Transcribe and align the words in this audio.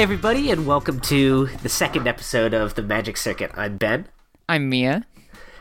Hi, 0.00 0.04
everybody, 0.04 0.50
and 0.50 0.66
welcome 0.66 0.98
to 1.00 1.48
the 1.62 1.68
second 1.68 2.08
episode 2.08 2.54
of 2.54 2.74
the 2.74 2.80
Magic 2.80 3.18
Circuit. 3.18 3.50
I'm 3.54 3.76
Ben, 3.76 4.08
I'm 4.48 4.70
Mia. 4.70 5.04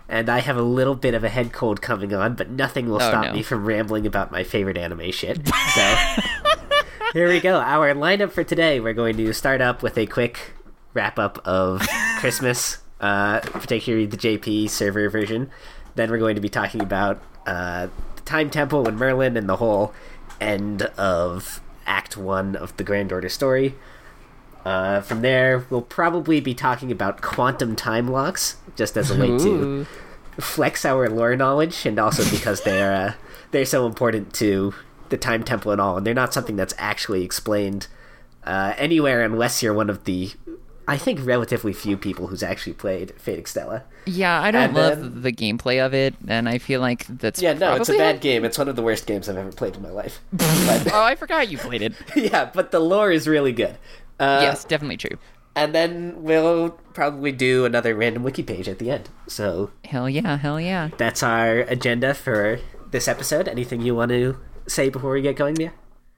and 0.07 0.29
I 0.29 0.39
have 0.39 0.55
a 0.55 0.62
little 0.62 0.95
bit 0.95 1.13
of 1.13 1.25
a 1.25 1.29
head 1.29 1.52
cold 1.52 1.81
coming 1.81 2.13
on, 2.13 2.35
but 2.35 2.49
nothing 2.49 2.88
will 2.88 3.02
Oh, 3.02 3.09
stop 3.09 3.25
no. 3.25 3.34
me 3.34 3.43
from 3.43 3.65
rambling 3.65 4.07
about 4.07 4.31
my 4.31 4.45
favorite 4.45 4.77
anime 4.77 5.12
shit. 5.12 5.41
So, 5.75 5.95
here 7.12 7.27
we 7.27 7.41
go. 7.41 7.59
Our 7.59 7.93
lineup 7.93 8.31
for 8.31 8.45
today 8.45 8.79
we're 8.79 8.93
going 8.93 9.17
to 9.17 9.34
start 9.34 9.59
up 9.59 9.84
with 9.84 9.98
a 9.98 10.05
quick 10.05 10.53
wrap 10.93 11.20
up 11.20 11.45
of 11.45 11.85
Christmas, 12.20 12.77
uh, 13.01 13.41
particularly 13.41 14.05
the 14.05 14.15
JP 14.15 14.70
server 14.70 15.09
version. 15.09 15.49
Then 15.95 16.09
we're 16.09 16.17
going 16.17 16.35
to 16.35 16.41
be 16.41 16.48
talking 16.49 16.79
about 16.81 17.21
uh, 17.45 17.87
the 18.15 18.21
Time 18.21 18.49
Temple 18.49 18.87
and 18.87 18.98
Merlin 18.98 19.35
and 19.35 19.49
the 19.49 19.57
whole 19.57 19.93
end 20.40 20.84
of 20.98 21.59
Act 21.85 22.15
1 22.15 22.55
of 22.55 22.77
the 22.77 22.85
Grand 22.85 23.12
Order 23.12 23.27
story. 23.27 23.76
Uh, 24.70 25.01
from 25.01 25.21
there, 25.21 25.65
we'll 25.71 25.81
probably 25.81 26.39
be 26.39 26.53
talking 26.53 26.91
about 26.91 27.21
quantum 27.21 27.75
time 27.75 28.07
locks, 28.07 28.57
just 28.76 28.95
as 28.95 29.09
a 29.09 29.20
way 29.20 29.27
to 29.39 29.87
flex 30.39 30.85
our 30.85 31.09
lore 31.09 31.35
knowledge, 31.35 31.85
and 31.87 31.98
also 31.98 32.23
because 32.29 32.61
they're 32.61 32.93
uh, 32.93 33.13
they're 33.49 33.65
so 33.65 33.87
important 33.87 34.31
to 34.35 34.73
the 35.09 35.17
Time 35.17 35.43
Temple 35.43 35.71
and 35.71 35.81
all, 35.81 35.98
and 35.98 36.05
they're 36.05 36.13
not 36.13 36.35
something 36.35 36.55
that's 36.55 36.76
actually 36.77 37.23
explained 37.23 37.87
uh, 38.43 38.73
anywhere 38.77 39.23
unless 39.23 39.63
you're 39.63 39.73
one 39.73 39.89
of 39.89 40.03
the, 40.03 40.31
I 40.87 40.98
think, 40.98 41.20
relatively 41.26 41.73
few 41.73 41.98
people 41.98 42.27
who's 42.27 42.43
actually 42.43 42.73
played 42.73 43.13
Fate 43.20 43.43
Extella. 43.43 43.81
Yeah, 44.05 44.39
I 44.39 44.51
don't 44.51 44.63
And 44.65 44.73
love 44.76 44.99
then- 44.99 45.21
the 45.23 45.31
gameplay 45.33 45.83
of 45.83 45.95
it, 45.95 46.13
and 46.27 46.48
I 46.48 46.59
feel 46.59 46.79
like 46.79 47.07
that's 47.07 47.41
Yeah, 47.41 47.54
no, 47.54 47.73
it's 47.76 47.89
a 47.89 47.98
bad 47.98 48.17
it. 48.17 48.21
game. 48.21 48.45
It's 48.45 48.59
one 48.59 48.67
of 48.70 48.76
the 48.76 48.83
worst 48.83 49.07
games 49.07 49.27
I've 49.27 49.35
ever 49.37 49.51
played 49.51 49.76
in 49.76 49.81
my 49.81 49.89
life. 49.89 50.20
But, 50.31 50.93
Oh, 50.93 51.01
I 51.04 51.15
forgot 51.15 51.49
you 51.49 51.57
played 51.57 51.81
it. 51.81 51.93
yeah, 52.15 52.51
but 52.54 52.70
the 52.70 52.79
lore 52.79 53.11
is 53.11 53.27
really 53.27 53.51
good. 53.51 53.76
Uh, 54.20 54.39
yes, 54.41 54.65
definitely 54.65 54.98
true. 54.98 55.17
and 55.55 55.73
then 55.73 56.21
we'll 56.23 56.70
probably 56.93 57.31
do 57.31 57.65
another 57.65 57.95
random 57.95 58.23
wiki 58.23 58.43
page 58.43 58.67
at 58.70 58.79
the 58.79 58.91
end. 58.91 59.09
So 59.27 59.71
Hell 59.85 60.09
yeah, 60.09 60.37
hell 60.37 60.59
yeah. 60.59 60.89
that's 60.98 61.23
our 61.23 61.59
agenda 61.61 62.13
for 62.13 62.59
this 62.91 63.07
episode. 63.07 63.48
Anything 63.48 63.81
you 63.81 63.95
want 63.95 64.09
to 64.11 64.38
say 64.67 64.89
before 64.89 65.11
we 65.11 65.22
get 65.22 65.35
going, 65.35 65.56
Mia? 65.57 65.72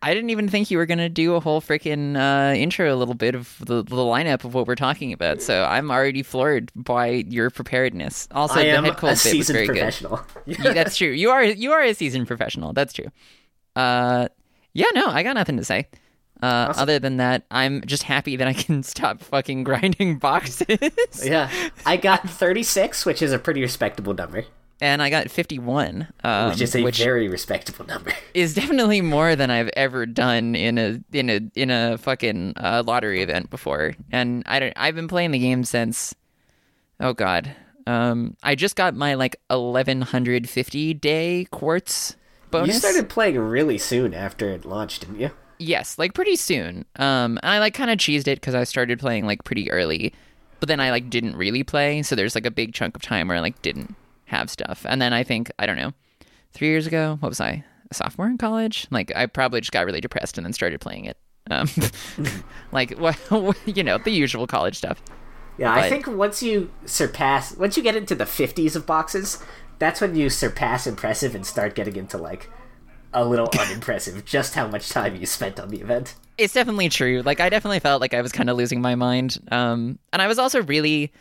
I 0.03 0.15
didn't 0.15 0.31
even 0.31 0.49
think 0.49 0.71
you 0.71 0.79
were 0.79 0.87
gonna 0.87 1.09
do 1.09 1.35
a 1.35 1.39
whole 1.39 1.61
freaking 1.61 2.17
uh, 2.17 2.55
intro, 2.55 2.91
a 2.91 2.97
little 2.97 3.13
bit 3.13 3.35
of 3.35 3.55
the, 3.59 3.83
the 3.83 3.95
lineup 3.95 4.43
of 4.43 4.55
what 4.55 4.65
we're 4.65 4.73
talking 4.73 5.13
about. 5.13 5.43
So 5.43 5.63
I'm 5.63 5.91
already 5.91 6.23
floored 6.23 6.71
by 6.75 7.23
your 7.29 7.51
preparedness. 7.51 8.27
Also, 8.31 8.55
I 8.59 8.63
the 8.63 8.81
head 8.81 8.81
cold 8.81 8.93
a 8.93 8.93
bit 8.95 9.01
was 9.03 9.21
seasoned 9.21 9.55
very 9.57 9.67
good. 9.67 9.75
professional. 9.75 10.19
Yeah, 10.47 10.73
that's 10.73 10.97
true. 10.97 11.09
You 11.11 11.29
are 11.29 11.43
you 11.43 11.71
are 11.71 11.83
a 11.83 11.93
seasoned 11.93 12.25
professional. 12.25 12.73
That's 12.73 12.93
true. 12.93 13.11
Uh, 13.75 14.27
yeah, 14.73 14.87
no, 14.95 15.05
I 15.07 15.21
got 15.21 15.33
nothing 15.35 15.57
to 15.57 15.63
say. 15.63 15.87
Uh, 16.41 16.73
other 16.75 16.97
than 16.97 17.17
that, 17.17 17.43
I'm 17.51 17.81
just 17.85 18.03
happy 18.03 18.35
that 18.35 18.47
I 18.47 18.53
can 18.53 18.81
stop 18.83 19.21
fucking 19.21 19.63
grinding 19.63 20.17
boxes. 20.17 20.77
yeah, 21.23 21.51
I 21.85 21.97
got 21.97 22.27
36, 22.27 23.05
which 23.05 23.21
is 23.21 23.31
a 23.31 23.39
pretty 23.39 23.61
respectable 23.61 24.13
number, 24.13 24.45
and 24.81 25.01
I 25.01 25.11
got 25.11 25.29
51, 25.29 26.07
um, 26.23 26.49
which 26.49 26.61
is 26.61 26.75
a 26.75 26.81
which 26.81 26.97
very 26.97 27.29
respectable 27.29 27.85
number. 27.85 28.11
is 28.33 28.55
definitely 28.55 29.01
more 29.01 29.35
than 29.35 29.51
I've 29.51 29.69
ever 29.75 30.07
done 30.07 30.55
in 30.55 30.77
a 30.79 30.99
in 31.13 31.29
a 31.29 31.41
in 31.53 31.69
a 31.69 31.97
fucking 31.99 32.53
uh, 32.57 32.83
lottery 32.85 33.21
event 33.21 33.51
before. 33.51 33.93
And 34.11 34.43
I 34.47 34.59
don't. 34.59 34.73
I've 34.75 34.95
been 34.95 35.07
playing 35.07 35.31
the 35.31 35.39
game 35.39 35.63
since. 35.63 36.15
Oh 36.99 37.13
God. 37.13 37.55
Um, 37.87 38.37
I 38.43 38.53
just 38.55 38.75
got 38.75 38.95
my 38.95 39.15
like 39.15 39.35
1150 39.47 40.93
day 40.95 41.47
quartz 41.49 42.15
bonus. 42.51 42.75
You 42.75 42.79
started 42.79 43.09
playing 43.09 43.39
really 43.39 43.77
soon 43.77 44.13
after 44.13 44.49
it 44.49 44.65
launched, 44.65 45.01
didn't 45.01 45.19
you? 45.19 45.31
Yes, 45.61 45.99
like 45.99 46.15
pretty 46.15 46.35
soon. 46.35 46.85
Um, 46.95 47.37
and 47.43 47.51
I 47.51 47.59
like 47.59 47.75
kind 47.75 47.91
of 47.91 47.99
cheesed 47.99 48.27
it 48.27 48.41
because 48.41 48.55
I 48.55 48.63
started 48.63 48.99
playing 48.99 49.27
like 49.27 49.43
pretty 49.43 49.69
early, 49.69 50.11
but 50.59 50.67
then 50.67 50.79
I 50.79 50.89
like 50.89 51.09
didn't 51.09 51.35
really 51.35 51.63
play. 51.63 52.01
So 52.01 52.15
there's 52.15 52.33
like 52.33 52.47
a 52.47 52.51
big 52.51 52.73
chunk 52.73 52.95
of 52.95 53.03
time 53.03 53.27
where 53.27 53.37
I 53.37 53.41
like 53.41 53.61
didn't 53.61 53.95
have 54.25 54.49
stuff. 54.49 54.85
And 54.89 54.99
then 54.99 55.13
I 55.13 55.23
think 55.23 55.51
I 55.59 55.67
don't 55.67 55.77
know, 55.77 55.93
three 56.51 56.69
years 56.69 56.87
ago, 56.87 57.17
what 57.19 57.29
was 57.29 57.39
I? 57.39 57.63
A 57.91 57.93
sophomore 57.93 58.27
in 58.27 58.39
college? 58.39 58.87
Like 58.89 59.15
I 59.15 59.27
probably 59.27 59.61
just 59.61 59.71
got 59.71 59.85
really 59.85 60.01
depressed 60.01 60.37
and 60.37 60.45
then 60.45 60.53
started 60.53 60.81
playing 60.81 61.05
it. 61.05 61.17
Um, 61.51 61.69
like 62.71 62.95
well, 62.99 63.53
you 63.65 63.83
know, 63.83 63.99
the 63.99 64.11
usual 64.11 64.47
college 64.47 64.77
stuff. 64.77 64.99
Yeah, 65.59 65.75
I 65.75 65.89
think 65.89 66.07
once 66.07 66.41
you 66.41 66.71
surpass, 66.85 67.55
once 67.55 67.77
you 67.77 67.83
get 67.83 67.95
into 67.95 68.15
the 68.15 68.23
50s 68.23 68.75
of 68.75 68.87
boxes, 68.87 69.43
that's 69.77 70.01
when 70.01 70.15
you 70.15 70.31
surpass 70.31 70.87
impressive 70.87 71.35
and 71.35 71.45
start 71.45 71.75
getting 71.75 71.97
into 71.97 72.17
like 72.17 72.49
a 73.13 73.25
little 73.25 73.49
unimpressive 73.59 74.23
just 74.25 74.55
how 74.55 74.67
much 74.67 74.89
time 74.89 75.15
you 75.15 75.25
spent 75.25 75.59
on 75.59 75.69
the 75.69 75.81
event. 75.81 76.15
It's 76.37 76.53
definitely 76.53 76.89
true. 76.89 77.21
Like 77.23 77.39
I 77.39 77.49
definitely 77.49 77.79
felt 77.79 78.01
like 78.01 78.13
I 78.13 78.21
was 78.21 78.31
kind 78.31 78.49
of 78.49 78.57
losing 78.57 78.81
my 78.81 78.95
mind. 78.95 79.37
Um, 79.51 79.99
and 80.13 80.21
I 80.21 80.27
was 80.27 80.39
also 80.39 80.61
really. 80.63 81.11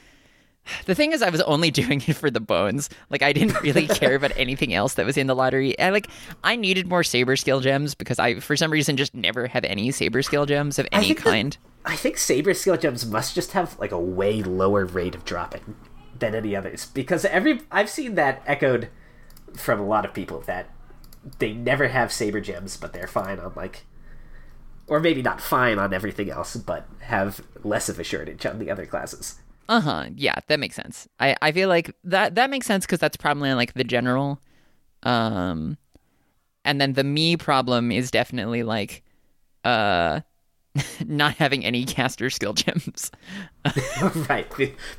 The 0.84 0.94
thing 0.94 1.12
is, 1.12 1.22
I 1.22 1.30
was 1.30 1.40
only 1.42 1.70
doing 1.82 2.02
it 2.06 2.14
for 2.14 2.30
the 2.30 2.38
bones. 2.40 2.90
Like 3.08 3.22
I 3.22 3.32
didn't 3.32 3.60
really 3.62 3.86
care 3.88 4.14
about 4.14 4.32
anything 4.36 4.74
else 4.74 4.94
that 4.94 5.06
was 5.06 5.16
in 5.16 5.26
the 5.26 5.34
lottery. 5.34 5.78
I 5.78 5.90
like 5.90 6.08
I 6.44 6.54
needed 6.56 6.86
more 6.86 7.02
saber 7.02 7.34
skill 7.36 7.60
gems 7.60 7.94
because 7.94 8.18
I, 8.18 8.40
for 8.40 8.56
some 8.56 8.70
reason, 8.70 8.96
just 8.96 9.14
never 9.14 9.46
have 9.46 9.64
any 9.64 9.90
saber 9.90 10.22
skill 10.22 10.46
gems 10.46 10.78
of 10.78 10.86
any 10.92 11.14
that- 11.14 11.16
kind. 11.22 11.56
I 11.84 11.96
think 11.96 12.18
saber 12.18 12.52
skill 12.52 12.76
gems 12.76 13.06
must 13.06 13.34
just 13.34 13.52
have 13.52 13.78
like 13.78 13.90
a 13.90 13.98
way 13.98 14.42
lower 14.42 14.84
rate 14.84 15.14
of 15.14 15.24
dropping 15.24 15.76
than 16.18 16.34
any 16.34 16.54
others 16.54 16.86
because 16.92 17.24
every 17.24 17.62
I've 17.70 17.88
seen 17.88 18.14
that 18.16 18.42
echoed 18.46 18.90
from 19.56 19.80
a 19.80 19.86
lot 19.86 20.04
of 20.04 20.12
people 20.12 20.40
that 20.42 20.68
they 21.38 21.52
never 21.52 21.88
have 21.88 22.12
saber 22.12 22.40
gems 22.40 22.76
but 22.76 22.92
they're 22.92 23.06
fine 23.06 23.38
on 23.38 23.52
like 23.54 23.84
or 24.86 25.00
maybe 25.00 25.22
not 25.22 25.40
fine 25.40 25.78
on 25.78 25.92
everything 25.94 26.30
else 26.30 26.56
but 26.56 26.86
have 27.02 27.40
less 27.62 27.88
of 27.88 27.98
a 27.98 28.04
shortage 28.04 28.44
on 28.44 28.58
the 28.58 28.70
other 28.70 28.86
classes. 28.86 29.38
Uh 29.68 29.80
huh. 29.80 30.06
Yeah, 30.16 30.34
that 30.48 30.58
makes 30.58 30.74
sense. 30.74 31.08
I 31.20 31.36
I 31.40 31.52
feel 31.52 31.68
like 31.68 31.94
that 32.02 32.34
that 32.34 32.50
makes 32.50 32.66
sense 32.66 32.84
because 32.84 32.98
that's 32.98 33.16
probably 33.16 33.54
like 33.54 33.74
the 33.74 33.84
general. 33.84 34.40
Um, 35.04 35.78
and 36.64 36.80
then 36.80 36.94
the 36.94 37.04
me 37.04 37.36
problem 37.36 37.92
is 37.92 38.10
definitely 38.10 38.64
like, 38.64 39.04
uh, 39.64 40.20
not 41.06 41.34
having 41.36 41.64
any 41.64 41.84
caster 41.84 42.30
skill 42.30 42.52
gems. 42.52 43.12
right, 44.28 44.46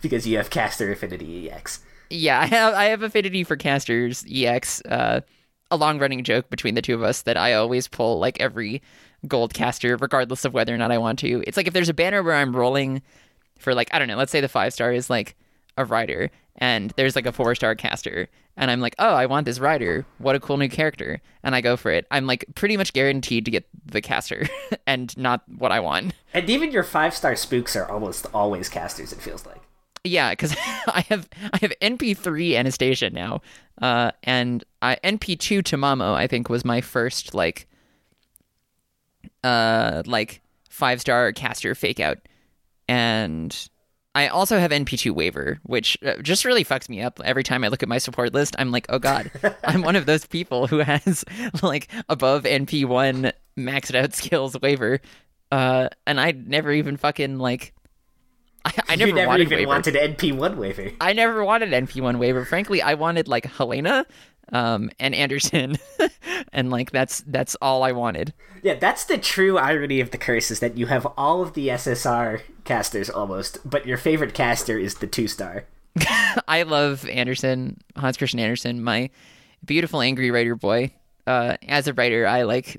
because 0.01 0.25
you 0.25 0.37
have 0.37 0.49
caster 0.49 0.89
affinity 0.89 1.51
EX. 1.51 1.81
Yeah, 2.09 2.39
I 2.39 2.45
have 2.45 2.73
I 2.73 2.85
have 2.85 3.03
affinity 3.03 3.43
for 3.43 3.57
casters 3.57 4.25
EX. 4.31 4.81
Uh, 4.85 5.19
a 5.71 5.77
long 5.77 5.97
running 5.97 6.23
joke 6.23 6.49
between 6.49 6.75
the 6.75 6.81
two 6.81 6.93
of 6.93 7.01
us 7.01 7.23
that 7.23 7.37
I 7.37 7.53
always 7.53 7.87
pull 7.87 8.19
like 8.19 8.39
every 8.39 8.81
gold 9.27 9.53
caster, 9.53 9.97
regardless 9.97 10.45
of 10.45 10.53
whether 10.53 10.73
or 10.73 10.77
not 10.77 10.91
I 10.91 10.97
want 10.97 11.19
to. 11.19 11.43
It's 11.47 11.57
like 11.57 11.67
if 11.67 11.73
there's 11.73 11.89
a 11.89 11.93
banner 11.93 12.21
where 12.21 12.35
I'm 12.35 12.55
rolling 12.55 13.01
for 13.57 13.73
like 13.73 13.89
I 13.93 13.99
don't 13.99 14.07
know, 14.07 14.17
let's 14.17 14.31
say 14.31 14.41
the 14.41 14.49
five 14.49 14.73
star 14.73 14.91
is 14.91 15.09
like 15.09 15.35
a 15.77 15.85
rider, 15.85 16.29
and 16.57 16.91
there's 16.97 17.15
like 17.15 17.25
a 17.25 17.31
four 17.31 17.55
star 17.55 17.75
caster, 17.75 18.27
and 18.57 18.69
I'm 18.69 18.81
like, 18.81 18.95
oh, 18.99 19.13
I 19.13 19.25
want 19.25 19.45
this 19.45 19.59
rider. 19.59 20.05
What 20.17 20.35
a 20.35 20.39
cool 20.39 20.57
new 20.57 20.69
character, 20.69 21.21
and 21.43 21.55
I 21.55 21.61
go 21.61 21.77
for 21.77 21.91
it. 21.91 22.05
I'm 22.11 22.27
like 22.27 22.45
pretty 22.55 22.77
much 22.77 22.93
guaranteed 22.93 23.45
to 23.45 23.51
get 23.51 23.65
the 23.85 24.01
caster, 24.01 24.47
and 24.87 25.15
not 25.17 25.43
what 25.57 25.71
I 25.71 25.79
want. 25.79 26.13
And 26.33 26.49
even 26.49 26.71
your 26.71 26.83
five 26.83 27.15
star 27.15 27.35
spooks 27.35 27.75
are 27.75 27.89
almost 27.89 28.27
always 28.33 28.69
casters. 28.69 29.13
It 29.13 29.21
feels 29.21 29.45
like. 29.45 29.61
Yeah, 30.03 30.31
because 30.31 30.55
I 30.87 31.05
have 31.09 31.29
I 31.53 31.57
have 31.61 31.73
NP 31.81 32.17
three 32.17 32.55
Anastasia 32.55 33.09
now, 33.09 33.41
uh, 33.81 34.11
and 34.23 34.63
I, 34.81 34.97
NP 35.03 35.39
two 35.39 35.61
Tamamo 35.61 36.13
I 36.13 36.27
think 36.27 36.49
was 36.49 36.65
my 36.65 36.81
first 36.81 37.33
like, 37.33 37.67
uh, 39.43 40.03
like 40.05 40.41
five 40.69 41.01
star 41.01 41.31
caster 41.33 41.75
fake 41.75 41.99
out, 41.99 42.17
and 42.87 43.69
I 44.13 44.27
also 44.27 44.59
have 44.59 44.71
NP 44.71 44.97
two 44.97 45.13
Waver, 45.13 45.59
which 45.63 45.97
uh, 46.03 46.17
just 46.21 46.45
really 46.45 46.65
fucks 46.65 46.89
me 46.89 47.01
up 47.01 47.21
every 47.23 47.43
time 47.43 47.63
I 47.63 47.69
look 47.69 47.83
at 47.83 47.89
my 47.89 47.97
support 47.97 48.33
list. 48.33 48.55
I'm 48.59 48.71
like, 48.71 48.87
oh 48.89 48.99
god, 48.99 49.31
I'm 49.63 49.83
one 49.83 49.95
of 49.95 50.05
those 50.05 50.25
people 50.25 50.67
who 50.67 50.79
has 50.79 51.23
like 51.63 51.87
above 52.09 52.43
NP 52.43 52.85
one 52.85 53.31
maxed 53.57 53.95
out 53.95 54.13
skills 54.13 54.59
Waver, 54.61 54.99
uh, 55.51 55.89
and 56.07 56.19
I 56.19 56.31
never 56.31 56.71
even 56.71 56.97
fucking 56.97 57.37
like. 57.37 57.73
I, 58.65 58.73
I 58.89 58.95
never, 58.95 59.09
you 59.09 59.15
never 59.15 59.27
wanted 59.27 59.41
even 59.43 59.57
Waver. 59.59 59.67
wanted 59.67 59.95
NP1 59.95 60.55
Waver. 60.57 60.91
I 61.01 61.13
never 61.13 61.43
wanted 61.43 61.69
NP1 61.69 62.19
Waver. 62.19 62.45
Frankly, 62.45 62.81
I 62.81 62.93
wanted 62.93 63.27
like 63.27 63.45
Helena 63.45 64.05
um, 64.51 64.89
and 64.99 65.15
Anderson, 65.15 65.77
and 66.53 66.69
like 66.69 66.91
that's 66.91 67.21
that's 67.27 67.55
all 67.61 67.83
I 67.83 67.91
wanted. 67.91 68.33
Yeah, 68.63 68.75
that's 68.75 69.05
the 69.05 69.17
true 69.17 69.57
irony 69.57 69.99
of 69.99 70.11
the 70.11 70.17
curse 70.17 70.51
is 70.51 70.59
that 70.59 70.77
you 70.77 70.87
have 70.87 71.07
all 71.17 71.41
of 71.41 71.53
the 71.53 71.69
SSR 71.69 72.41
casters 72.63 73.09
almost, 73.09 73.57
but 73.67 73.87
your 73.87 73.97
favorite 73.97 74.33
caster 74.33 74.77
is 74.77 74.95
the 74.95 75.07
two 75.07 75.27
star. 75.27 75.65
I 76.47 76.63
love 76.63 77.07
Anderson, 77.09 77.81
Hans 77.95 78.17
Christian 78.17 78.39
Andersen, 78.39 78.83
my 78.83 79.09
beautiful 79.65 80.01
angry 80.01 80.31
writer 80.31 80.55
boy. 80.55 80.93
Uh, 81.27 81.57
as 81.67 81.87
a 81.87 81.93
writer, 81.93 82.27
I 82.27 82.43
like 82.43 82.77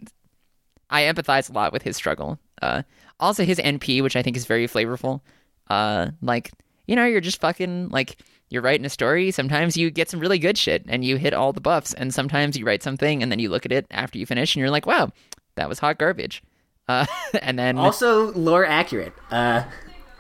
I 0.91 1.03
empathize 1.03 1.51
a 1.51 1.53
lot 1.53 1.73
with 1.73 1.83
his 1.83 1.97
struggle. 1.97 2.39
Uh, 2.61 2.83
also 3.19 3.45
his 3.45 3.59
NP, 3.59 4.03
which 4.03 4.17
I 4.17 4.23
think 4.23 4.37
is 4.37 4.47
very 4.47 4.69
flavorful. 4.69 5.21
Uh, 5.69 6.11
like 6.21 6.51
you 6.87 6.97
know, 6.97 7.05
you're 7.07 7.21
just 7.21 7.41
fucking 7.41 7.89
like 7.91 8.17
you're 8.51 8.63
writing 8.63 8.85
a 8.85 8.91
story. 8.91 9.31
Sometimes 9.31 9.77
you 9.77 9.91
get 9.91 10.11
some 10.11 10.21
really 10.21 10.39
good 10.39 10.59
shit 10.59 10.85
and 10.89 11.05
you 11.05 11.17
hit 11.17 11.33
all 11.33 11.53
the 11.53 11.61
buffs, 11.61 11.95
and 11.95 12.13
sometimes 12.13 12.57
you 12.59 12.67
write 12.67 12.83
something 12.83 13.23
and 13.23 13.33
then 13.33 13.39
you 13.39 13.49
look 13.49 13.65
at 13.65 13.73
it 13.73 13.87
after 13.91 14.19
you 14.19 14.27
finish 14.27 14.55
and 14.55 14.61
you're 14.61 14.71
like, 14.71 14.87
wow, 14.87 15.11
that 15.57 15.69
was 15.69 15.79
hot 15.79 15.99
garbage. 15.99 16.43
Uh, 16.89 17.07
and 17.43 17.59
then 17.59 17.79
Also, 17.79 18.33
lore 18.33 18.67
accurate. 18.67 19.13
Uh, 19.31 19.65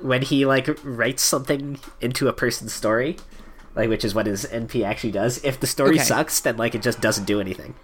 when 0.01 0.23
he 0.23 0.47
like 0.47 0.69
writes 0.83 1.23
something 1.23 1.79
into 2.01 2.27
a 2.29 2.33
person's 2.33 2.73
story, 2.73 3.17
like 3.75 3.89
which 3.89 4.05
is 4.05 4.15
what 4.15 4.27
his 4.27 4.47
NP 4.47 4.85
actually 4.85 5.13
does. 5.13 5.43
If 5.45 5.61
the 5.61 5.67
story 5.67 5.97
Okay. 5.97 6.05
sucks, 6.05 6.41
then 6.41 6.57
like 6.57 6.75
it 6.75 6.83
just 6.83 7.01
doesn't 7.01 7.25
do 7.25 7.41
anything. 7.41 7.75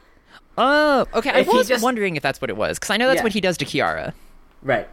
oh, 0.56 1.06
okay. 1.14 1.31
I 1.31 1.38
If 1.40 1.46
he 1.49 1.56
was 1.56 1.69
just- 1.69 1.84
wondering 1.84 2.16
if 2.16 2.22
that's 2.22 2.40
what 2.40 2.50
it 2.50 2.56
was 2.56 2.78
because 2.78 2.90
I 2.90 2.96
know 2.96 3.06
that's 3.06 3.19
Yeah. 3.19 3.22
what 3.25 3.32
he 3.32 3.40
does 3.40 3.56
to 3.58 3.64
Kiara. 3.64 4.14
Right. 4.62 4.88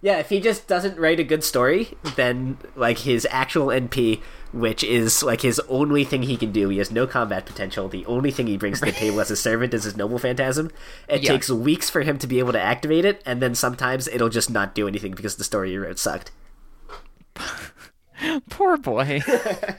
Yeah, 0.00 0.18
if 0.18 0.28
he 0.28 0.38
just 0.40 0.68
doesn't 0.68 0.96
write 0.96 1.18
a 1.18 1.24
good 1.24 1.42
story, 1.42 1.88
then 2.14 2.58
like 2.76 2.98
his 2.98 3.26
actual 3.32 3.66
NP, 3.66 4.20
which 4.52 4.84
is 4.84 5.24
like 5.24 5.40
his 5.40 5.58
only 5.68 6.04
thing 6.04 6.22
he 6.22 6.36
can 6.36 6.52
do, 6.52 6.68
he 6.68 6.78
has 6.78 6.92
no 6.92 7.04
combat 7.06 7.46
potential. 7.46 7.88
The 7.88 8.06
only 8.06 8.30
thing 8.30 8.46
he 8.46 8.56
brings 8.56 8.78
to 8.78 8.86
the 8.86 8.92
table 8.92 9.20
as 9.20 9.30
a 9.32 9.36
servant 9.36 9.74
is 9.74 9.82
his 9.82 9.96
noble 9.96 10.18
phantasm. 10.20 10.70
It 11.08 11.22
Yeah. 11.24 11.32
takes 11.32 11.50
weeks 11.50 11.90
for 11.90 12.02
him 12.02 12.16
to 12.18 12.28
be 12.28 12.38
able 12.38 12.52
to 12.52 12.60
activate 12.60 13.04
it, 13.04 13.20
and 13.26 13.42
then 13.42 13.56
sometimes 13.56 14.06
it'll 14.06 14.28
just 14.28 14.50
not 14.50 14.72
do 14.74 14.86
anything 14.86 15.12
because 15.12 15.34
the 15.34 15.42
story 15.44 15.72
you 15.72 15.82
wrote 15.82 15.98
sucked. 15.98 16.30
Poor 18.50 18.76
boy. 18.76 19.20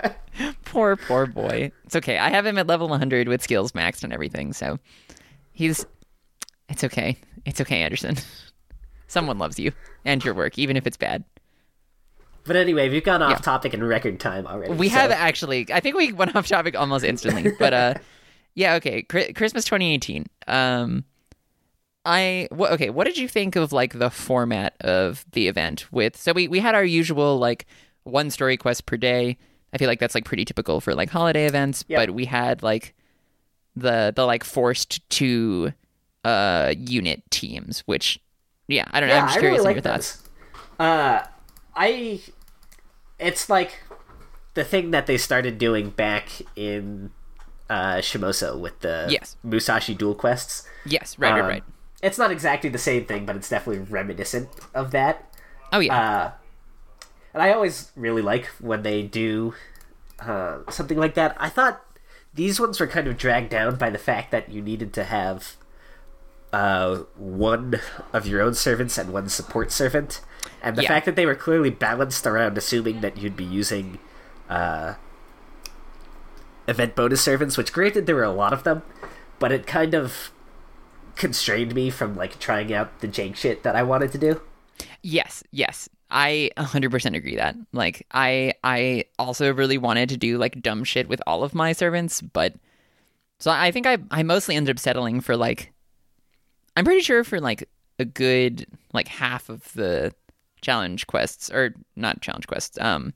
poor, 0.65 0.95
poor 0.95 1.25
boy. 1.27 1.71
It's 1.85 1.95
okay. 1.97 2.17
I 2.17 2.29
have 2.29 2.45
him 2.45 2.57
at 2.57 2.67
level 2.67 2.87
100 2.87 3.27
with 3.27 3.43
skills 3.43 3.73
maxed 3.73 4.03
and 4.03 4.13
everything, 4.13 4.53
so 4.53 4.79
he's. 5.51 5.85
It's 6.69 6.83
okay. 6.85 7.17
It's 7.45 7.59
okay, 7.59 7.81
Anderson. 7.81 8.15
Someone 9.07 9.39
loves 9.39 9.59
you 9.59 9.71
and 10.05 10.23
your 10.23 10.33
work, 10.33 10.57
even 10.57 10.77
if 10.77 10.85
it's 10.87 10.97
bad. 10.97 11.23
But 12.45 12.55
anyway, 12.55 12.89
we've 12.89 13.03
gone 13.03 13.21
off 13.21 13.31
Yeah. 13.31 13.37
topic 13.37 13.73
in 13.73 13.83
record 13.83 14.19
time 14.19 14.47
already. 14.47 14.73
We 14.73 14.89
so- 14.89 14.95
have 14.95 15.11
actually. 15.11 15.67
I 15.71 15.79
think 15.79 15.95
we 15.95 16.11
went 16.13 16.35
off 16.35 16.47
topic 16.47 16.75
almost 16.77 17.03
instantly, 17.05 17.51
but 17.59 17.73
uh, 17.73 17.93
yeah. 18.55 18.75
Okay, 18.75 19.03
Chri- 19.03 19.35
Christmas 19.35 19.65
2018. 19.65 20.25
Um, 20.47 21.03
I 22.05 22.47
wh- 22.57 22.71
okay. 22.71 22.89
What 22.89 23.05
did 23.05 23.17
you 23.17 23.27
think 23.27 23.55
of 23.55 23.71
like 23.73 23.99
the 23.99 24.09
format 24.09 24.75
of 24.81 25.25
the 25.33 25.47
event? 25.47 25.91
With 25.91 26.17
so 26.17 26.31
we 26.33 26.47
we 26.47 26.59
had 26.59 26.75
our 26.75 26.83
usual 26.85 27.37
like 27.37 27.65
one 28.03 28.29
story 28.31 28.57
quest 28.57 28.85
per 28.85 28.97
day. 28.97 29.37
I 29.73 29.77
feel 29.77 29.87
like 29.87 29.99
that's 29.99 30.15
like 30.15 30.25
pretty 30.25 30.45
typical 30.45 30.81
for 30.81 30.95
like 30.95 31.09
holiday 31.11 31.45
events, 31.45 31.85
Yeah. 31.87 31.99
but 31.99 32.11
we 32.15 32.25
had 32.25 32.63
like 32.63 32.95
the 33.75 34.11
the 34.15 34.25
like 34.25 34.43
forced 34.43 35.07
to 35.11 35.73
uh 36.23 36.73
unit 36.75 37.29
teams, 37.29 37.81
which 37.81 38.19
yeah, 38.69 38.85
I 38.91 38.99
don't 39.01 39.09
know. 39.09 39.15
Yeah, 39.15 39.21
I'm 39.23 39.27
just 39.27 39.37
I 39.37 39.41
curious 39.41 39.59
really 39.65 39.69
on 39.69 39.75
your 39.75 39.83
like 39.83 39.83
thoughts. 39.83 40.23
Uh, 40.79 41.25
I, 41.75 42.21
it's 43.19 43.49
like 43.49 43.83
the 44.53 44.63
thing 44.63 44.91
that 44.91 45.07
they 45.07 45.17
started 45.17 45.57
doing 45.57 45.89
back 45.89 46.29
in 46.55 47.11
uh, 47.69 47.95
Shimousa 47.97 48.57
with 48.57 48.79
the 48.79 49.07
Yes. 49.09 49.35
Musashi 49.43 49.93
dual 49.93 50.15
quests. 50.15 50.67
Yes, 50.85 51.19
right, 51.19 51.31
right, 51.33 51.41
Um, 51.41 51.47
right. 51.47 51.63
It's 52.01 52.17
not 52.17 52.31
exactly 52.31 52.69
the 52.69 52.77
same 52.79 53.05
thing, 53.05 53.25
but 53.25 53.35
it's 53.35 53.49
definitely 53.49 53.83
reminiscent 53.89 54.47
of 54.73 54.91
that. 54.91 55.25
Oh 55.73 55.79
yeah, 55.79 55.99
Uh, 55.99 56.31
and 57.33 57.43
I 57.43 57.51
always 57.51 57.91
really 57.95 58.21
like 58.21 58.45
when 58.59 58.81
they 58.83 59.03
do 59.03 59.53
uh, 60.19 60.59
something 60.69 60.97
like 60.97 61.13
that. 61.15 61.35
I 61.39 61.49
thought 61.49 61.85
these 62.33 62.59
ones 62.59 62.79
were 62.79 62.87
kind 62.87 63.07
of 63.07 63.17
dragged 63.17 63.49
down 63.49 63.75
by 63.75 63.89
the 63.89 63.97
fact 63.99 64.31
that 64.31 64.49
you 64.49 64.61
needed 64.61 64.93
to 64.93 65.03
have 65.03 65.57
uh, 66.53 66.97
one 67.15 67.79
of 68.13 68.25
your 68.27 68.41
own 68.41 68.53
servants 68.53 68.97
and 68.97 69.11
one 69.13 69.29
support 69.29 69.71
servant, 69.71 70.21
and 70.63 70.75
the 70.75 70.83
Yeah. 70.83 70.89
fact 70.89 71.05
that 71.05 71.15
they 71.15 71.25
were 71.25 71.35
clearly 71.35 71.69
balanced 71.69 72.25
around 72.25 72.57
assuming 72.57 73.01
that 73.01 73.17
you'd 73.17 73.35
be 73.37 73.43
using 73.45 73.99
uh, 74.49 74.95
event 76.67 76.95
bonus 76.95 77.21
servants. 77.21 77.57
Which, 77.57 77.71
granted, 77.73 78.05
there 78.05 78.15
were 78.15 78.23
a 78.23 78.31
lot 78.31 78.53
of 78.53 78.63
them, 78.63 78.81
but 79.39 79.51
it 79.51 79.67
kind 79.67 79.93
of 79.93 80.31
constrained 81.15 81.75
me 81.75 81.89
from 81.89 82.15
like 82.15 82.39
trying 82.39 82.73
out 82.73 82.99
the 83.01 83.07
jank 83.07 83.35
shit 83.35 83.63
that 83.63 83.75
I 83.75 83.83
wanted 83.83 84.11
to 84.13 84.17
do. 84.17 84.41
Yes, 85.01 85.43
yes. 85.51 85.89
I 86.11 86.49
100% 86.57 87.15
agree 87.15 87.35
that. 87.35 87.55
Like 87.73 88.07
I 88.11 88.53
I 88.63 89.05
also 89.19 89.53
really 89.53 89.77
wanted 89.77 90.09
to 90.09 90.17
do 90.17 90.37
like 90.39 90.61
dumb 90.61 90.83
shit 90.83 91.07
with 91.07 91.21
all 91.27 91.43
of 91.43 91.53
my 91.53 91.71
servants, 91.73 92.21
but 92.21 92.55
so 93.39 93.51
I 93.51 93.69
think 93.71 93.85
I 93.85 93.97
I 94.09 94.23
mostly 94.23 94.55
ended 94.55 94.75
up 94.75 94.79
settling 94.79 95.21
for 95.21 95.37
like 95.37 95.71
I'm 96.79 96.85
pretty 96.85 97.01
sure 97.01 97.25
for 97.25 97.41
like 97.41 97.67
a 97.99 98.05
good 98.05 98.65
like 98.93 99.09
half 99.09 99.49
of 99.49 99.71
the 99.73 100.13
challenge 100.61 101.07
quests 101.07 101.51
or 101.51 101.75
not 101.97 102.21
challenge 102.21 102.47
quests, 102.47 102.77
um 102.79 103.13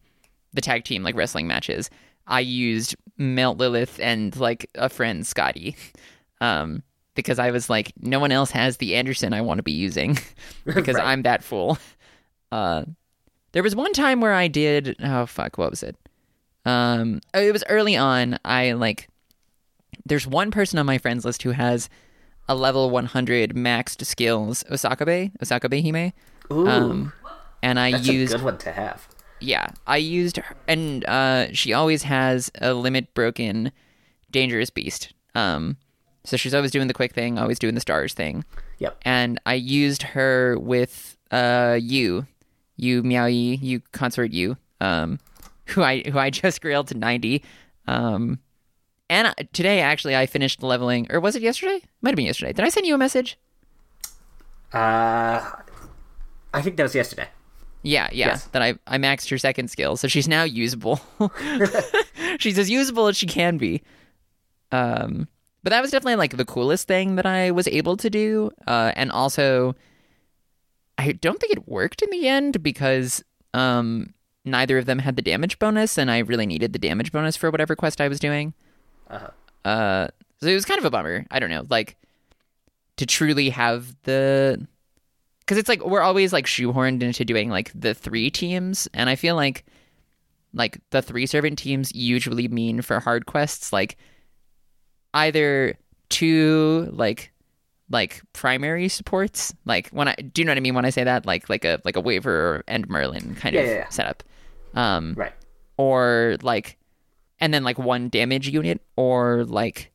the 0.53 0.59
tag 0.61 0.83
team 0.83 1.01
like 1.01 1.15
wrestling 1.15 1.47
matches, 1.47 1.89
I 2.27 2.41
used 2.41 2.95
Melt 3.17 3.57
Lilith 3.57 3.99
and 4.01 4.35
like 4.35 4.69
a 4.75 4.89
friend 4.89 5.23
Skadi. 5.23 5.75
Um 6.41 6.83
because 7.15 7.39
I 7.39 7.51
was 7.51 7.69
like 7.69 7.93
no 8.01 8.19
one 8.19 8.33
else 8.33 8.51
has 8.51 8.77
the 8.77 8.95
Anderson 8.95 9.31
I 9.33 9.39
want 9.41 9.59
to 9.59 9.63
be 9.63 9.71
using 9.71 10.17
because 10.65 10.95
Right. 10.95 11.05
I'm 11.05 11.21
that 11.21 11.41
fool. 11.41 11.77
Uh, 12.51 12.83
there 13.53 13.63
was 13.63 13.75
one 13.77 13.93
time 13.93 14.19
where 14.19 14.33
I 14.33 14.49
did. 14.49 14.97
Oh 15.01 15.25
fuck, 15.25 15.57
what 15.57 15.69
was 15.69 15.83
it? 15.83 15.95
Um, 16.65 17.21
it 17.33 17.53
was 17.53 17.63
early 17.69 17.95
on. 17.95 18.39
I 18.43 18.73
like. 18.73 19.07
There's 20.05 20.27
one 20.27 20.51
person 20.51 20.79
on 20.79 20.85
my 20.85 20.97
friends 20.97 21.23
list 21.23 21.43
who 21.43 21.51
has 21.51 21.87
a 22.47 22.55
level 22.55 22.89
100 22.89 23.51
maxed 23.55 24.05
skills, 24.05 24.63
Osakabe, 24.69 25.31
Osakabe 25.41 25.81
Hime. 25.83 26.13
Ooh, 26.51 26.67
Um, 26.67 27.13
and 27.61 27.79
I 27.79 27.91
that's 27.91 28.07
used 28.07 28.33
a 28.33 28.37
good 28.37 28.45
one 28.45 28.57
to 28.59 28.71
have. 28.71 29.07
yeah, 29.39 29.67
I 29.87 29.97
used 29.97 30.37
her, 30.37 30.55
and 30.67 31.05
uh, 31.05 31.47
she 31.53 31.73
always 31.73 32.03
has 32.03 32.51
a 32.61 32.73
limit 32.73 33.13
broken 33.13 33.71
dangerous 34.31 34.69
beast. 34.69 35.13
Um, 35.35 35.77
so 36.25 36.37
she's 36.37 36.53
always 36.53 36.71
doing 36.71 36.87
the 36.87 36.93
quick 36.93 37.13
thing, 37.13 37.37
always 37.39 37.59
doing 37.59 37.75
the 37.75 37.81
stars 37.81 38.13
thing. 38.13 38.43
Yep. 38.79 38.97
And 39.03 39.39
I 39.45 39.53
used 39.55 40.03
her 40.03 40.57
with 40.59 41.17
uh 41.31 41.77
you, 41.81 42.27
you 42.75 43.03
Miaoyi, 43.03 43.61
you 43.61 43.81
consort 43.93 44.31
Yu, 44.31 44.57
um, 44.81 45.19
who 45.67 45.81
I 45.81 46.01
who 46.01 46.17
I 46.19 46.29
just 46.41 46.61
grilled 46.61 46.87
to 46.89 46.97
ninety. 46.97 47.43
Um, 47.87 48.39
and 49.13 49.33
today 49.53 49.79
actually 49.79 50.15
I 50.15 50.25
finished 50.25 50.63
leveling, 50.63 51.07
or 51.11 51.19
was 51.19 51.35
it 51.35 51.41
yesterday? 51.41 51.81
Might 52.01 52.11
have 52.11 52.15
been 52.15 52.25
yesterday. 52.25 52.53
Did 52.53 52.65
I 52.65 52.69
send 52.69 52.85
you 52.87 52.95
a 52.95 52.97
message? 52.97 53.37
Uh, 54.73 55.51
I 56.53 56.61
think 56.61 56.77
that 56.77 56.83
was 56.83 56.95
yesterday. 56.95 57.27
Yeah, 57.83 58.09
yeah. 58.11 58.27
Yes. 58.27 58.45
That 58.47 58.61
I 58.61 58.75
I 58.87 58.97
maxed 58.97 59.29
her 59.29 59.37
second 59.37 59.69
skill, 59.69 59.97
so 59.97 60.07
she's 60.07 60.27
now 60.27 60.43
usable. 60.43 60.99
she's 62.39 62.57
as 62.57 62.69
usable 62.69 63.07
as 63.07 63.17
she 63.17 63.27
can 63.27 63.57
be. 63.57 63.83
Um, 64.71 65.27
but 65.61 65.69
that 65.69 65.81
was 65.81 65.91
definitely 65.91 66.15
like 66.15 66.35
the 66.35 66.45
coolest 66.45 66.87
thing 66.87 67.15
that 67.17 67.25
I 67.25 67.51
was 67.51 67.67
able 67.67 67.97
to 67.97 68.09
do. 68.09 68.51
Uh, 68.65 68.91
and 68.95 69.11
also, 69.11 69.75
I 70.97 71.11
don't 71.11 71.39
think 71.39 71.53
it 71.53 71.67
worked 71.67 72.01
in 72.01 72.09
the 72.09 72.27
end 72.27 72.63
because 72.63 73.23
um 73.53 74.13
neither 74.45 74.77
of 74.77 74.85
them 74.85 74.99
had 74.99 75.15
the 75.15 75.21
damage 75.21 75.59
bonus, 75.59 75.97
and 75.97 76.09
I 76.09 76.19
really 76.19 76.47
needed 76.47 76.73
the 76.73 76.79
damage 76.79 77.11
bonus 77.11 77.37
for 77.37 77.51
whatever 77.51 77.75
quest 77.75 78.01
I 78.01 78.07
was 78.07 78.19
doing. 78.19 78.53
Uh-huh. 79.13 79.29
Uh, 79.69 80.07
so 80.41 80.47
it 80.47 80.53
was 80.53 80.65
kind 80.65 80.77
of 80.79 80.85
a 80.85 80.89
bummer. 80.89 81.25
I 81.31 81.39
don't 81.39 81.49
know, 81.49 81.65
like 81.69 81.95
to 82.97 83.05
truly 83.05 83.49
have 83.49 83.95
the 84.03 84.67
because 85.39 85.57
it's 85.57 85.67
like 85.69 85.83
we're 85.85 86.01
always 86.01 86.31
like 86.31 86.45
shoehorned 86.45 87.01
into 87.01 87.25
doing 87.25 87.49
like 87.49 87.71
the 87.73 87.93
three 87.93 88.29
teams 88.29 88.87
and 88.93 89.09
i 89.09 89.15
feel 89.15 89.35
like 89.35 89.65
like 90.53 90.79
the 90.91 91.01
three 91.01 91.25
servant 91.25 91.57
teams 91.57 91.93
usually 91.95 92.47
mean 92.47 92.81
for 92.83 92.99
hard 92.99 93.25
quests 93.25 93.73
like 93.73 93.97
either 95.13 95.75
two 96.09 96.87
like 96.93 97.31
like 97.89 98.21
primary 98.33 98.87
supports 98.87 99.53
like 99.65 99.89
when 99.89 100.07
i 100.07 100.13
do 100.15 100.41
you 100.41 100.45
know 100.45 100.51
what 100.51 100.57
i 100.57 100.61
mean 100.61 100.75
when 100.75 100.85
i 100.85 100.89
say 100.91 101.03
that 101.03 101.25
like 101.25 101.49
like 101.49 101.65
a 101.65 101.81
like 101.83 101.95
a 101.95 102.01
Waver 102.01 102.63
and 102.67 102.87
merlin 102.87 103.35
kind 103.35 103.55
Yeah, 103.55 103.61
of 103.61 103.67
yeah, 103.67 103.73
yeah. 103.73 103.89
setup 103.89 104.23
um 104.75 105.13
Right. 105.17 105.33
or 105.77 106.37
like 106.41 106.77
and 107.43 107.53
then 107.53 107.63
like 107.63 107.77
one 107.77 108.09
damage 108.09 108.47
unit 108.47 108.81
or 108.95 109.43
like 109.45 109.91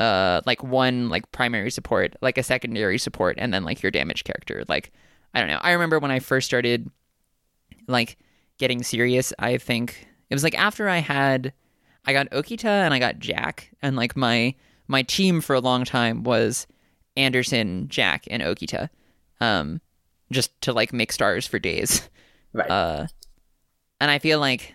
uh 0.00 0.40
like 0.46 0.62
one 0.62 1.08
like 1.08 1.30
primary 1.32 1.70
support 1.70 2.14
like 2.22 2.38
a 2.38 2.42
secondary 2.42 2.98
support 2.98 3.36
and 3.38 3.52
then 3.52 3.64
like 3.64 3.82
your 3.82 3.90
damage 3.90 4.24
character. 4.24 4.64
Like 4.68 4.92
i 5.34 5.40
don't 5.40 5.48
know. 5.48 5.58
I 5.60 5.72
remember 5.72 5.98
when 5.98 6.10
i 6.10 6.20
first 6.20 6.46
started 6.46 6.90
like 7.86 8.16
getting 8.58 8.82
serious 8.82 9.32
i 9.38 9.56
think 9.56 10.06
it 10.28 10.34
was 10.34 10.42
like 10.42 10.58
after 10.58 10.88
i 10.88 10.98
had 10.98 11.52
i 12.04 12.12
got 12.12 12.28
okita 12.32 12.64
and 12.64 12.92
i 12.92 12.98
got 12.98 13.18
jack 13.18 13.70
and 13.80 13.96
like 13.96 14.16
my 14.16 14.54
my 14.88 15.02
team 15.02 15.40
for 15.40 15.54
a 15.54 15.60
long 15.60 15.84
time 15.84 16.22
was 16.22 16.66
anderson 17.16 17.88
jack 17.88 18.24
and 18.30 18.42
okita 18.42 18.90
um 19.40 19.80
just 20.30 20.58
to 20.62 20.72
like 20.72 20.92
make 20.92 21.12
stars 21.12 21.46
for 21.46 21.58
days. 21.58 22.08
Right. 22.52 22.70
uh, 22.70 23.06
and 24.00 24.10
I 24.10 24.18
feel 24.18 24.40
like 24.40 24.74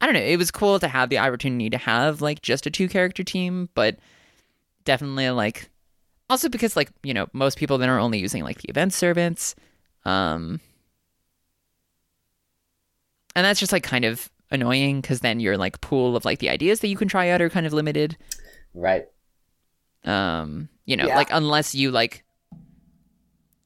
I 0.00 0.06
don't 0.06 0.14
know. 0.14 0.20
It 0.20 0.36
was 0.36 0.50
cool 0.50 0.78
to 0.78 0.88
have 0.88 1.08
the 1.08 1.18
opportunity 1.18 1.70
to 1.70 1.78
have 1.78 2.20
like 2.20 2.42
just 2.42 2.66
a 2.66 2.70
two 2.70 2.88
character 2.88 3.24
team, 3.24 3.68
but 3.74 3.98
definitely 4.84 5.30
like 5.30 5.70
also 6.28 6.48
because 6.48 6.76
like 6.76 6.90
you 7.02 7.14
know 7.14 7.28
most 7.32 7.56
people 7.58 7.78
then 7.78 7.88
are 7.88 7.98
only 7.98 8.18
using 8.18 8.42
like 8.44 8.60
the 8.60 8.68
event 8.68 8.92
servants, 8.92 9.54
um, 10.04 10.60
and 13.34 13.44
that's 13.44 13.60
just 13.60 13.72
like 13.72 13.82
kind 13.82 14.04
of 14.04 14.30
annoying 14.50 15.00
because 15.00 15.20
then 15.20 15.40
your 15.40 15.56
like 15.56 15.80
pool 15.80 16.14
of 16.16 16.24
like 16.24 16.38
the 16.38 16.50
ideas 16.50 16.80
that 16.80 16.88
you 16.88 16.96
can 16.96 17.08
try 17.08 17.28
out 17.30 17.42
are 17.42 17.50
kind 17.50 17.66
of 17.66 17.72
limited. 17.72 18.16
right. 18.74 19.06
Um, 20.04 20.68
you 20.84 20.96
know, 20.96 21.06
Yeah. 21.06 21.16
like 21.16 21.28
unless 21.32 21.74
you 21.74 21.90
like, 21.90 22.22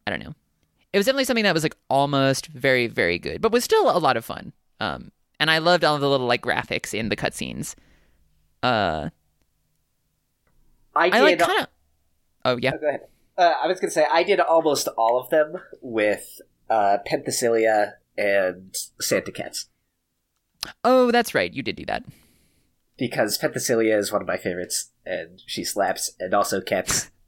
I 0.06 0.10
don't 0.10 0.20
know. 0.22 0.34
it 0.92 0.96
was 0.98 1.04
definitely 1.06 1.24
something 1.24 1.44
that 1.44 1.52
was 1.54 1.62
like 1.62 1.76
almost 1.90 2.46
very 2.46 2.86
very 2.86 3.18
good, 3.18 3.40
but 3.42 3.52
was 3.52 3.62
still 3.64 3.90
a 3.94 3.98
lot 3.98 4.16
of 4.16 4.24
fun. 4.24 4.52
Um, 4.80 5.12
and 5.40 5.50
I 5.50 5.58
loved 5.58 5.82
all 5.84 5.98
the 5.98 6.08
little 6.08 6.26
like 6.28 6.42
graphics 6.42 6.94
in 6.94 7.08
the 7.08 7.16
cutscenes. 7.16 7.74
Uh, 8.62 9.10
I 10.94 11.10
did. 11.10 11.14
I 11.16 11.22
like 11.22 11.38
kind 11.38 11.60
of. 11.62 11.66
Oh 12.44 12.56
yeah. 12.60 12.72
Oh, 12.74 12.78
go 12.78 12.88
ahead. 12.88 13.00
Uh, 13.36 13.54
I 13.62 13.66
was 13.68 13.80
going 13.80 13.88
to 13.88 13.94
say 13.94 14.06
I 14.10 14.22
did 14.22 14.38
almost 14.40 14.86
all 14.98 15.18
of 15.20 15.30
them 15.30 15.54
with 15.80 16.40
uh, 16.68 16.98
Penthesilea 17.10 17.92
and 18.18 18.76
Santa 19.00 19.32
Ketz 19.32 19.66
Oh, 20.84 21.10
that's 21.10 21.34
right. 21.34 21.50
You 21.52 21.62
did 21.62 21.76
do 21.76 21.86
that. 21.86 22.04
because 22.98 23.38
Penthesilea 23.38 23.96
is 23.98 24.12
one 24.12 24.20
of 24.20 24.28
my 24.28 24.36
favorites, 24.36 24.90
and 25.06 25.40
she 25.46 25.64
slaps, 25.64 26.10
and 26.20 26.34
also 26.34 26.60
Ketz. 26.60 27.10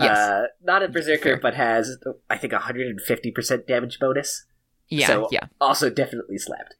Yes. 0.00 0.16
Uh, 0.16 0.42
not 0.62 0.84
a 0.84 0.88
berserker, 0.88 1.22
Fair. 1.24 1.40
but 1.40 1.54
has 1.54 1.96
I 2.30 2.38
think 2.38 2.52
150 2.52 3.32
percent 3.32 3.66
damage 3.66 3.98
bonus. 3.98 4.44
yeah. 4.88 5.08
so- 5.08 5.28
yeah. 5.32 5.46
Also, 5.60 5.90
definitely 5.90 6.38
slapped. 6.38 6.76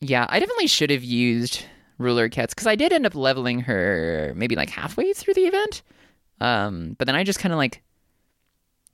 Yeah. 0.00 0.26
I 0.28 0.38
definitely 0.40 0.66
should 0.66 0.90
have 0.90 1.04
used 1.04 1.64
ruler 1.98 2.28
Ketz 2.28 2.50
because 2.50 2.66
I 2.66 2.76
did 2.76 2.92
end 2.92 3.06
up 3.06 3.14
leveling 3.14 3.60
her 3.60 4.32
maybe 4.36 4.56
like 4.56 4.70
halfway 4.70 5.12
through 5.12 5.34
the 5.34 5.46
event. 5.46 5.82
Um, 6.40 6.94
but 6.98 7.06
then 7.06 7.16
I 7.16 7.24
just 7.24 7.38
kind 7.38 7.52
of 7.52 7.56
like 7.56 7.82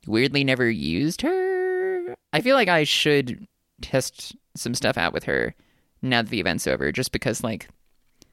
weirdly 0.06 0.44
never 0.44 0.70
used 0.70 1.22
her. 1.22 2.14
I 2.32 2.40
feel 2.40 2.56
like 2.56 2.68
I 2.68 2.84
should 2.84 3.46
test 3.80 4.36
some 4.54 4.74
stuff 4.74 4.96
out 4.96 5.12
with 5.12 5.24
her 5.24 5.54
now 6.00 6.22
that 6.22 6.30
the 6.30 6.40
event's 6.40 6.66
over, 6.66 6.92
just 6.92 7.12
because 7.12 7.42
like 7.42 7.68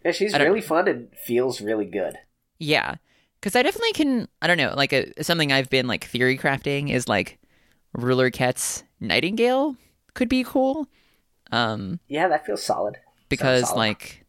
Yeah, 0.04 0.12
she's 0.12 0.34
really 0.34 0.62
fun 0.62 0.88
and 0.88 1.10
feels 1.16 1.62
really 1.62 1.86
good. 1.86 2.18
Yeah, 2.60 2.96
because 3.40 3.56
I 3.56 3.64
definitely 3.64 3.94
can. 3.94 4.28
I 4.42 4.48
don't 4.48 4.58
know, 4.58 4.74
like 4.76 4.94
a, 4.94 5.24
something 5.24 5.52
I've 5.52 5.70
been 5.70 5.88
like 5.88 6.06
theory 6.06 6.38
crafting 6.38 6.92
is 6.92 7.08
like 7.08 7.40
ruler 7.94 8.30
Ketz 8.30 8.84
Nightingale 9.00 9.76
could 10.14 10.30
be 10.30 10.44
cool. 10.44 10.88
Um, 11.52 12.00
Yeah, 12.08 12.28
that 12.28 12.46
feels 12.46 12.64
solid. 12.64 12.98
because 13.30 13.68
solid. 13.70 13.78
like 13.78 14.26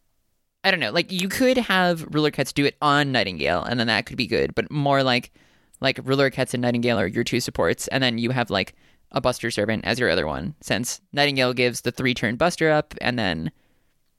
I 0.64 0.70
don't 0.70 0.80
know, 0.80 0.90
like 0.92 1.10
you 1.10 1.28
could 1.28 1.56
have 1.56 2.04
ruler 2.14 2.30
Ketz 2.30 2.52
do 2.52 2.64
it 2.66 2.76
on 2.82 3.12
Nightingale, 3.12 3.62
and 3.62 3.80
then 3.80 3.86
that 3.86 4.06
could 4.06 4.16
be 4.18 4.26
good. 4.26 4.54
But 4.54 4.70
more 4.70 5.02
like 5.02 5.32
like 5.80 5.98
ruler 6.04 6.30
Ketz 6.30 6.52
and 6.54 6.60
Nightingale 6.62 6.98
are 7.00 7.06
your 7.06 7.24
two 7.24 7.40
supports, 7.40 7.88
and 7.88 8.02
then 8.02 8.18
you 8.18 8.30
have 8.30 8.50
like 8.50 8.74
a 9.12 9.20
Buster 9.20 9.50
Servant 9.50 9.84
as 9.86 9.98
your 9.98 10.10
other 10.10 10.26
one, 10.26 10.54
since 10.60 11.00
Nightingale 11.12 11.52
gives 11.54 11.80
the 11.80 11.90
three 11.90 12.12
turn 12.14 12.36
Buster 12.36 12.70
up, 12.70 12.94
and 13.00 13.18
then 13.18 13.50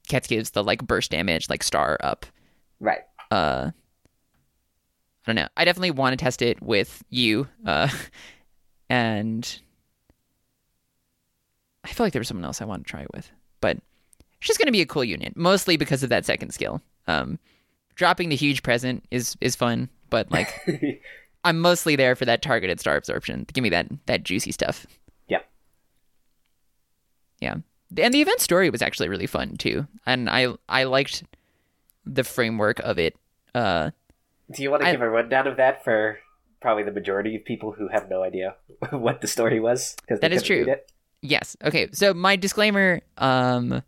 Ketz 0.09 0.27
gives 0.27 0.49
the 0.51 0.63
like 0.63 0.85
burst 0.85 1.11
damage 1.11 1.49
like 1.49 1.61
Star 1.63 1.97
up. 2.01 2.25
Right. 2.79 3.01
uh 3.29 3.69
I 5.23 5.27
don't 5.27 5.35
know. 5.35 5.47
I 5.55 5.65
definitely 5.65 5.91
want 5.91 6.17
to 6.17 6.23
test 6.23 6.41
it 6.41 6.61
with 6.63 7.03
you. 7.09 7.47
Uh 7.65 7.87
and 8.89 9.59
I 11.83 11.89
feel 11.89 12.05
like 12.05 12.13
there 12.13 12.19
was 12.19 12.27
someone 12.27 12.45
else 12.45 12.61
I 12.61 12.65
want 12.65 12.85
to 12.85 12.89
try 12.89 13.01
it 13.01 13.11
with. 13.13 13.31
But 13.59 13.77
it's 14.37 14.47
just 14.47 14.59
gonna 14.59 14.71
be 14.71 14.81
a 14.81 14.85
cool 14.85 15.03
unit, 15.03 15.35
mostly 15.35 15.77
because 15.77 16.03
of 16.03 16.09
that 16.09 16.25
second 16.25 16.51
skill. 16.53 16.81
Um 17.07 17.39
dropping 17.95 18.29
the 18.29 18.35
huge 18.35 18.63
present 18.63 19.03
is 19.11 19.35
is 19.41 19.55
fun, 19.55 19.89
but 20.09 20.31
like 20.31 20.49
I'm 21.43 21.59
mostly 21.59 21.95
there 21.95 22.15
for 22.15 22.25
that 22.25 22.41
targeted 22.41 22.79
star 22.79 22.95
absorption. 22.95 23.45
Give 23.51 23.61
me 23.63 23.69
that 23.69 23.87
that 24.05 24.23
juicy 24.23 24.51
stuff. 24.51 24.85
Yep. 25.27 25.47
Yeah. 27.39 27.55
And 27.97 28.13
the 28.13 28.21
event 28.21 28.39
story 28.39 28.69
was 28.69 28.81
actually 28.81 29.09
really 29.09 29.27
fun 29.27 29.57
too. 29.57 29.87
And 30.05 30.29
I 30.29 30.47
I 30.69 30.83
liked 30.85 31.23
the 32.05 32.23
framework 32.23 32.79
of 32.79 32.97
it. 32.99 33.15
Uh 33.53 33.91
Do 34.51 34.63
you 34.63 34.71
want 34.71 34.83
to 34.83 34.89
I- 34.89 34.91
give 34.91 35.01
a 35.01 35.09
rundown 35.09 35.47
of 35.47 35.57
that 35.57 35.83
for 35.83 36.19
probably 36.61 36.83
the 36.83 36.91
majority 36.91 37.35
of 37.35 37.43
people 37.43 37.71
who 37.71 37.87
have 37.87 38.07
no 38.09 38.21
idea 38.23 38.55
what 38.91 39.21
the 39.21 39.27
story 39.27 39.59
was? 39.59 39.95
Because 40.01 40.19
That 40.19 40.31
is 40.31 40.43
true. 40.43 40.65
Yes. 41.21 41.55
Okay. 41.63 41.89
So 41.93 42.13
my 42.13 42.35
disclaimer, 42.35 43.01
um, 43.17 43.81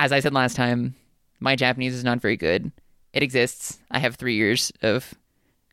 as 0.00 0.12
I 0.12 0.20
said 0.20 0.32
last 0.32 0.56
time, 0.56 0.94
my 1.40 1.56
Japanese 1.56 1.94
is 1.94 2.04
not 2.04 2.20
very 2.20 2.36
good. 2.36 2.72
It 3.12 3.22
exists. 3.22 3.78
I 3.90 3.98
have 3.98 4.14
three 4.14 4.36
years 4.36 4.72
of 4.82 5.14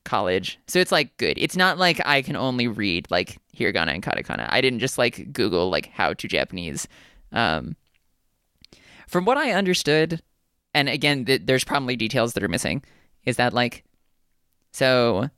college, 0.03 0.59
so 0.67 0.79
it's 0.79 0.91
like 0.91 1.15
good. 1.17 1.37
It's 1.37 1.55
not 1.55 1.77
like 1.77 2.01
I 2.05 2.21
can 2.21 2.35
only 2.35 2.67
read 2.67 3.07
like 3.09 3.37
hiragana 3.55 3.93
and 3.93 4.03
katakana. 4.03 4.47
I 4.49 4.59
didn't 4.61 4.79
just 4.79 4.97
like 4.97 5.31
Google 5.31 5.69
like 5.69 5.87
how 5.87 6.13
to 6.13 6.27
Japanese. 6.27 6.87
Um, 7.31 7.75
from 9.07 9.25
what 9.25 9.37
I 9.37 9.51
understood, 9.51 10.21
and 10.73 10.89
again, 10.89 11.25
th- 11.25 11.43
there's 11.45 11.63
probably 11.63 11.95
details 11.95 12.33
that 12.33 12.43
are 12.43 12.49
missing. 12.49 12.83
Is 13.25 13.37
that 13.37 13.53
like, 13.53 13.83
so 14.71 15.29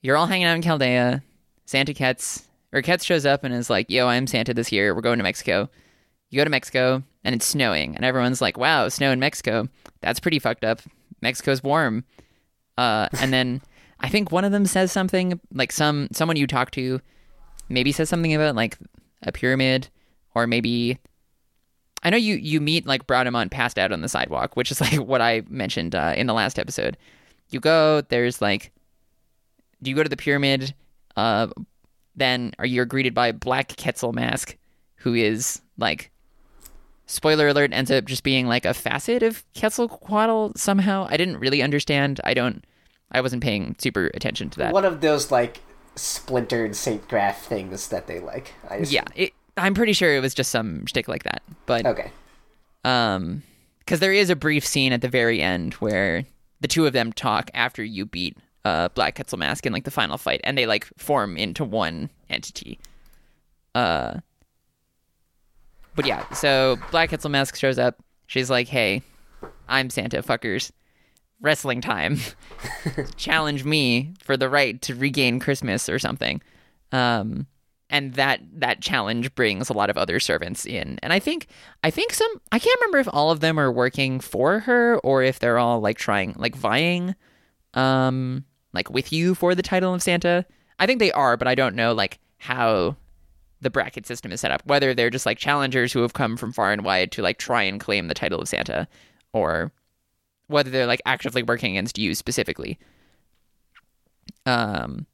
you're 0.00 0.16
all 0.16 0.26
hanging 0.26 0.46
out 0.46 0.56
in 0.56 0.62
Chaldea. 0.62 1.22
Santa 1.66 1.94
Ketz 1.94 2.46
Ketz 2.80 3.04
shows 3.04 3.26
up 3.26 3.44
and 3.44 3.52
is 3.52 3.68
like, 3.68 3.90
"Yo, 3.90 4.08
I'm 4.08 4.26
Santa 4.26 4.54
this 4.54 4.72
year. 4.72 4.94
We're 4.94 5.02
going 5.02 5.18
to 5.18 5.24
Mexico." 5.24 5.68
You 6.30 6.38
go 6.38 6.44
to 6.44 6.50
Mexico 6.50 7.02
and 7.24 7.34
it's 7.34 7.44
snowing, 7.44 7.94
and 7.94 8.04
everyone's 8.04 8.40
like, 8.40 8.56
"Wow, 8.56 8.88
snow 8.88 9.10
in 9.10 9.20
Mexico. 9.20 9.68
That's 10.00 10.20
pretty 10.20 10.38
fucked 10.38 10.64
up. 10.64 10.80
Mexico's 11.20 11.62
warm." 11.62 12.04
Uh, 12.78 13.08
and 13.20 13.32
then 13.32 13.60
I 14.00 14.08
think 14.08 14.32
one 14.32 14.44
of 14.44 14.52
them 14.52 14.66
says 14.66 14.90
something 14.90 15.38
like 15.52 15.72
some 15.72 16.08
someone 16.12 16.36
you 16.36 16.46
talk 16.46 16.70
to 16.72 17.00
maybe 17.68 17.92
says 17.92 18.08
something 18.08 18.34
about 18.34 18.54
like 18.54 18.78
a 19.22 19.32
pyramid 19.32 19.88
or 20.34 20.46
maybe 20.46 20.98
I 22.02 22.10
know 22.10 22.16
you 22.16 22.34
you 22.34 22.60
meet 22.60 22.86
like 22.86 23.06
Bradamont 23.06 23.50
passed 23.50 23.78
out 23.78 23.92
on 23.92 24.00
the 24.00 24.08
sidewalk, 24.08 24.56
which 24.56 24.70
is 24.70 24.80
like 24.80 24.94
what 24.94 25.20
I 25.20 25.42
mentioned 25.48 25.94
uh, 25.94 26.14
in 26.16 26.26
the 26.26 26.34
last 26.34 26.58
episode. 26.58 26.96
You 27.50 27.60
go, 27.60 28.00
there's 28.00 28.40
like 28.42 28.72
do 29.82 29.90
you 29.90 29.96
go 29.96 30.02
to 30.02 30.08
the 30.08 30.16
pyramid? 30.16 30.74
Uh, 31.16 31.48
then 32.16 32.52
are 32.58 32.66
you 32.66 32.84
greeted 32.84 33.14
by 33.14 33.32
Black 33.32 33.76
Quetzal 33.76 34.12
Mask, 34.12 34.56
who 34.96 35.14
is 35.14 35.60
like, 35.78 36.10
spoiler 37.06 37.48
alert, 37.48 37.72
ends 37.72 37.90
up 37.90 38.04
just 38.04 38.22
being 38.22 38.46
like 38.46 38.64
a 38.64 38.74
facet 38.74 39.22
of 39.22 39.44
Quetzalcoatl 39.54 40.52
somehow. 40.56 41.06
I 41.08 41.16
didn't 41.16 41.38
really 41.38 41.62
understand. 41.62 42.20
I 42.24 42.34
don't. 42.34 42.64
I 43.10 43.20
wasn't 43.20 43.42
paying 43.42 43.76
super 43.78 44.10
attention 44.14 44.48
to 44.50 44.58
that. 44.60 44.72
One 44.72 44.84
of 44.86 45.00
those 45.00 45.30
like 45.30 45.60
splintered 45.96 46.74
Saint 46.74 47.06
Graph 47.08 47.44
things 47.44 47.88
that 47.88 48.06
they 48.06 48.20
like. 48.20 48.54
I. 48.68 48.78
Yeah, 48.78 49.04
it, 49.14 49.32
I'm 49.56 49.74
pretty 49.74 49.92
sure 49.92 50.16
it 50.16 50.20
was 50.20 50.34
just 50.34 50.50
some 50.50 50.86
shtick 50.86 51.08
like 51.08 51.24
that. 51.24 51.42
But 51.66 51.84
Okay. 51.86 52.10
um, 52.84 53.42
because 53.80 54.00
there 54.00 54.12
is 54.12 54.30
a 54.30 54.36
brief 54.36 54.64
scene 54.66 54.92
at 54.92 55.02
the 55.02 55.08
very 55.08 55.42
end 55.42 55.74
where 55.74 56.24
the 56.60 56.68
two 56.68 56.86
of 56.86 56.92
them 56.92 57.12
talk 57.12 57.50
after 57.52 57.82
you 57.84 58.06
beat 58.06 58.36
uh 58.64 58.88
Black 58.90 59.16
Quetzal 59.16 59.38
Mask 59.38 59.64
in 59.66 59.72
like 59.72 59.84
the 59.84 59.90
final 59.90 60.18
fight, 60.18 60.40
and 60.44 60.56
they 60.56 60.66
like 60.66 60.86
form 60.96 61.36
into 61.36 61.64
one 61.64 62.10
entity. 62.28 62.78
Uh, 63.74 64.20
but 65.94 66.06
yeah, 66.06 66.28
so 66.32 66.78
Black 66.90 67.08
Quetzal 67.10 67.30
Mask 67.30 67.56
shows 67.56 67.78
up. 67.78 68.02
She's 68.26 68.50
like, 68.50 68.68
"Hey, 68.68 69.02
I'm 69.68 69.90
Santa, 69.90 70.22
fuckers. 70.22 70.70
Wrestling 71.40 71.80
time. 71.80 72.18
Challenge 73.16 73.64
me 73.64 74.14
for 74.22 74.36
the 74.36 74.48
right 74.48 74.80
to 74.82 74.94
regain 74.94 75.40
Christmas 75.40 75.88
or 75.88 75.98
something." 75.98 76.40
Um, 76.92 77.46
and 77.92 78.14
that 78.14 78.40
that 78.54 78.80
challenge 78.80 79.32
brings 79.36 79.68
a 79.68 79.72
lot 79.72 79.90
of 79.90 79.96
other 79.96 80.18
servants 80.18 80.64
in 80.66 80.98
and 81.02 81.12
i 81.12 81.18
think 81.18 81.46
i 81.84 81.90
think 81.90 82.12
some 82.12 82.40
i 82.50 82.58
can't 82.58 82.80
remember 82.80 82.98
if 82.98 83.08
all 83.12 83.30
of 83.30 83.40
them 83.40 83.60
are 83.60 83.70
working 83.70 84.18
for 84.18 84.60
her 84.60 84.98
or 85.04 85.22
if 85.22 85.38
they're 85.38 85.58
all 85.58 85.78
like 85.80 85.98
trying 85.98 86.34
like 86.38 86.56
vying 86.56 87.14
um 87.74 88.44
like 88.72 88.90
with 88.90 89.12
you 89.12 89.34
for 89.34 89.54
the 89.54 89.62
title 89.62 89.94
of 89.94 90.02
santa 90.02 90.44
i 90.78 90.86
think 90.86 90.98
they 90.98 91.12
are 91.12 91.36
but 91.36 91.48
i 91.48 91.54
don't 91.54 91.76
know 91.76 91.92
like 91.92 92.18
how 92.38 92.96
the 93.60 93.70
bracket 93.70 94.06
system 94.06 94.32
is 94.32 94.40
set 94.40 94.50
up 94.50 94.62
whether 94.66 94.92
they're 94.94 95.10
just 95.10 95.26
like 95.26 95.38
challengers 95.38 95.92
who 95.92 96.02
have 96.02 96.12
come 96.14 96.36
from 96.36 96.52
far 96.52 96.72
and 96.72 96.84
wide 96.84 97.12
to 97.12 97.22
like 97.22 97.38
try 97.38 97.62
and 97.62 97.80
claim 97.80 98.08
the 98.08 98.14
title 98.14 98.40
of 98.40 98.48
santa 98.48 98.88
or 99.32 99.72
whether 100.48 100.70
they're 100.70 100.86
like 100.86 101.02
actively 101.06 101.42
working 101.42 101.76
against 101.76 101.98
you 101.98 102.14
specifically 102.14 102.78
um 104.46 105.06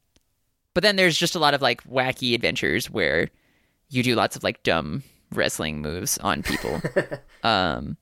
but 0.74 0.82
then 0.82 0.96
there's 0.96 1.18
just 1.18 1.34
a 1.34 1.38
lot 1.40 1.54
of 1.54 1.62
like 1.62 1.82
wacky 1.84 2.34
adventures 2.34 2.90
where 2.90 3.28
you 3.90 4.02
do 4.02 4.14
lots 4.14 4.36
of 4.36 4.44
like 4.44 4.62
dumb 4.62 5.02
wrestling 5.32 5.80
moves 5.80 6.18
on 6.18 6.42
people. 6.42 6.80
um, 7.42 7.96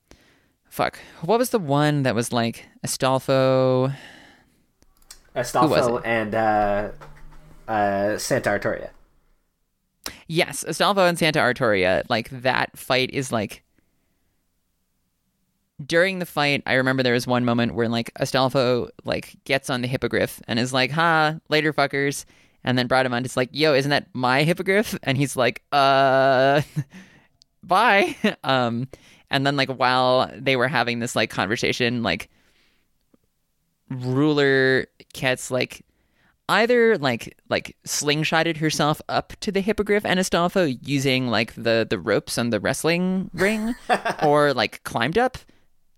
fuck. 0.69 0.99
What 1.21 1.39
was 1.39 1.49
the 1.49 1.59
one 1.59 2.03
that 2.03 2.15
was 2.15 2.31
like 2.31 2.65
Astolfo? 2.85 3.93
Astolfo 5.37 5.99
it? 5.99 6.05
and 6.05 6.35
uh, 6.35 6.89
uh, 7.67 8.17
Santa 8.17 8.49
Artoria. 8.49 8.89
Yes, 10.27 10.63
Astolfo 10.67 11.07
and 11.07 11.17
Santa 11.17 11.39
Artoria. 11.39 12.03
Like 12.09 12.29
that 12.29 12.77
fight 12.77 13.11
is 13.11 13.31
like. 13.31 13.63
During 15.85 16.17
the 16.17 16.25
fight, 16.25 16.63
I 16.65 16.73
remember 16.73 17.03
there 17.03 17.13
was 17.13 17.27
one 17.27 17.45
moment 17.45 17.75
where 17.75 17.87
like 17.87 18.11
Astolfo 18.15 18.89
like 19.05 19.35
gets 19.43 19.69
on 19.69 19.81
the 19.81 19.87
hippogriff 19.87 20.41
and 20.47 20.57
is 20.57 20.73
like, 20.73 20.89
"Ha, 20.91 21.35
later, 21.49 21.71
fuckers." 21.71 22.25
And 22.63 22.77
then 22.77 22.87
Bradamont 22.87 23.25
is 23.25 23.37
like, 23.37 23.49
"Yo, 23.51 23.75
isn't 23.75 23.91
that 23.91 24.07
my 24.13 24.43
hippogriff?" 24.43 24.97
And 25.03 25.17
he's 25.17 25.35
like, 25.35 25.61
"Uh, 25.71 26.63
bye." 27.63 28.15
um, 28.43 28.87
and 29.29 29.45
then 29.45 29.55
like 29.55 29.69
while 29.69 30.31
they 30.35 30.55
were 30.55 30.67
having 30.67 30.97
this 30.99 31.15
like 31.15 31.29
conversation, 31.29 32.01
like 32.01 32.29
ruler 33.89 34.87
Ketz 35.13 35.51
like, 35.51 35.85
either 36.49 36.97
like 36.97 37.37
like 37.49 37.75
slingshotted 37.85 38.57
herself 38.57 39.01
up 39.09 39.33
to 39.41 39.51
the 39.51 39.61
hippogriff 39.61 40.05
and 40.05 40.19
Astolfo 40.19 40.77
using 40.81 41.27
like 41.27 41.53
the 41.55 41.85
the 41.89 41.99
ropes 41.99 42.37
on 42.37 42.49
the 42.49 42.59
wrestling 42.59 43.29
ring, 43.33 43.75
or 44.23 44.53
like 44.53 44.83
climbed 44.83 45.17
up 45.17 45.37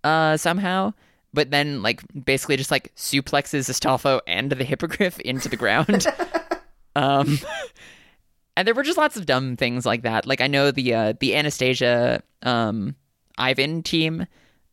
uh 0.04 0.38
somehow. 0.38 0.94
But 1.34 1.52
then, 1.52 1.84
like, 1.84 2.02
basically 2.26 2.58
just 2.58 2.72
like 2.72 2.94
suplexes 2.96 3.70
Astolfo 3.70 4.20
and 4.26 4.52
the 4.52 4.64
hippogriff 4.64 5.20
into 5.20 5.48
the 5.48 5.58
ground. 5.58 6.08
um, 6.96 7.38
and 8.58 8.68
there 8.68 8.74
were 8.74 8.84
just 8.84 8.98
lots 8.98 9.16
of 9.16 9.26
dumb 9.26 9.56
things 9.56 9.86
like 9.86 10.02
that. 10.04 10.26
Like 10.26 10.42
I 10.42 10.48
know 10.48 10.72
the 10.72 10.94
uh, 10.94 11.14
the 11.20 11.36
Anastasia 11.36 12.24
um, 12.44 12.96
Ivan 13.38 13.84
team, 13.84 14.26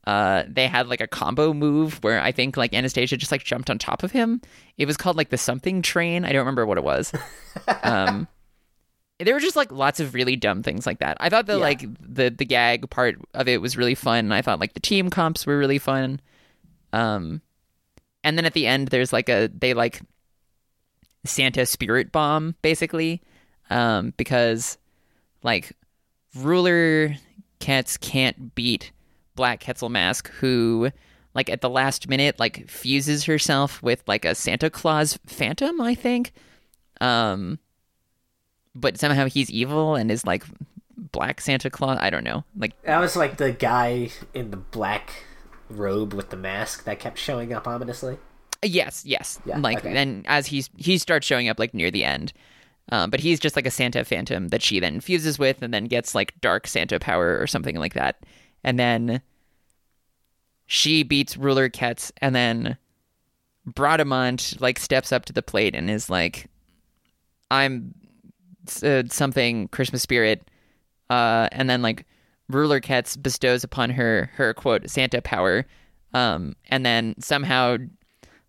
uh, 0.06 0.44
they 0.48 0.68
had 0.68 0.86
like 0.88 1.00
a 1.00 1.06
combo 1.08 1.52
move 1.52 2.02
where 2.04 2.20
I 2.20 2.30
think 2.32 2.56
like 2.56 2.72
Anastasia 2.72 3.16
just 3.16 3.32
like 3.32 3.42
jumped 3.44 3.70
on 3.70 3.78
top 3.78 4.02
of 4.02 4.12
him. 4.12 4.40
It 4.78 4.86
was 4.86 4.96
called 4.96 5.16
like 5.16 5.30
the 5.30 5.38
something 5.38 5.82
train. 5.82 6.24
I 6.24 6.30
don't 6.32 6.40
remember 6.40 6.64
what 6.64 6.78
it 6.78 6.84
was. 6.84 7.12
um, 7.82 8.28
there 9.18 9.34
were 9.34 9.40
just 9.40 9.56
like 9.56 9.72
lots 9.72 9.98
of 9.98 10.14
really 10.14 10.36
dumb 10.36 10.62
things 10.62 10.86
like 10.86 11.00
that. 11.00 11.16
I 11.20 11.28
thought 11.28 11.46
the 11.46 11.54
Yeah. 11.54 11.58
like 11.58 11.80
the 12.00 12.30
the 12.30 12.44
gag 12.44 12.88
part 12.90 13.16
of 13.34 13.48
it 13.48 13.60
was 13.60 13.76
really 13.76 13.94
fun. 13.96 14.30
I 14.30 14.42
thought 14.42 14.60
like 14.60 14.74
the 14.74 14.80
team 14.80 15.10
comps 15.10 15.44
were 15.46 15.58
really 15.58 15.78
fun. 15.78 16.20
Um, 16.92 17.40
and 18.22 18.36
then 18.38 18.44
at 18.44 18.52
the 18.52 18.66
end, 18.66 18.88
there's 18.88 19.12
like 19.12 19.28
a 19.28 19.48
they 19.48 19.74
like 19.74 20.00
Santa 21.24 21.66
spirit 21.66 22.12
bomb 22.12 22.54
basically, 22.62 23.22
um, 23.70 24.12
because 24.16 24.78
like 25.42 25.72
ruler 26.36 27.16
Ketz 27.58 27.98
can't 27.98 28.54
beat 28.54 28.92
Black 29.36 29.64
Quetzal 29.64 29.88
Mask, 29.88 30.30
who 30.32 30.90
like 31.34 31.50
at 31.50 31.60
the 31.60 31.70
last 31.70 32.08
minute 32.08 32.40
like 32.40 32.68
fuses 32.68 33.24
herself 33.24 33.82
with 33.82 34.02
like 34.06 34.24
a 34.24 34.34
Santa 34.34 34.70
Claus 34.70 35.18
phantom, 35.26 35.80
I 35.80 35.94
think. 35.94 36.32
Um, 37.00 37.58
but 38.74 38.98
somehow 38.98 39.26
he's 39.26 39.50
evil 39.50 39.94
and 39.94 40.10
is 40.10 40.26
like 40.26 40.44
Black 40.96 41.40
Santa 41.40 41.70
Claus. 41.70 41.98
I 42.00 42.10
don't 42.10 42.24
know. 42.24 42.44
Like 42.56 42.80
That 42.82 42.98
was 42.98 43.16
like 43.16 43.36
the 43.36 43.52
guy 43.52 44.10
in 44.34 44.50
the 44.50 44.56
black 44.56 45.12
robe 45.68 46.14
with 46.14 46.30
the 46.30 46.36
mask 46.36 46.84
that 46.84 46.98
kept 46.98 47.18
showing 47.18 47.52
up 47.52 47.68
ominously. 47.68 48.18
Yes, 48.62 49.04
yes. 49.04 49.38
Yeah, 49.44 49.58
like 49.58 49.78
okay. 49.78 49.92
then 49.92 50.24
as 50.26 50.46
he's 50.46 50.70
he 50.76 50.98
starts 50.98 51.26
showing 51.26 51.48
up 51.48 51.58
like 51.58 51.74
near 51.74 51.90
the 51.90 52.04
end. 52.04 52.32
Um, 52.90 53.10
but 53.10 53.20
he's 53.20 53.40
just 53.40 53.56
like 53.56 53.66
a 53.66 53.70
Santa 53.70 54.04
phantom 54.04 54.48
that 54.48 54.62
she 54.62 54.78
then 54.78 55.00
fuses 55.00 55.38
with 55.38 55.60
and 55.60 55.74
then 55.74 55.86
gets 55.86 56.14
like 56.14 56.40
dark 56.40 56.66
Santa 56.66 57.00
power 57.00 57.38
or 57.38 57.46
something 57.46 57.76
like 57.76 57.94
that. 57.94 58.20
And 58.66 58.78
then 58.78 59.22
she 60.66 61.02
beats 61.02 61.38
Ruler 61.38 61.70
Ketz 61.70 62.12
and 62.20 62.34
then 62.34 62.76
Bradamant 63.66 64.60
like 64.60 64.78
steps 64.78 65.10
up 65.10 65.24
to 65.24 65.32
the 65.32 65.42
plate 65.42 65.74
and 65.74 65.88
is 65.88 66.10
like 66.10 66.48
I'm 67.50 67.94
uh, 68.82 69.04
something 69.08 69.68
Christmas 69.68 70.02
spirit. 70.02 70.48
Uh, 71.08 71.48
and 71.52 71.70
then 71.70 71.82
like 71.82 72.04
ruler 72.48 72.80
Ketz 72.80 73.20
bestows 73.20 73.64
upon 73.64 73.90
her 73.90 74.30
her 74.34 74.54
quote 74.54 74.88
Santa 74.90 75.22
power, 75.22 75.66
um, 76.14 76.56
and 76.68 76.84
then 76.84 77.14
somehow 77.18 77.76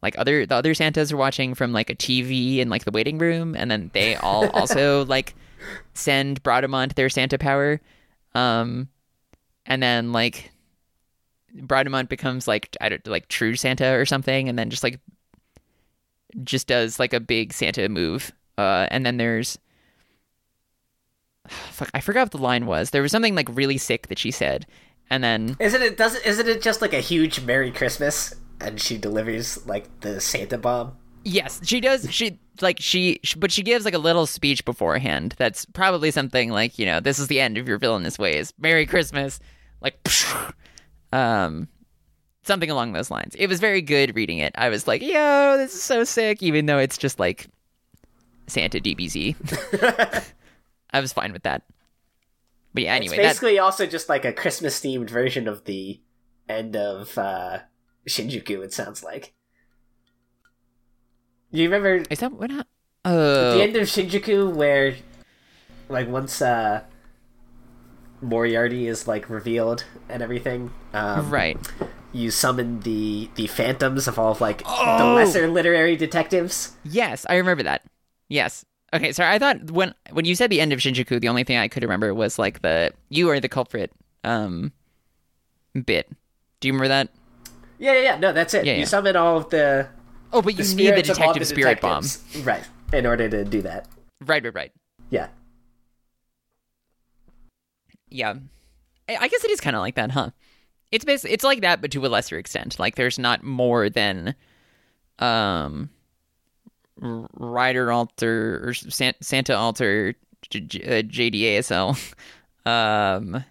like 0.02 0.18
other 0.18 0.46
the 0.46 0.56
other 0.56 0.74
Santas 0.74 1.12
are 1.12 1.18
watching 1.18 1.54
from 1.54 1.74
like 1.74 1.90
a 1.90 1.96
TV 1.96 2.58
in 2.58 2.70
like 2.70 2.86
the 2.86 2.92
waiting 2.92 3.18
room, 3.18 3.56
and 3.56 3.70
then 3.70 3.92
they 3.94 4.16
all 4.16 4.50
also 4.54 5.06
like 5.06 5.36
send 5.94 6.42
Bradamant 6.44 6.96
their 6.96 7.10
Santa 7.10 7.38
power, 7.38 7.80
um, 8.34 8.90
and 9.68 9.84
then 9.84 10.12
like 10.12 10.52
Bradamant 11.56 12.10
becomes 12.10 12.48
like 12.48 12.76
I 12.82 12.90
don't 12.90 13.06
like 13.08 13.28
true 13.28 13.56
Santa 13.56 13.94
or 13.94 14.06
something, 14.06 14.50
and 14.50 14.58
then 14.58 14.70
just 14.70 14.84
like 14.84 15.00
just 16.44 16.68
does 16.68 17.00
like 17.00 17.14
a 17.14 17.20
big 17.20 17.54
Santa 17.54 17.88
move, 17.90 18.32
uh, 18.58 18.88
and 18.92 19.06
then 19.06 19.18
there's 19.18 19.58
fuck, 21.48 21.90
I 21.94 22.02
forgot 22.02 22.24
what 22.26 22.32
the 22.32 22.38
line 22.38 22.66
was. 22.66 22.90
There 22.90 23.02
was 23.02 23.12
something 23.12 23.36
like 23.36 23.50
really 23.56 23.78
sick 23.78 24.08
that 24.08 24.20
she 24.20 24.32
said, 24.32 24.66
and 25.10 25.24
then 25.24 25.56
Isn't 25.60 25.82
it? 25.82 25.98
Doesn't 25.98 26.26
isn't 26.26 26.48
it 26.48 26.62
just 26.62 26.82
like 26.82 26.94
a 26.94 27.00
huge 27.02 27.42
Merry 27.42 27.72
Christmas? 27.72 28.34
And 28.60 28.82
she 28.82 28.98
delivers 28.98 29.66
like 29.68 29.88
the 30.02 30.20
Santa 30.20 30.58
bomb. 30.58 30.98
yes, 31.24 31.60
she 31.64 31.80
does. 31.80 32.12
She 32.12 32.40
like 32.60 32.80
she, 32.80 33.20
sh- 33.24 33.36
but 33.36 33.52
she 33.52 33.62
gives 33.62 33.86
like 33.86 33.94
a 33.94 34.00
little 34.00 34.26
speech 34.26 34.66
beforehand. 34.66 35.36
That's 35.38 35.64
probably 35.66 36.10
something 36.10 36.50
like 36.50 36.80
you 36.80 36.86
know, 36.88 37.00
this 37.00 37.20
is 37.20 37.28
the 37.28 37.40
end 37.40 37.58
of 37.60 37.68
your 37.68 37.78
villainous 37.78 38.18
ways. 38.18 38.54
Merry 38.60 38.88
Christmas, 38.88 39.40
like, 39.82 40.00
um, 41.14 41.68
something 42.44 42.70
along 42.70 42.94
those 42.94 43.12
lines. 43.12 43.36
It 43.36 43.48
was 43.48 43.60
very 43.60 43.82
good 43.82 44.16
reading 44.16 44.40
it. 44.40 44.54
I 44.58 44.70
was 44.70 44.88
like, 44.88 45.02
yo, 45.02 45.58
this 45.58 45.74
is 45.74 45.82
so 45.82 46.04
sick, 46.04 46.42
even 46.44 46.66
though 46.66 46.78
it's 46.80 46.98
just 46.98 47.20
like 47.20 47.48
Santa 48.48 48.80
DBZ. 48.80 49.36
I 50.92 51.00
was 51.02 51.14
fine 51.14 51.34
with 51.34 51.44
that. 51.44 51.64
But 52.74 52.84
yeah, 52.84 52.94
anyway, 52.94 53.16
it's 53.16 53.24
that 53.24 53.30
basically 53.30 53.60
also 53.60 53.86
just 53.86 54.08
like 54.10 54.24
a 54.26 54.32
Christmas 54.34 54.80
themed 54.80 55.10
version 55.10 55.48
of 55.48 55.66
the 55.66 56.00
end 56.48 56.76
of 56.76 57.18
uh, 57.18 57.60
Shinjuku. 58.08 58.64
It 58.64 58.74
sounds 58.74 59.04
like. 59.04 59.34
You 61.52 61.64
remember 61.64 62.04
is 62.10 62.20
that 62.20 62.32
what? 62.32 62.52
I- 62.52 62.56
the 62.56 62.66
Oh, 63.10 63.60
end 63.62 63.76
of 63.78 63.84
Shinjuku 63.84 64.54
where, 64.54 64.96
like, 65.88 66.10
once 66.10 66.42
uh, 66.42 66.84
Moriarty 68.22 68.88
is 68.88 69.08
like 69.08 69.30
revealed 69.30 69.84
and 70.10 70.22
everything, 70.24 70.72
um, 70.94 71.30
right. 71.30 71.58
you 72.14 72.32
summon 72.32 72.80
the 72.82 73.30
the 73.36 73.48
phantoms 73.48 74.08
of 74.08 74.18
all 74.18 74.32
of 74.32 74.42
like 74.42 74.60
the 74.60 74.66
Oh! 75.04 75.14
lesser 75.16 75.48
literary 75.48 75.96
detectives. 75.96 76.76
Yes, 76.84 77.26
I 77.30 77.36
remember 77.36 77.64
that. 77.64 77.84
Yes. 78.30 78.66
Okay, 78.94 79.12
sorry. 79.12 79.34
I 79.36 79.40
thought 79.40 79.70
when 79.72 79.94
when 80.12 80.26
you 80.26 80.34
said 80.36 80.50
the 80.50 80.62
end 80.62 80.74
of 80.74 80.80
Shinjuku, 80.80 81.20
the 81.22 81.28
only 81.28 81.44
thing 81.44 81.58
I 81.58 81.68
could 81.68 81.84
remember 81.84 82.14
was 82.14 82.40
like 82.40 82.62
the 82.62 82.92
you 83.10 83.30
are 83.30 83.40
the 83.40 83.50
culprit 83.50 83.92
um 84.24 84.72
bit. 85.86 86.10
Do 86.60 86.68
you 86.68 86.74
remember 86.74 86.88
that? 86.88 87.10
Yeah, 87.80 87.94
yeah, 87.94 88.02
yeah. 88.02 88.18
No, 88.18 88.34
that's 88.34 88.54
it. 88.54 88.66
Yeah, 88.66 88.74
you 88.74 88.80
yeah. 88.80 88.86
summon 88.86 89.16
all 89.16 89.38
of 89.38 89.50
the 89.50 89.88
Oh, 90.34 90.42
but 90.42 90.56
the 90.58 90.64
you 90.64 90.76
need 90.76 90.88
the 90.96 91.04
spirits 91.04 91.10
of 91.10 91.18
all 91.20 91.34
detective 91.34 91.40
the 91.42 91.46
spirit 91.46 91.82
bomb. 91.82 92.02
detectives. 92.04 92.46
right? 92.46 92.64
In 92.94 93.06
order 93.06 93.30
to 93.30 93.46
do 93.46 93.62
that, 93.62 93.88
Right, 94.26 94.44
right, 94.44 94.54
right. 94.56 94.72
yeah. 95.10 95.28
Yeah. 98.10 98.36
I 99.10 99.28
guess 99.28 99.44
it 99.44 99.52
is 99.52 99.62
kind 99.62 99.76
of 99.76 99.82
like 99.82 99.96
that, 99.96 100.12
huh? 100.12 100.32
It's 100.92 101.06
basically 101.06 101.34
it's 101.34 101.44
like 101.44 101.62
that, 101.62 101.82
but 101.82 101.92
to 101.92 102.06
a 102.06 102.08
lesser 102.08 102.38
extent. 102.38 102.80
Like 102.80 102.96
there's 102.96 103.20
not 103.20 103.44
more 103.44 103.90
than 103.90 104.36
um 105.20 105.90
Rider 107.00 107.92
Alter 107.92 108.64
or 108.68 108.74
Santa 108.74 109.56
Alter 109.56 110.16
J- 110.50 110.60
J- 110.62 111.00
uh, 111.00 111.02
JDASL 111.04 112.14
um 112.66 113.44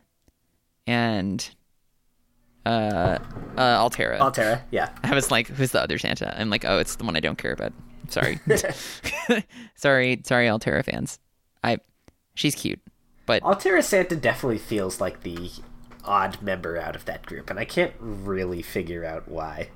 and 0.86 1.50
uh 2.64 3.18
uh 3.56 3.60
Altera. 3.60 4.18
Altera, 4.18 4.62
yeah. 4.70 4.90
I 5.02 5.14
was 5.14 5.30
like, 5.30 5.48
who's 5.48 5.70
the 5.72 5.82
other 5.82 5.98
Santa? 5.98 6.38
I'm 6.38 6.50
like, 6.50 6.64
oh, 6.64 6.78
it's 6.78 6.96
the 6.96 7.04
one 7.04 7.16
I 7.16 7.20
don't 7.20 7.38
care 7.38 7.52
about. 7.52 7.72
Sorry. 8.08 8.40
sorry, 9.74 10.20
sorry, 10.24 10.48
Altera 10.48 10.82
fans. 10.82 11.18
I 11.62 11.78
she's 12.34 12.54
cute. 12.54 12.80
But 13.26 13.42
Altera 13.42 13.82
Santa 13.82 14.16
definitely 14.16 14.58
feels 14.58 15.00
like 15.00 15.22
the 15.22 15.50
odd 16.04 16.40
member 16.40 16.78
out 16.78 16.96
of 16.96 17.04
that 17.06 17.26
group, 17.26 17.50
and 17.50 17.58
I 17.58 17.64
can't 17.64 17.92
really 17.98 18.62
figure 18.62 19.04
out 19.04 19.28
why. 19.28 19.70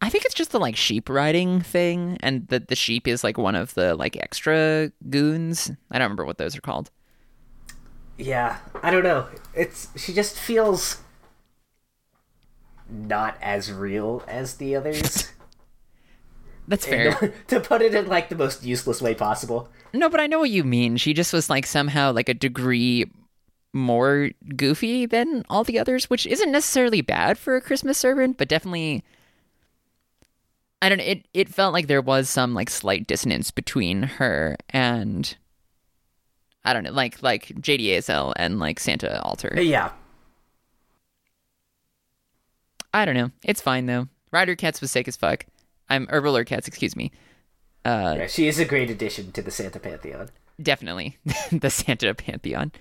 I 0.00 0.10
think 0.10 0.24
it's 0.24 0.34
just 0.34 0.52
the 0.52 0.60
like 0.60 0.76
sheep 0.76 1.08
riding 1.08 1.60
thing, 1.60 2.18
and 2.20 2.46
that 2.48 2.68
the 2.68 2.76
sheep 2.76 3.08
is 3.08 3.24
like 3.24 3.38
one 3.38 3.54
of 3.54 3.74
the 3.74 3.94
like 3.94 4.16
extra 4.16 4.92
goons. 5.08 5.70
I 5.90 5.98
don't 5.98 6.06
remember 6.06 6.24
what 6.24 6.38
those 6.38 6.56
are 6.56 6.60
called. 6.60 6.90
Yeah, 8.16 8.58
I 8.82 8.90
don't 8.90 9.04
know. 9.04 9.28
It's 9.54 9.88
she 9.96 10.12
just 10.12 10.36
feels 10.36 10.98
not 12.88 13.36
as 13.40 13.72
real 13.72 14.24
as 14.26 14.54
the 14.54 14.74
others. 14.74 15.32
That's 16.68 16.86
fair. 16.86 17.32
to 17.46 17.60
put 17.60 17.82
it 17.82 17.94
in 17.94 18.08
like 18.08 18.28
the 18.28 18.36
most 18.36 18.64
useless 18.64 19.00
way 19.00 19.14
possible. 19.14 19.70
No, 19.92 20.08
but 20.08 20.20
I 20.20 20.26
know 20.26 20.38
what 20.38 20.50
you 20.50 20.64
mean. 20.64 20.96
She 20.96 21.14
just 21.14 21.32
was 21.32 21.48
like 21.48 21.66
somehow 21.66 22.12
like 22.12 22.28
a 22.28 22.34
degree 22.34 23.10
more 23.72 24.30
goofy 24.56 25.06
than 25.06 25.44
all 25.48 25.64
the 25.64 25.78
others, 25.78 26.10
which 26.10 26.26
isn't 26.26 26.52
necessarily 26.52 27.00
bad 27.00 27.38
for 27.38 27.56
a 27.56 27.60
Christmas 27.60 27.98
servant, 27.98 28.36
but 28.38 28.48
definitely. 28.48 29.04
I 30.80 30.88
don't 30.88 30.98
know. 30.98 31.04
It 31.04 31.26
it 31.34 31.48
felt 31.48 31.72
like 31.72 31.86
there 31.88 32.00
was 32.02 32.28
some 32.28 32.54
like 32.54 32.70
slight 32.70 33.06
dissonance 33.06 33.50
between 33.50 34.02
her 34.04 34.56
and 34.70 35.36
I 36.64 36.72
don't 36.72 36.84
know, 36.84 36.92
like 36.92 37.22
like 37.22 37.46
JDASL 37.48 38.32
and 38.36 38.58
like 38.60 38.78
Santa 38.78 39.20
Alter. 39.22 39.54
Uh, 39.56 39.60
yeah, 39.60 39.90
I 42.92 43.04
don't 43.04 43.14
know. 43.14 43.30
It's 43.44 43.60
fine 43.60 43.86
though. 43.86 44.08
Rider 44.30 44.54
Ketz 44.54 44.80
was 44.80 44.90
sick 44.90 45.08
as 45.08 45.16
fuck. 45.16 45.46
I'm 45.88 46.06
or 46.10 46.20
Ruler 46.20 46.44
Ketz, 46.44 46.68
excuse 46.68 46.94
me. 46.94 47.10
Uh, 47.84 48.16
yeah, 48.18 48.26
she 48.26 48.48
is 48.48 48.58
a 48.58 48.64
great 48.64 48.90
addition 48.90 49.32
to 49.32 49.42
the 49.42 49.50
Santa 49.50 49.78
pantheon. 49.78 50.28
definitely 50.60 51.16
the 51.52 51.70
Santa 51.70 52.14
pantheon. 52.14 52.72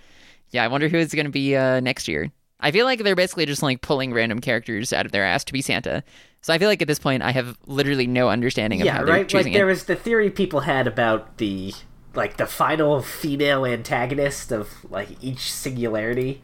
Yeah, 0.51 0.63
I 0.63 0.67
wonder 0.67 0.87
who 0.87 0.97
is 0.97 1.13
going 1.13 1.25
to 1.25 1.31
be 1.31 1.55
uh, 1.55 1.79
next 1.79 2.07
year. 2.07 2.31
I 2.59 2.71
feel 2.71 2.85
like 2.85 3.03
they're 3.03 3.15
basically 3.15 3.45
just 3.45 3.61
like 3.61 3.81
pulling 3.81 4.13
random 4.13 4.39
characters 4.41 4.91
out 4.91 5.05
of 5.05 5.11
their 5.11 5.23
ass 5.23 5.43
to 5.45 5.53
be 5.53 5.61
Santa. 5.61 6.03
So 6.41 6.53
I 6.53 6.57
feel 6.57 6.69
like 6.69 6.81
at 6.81 6.87
this 6.87 6.99
point 6.99 7.21
I 7.21 7.31
have 7.31 7.57
literally 7.67 8.07
no 8.07 8.29
understanding 8.29 8.81
of 8.81 8.85
yeah, 8.85 8.93
how 8.93 9.03
they're 9.03 9.13
right. 9.13 9.19
Like 9.19 9.27
choosing 9.27 9.53
there 9.53 9.65
was 9.65 9.85
the 9.85 9.95
theory 9.95 10.29
people 10.29 10.61
had 10.61 10.87
about 10.87 11.37
the 11.37 11.73
like 12.15 12.37
the 12.37 12.47
final 12.47 13.01
female 13.01 13.65
antagonist 13.65 14.51
of 14.51 14.89
like 14.89 15.09
each 15.21 15.51
singularity, 15.51 16.41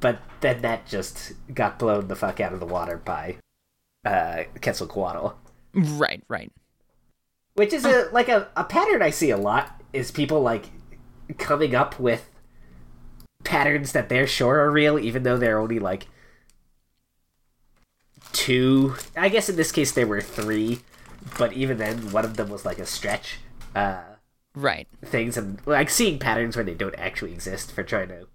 but 0.00 0.20
then 0.40 0.62
that 0.62 0.86
just 0.86 1.32
got 1.52 1.78
blown 1.78 2.06
the 2.06 2.16
fuck 2.16 2.40
out 2.40 2.52
of 2.52 2.60
the 2.60 2.66
water 2.66 2.98
by 2.98 3.36
uh 4.04 4.44
Quetzalcoatl. 4.62 5.34
Right, 5.74 6.22
right. 6.28 6.52
Which 7.58 7.72
is 7.72 7.84
a 7.84 8.08
like 8.12 8.28
a, 8.28 8.48
a 8.56 8.62
pattern 8.62 9.02
I 9.02 9.10
see 9.10 9.30
a 9.30 9.36
lot 9.36 9.82
is 9.92 10.10
people 10.12 10.40
like 10.40 10.66
coming 11.38 11.74
up 11.74 11.98
with 11.98 12.30
patterns 13.42 13.90
that 13.92 14.08
they're 14.08 14.28
sure 14.28 14.60
are 14.60 14.70
real, 14.70 14.96
even 14.98 15.24
though 15.24 15.36
they're 15.36 15.58
only 15.58 15.80
like 15.80 16.06
two. 18.32 18.94
I 19.16 19.28
guess 19.28 19.48
in 19.48 19.56
this 19.56 19.72
case 19.72 19.92
there 19.92 20.06
were 20.06 20.20
three, 20.20 20.80
but 21.36 21.52
even 21.52 21.78
then 21.78 22.12
one 22.12 22.24
of 22.24 22.36
them 22.36 22.48
was 22.48 22.64
like 22.64 22.78
a 22.78 22.86
stretch. 22.86 23.38
Uh, 23.74 24.02
Right. 24.54 24.88
things 25.04 25.36
and 25.36 25.60
like 25.66 25.88
seeing 25.88 26.18
patterns 26.18 26.56
where 26.56 26.64
they 26.64 26.74
don't 26.74 26.94
actually 26.98 27.32
exist 27.32 27.70
for 27.70 27.84
trying 27.84 28.08
to 28.08 28.26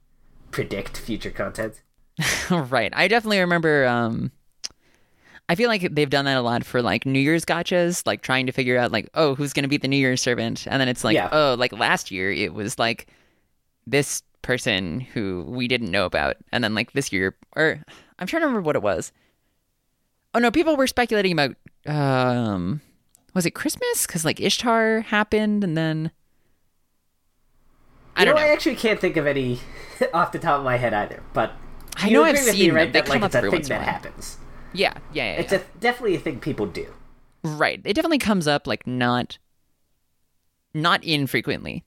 predict 0.51 0.95
future 0.97 1.31
content. 1.31 1.81
right. 2.49 2.93
I 2.95 3.07
definitely 3.07 3.39
remember 3.39 3.85
um 3.85 4.31
I 5.53 5.55
feel 5.55 5.69
like 5.69 5.93
they've 5.93 6.09
done 6.09 6.25
that 6.25 6.35
a 6.35 6.41
lot 6.41 6.65
for 6.65 6.81
like 6.81 7.05
New 7.05 7.19
Year's 7.19 7.45
gachas, 7.45 8.07
like 8.07 8.23
trying 8.23 8.47
to 8.47 8.51
figure 8.51 8.75
out 8.75 8.91
like, 8.91 9.07
oh, 9.13 9.35
who's 9.35 9.53
gonna 9.53 9.67
be 9.67 9.77
the 9.77 9.87
New 9.87 9.97
Year's 9.97 10.19
servant? 10.19 10.65
And 10.67 10.81
then 10.81 10.87
it's 10.87 11.03
like, 11.03 11.13
Yeah. 11.13 11.29
oh, 11.31 11.55
like 11.59 11.71
last 11.71 12.09
year 12.09 12.31
it 12.31 12.55
was 12.55 12.79
like 12.79 13.05
this 13.85 14.23
person 14.41 14.99
who 14.99 15.45
we 15.47 15.67
didn't 15.67 15.91
know 15.91 16.05
about. 16.05 16.37
And 16.51 16.63
then 16.63 16.73
like 16.73 16.93
this 16.93 17.13
year 17.13 17.35
or 17.55 17.79
I'm 18.17 18.25
trying 18.25 18.41
to 18.41 18.47
remember 18.47 18.65
what 18.65 18.75
it 18.75 18.81
was. 18.81 19.11
Oh 20.33 20.39
no, 20.39 20.49
people 20.49 20.75
were 20.75 20.87
speculating 20.87 21.33
about 21.33 21.55
um 21.85 22.81
was 23.35 23.45
it 23.45 23.51
Christmas? 23.51 24.07
Because 24.07 24.25
like 24.25 24.41
Ishtar 24.41 25.01
happened 25.01 25.63
and 25.63 25.77
then 25.77 26.09
I 28.15 28.21
You 28.21 28.25
don't 28.25 28.35
know, 28.35 28.41
know. 28.41 28.47
I 28.47 28.51
actually 28.53 28.75
can't 28.75 28.99
think 28.99 29.17
of 29.17 29.27
any 29.27 29.59
off 30.15 30.31
the 30.31 30.39
top 30.39 30.57
of 30.57 30.65
my 30.65 30.77
head 30.77 30.95
either, 30.95 31.21
but 31.33 31.51
I 31.97 32.09
know 32.09 32.23
I've 32.23 32.33
me, 32.33 32.41
seen 32.41 32.67
them. 32.69 32.75
right? 32.75 32.91
They 32.91 33.01
that 33.01 33.05
come 33.05 33.21
like 33.21 33.23
up 33.29 33.35
every 33.35 33.51
thing 33.51 33.59
once 33.59 33.67
in 33.69 33.75
a 33.75 33.79
that 33.79 33.85
while. 33.85 33.93
happens. 33.93 34.37
Yeah, 34.73 34.93
yeah, 35.13 35.33
yeah. 35.33 35.39
It's 35.39 35.51
yeah. 35.53 35.59
a, 35.59 35.79
definitely 35.79 36.15
a 36.15 36.19
thing 36.19 36.39
people 36.39 36.65
do. 36.65 36.87
Right. 37.43 37.81
It 37.83 37.93
definitely 37.93 38.17
comes 38.19 38.47
up 38.47 38.67
like 38.67 38.87
not 38.87 39.37
not 40.73 41.03
infrequently. 41.03 41.83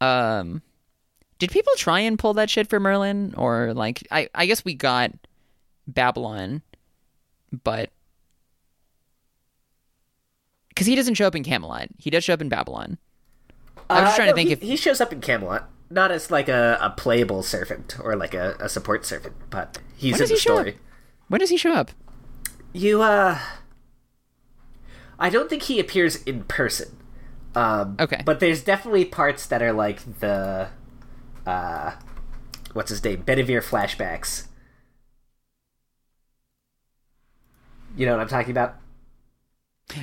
Um 0.00 0.62
did 1.38 1.50
people 1.50 1.72
try 1.76 2.00
and 2.00 2.18
pull 2.18 2.34
that 2.34 2.50
shit 2.50 2.68
for 2.68 2.78
Merlin 2.78 3.34
or 3.36 3.72
like 3.74 4.06
I 4.10 4.28
I 4.34 4.46
guess 4.46 4.64
we 4.64 4.74
got 4.74 5.12
Babylon 5.88 6.62
but 7.64 7.90
cuz 10.76 10.86
he 10.86 10.94
doesn't 10.94 11.14
show 11.14 11.26
up 11.26 11.34
in 11.34 11.42
Camelot. 11.44 11.88
He 11.98 12.10
does 12.10 12.24
show 12.24 12.34
up 12.34 12.40
in 12.40 12.48
Babylon. 12.48 12.98
I'm 13.88 14.04
just 14.04 14.14
Uh, 14.14 14.16
trying 14.16 14.28
to 14.28 14.34
think 14.34 14.48
he, 14.48 14.52
if- 14.52 14.62
he 14.62 14.76
shows 14.76 15.00
up 15.00 15.12
in 15.12 15.20
Camelot, 15.20 15.68
not 15.90 16.12
as 16.12 16.30
like 16.30 16.48
a, 16.48 16.78
a 16.80 16.90
playable 16.90 17.42
servant 17.42 17.96
or 18.00 18.14
like 18.14 18.34
a, 18.34 18.56
a 18.60 18.68
support 18.68 19.04
servant, 19.04 19.34
but 19.50 19.78
he's 19.96 20.12
When 20.14 20.22
in 20.22 20.28
the 20.28 20.34
he 20.34 20.40
story. 20.40 20.78
When 21.30 21.38
does 21.38 21.50
he 21.50 21.56
show 21.56 21.72
up? 21.72 21.92
You 22.72 23.02
uh, 23.02 23.38
I 25.16 25.30
don't 25.30 25.48
think 25.48 25.62
he 25.62 25.78
appears 25.78 26.16
in 26.24 26.42
person. 26.42 26.96
Um, 27.54 27.96
Okay. 28.00 28.22
but 28.24 28.40
there's 28.40 28.64
definitely 28.64 29.04
parts 29.04 29.46
that 29.46 29.62
are 29.62 29.72
like 29.72 30.18
the 30.18 30.70
uh, 31.46 31.92
what's 32.72 32.90
his 32.90 33.02
name, 33.04 33.22
Bedivere 33.22 33.62
flashbacks. 33.62 34.48
You 37.96 38.06
know 38.06 38.12
what 38.12 38.22
I'm 38.22 38.28
talking 38.28 38.50
about? 38.50 38.74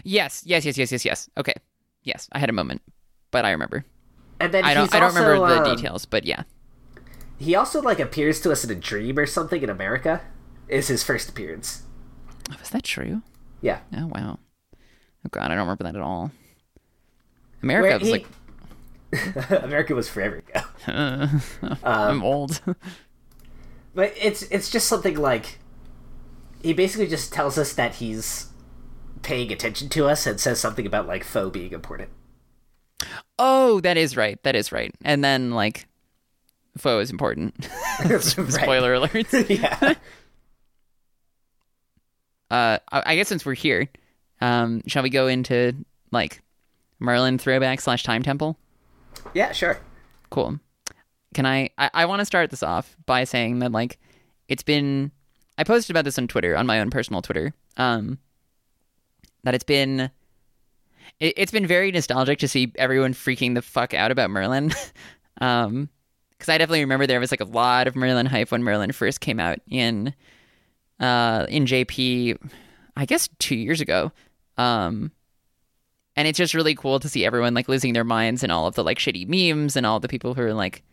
Yes, 0.05 0.43
yes, 0.45 0.63
yes, 0.63 0.77
yes, 0.77 0.93
yes, 0.93 1.03
yes. 1.03 1.29
Okay. 1.37 1.53
Yes, 2.03 2.29
I 2.31 2.39
had 2.39 2.49
a 2.49 2.53
moment, 2.53 2.81
but 3.31 3.43
I 3.43 3.51
remember. 3.51 3.83
And 4.39 4.53
then 4.53 4.63
I 4.63 4.73
don't 4.73 4.93
I 4.93 4.99
don't 5.01 5.09
also, 5.09 5.25
remember 5.25 5.55
the 5.55 5.69
um, 5.69 5.75
details, 5.75 6.05
but 6.05 6.23
yeah. 6.23 6.43
He 7.37 7.53
also 7.53 7.81
like 7.81 7.99
appears 7.99 8.39
to 8.41 8.51
us 8.53 8.63
in 8.63 8.71
a 8.71 8.75
dream 8.75 9.19
or 9.19 9.25
something 9.25 9.61
in 9.61 9.69
America. 9.69 10.21
Is 10.67 10.87
his 10.87 11.03
first 11.03 11.29
appearance? 11.29 11.83
Was 12.59 12.69
that 12.71 12.83
true? 12.83 13.21
Yeah. 13.61 13.79
Oh 13.95 14.07
wow. 14.07 14.39
Oh 14.75 15.29
god, 15.31 15.45
I 15.45 15.55
don't 15.55 15.59
remember 15.59 15.83
that 15.83 15.95
at 15.95 16.01
all. 16.01 16.31
America 17.63 17.87
Where 17.89 17.99
was 17.99 18.07
he- 18.07 18.11
like 18.13 18.27
America 19.63 19.95
was 19.95 20.09
forever 20.09 20.37
ago. 20.37 20.61
uh, 20.87 21.27
I'm 21.83 22.23
old. 22.23 22.61
But 23.95 24.13
it's 24.19 24.43
it's 24.43 24.69
just 24.69 24.87
something 24.87 25.15
like 25.17 25.59
he 26.61 26.73
basically 26.73 27.07
just 27.07 27.31
tells 27.33 27.57
us 27.57 27.73
that 27.73 27.95
he's 27.95 28.47
paying 29.23 29.51
attention 29.51 29.89
to 29.89 30.05
us 30.07 30.25
and 30.27 30.39
says 30.39 30.59
something 30.59 30.85
about 30.85 31.07
like 31.07 31.23
Fou 31.23 31.49
being 31.49 31.71
important. 31.71 32.09
oh, 33.39 33.79
that 33.81 33.97
is 33.97 34.15
right. 34.17 34.41
That 34.43 34.55
is 34.55 34.71
right. 34.71 34.93
And 35.03 35.23
then 35.23 35.51
like 35.51 35.87
Fou 36.77 36.99
is 36.99 37.09
important. 37.09 37.67
Spoiler 38.19 38.93
alert. 38.95 39.33
yeah. 39.49 39.93
Uh 42.49 42.79
I 42.91 43.03
I 43.05 43.15
guess 43.15 43.27
since 43.27 43.45
we're 43.45 43.53
here, 43.53 43.87
um 44.41 44.81
shall 44.87 45.03
we 45.03 45.09
go 45.09 45.27
into 45.27 45.73
like 46.11 46.41
Merlin 46.99 47.37
throwback 47.37 47.81
slash 47.81 48.03
time 48.03 48.23
temple? 48.23 48.57
Yeah, 49.33 49.51
sure. 49.51 49.79
Cool. 50.29 50.59
Can 51.33 51.45
I? 51.45 51.69
I, 51.77 51.89
I 51.93 52.05
want 52.05 52.19
to 52.19 52.25
start 52.25 52.49
this 52.49 52.63
off 52.63 52.95
by 53.05 53.23
saying 53.23 53.59
that 53.59 53.71
like 53.71 53.99
it's 54.47 54.63
been. 54.63 55.11
I 55.57 55.63
posted 55.63 55.91
about 55.95 56.05
this 56.05 56.17
on 56.19 56.27
Twitter 56.27 56.55
on 56.55 56.67
my 56.67 56.79
own 56.79 56.89
personal 56.89 57.21
Twitter. 57.21 57.53
Um, 57.77 58.19
that 59.43 59.55
it's 59.55 59.63
been. 59.63 60.11
It, 61.19 61.33
it's 61.37 61.51
been 61.51 61.67
very 61.67 61.91
nostalgic 61.91 62.39
to 62.39 62.47
see 62.47 62.71
everyone 62.75 63.13
freaking 63.13 63.55
the 63.55 63.61
fuck 63.61 63.93
out 63.93 64.11
about 64.11 64.29
Merlin. 64.29 64.73
um, 65.41 65.89
because 66.31 66.49
I 66.49 66.57
definitely 66.59 66.81
remember 66.81 67.07
there 67.07 67.19
was 67.19 67.31
like 67.31 67.41
a 67.41 67.45
lot 67.45 67.87
of 67.87 67.95
Merlin 67.95 68.27
hype 68.27 68.51
when 68.51 68.61
Merlin 68.61 68.91
first 68.91 69.21
came 69.21 69.39
out 69.39 69.57
in, 69.67 70.13
uh, 70.99 71.45
in 71.49 71.65
JP, 71.65 72.37
I 72.95 73.05
guess 73.05 73.29
two 73.39 73.55
years 73.55 73.81
ago. 73.81 74.11
Um, 74.57 75.11
and 76.17 76.27
it's 76.27 76.37
just 76.37 76.55
really 76.55 76.75
cool 76.75 76.99
to 76.99 77.07
see 77.07 77.23
everyone 77.23 77.53
like 77.53 77.69
losing 77.69 77.93
their 77.93 78.03
minds 78.03 78.43
and 78.43 78.51
all 78.51 78.67
of 78.67 78.75
the 78.75 78.83
like 78.83 78.97
shitty 78.97 79.27
memes 79.27 79.75
and 79.77 79.85
all 79.85 79.99
the 79.99 80.07
people 80.07 80.33
who 80.33 80.41
are 80.41 80.53
like 80.53 80.83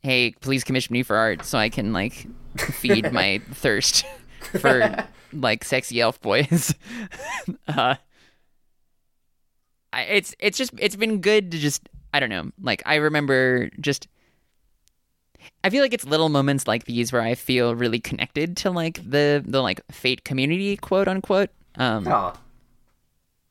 hey 0.00 0.32
please 0.40 0.62
commission 0.62 0.92
me 0.92 1.02
for 1.02 1.16
art 1.16 1.44
so 1.44 1.58
i 1.58 1.68
can 1.68 1.92
like 1.92 2.26
feed 2.58 3.10
my 3.12 3.40
thirst 3.52 4.04
for 4.60 5.04
like 5.32 5.64
sexy 5.64 6.00
elf 6.00 6.20
boys 6.20 6.74
uh 7.68 7.96
I, 9.90 10.02
it's 10.02 10.34
it's 10.38 10.58
just 10.58 10.72
it's 10.78 10.96
been 10.96 11.20
good 11.20 11.50
to 11.50 11.58
just 11.58 11.88
i 12.12 12.20
don't 12.20 12.28
know 12.28 12.52
like 12.60 12.82
i 12.86 12.96
remember 12.96 13.70
just 13.80 14.06
i 15.64 15.70
feel 15.70 15.82
like 15.82 15.92
it's 15.94 16.04
little 16.04 16.28
moments 16.28 16.66
like 16.66 16.84
these 16.84 17.12
where 17.12 17.22
i 17.22 17.34
feel 17.34 17.74
really 17.74 18.00
connected 18.00 18.56
to 18.56 18.70
like 18.70 19.02
the 19.08 19.42
the 19.46 19.60
like 19.60 19.80
fate 19.90 20.24
community 20.24 20.76
quote 20.76 21.08
unquote 21.08 21.50
um 21.76 22.06
Oh, 22.06 22.32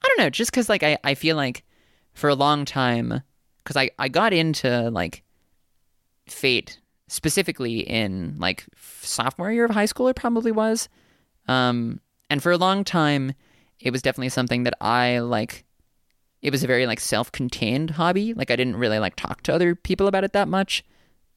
I 0.03 0.07
don't 0.09 0.19
know, 0.19 0.29
just 0.29 0.51
because 0.51 0.69
like 0.69 0.83
I, 0.83 0.97
I 1.03 1.15
feel 1.15 1.35
like 1.35 1.63
for 2.13 2.29
a 2.29 2.35
long 2.35 2.65
time, 2.65 3.21
because 3.57 3.75
I, 3.75 3.89
I 3.99 4.07
got 4.09 4.31
into 4.31 4.89
like 4.89 5.23
Fate 6.27 6.79
specifically 7.07 7.79
in 7.79 8.35
like 8.37 8.65
sophomore 9.01 9.51
year 9.51 9.65
of 9.65 9.71
high 9.71 9.85
school, 9.85 10.07
it 10.07 10.15
probably 10.15 10.51
was. 10.51 10.89
Um, 11.47 11.99
and 12.29 12.43
for 12.43 12.51
a 12.51 12.57
long 12.57 12.83
time, 12.83 13.33
it 13.79 13.91
was 13.91 14.01
definitely 14.01 14.29
something 14.29 14.63
that 14.63 14.75
I 14.81 15.19
like. 15.19 15.65
It 16.41 16.51
was 16.51 16.63
a 16.63 16.67
very 16.67 16.85
like 16.85 16.99
self-contained 16.99 17.91
hobby. 17.91 18.33
Like 18.33 18.51
I 18.51 18.55
didn't 18.55 18.75
really 18.77 18.99
like 18.99 19.15
talk 19.15 19.41
to 19.43 19.53
other 19.53 19.73
people 19.75 20.07
about 20.07 20.23
it 20.23 20.33
that 20.33 20.47
much. 20.47 20.83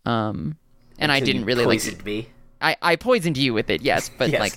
Um, 0.06 0.56
and 0.98 1.10
I 1.12 1.20
didn't 1.20 1.44
really 1.44 1.64
like 1.64 2.04
me. 2.04 2.28
I, 2.60 2.76
I 2.82 2.96
poisoned 2.96 3.38
you 3.38 3.54
with 3.54 3.70
it, 3.70 3.82
yes, 3.82 4.10
but 4.16 4.30
Yes. 4.32 4.40
like 4.40 4.52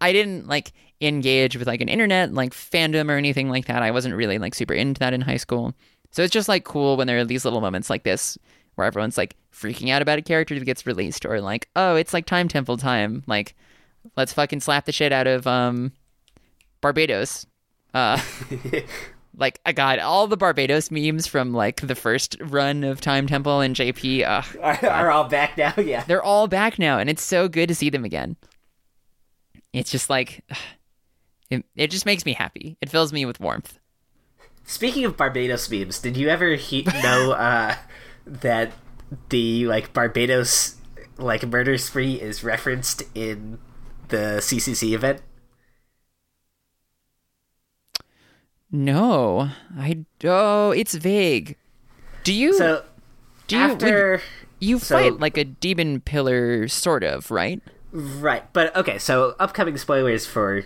I 0.00 0.12
didn't 0.12 0.46
like 0.46 0.72
engage 1.00 1.56
with 1.56 1.66
like 1.66 1.80
an 1.80 1.88
internet 1.88 2.32
like 2.32 2.52
fandom 2.52 3.08
or 3.10 3.16
anything 3.16 3.48
like 3.50 3.66
that. 3.66 3.82
I 3.82 3.90
wasn't 3.90 4.14
really 4.14 4.38
like 4.38 4.54
super 4.54 4.74
into 4.74 4.98
that 5.00 5.12
in 5.12 5.20
high 5.20 5.36
school. 5.36 5.74
So 6.10 6.22
it's 6.22 6.32
just 6.32 6.48
like 6.48 6.64
cool 6.64 6.96
when 6.96 7.06
there 7.06 7.18
are 7.18 7.24
these 7.24 7.44
little 7.44 7.60
moments 7.60 7.90
like 7.90 8.02
this 8.04 8.38
where 8.76 8.86
everyone's 8.86 9.18
like 9.18 9.36
freaking 9.52 9.90
out 9.90 10.02
about 10.02 10.18
a 10.18 10.22
character 10.22 10.56
that 10.58 10.64
gets 10.64 10.86
released 10.86 11.26
or 11.26 11.40
like, 11.40 11.68
oh, 11.76 11.96
it's 11.96 12.14
like 12.14 12.26
time 12.26 12.46
temple 12.48 12.76
time. 12.76 13.24
Like, 13.26 13.56
let's 14.16 14.32
fucking 14.32 14.60
slap 14.60 14.86
the 14.86 14.92
shit 14.92 15.12
out 15.12 15.26
of 15.26 15.46
um 15.46 15.92
Barbatos. 16.82 17.44
Uh 17.92 18.20
like 19.38 19.60
I 19.64 19.72
got 19.72 19.98
all 20.00 20.26
the 20.26 20.36
Barbatos 20.36 20.90
memes 20.90 21.26
from 21.26 21.54
like 21.54 21.80
the 21.80 21.94
first 21.94 22.36
run 22.40 22.84
of 22.84 23.00
Time 23.00 23.26
Temple 23.26 23.60
and 23.60 23.74
JP. 23.74 24.24
Ugh, 24.26 24.56
Are, 24.60 24.86
are 24.90 25.10
all 25.10 25.24
back 25.28 25.56
now? 25.56 25.72
Yeah. 25.78 26.04
they're 26.06 26.22
all 26.22 26.48
back 26.48 26.78
now 26.78 26.98
and 26.98 27.08
it's 27.08 27.22
so 27.22 27.48
good 27.48 27.68
to 27.68 27.74
see 27.74 27.88
them 27.88 28.04
again 28.04 28.36
it's 29.72 29.90
just 29.90 30.10
like 30.10 30.44
it, 31.50 31.64
it 31.76 31.90
just 31.90 32.04
makes 32.06 32.24
me 32.26 32.32
happy 32.32 32.76
it 32.80 32.90
fills 32.90 33.12
me 33.12 33.24
with 33.24 33.40
warmth 33.40 33.78
Speaking 34.64 35.06
of 35.06 35.16
Barbatos 35.16 35.70
memes, 35.70 35.98
did 35.98 36.16
you 36.18 36.28
ever 36.28 36.50
he- 36.56 36.82
know 37.02 37.32
uh, 37.32 37.74
that 38.26 38.72
the 39.30 39.66
like 39.66 39.94
Barbatos 39.94 40.74
like 41.16 41.46
murder 41.46 41.78
spree 41.78 42.20
is 42.20 42.44
referenced 42.44 43.02
in 43.14 43.58
the 44.08 44.40
CCC 44.42 44.92
event? 44.92 45.22
No, 48.70 49.50
I 49.76 50.04
oh, 50.24 50.70
it's 50.72 50.94
vague. 50.94 51.56
Do 52.24 52.32
you 52.34 52.54
So 52.54 52.84
do 53.46 53.56
you 53.56 53.62
after 53.62 54.20
you 54.60 54.78
so- 54.78 54.96
fight 54.96 55.18
like 55.20 55.36
a 55.38 55.44
demon 55.44 56.00
pillar 56.00 56.68
sort 56.68 57.02
of, 57.04 57.30
right? 57.30 57.62
right, 57.92 58.44
but 58.52 58.74
okay, 58.76 58.98
so 58.98 59.34
upcoming 59.40 59.76
spoilers 59.78 60.26
for 60.26 60.64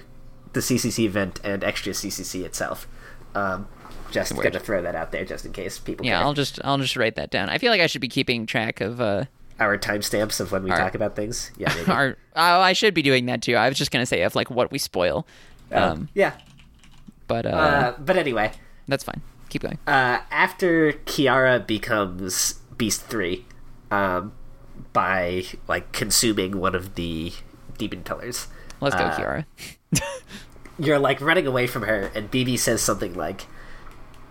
the 0.52 0.60
CCC 0.60 1.04
event 1.04 1.40
and 1.44 1.62
extra 1.62 1.92
CCC 1.92 2.44
itself. 2.44 2.88
Um, 3.34 3.68
just 4.10 4.32
Word. 4.34 4.42
gonna 4.42 4.58
throw 4.58 4.82
that 4.82 4.94
out 4.96 5.12
there 5.12 5.24
just 5.24 5.46
in 5.46 5.52
case 5.52 5.78
people 5.78 6.04
Yeah, 6.04 6.18
care. 6.18 6.24
I'll 6.26 6.34
just 6.34 6.58
I'll 6.64 6.78
just 6.78 6.96
write 6.96 7.14
that 7.14 7.30
down. 7.30 7.48
I 7.48 7.58
feel 7.58 7.70
like 7.70 7.80
I 7.80 7.86
should 7.86 8.00
be 8.00 8.08
keeping 8.08 8.44
track 8.46 8.80
of 8.80 9.00
uh 9.00 9.24
our 9.60 9.78
timestamps 9.78 10.40
of 10.40 10.50
when 10.50 10.64
we 10.64 10.70
talk 10.70 10.94
about 10.96 11.14
things. 11.14 11.52
Yeah, 11.56 11.72
maybe. 11.76 11.90
our 11.90 12.16
oh, 12.34 12.60
I 12.60 12.72
should 12.72 12.94
be 12.94 13.02
doing 13.02 13.26
that 13.26 13.40
too. 13.42 13.54
I 13.54 13.68
was 13.68 13.78
just 13.78 13.90
going 13.92 14.02
to 14.02 14.06
say 14.06 14.22
of 14.22 14.34
like 14.34 14.50
what 14.50 14.72
we 14.72 14.78
spoil. 14.78 15.24
Um 15.70 16.08
yeah. 16.14 16.32
But 17.26 17.46
uh, 17.46 17.50
Uh, 17.50 17.94
but 17.98 18.16
anyway, 18.16 18.52
that's 18.88 19.04
fine. 19.04 19.20
Keep 19.48 19.62
going. 19.62 19.78
uh, 19.86 20.18
after 20.30 20.92
Kiara 21.04 21.66
becomes 21.66 22.54
Beast 22.78 23.02
Three, 23.02 23.44
um, 23.90 24.32
by 24.92 25.44
like 25.68 25.92
consuming 25.92 26.58
one 26.58 26.74
of 26.74 26.94
the 26.94 27.32
demon 27.78 28.02
pillars, 28.02 28.48
Let's 28.80 28.96
go, 28.96 29.02
uh, 29.04 29.16
Kiara. 29.18 29.44
you're 30.78 30.98
like 30.98 31.20
running 31.20 31.46
away 31.46 31.66
from 31.66 31.82
her, 31.82 32.10
and 32.14 32.30
BB 32.30 32.58
says 32.58 32.80
something 32.82 33.14
like, 33.14 33.46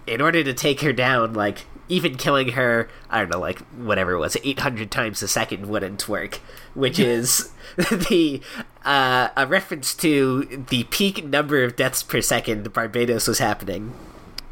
"In 0.07 0.21
order 0.21 0.43
to 0.43 0.53
take 0.53 0.81
her 0.81 0.93
down, 0.93 1.33
like 1.33 1.59
even 1.87 2.15
killing 2.15 2.49
her, 2.53 2.89
I 3.09 3.19
don't 3.19 3.29
know, 3.29 3.39
like 3.39 3.59
whatever 3.75 4.13
it 4.13 4.19
was, 4.19 4.37
800 4.43 4.89
times 4.89 5.21
a 5.21 5.27
second 5.27 5.67
wouldn't 5.67 6.07
work," 6.09 6.39
which 6.73 6.99
is 7.13 7.51
the 7.77 8.41
uh, 8.85 9.29
a 9.37 9.45
reference 9.47 9.93
to 9.95 10.65
the 10.69 10.83
peak 10.85 11.23
number 11.25 11.63
of 11.63 11.75
deaths 11.75 12.01
per 12.03 12.21
second 12.21 12.65
Barbatos 12.73 13.27
was 13.27 13.39
happening 13.39 13.93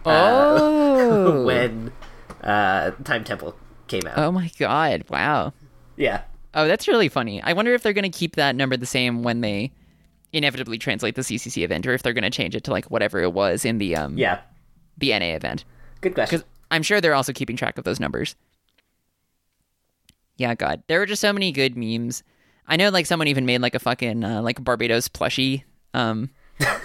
Oh. 0.06 1.44
when 1.46 1.92
uh, 2.44 2.92
Time 3.04 3.24
Temple 3.24 3.56
came 3.88 4.02
out. 4.08 4.18
oh 4.18 4.32
my 4.32 4.50
god. 4.60 5.04
Wow. 5.10 5.54
Yeah. 5.98 6.22
Oh, 6.54 6.68
that's 6.68 6.88
really 6.88 7.10
funny. 7.10 7.42
I 7.44 7.54
wonder 7.54 7.74
if 7.74 7.84
they're 7.84 7.94
going 7.94 8.10
to 8.10 8.18
keep 8.18 8.36
that 8.36 8.56
number 8.56 8.76
the 8.78 8.86
same 8.86 9.22
when 9.24 9.42
they 9.42 9.72
inevitably 10.34 10.78
translate 10.78 11.16
the 11.16 11.22
CCC 11.22 11.64
event 11.64 11.86
or 11.88 11.94
if 11.94 12.02
they're 12.04 12.14
going 12.14 12.24
to 12.24 12.30
change 12.30 12.56
it 12.56 12.64
to 12.64 12.72
like 12.72 12.86
whatever 12.92 13.20
it 13.22 13.34
was 13.34 13.66
in 13.66 13.78
the 13.78 13.96
um 13.96 14.18
Yeah. 14.18 14.40
the 14.98 15.10
NA 15.18 15.36
event. 15.36 15.66
Good 16.02 16.14
question. 16.14 16.40
Cuz 16.40 16.48
I'm 16.72 16.84
sure 16.84 17.02
they're 17.02 17.16
also 17.16 17.34
keeping 17.34 17.56
track 17.58 17.78
of 17.78 17.84
those 17.84 18.00
numbers. 18.00 18.36
Yeah, 20.38 20.56
god. 20.56 20.84
There 20.88 21.00
were 21.00 21.06
just 21.06 21.22
so 21.22 21.34
many 21.34 21.52
good 21.52 21.76
memes. 21.76 22.24
I 22.70 22.76
know 22.78 22.90
like 22.90 23.08
someone 23.08 23.28
even 23.28 23.46
made 23.46 23.62
like 23.62 23.76
a 23.76 23.80
fucking 23.80 24.24
uh, 24.24 24.42
like 24.42 24.64
Barbatos 24.64 25.10
plushie 25.10 25.64
um 25.94 26.30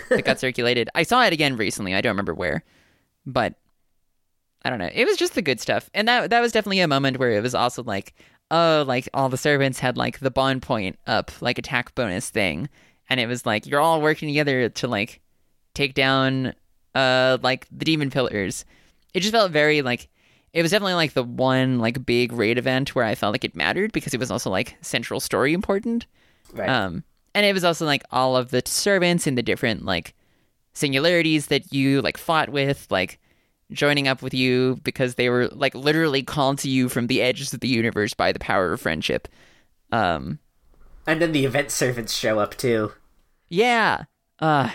that 0.08 0.24
got 0.24 0.40
circulated. 0.40 0.88
I 0.94 1.02
saw 1.02 1.22
it 1.24 1.32
again 1.32 1.56
recently. 1.56 1.94
I 1.94 2.00
don't 2.00 2.12
remember 2.12 2.34
where. 2.34 2.64
But 3.26 3.54
I 4.64 4.70
don't 4.70 4.78
know. 4.78 4.90
It 4.92 5.04
was 5.04 5.16
just 5.16 5.34
the 5.34 5.42
good 5.42 5.60
stuff. 5.60 5.90
And 5.92 6.08
that 6.08 6.30
that 6.30 6.40
was 6.40 6.52
definitely 6.52 6.80
a 6.80 6.88
moment 6.88 7.18
where 7.18 7.32
it 7.32 7.42
was 7.42 7.54
also 7.54 7.82
like, 7.82 8.14
oh, 8.50 8.84
like 8.86 9.08
all 9.12 9.28
the 9.28 9.36
servants 9.36 9.78
had 9.78 9.96
like 9.96 10.20
the 10.20 10.30
bond 10.30 10.62
point 10.62 10.98
up, 11.06 11.30
like 11.42 11.58
attack 11.58 11.94
bonus 11.94 12.30
thing. 12.30 12.68
And 13.10 13.20
it 13.20 13.26
was 13.26 13.44
like 13.44 13.66
you're 13.66 13.80
all 13.80 14.00
working 14.00 14.28
together 14.28 14.70
to 14.70 14.88
like 14.88 15.20
take 15.74 15.94
down 15.94 16.54
uh 16.94 17.38
like 17.42 17.66
the 17.70 17.84
demon 17.84 18.10
pillars. 18.10 18.64
It 19.12 19.20
just 19.20 19.32
felt 19.32 19.52
very 19.52 19.82
like 19.82 20.08
it 20.54 20.62
was 20.62 20.70
definitely 20.70 20.94
like 20.94 21.12
the 21.12 21.24
one 21.24 21.80
like 21.80 22.06
big 22.06 22.32
raid 22.32 22.56
event 22.56 22.94
where 22.94 23.04
I 23.04 23.16
felt 23.16 23.32
like 23.32 23.44
it 23.44 23.56
mattered 23.56 23.92
because 23.92 24.14
it 24.14 24.20
was 24.20 24.30
also 24.30 24.48
like 24.48 24.76
central 24.80 25.18
story 25.20 25.52
important. 25.52 26.06
right. 26.52 26.68
Um, 26.68 27.02
and 27.34 27.44
it 27.44 27.52
was 27.52 27.64
also 27.64 27.84
like 27.84 28.04
all 28.12 28.36
of 28.36 28.50
the 28.50 28.62
servants 28.64 29.26
and 29.26 29.36
the 29.36 29.42
different 29.42 29.84
like 29.84 30.14
singularities 30.72 31.48
that 31.48 31.72
you 31.72 32.00
like 32.00 32.16
fought 32.16 32.50
with, 32.50 32.86
like 32.88 33.18
joining 33.72 34.06
up 34.06 34.22
with 34.22 34.32
you 34.32 34.78
because 34.84 35.16
they 35.16 35.28
were 35.28 35.48
like 35.48 35.74
literally 35.74 36.22
called 36.22 36.58
to 36.58 36.70
you 36.70 36.88
from 36.88 37.08
the 37.08 37.20
edges 37.20 37.52
of 37.52 37.58
the 37.58 37.68
universe 37.68 38.14
by 38.14 38.30
the 38.30 38.38
power 38.38 38.72
of 38.72 38.80
friendship. 38.80 39.26
Um, 39.90 40.38
and 41.06 41.20
then 41.20 41.32
the 41.32 41.44
event 41.44 41.72
servants 41.72 42.16
show 42.16 42.38
up 42.38 42.56
too. 42.56 42.92
yeah. 43.48 44.04
Uh, 44.38 44.70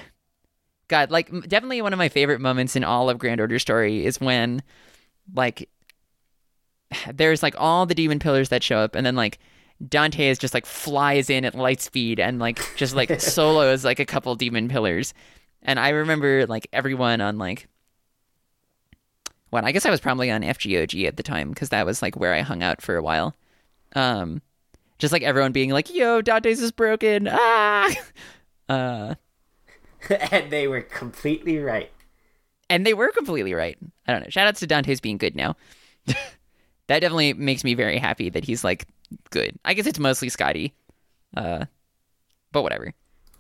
God, 0.90 1.12
like 1.12 1.30
definitely 1.48 1.82
one 1.82 1.94
of 1.94 2.00
my 2.00 2.10
favorite 2.10 2.42
moments 2.42 2.76
in 2.76 2.84
all 2.84 3.10
of 3.10 3.20
Grand 3.20 3.40
Order 3.40 3.60
Story 3.60 4.06
is 4.06 4.20
when, 4.20 4.62
like, 5.34 5.70
there's 7.14 7.44
like 7.44 7.56
all 7.58 7.86
the 7.86 7.96
demon 7.96 8.20
pillars 8.20 8.50
that 8.50 8.64
show 8.64 8.78
up, 8.80 8.96
and 8.96 9.06
then 9.06 9.16
like 9.16 9.40
Dante 9.88 10.28
is 10.28 10.38
just 10.38 10.54
like 10.54 10.66
flies 10.66 11.30
in 11.30 11.46
at 11.46 11.56
light 11.56 11.82
speed 11.82 12.20
and 12.20 12.40
like 12.40 12.60
just 12.76 12.96
like 12.96 13.22
solos 13.22 13.86
like 13.86 14.00
a 14.00 14.06
couple 14.06 14.36
demon 14.36 14.68
pillars, 14.68 15.14
and 15.62 15.80
I 15.80 15.90
remember 15.90 16.46
like 16.48 16.68
everyone 16.74 17.22
on 17.22 17.38
like. 17.38 17.68
Well, 19.52 19.66
I 19.66 19.72
guess 19.72 19.88
I 19.88 19.90
was 19.90 20.00
probably 20.00 20.30
on 20.30 20.44
FGOG 20.44 21.08
at 21.08 21.18
the 21.18 21.24
time 21.24 21.50
because 21.50 21.70
that 21.70 21.84
was 21.84 22.04
like 22.04 22.16
where 22.16 22.36
I 22.36 22.42
hung 22.42 22.62
out 22.62 22.84
for 22.84 22.98
a 22.98 23.02
while. 23.02 23.36
Um, 23.96 24.44
just 25.00 25.12
like 25.12 25.24
everyone 25.24 25.54
being 25.54 25.72
like, 25.72 25.92
"Yo, 25.92 26.22
Dantes 26.22 26.62
is 26.62 26.72
broken!" 26.72 27.28
Ah, 27.32 27.92
uh, 28.70 29.16
and 30.32 30.52
they 30.52 30.68
were 30.68 30.82
completely 30.82 31.58
right. 31.58 31.92
And 32.70 32.86
they 32.86 32.94
were 32.94 33.10
completely 33.12 33.54
right. 33.54 33.78
I 34.08 34.12
don't 34.12 34.24
know. 34.24 34.30
Shout 34.30 34.48
outs 34.48 34.60
to 34.60 34.68
Dantes 34.68 35.02
being 35.02 35.18
good 35.18 35.36
now. 35.36 35.56
that 36.06 36.16
definitely 36.88 37.34
makes 37.34 37.64
me 37.64 37.74
very 37.74 37.98
happy 37.98 38.30
that 38.30 38.44
he's 38.46 38.64
like 38.64 38.86
good. 39.32 39.58
I 39.66 39.74
guess 39.74 39.88
it's 39.88 40.00
mostly 40.00 40.30
Skadi, 40.30 40.72
uh, 41.36 41.66
but 42.52 42.62
whatever. 42.62 42.94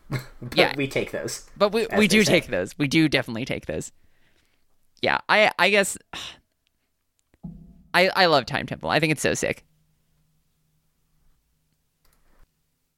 But 0.09 0.21
Yeah. 0.55 0.73
we 0.75 0.87
take 0.87 1.11
those. 1.11 1.49
But 1.57 1.71
we 1.71 1.85
we 1.95 2.07
do 2.07 2.23
say. 2.23 2.31
take 2.39 2.47
those. 2.47 2.77
We 2.77 2.87
do 2.87 3.07
definitely 3.07 3.45
take 3.45 3.67
those. 3.67 3.91
Yeah, 5.01 5.19
I 5.29 5.51
I 5.59 5.69
guess 5.69 5.97
I 7.93 8.09
I 8.15 8.25
love 8.25 8.45
Time 8.45 8.65
Temple. 8.65 8.89
I 8.89 8.99
think 8.99 9.11
it's 9.11 9.21
so 9.21 9.33
sick. 9.35 9.63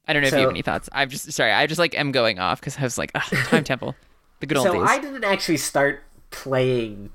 I 0.08 0.12
don't 0.12 0.22
know 0.22 0.28
if 0.28 0.34
you 0.34 0.40
have 0.40 0.50
any 0.50 0.62
thoughts. 0.62 0.88
I'm 0.92 1.08
just 1.08 1.30
sorry. 1.32 1.52
I 1.52 1.66
just 1.66 1.78
like 1.78 1.94
am 1.94 2.10
going 2.10 2.38
off 2.38 2.60
because 2.60 2.76
I 2.78 2.82
was 2.82 2.98
like, 2.98 3.12
"Ugh, 3.14 3.22
Time 3.22 3.64
Temple, 3.72 3.94
the 4.40 4.46
good 4.46 4.56
old 4.58 4.66
So 4.66 4.72
days. 4.72 4.82
I 4.84 4.98
didn't 4.98 5.24
actually 5.24 5.58
start 5.58 6.02
playing 6.32 7.10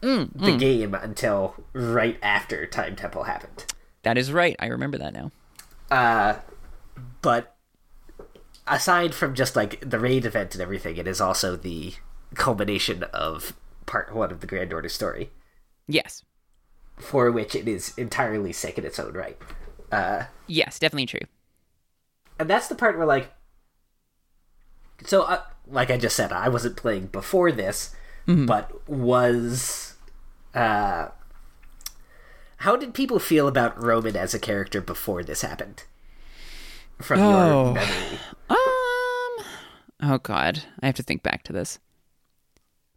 Mm, 0.00 0.30
the 0.40 0.56
game 0.56 0.94
until 0.94 1.56
right 1.72 2.18
after 2.22 2.64
Time 2.66 2.94
Temple 2.94 3.24
happened. 3.24 3.64
That 4.04 4.16
is 4.16 4.30
right. 4.30 4.54
I 4.60 4.66
remember 4.66 4.96
that 4.98 5.12
now. 5.12 5.32
Uh, 5.90 6.36
but 7.20 7.56
aside 8.68 9.12
from 9.12 9.34
just 9.34 9.56
like 9.56 9.80
the 9.80 9.98
raid 9.98 10.24
event 10.24 10.54
and 10.54 10.62
everything, 10.62 10.96
it 10.98 11.08
is 11.08 11.20
also 11.20 11.56
the 11.56 11.94
culmination 12.36 13.02
of 13.12 13.54
part 13.86 14.14
one 14.14 14.30
of 14.30 14.38
the 14.40 14.46
Grand 14.46 14.72
Order 14.72 14.88
story, 14.88 15.30
Yes. 15.88 16.22
for 16.96 17.32
which 17.32 17.56
it 17.56 17.66
is 17.66 17.92
entirely 17.98 18.52
sick 18.52 18.78
in 18.78 18.84
its 18.84 19.00
own 19.00 19.14
right. 19.14 19.36
Uh, 19.90 20.24
Yes, 20.46 20.78
definitely 20.78 21.06
true. 21.06 21.26
and 22.38 22.48
that's 22.48 22.68
the 22.68 22.76
part 22.76 22.96
where 22.96 23.06
like 23.06 23.32
so 25.04 25.22
uh, 25.22 25.42
like 25.66 25.90
i 25.90 25.96
just 25.96 26.16
said 26.16 26.32
i 26.32 26.48
wasn't 26.48 26.76
playing 26.76 27.06
before 27.06 27.50
this 27.52 27.94
but 28.46 28.86
was 28.88 29.94
uh 30.54 31.08
how 32.58 32.76
did 32.76 32.92
people 32.92 33.18
feel 33.18 33.48
about 33.48 33.82
roman 33.82 34.16
as 34.16 34.34
a 34.34 34.38
character 34.38 34.80
before 34.82 35.22
this 35.24 35.40
happened 35.42 35.84
from 37.00 37.20
Oh. 37.20 37.64
your 37.64 37.74
memory 37.74 38.18
Um. 38.50 38.56
Oh 40.00 40.18
God, 40.22 40.62
I 40.82 40.86
have 40.86 40.94
to 40.96 41.02
think 41.02 41.22
back 41.22 41.42
to 41.44 41.52
this. 41.52 41.78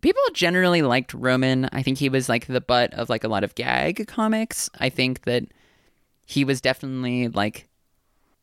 People 0.02 0.22
generally 0.34 0.82
liked 0.82 1.14
Roman. 1.14 1.70
I 1.72 1.82
think 1.84 1.98
he 1.98 2.10
was 2.10 2.28
like 2.30 2.48
the 2.48 2.62
butt 2.62 2.94
of 2.96 3.10
like 3.10 3.24
a 3.24 3.28
lot 3.28 3.44
of 3.44 3.54
gag 3.56 4.06
comics. 4.08 4.70
I 4.80 4.90
think 4.90 5.24
that 5.24 5.44
he 6.26 6.44
was 6.44 6.62
definitely 6.62 7.28
like 7.28 7.68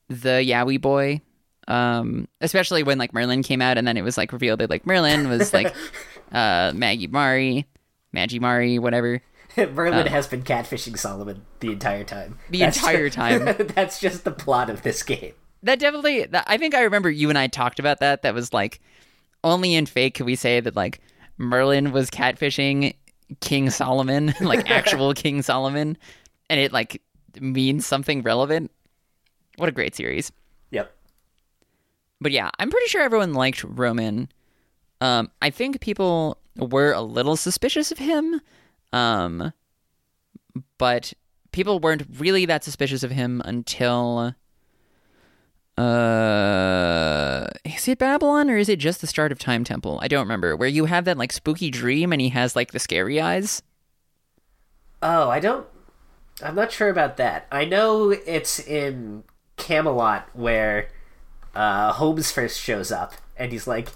the 0.08 0.42
Yowie 0.44 0.80
boy. 0.80 1.20
Um, 1.68 2.28
especially 2.40 2.82
when 2.82 2.96
like 2.98 3.12
Merlin 3.12 3.42
came 3.42 3.60
out, 3.60 3.76
and 3.78 3.86
then 3.86 3.96
it 3.96 4.02
was 4.02 4.16
like 4.16 4.32
revealed 4.32 4.60
that 4.60 4.70
like 4.70 4.86
Merlin 4.86 5.28
was 5.28 5.52
like 5.52 5.74
uh 6.32 6.72
Magi 6.74 7.06
Mari, 7.06 7.66
Magi 8.12 8.38
Mari, 8.38 8.78
whatever. 8.78 9.22
merlin 9.72 10.06
has 10.06 10.26
been 10.26 10.42
catfishing 10.42 10.98
solomon 10.98 11.44
the 11.60 11.72
entire 11.72 12.04
time. 12.04 12.38
The 12.50 12.62
entire 12.62 13.10
time. 13.10 13.44
that's 13.74 14.00
just 14.00 14.24
the 14.24 14.30
plot 14.30 14.70
of 14.70 14.82
this 14.82 15.02
game. 15.02 15.34
That 15.62 15.80
definitely 15.80 16.24
that, 16.26 16.44
i 16.46 16.56
think 16.56 16.74
i 16.74 16.82
remember 16.82 17.10
you 17.10 17.28
and 17.28 17.38
i 17.38 17.46
talked 17.48 17.78
about 17.78 18.00
that. 18.00 18.22
That 18.22 18.34
was 18.34 18.52
like 18.52 18.80
only 19.42 19.74
in 19.74 19.86
Fate 19.86 20.14
could 20.14 20.26
we 20.26 20.36
say 20.36 20.60
that 20.60 20.76
like 20.76 21.00
merlin 21.38 21.92
was 21.92 22.10
catfishing 22.10 22.94
king 23.40 23.70
solomon 23.70 24.34
like 24.40 24.70
actual 24.70 25.14
king 25.14 25.42
solomon 25.42 25.96
and 26.48 26.60
it 26.60 26.72
like 26.72 27.02
means 27.40 27.86
something 27.86 28.22
relevant. 28.22 28.70
What 29.56 29.68
a 29.68 29.72
great 29.72 29.94
series. 29.96 30.30
Yep. 30.70 30.94
But 32.20 32.32
yeah 32.32 32.50
i'm 32.58 32.70
pretty 32.70 32.86
sure 32.86 33.02
everyone 33.02 33.34
liked 33.34 33.64
roman 33.64 34.28
um 35.00 35.30
i 35.42 35.50
think 35.50 35.80
people 35.80 36.38
were 36.56 36.92
a 36.92 37.00
little 37.00 37.36
suspicious 37.36 37.92
of 37.92 37.98
him 37.98 38.40
um 38.92 39.52
but 40.78 41.12
people 41.52 41.78
weren't 41.80 42.02
really 42.18 42.44
that 42.46 42.64
suspicious 42.64 43.02
of 43.02 43.10
him 43.10 43.40
until 43.44 44.34
Uh, 45.76 47.46
is 47.64 47.86
it 47.86 47.98
Babylon 47.98 48.50
or 48.50 48.56
is 48.56 48.68
it 48.68 48.80
just 48.80 49.00
the 49.00 49.06
start 49.06 49.30
of 49.30 49.38
Time 49.38 49.62
Temple? 49.62 50.00
I 50.02 50.08
don't 50.08 50.22
remember. 50.26 50.56
Where 50.56 50.68
you 50.68 50.86
have 50.86 51.04
that 51.04 51.16
like 51.16 51.32
spooky 51.32 51.70
dream 51.70 52.12
and 52.12 52.20
he 52.20 52.30
has 52.30 52.56
like 52.56 52.72
the 52.72 52.80
scary 52.80 53.20
eyes. 53.20 53.62
Oh, 55.00 55.28
I 55.30 55.38
don't. 55.38 55.66
I'm 56.42 56.56
not 56.56 56.72
sure 56.72 56.88
about 56.88 57.16
that. 57.18 57.46
I 57.52 57.64
know 57.64 58.10
it's 58.10 58.58
in 58.58 59.22
Camelot 59.56 60.28
where 60.32 60.88
uh, 61.54 61.92
Holmes 61.92 62.30
first 62.32 62.60
shows 62.60 62.90
up, 62.90 63.14
and 63.36 63.52
he's 63.52 63.66
like, 63.68 63.88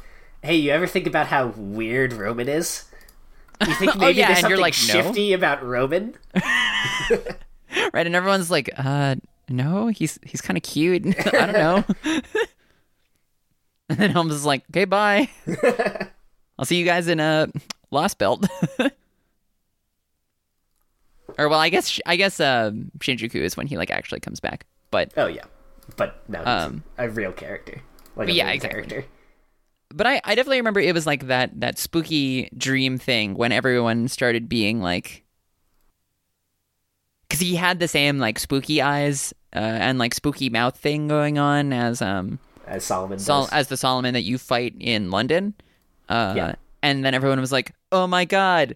"Hey, 0.42 0.57
you 0.57 0.70
ever 0.72 0.87
think 0.87 1.07
about 1.07 1.26
how 1.28 1.48
weird 1.57 2.12
Roman 2.12 2.48
is? 2.48 2.85
You 3.66 3.74
think 3.74 3.94
maybe 3.96 4.05
Oh, 4.05 4.09
yeah, 4.09 4.26
there's 4.28 4.38
and 4.44 4.48
you're 4.50 4.59
something 4.59 4.61
like, 4.61 4.74
no. 4.88 5.02
shifty 5.02 5.33
about 5.33 5.62
Roman?" 5.64 6.14
Right, 7.94 8.07
and 8.07 8.14
everyone's 8.14 8.50
like, 8.50 8.68
uh, 8.76 9.16
no, 9.48 9.87
he's 9.88 10.18
he's 10.26 10.42
kind 10.42 10.57
of 10.59 10.62
cute. 10.62 11.07
I 11.26 11.31
don't 11.46 11.52
know. 11.52 11.85
and 13.88 13.98
then 13.98 14.11
Holmes 14.11 14.35
is 14.35 14.44
like, 14.44 14.62
okay, 14.70 14.85
bye. 14.85 15.28
I'll 16.59 16.66
see 16.66 16.76
you 16.78 16.85
guys 16.85 17.09
in 17.09 17.18
a 17.18 17.48
uh, 17.55 17.59
Lost 17.90 18.18
Belt. 18.18 18.46
or 21.38 21.48
well, 21.48 21.59
I 21.59 21.68
guess 21.70 21.98
I 22.07 22.16
guess 22.16 22.40
uh, 22.40 22.72
Shinjuku 22.98 23.37
is 23.37 23.57
when 23.57 23.66
he 23.66 23.76
like 23.78 23.90
actually 23.90 24.20
comes 24.20 24.40
back. 24.40 24.66
But 24.90 25.12
Oh 25.16 25.26
yeah, 25.26 25.44
but 25.96 26.22
no, 26.28 26.38
he's 26.40 26.46
Um, 26.48 26.83
a 26.98 27.09
real 27.09 27.33
character, 27.33 27.81
like 28.16 28.28
a 28.28 28.33
yeah, 28.33 28.44
main 28.46 28.55
exactly. 28.57 28.83
character. 28.87 29.09
But 29.94 30.07
I, 30.07 30.20
I 30.24 30.35
definitely 30.35 30.59
remember 30.59 30.81
it 30.81 30.94
was 30.94 31.07
like 31.07 31.26
that 31.26 31.59
that 31.61 31.78
spooky 31.78 32.48
dream 32.57 32.98
thing 32.98 33.35
when 33.35 33.52
everyone 33.52 34.09
started 34.09 34.48
being 34.48 34.81
like 34.81 35.24
because 37.28 37.40
he 37.40 37.57
had 37.57 37.81
the 37.81 37.88
same 37.88 38.18
like 38.18 38.38
spooky 38.38 38.83
eyes 38.83 39.33
uh, 39.55 39.59
and 39.59 39.98
like 39.98 40.14
spooky 40.14 40.50
mouth 40.50 40.76
thing 40.76 41.09
going 41.09 41.38
on 41.38 41.72
as 41.72 42.02
um 42.02 42.38
As 42.66 42.85
Solomon 42.85 43.18
Sol- 43.18 43.48
as 43.52 43.68
the 43.68 43.76
Solomon 43.76 44.14
that 44.14 44.22
you 44.22 44.38
fight 44.38 44.74
in 44.81 45.11
London. 45.11 45.55
Uh, 46.09 46.35
Yeah. 46.37 46.55
And 46.83 47.05
then 47.05 47.14
everyone 47.14 47.40
was 47.40 47.52
like, 47.52 47.72
"Oh 47.92 48.09
my 48.09 48.24
god, 48.24 48.74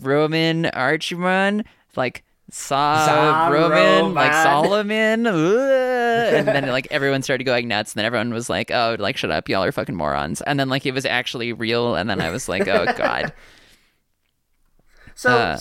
Roman 0.00 0.64
Archaman, 0.64 1.66
like 1.94 2.23
saw 2.50 3.06
Sa- 3.06 3.48
Roman, 3.48 4.14
like 4.14 4.32
Solomon," 4.32 5.26
and 5.26 6.46
then 6.48 6.66
like 6.68 6.86
everyone 6.90 7.22
started 7.22 7.44
going 7.44 7.68
nuts. 7.68 7.92
And 7.92 7.98
then 8.00 8.04
everyone 8.06 8.32
was 8.34 8.48
like, 8.50 8.70
"Oh, 8.70 8.96
like 8.98 9.16
shut 9.16 9.30
up, 9.30 9.48
y'all 9.48 9.64
are 9.64 9.72
fucking 9.72 9.94
morons." 9.94 10.40
And 10.42 10.58
then 10.60 10.68
like 10.68 10.84
it 10.86 10.92
was 10.94 11.04
actually 11.06 11.52
real. 11.52 11.94
And 11.96 12.08
then 12.08 12.20
I 12.20 12.30
was 12.30 12.48
like, 12.48 12.68
"Oh 12.68 12.84
god." 12.96 13.32
So, 15.14 15.30
uh, 15.30 15.58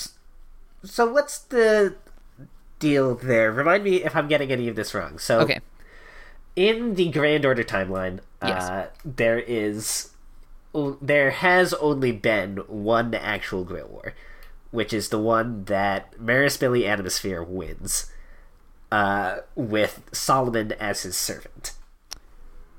so 0.83 1.11
what's 1.11 1.37
the 1.39 1.95
deal 2.79 3.15
there? 3.15 3.51
Remind 3.51 3.83
me 3.83 4.03
if 4.03 4.15
I'm 4.15 4.27
getting 4.27 4.51
any 4.51 4.67
of 4.67 4.75
this 4.75 4.93
wrong. 4.93 5.19
So, 5.19 5.39
Okay. 5.41 5.59
in 6.55 6.95
the 6.95 7.09
Grand 7.09 7.45
Order 7.45 7.63
timeline, 7.63 8.19
Yes. 8.43 8.63
uh, 8.63 8.87
there 9.05 9.39
is 9.39 10.09
there 11.01 11.29
has 11.29 11.73
only 11.75 12.11
been 12.11 12.57
one 12.67 13.13
actual 13.13 13.63
Grail 13.63 13.87
War, 13.87 14.13
which 14.73 14.91
is 14.91 15.09
the 15.09 15.19
one 15.19 15.65
that 15.65 16.19
Maris 16.19 16.57
Billy 16.57 16.81
Animusphere 16.81 17.47
wins, 17.47 18.11
uh, 18.91 19.37
with 19.55 20.01
Solomon 20.11 20.71
as 20.73 21.03
his 21.03 21.15
servant. 21.15 21.73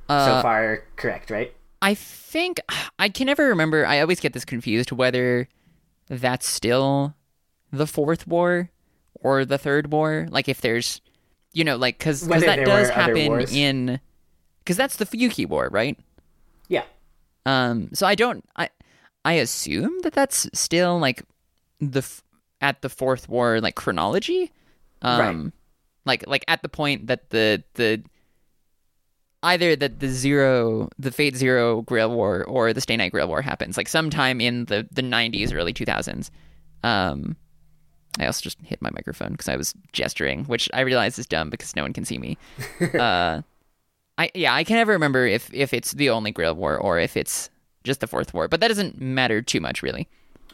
Uh, 0.09 0.27
so 0.27 0.43
far, 0.43 0.85
correct, 0.97 1.31
right? 1.31 1.55
I 1.81 1.95
think 1.95 2.61
I 2.99 3.09
can 3.09 3.27
never 3.27 3.47
remember. 3.47 3.87
I 3.87 4.01
always 4.01 4.19
get 4.19 4.33
this 4.33 4.45
confused 4.45 4.91
whether 4.91 5.49
that's 6.09 6.49
still 6.49 7.15
the 7.71 7.87
fourth 7.87 8.27
war 8.27 8.71
or 9.15 9.45
the 9.45 9.57
third 9.57 9.93
war. 9.93 10.27
Like 10.31 10.49
if 10.49 10.61
there's, 10.61 11.01
you 11.53 11.63
know, 11.63 11.77
like 11.77 11.99
because 11.99 12.27
that 12.27 12.65
does 12.65 12.91
happen 12.91 13.41
in 13.53 14.01
because 14.59 14.77
that's 14.77 14.97
the 14.97 15.07
Fuyuki 15.07 15.49
War, 15.49 15.69
right? 15.71 15.97
Yeah. 16.69 16.85
Um, 17.47 17.91
so 17.93 18.05
I 18.05 18.17
don't. 18.17 18.45
I 18.57 18.71
I 19.25 19.35
assume 19.35 20.01
that 20.03 20.13
that's 20.13 20.49
still 20.53 20.99
like 20.99 21.23
the 21.81 21.99
f- 22.01 22.23
at 22.61 22.83
the 22.83 22.89
fourth 22.89 23.29
war 23.29 23.61
like 23.61 23.75
chronology. 23.75 24.53
Um, 25.03 25.21
Right. 25.21 25.53
Like 26.07 26.27
like 26.27 26.45
at 26.49 26.63
the 26.63 26.69
point 26.69 27.07
that 27.07 27.31
the 27.31 27.63
the 27.75 28.03
either 29.43 29.75
that 29.77 30.01
the 30.01 30.09
zero 30.09 30.89
the 30.99 31.11
Fate 31.11 31.37
Zero 31.37 31.83
Grail 31.83 32.11
War 32.11 32.45
or 32.45 32.73
the 32.73 32.81
Stay 32.81 32.97
Night 32.97 33.13
Grail 33.13 33.29
War 33.29 33.43
happens 33.43 33.77
like 33.77 33.89
sometime 33.89 34.41
in 34.41 34.67
the 34.67 34.87
the 34.91 35.03
nineties 35.03 35.53
early 35.53 35.73
two 35.73 35.85
thousands. 35.85 36.31
Um. 36.83 37.37
I 38.21 38.27
also 38.27 38.43
just 38.43 38.61
hit 38.63 38.81
my 38.81 38.91
microphone 38.93 39.33
because 39.33 39.49
I 39.49 39.57
was 39.57 39.75
gesturing, 39.93 40.45
which 40.45 40.69
I 40.73 40.83
realize 40.83 41.19
is 41.19 41.27
dumb 41.27 41.51
because 41.51 41.75
no 41.75 41.83
one 41.83 41.93
can 41.93 42.05
see 42.05 42.17
me. 42.17 42.39
uh, 42.95 43.43
I 44.19 44.31
yeah, 44.37 44.55
I 44.55 44.63
can 44.63 44.77
never 44.77 44.93
remember 44.93 45.27
if 45.27 45.53
if 45.53 45.75
it's 45.75 45.91
the 45.93 46.11
only 46.11 46.31
Grail 46.31 46.55
War 46.55 46.79
or 46.79 47.01
if 47.01 47.17
it's 47.17 47.51
just 47.83 47.99
the 47.99 48.07
fourth 48.07 48.33
war, 48.33 48.47
but 48.47 48.61
that 48.61 48.69
doesn't 48.69 49.01
matter 49.01 49.43
too 49.43 49.59
much, 49.61 49.83
really. 49.83 50.07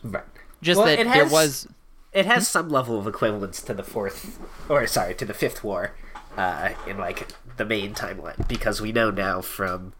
Right. 0.02 0.24
Just 0.62 0.79
Well, 0.79 0.87
that 0.87 0.99
it 1.01 1.05
there 1.05 1.25
has- 1.25 1.33
was 1.33 1.68
it 2.12 2.27
has 2.27 2.49
some 2.49 2.68
level 2.68 2.99
of 2.99 3.07
equivalence 3.07 3.62
to 3.62 3.73
the 3.75 3.83
fourth 3.85 4.38
or 4.68 4.87
sorry 4.87 5.14
to 5.14 5.25
the 5.25 5.33
fifth 5.35 5.62
war 5.62 5.92
uh, 6.37 6.70
in 6.87 6.99
like 6.99 7.29
the 7.57 7.64
main 7.64 7.94
timeline 7.94 8.46
because 8.49 8.81
we 8.81 8.90
know 8.92 9.11
now 9.11 9.40
from 9.40 9.92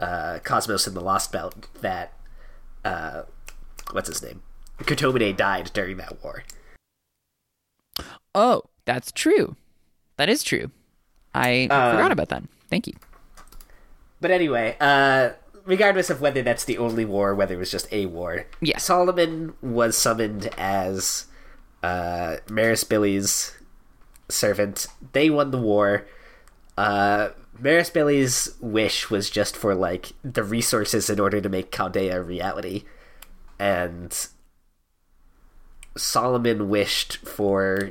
uh, 0.00 0.38
cosmos 0.42 0.86
and 0.86 0.96
the 0.96 1.00
lost 1.00 1.30
belt 1.30 1.68
that 1.82 2.14
uh, 2.84 3.22
what's 3.92 4.08
his 4.08 4.22
name 4.22 4.42
Kotomine 4.80 5.36
died 5.36 5.70
during 5.74 5.98
that 5.98 6.22
war 6.24 6.42
oh, 8.34 8.62
that's 8.84 9.12
true. 9.12 9.56
That 10.16 10.28
is 10.28 10.42
true. 10.42 10.70
I 11.34 11.64
Um, 11.70 11.96
forgot 11.96 12.12
about 12.12 12.28
that. 12.30 12.42
Thank 12.70 12.86
you. 12.86 12.94
but 14.20 14.30
anyway 14.30 14.76
uh, 14.80 15.30
regardless 15.64 16.10
of 16.10 16.20
whether 16.20 16.42
that's 16.42 16.64
the 16.64 16.78
only 16.78 17.04
war 17.04 17.30
or 17.30 17.34
whether 17.34 17.54
it 17.54 17.58
was 17.58 17.70
just 17.70 17.92
a 17.92 18.06
war 18.06 18.46
Yeah. 18.60 18.78
solomon 18.78 19.54
was 19.62 19.96
summoned 19.96 20.50
as 20.58 21.26
uh, 21.82 22.36
maris 22.48 22.84
billy's 22.84 23.56
servant 24.28 24.86
they 25.12 25.30
won 25.30 25.50
the 25.50 25.58
war 25.58 26.06
uh 26.78 27.28
Maris 27.58 27.90
Billy's 27.90 28.56
wish 28.60 29.08
was 29.10 29.28
just 29.30 29.54
for 29.56 29.74
like 29.74 30.14
the 30.24 30.42
resources 30.42 31.08
in 31.10 31.20
order 31.20 31.38
to 31.40 31.48
make 31.50 31.70
Chaldea 31.70 32.16
a 32.18 32.22
reality, 32.22 32.84
and 33.58 34.10
Solomon 35.96 36.68
wished 36.68 37.18
for 37.18 37.90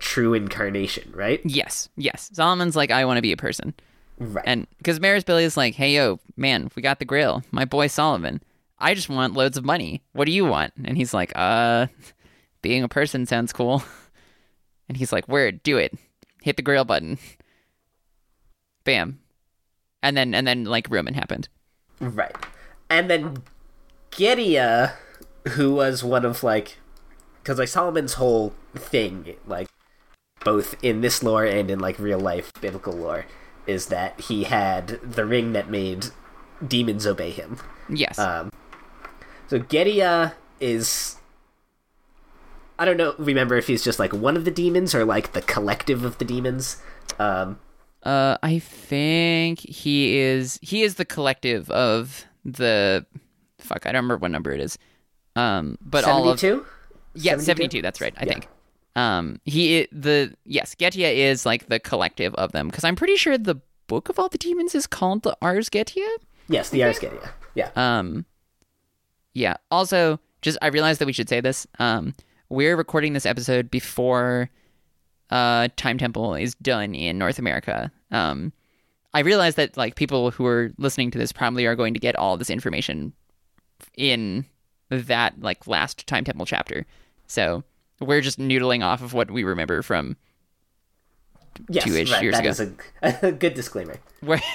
true 0.00 0.34
incarnation, 0.34 1.12
right? 1.14 1.40
Yes, 1.44 1.88
yes. 1.96 2.30
Solomon's 2.32 2.76
like, 2.76 2.90
I 2.90 3.04
want 3.04 3.18
to 3.18 3.22
be 3.22 3.32
a 3.32 3.36
person, 3.36 3.72
Right. 4.20 4.44
and 4.46 4.66
because 4.76 5.00
Maris 5.00 5.24
Billy 5.24 5.44
is 5.44 5.56
like, 5.56 5.74
hey 5.74 5.94
yo, 5.94 6.20
man, 6.36 6.70
we 6.76 6.82
got 6.82 6.98
the 6.98 7.04
Grail. 7.06 7.42
My 7.50 7.64
boy 7.64 7.86
Solomon. 7.86 8.42
I 8.78 8.94
just 8.94 9.08
want 9.08 9.34
loads 9.34 9.56
of 9.56 9.64
money. 9.64 10.02
What 10.12 10.26
do 10.26 10.32
you 10.32 10.44
want? 10.44 10.72
And 10.84 10.96
he's 10.96 11.12
like, 11.12 11.32
uh, 11.34 11.86
being 12.62 12.82
a 12.82 12.88
person 12.88 13.26
sounds 13.26 13.52
cool. 13.52 13.82
And 14.88 14.96
he's 14.96 15.12
like, 15.12 15.28
word, 15.28 15.62
do 15.62 15.76
it. 15.76 15.94
Hit 16.42 16.56
the 16.56 16.64
Grail 16.64 16.84
button. 16.84 17.16
Bam. 18.82 19.20
And 20.02 20.16
then 20.16 20.34
and 20.34 20.48
then 20.48 20.64
like 20.64 20.88
Roman 20.90 21.14
happened. 21.14 21.48
Right. 22.00 22.34
And 22.88 23.08
then 23.08 23.44
Goetia, 24.10 24.94
who 25.50 25.74
was 25.76 26.02
one 26.02 26.24
of 26.24 26.42
like, 26.42 26.78
because 27.40 27.60
like 27.60 27.68
Solomon's 27.68 28.14
whole 28.14 28.52
thing, 28.74 29.36
like 29.46 29.68
both 30.44 30.74
in 30.82 31.02
this 31.02 31.22
lore 31.22 31.44
and 31.44 31.70
in 31.70 31.78
like 31.78 31.96
real 32.00 32.18
life 32.18 32.52
biblical 32.60 32.94
lore, 32.94 33.26
is 33.70 33.86
that 33.86 34.20
he 34.20 34.44
had 34.44 35.00
the 35.02 35.24
ring 35.24 35.52
that 35.52 35.70
made 35.70 36.06
demons 36.66 37.06
obey 37.06 37.30
him. 37.30 37.58
Yes. 37.88 38.18
Um, 38.18 38.50
so 39.48 39.58
Goetia 39.58 40.34
is. 40.60 41.16
I 42.78 42.84
don't 42.84 42.96
know. 42.96 43.14
Remember 43.18 43.56
if 43.56 43.66
he's 43.66 43.84
just 43.84 43.98
like 43.98 44.12
one 44.12 44.36
of 44.36 44.44
the 44.44 44.50
demons 44.50 44.94
or 44.94 45.04
like 45.04 45.32
the 45.32 45.42
collective 45.42 46.04
of 46.04 46.18
the 46.18 46.24
demons. 46.24 46.82
Um, 47.18 47.58
Uh, 48.02 48.38
I 48.42 48.58
think 48.58 49.60
he 49.60 50.16
is 50.16 50.58
he 50.62 50.82
is 50.82 50.94
the 50.94 51.04
collective 51.04 51.70
of 51.70 52.24
the 52.44 53.04
fuck. 53.58 53.86
I 53.86 53.92
don't 53.92 54.04
remember 54.04 54.16
what 54.16 54.30
number 54.30 54.52
it 54.52 54.60
is. 54.60 54.78
Um, 55.36 55.76
but 55.80 56.04
all 56.04 56.28
of 56.28 56.42
yeah, 57.14 57.36
seventy 57.38 57.68
two. 57.68 57.82
That's 57.82 58.00
right. 58.00 58.14
I 58.16 58.24
think. 58.24 58.48
Um, 58.96 59.40
he 59.44 59.86
the 59.92 60.34
yes, 60.44 60.74
Goetia 60.74 61.14
is 61.14 61.46
like 61.46 61.68
the 61.68 61.78
collective 61.78 62.34
of 62.34 62.52
them 62.52 62.68
because 62.68 62.84
I'm 62.84 62.96
pretty 62.96 63.16
sure 63.16 63.38
the 63.38 63.60
book 63.86 64.08
of 64.08 64.18
all 64.18 64.28
the 64.28 64.38
demons 64.38 64.74
is 64.74 64.86
called 64.86 65.22
the 65.22 65.36
Ars 65.40 65.68
Goetia. 65.68 66.08
Yes, 66.48 66.70
the 66.70 66.82
Ars 66.84 66.98
Goetia. 66.98 67.30
Yeah. 67.54 67.70
Um, 67.76 68.24
yeah. 69.34 69.56
Also, 69.70 70.18
just 70.42 70.58
I 70.62 70.68
realized 70.68 71.00
that 71.00 71.06
we 71.06 71.12
should 71.12 71.28
say 71.28 71.40
this. 71.40 71.66
Um, 71.78 72.14
we're 72.48 72.76
recording 72.76 73.12
this 73.12 73.26
episode 73.26 73.70
before 73.70 74.50
uh 75.30 75.68
Time 75.76 75.98
Temple 75.98 76.34
is 76.34 76.54
done 76.56 76.94
in 76.94 77.18
North 77.18 77.38
America. 77.38 77.92
Um, 78.10 78.52
I 79.14 79.20
realize 79.20 79.56
that 79.56 79.76
like 79.76 79.96
people 79.96 80.30
who 80.30 80.46
are 80.46 80.72
listening 80.78 81.10
to 81.12 81.18
this 81.18 81.32
probably 81.32 81.66
are 81.66 81.76
going 81.76 81.94
to 81.94 82.00
get 82.00 82.16
all 82.16 82.36
this 82.36 82.50
information 82.50 83.12
in 83.96 84.46
that 84.90 85.40
like 85.40 85.66
last 85.66 86.06
Time 86.06 86.24
Temple 86.24 86.46
chapter. 86.46 86.86
So 87.26 87.62
we're 88.00 88.20
just 88.20 88.38
noodling 88.38 88.84
off 88.84 89.02
of 89.02 89.12
what 89.12 89.30
we 89.30 89.44
remember 89.44 89.82
from 89.82 90.16
Yes, 91.68 91.84
two 91.84 91.94
ish 91.94 92.10
right. 92.10 92.22
years 92.22 92.34
That 92.34 92.40
ago. 92.40 92.48
is 92.50 92.60
a, 92.60 92.72
a 93.28 93.32
good 93.32 93.54
disclaimer. 93.54 93.96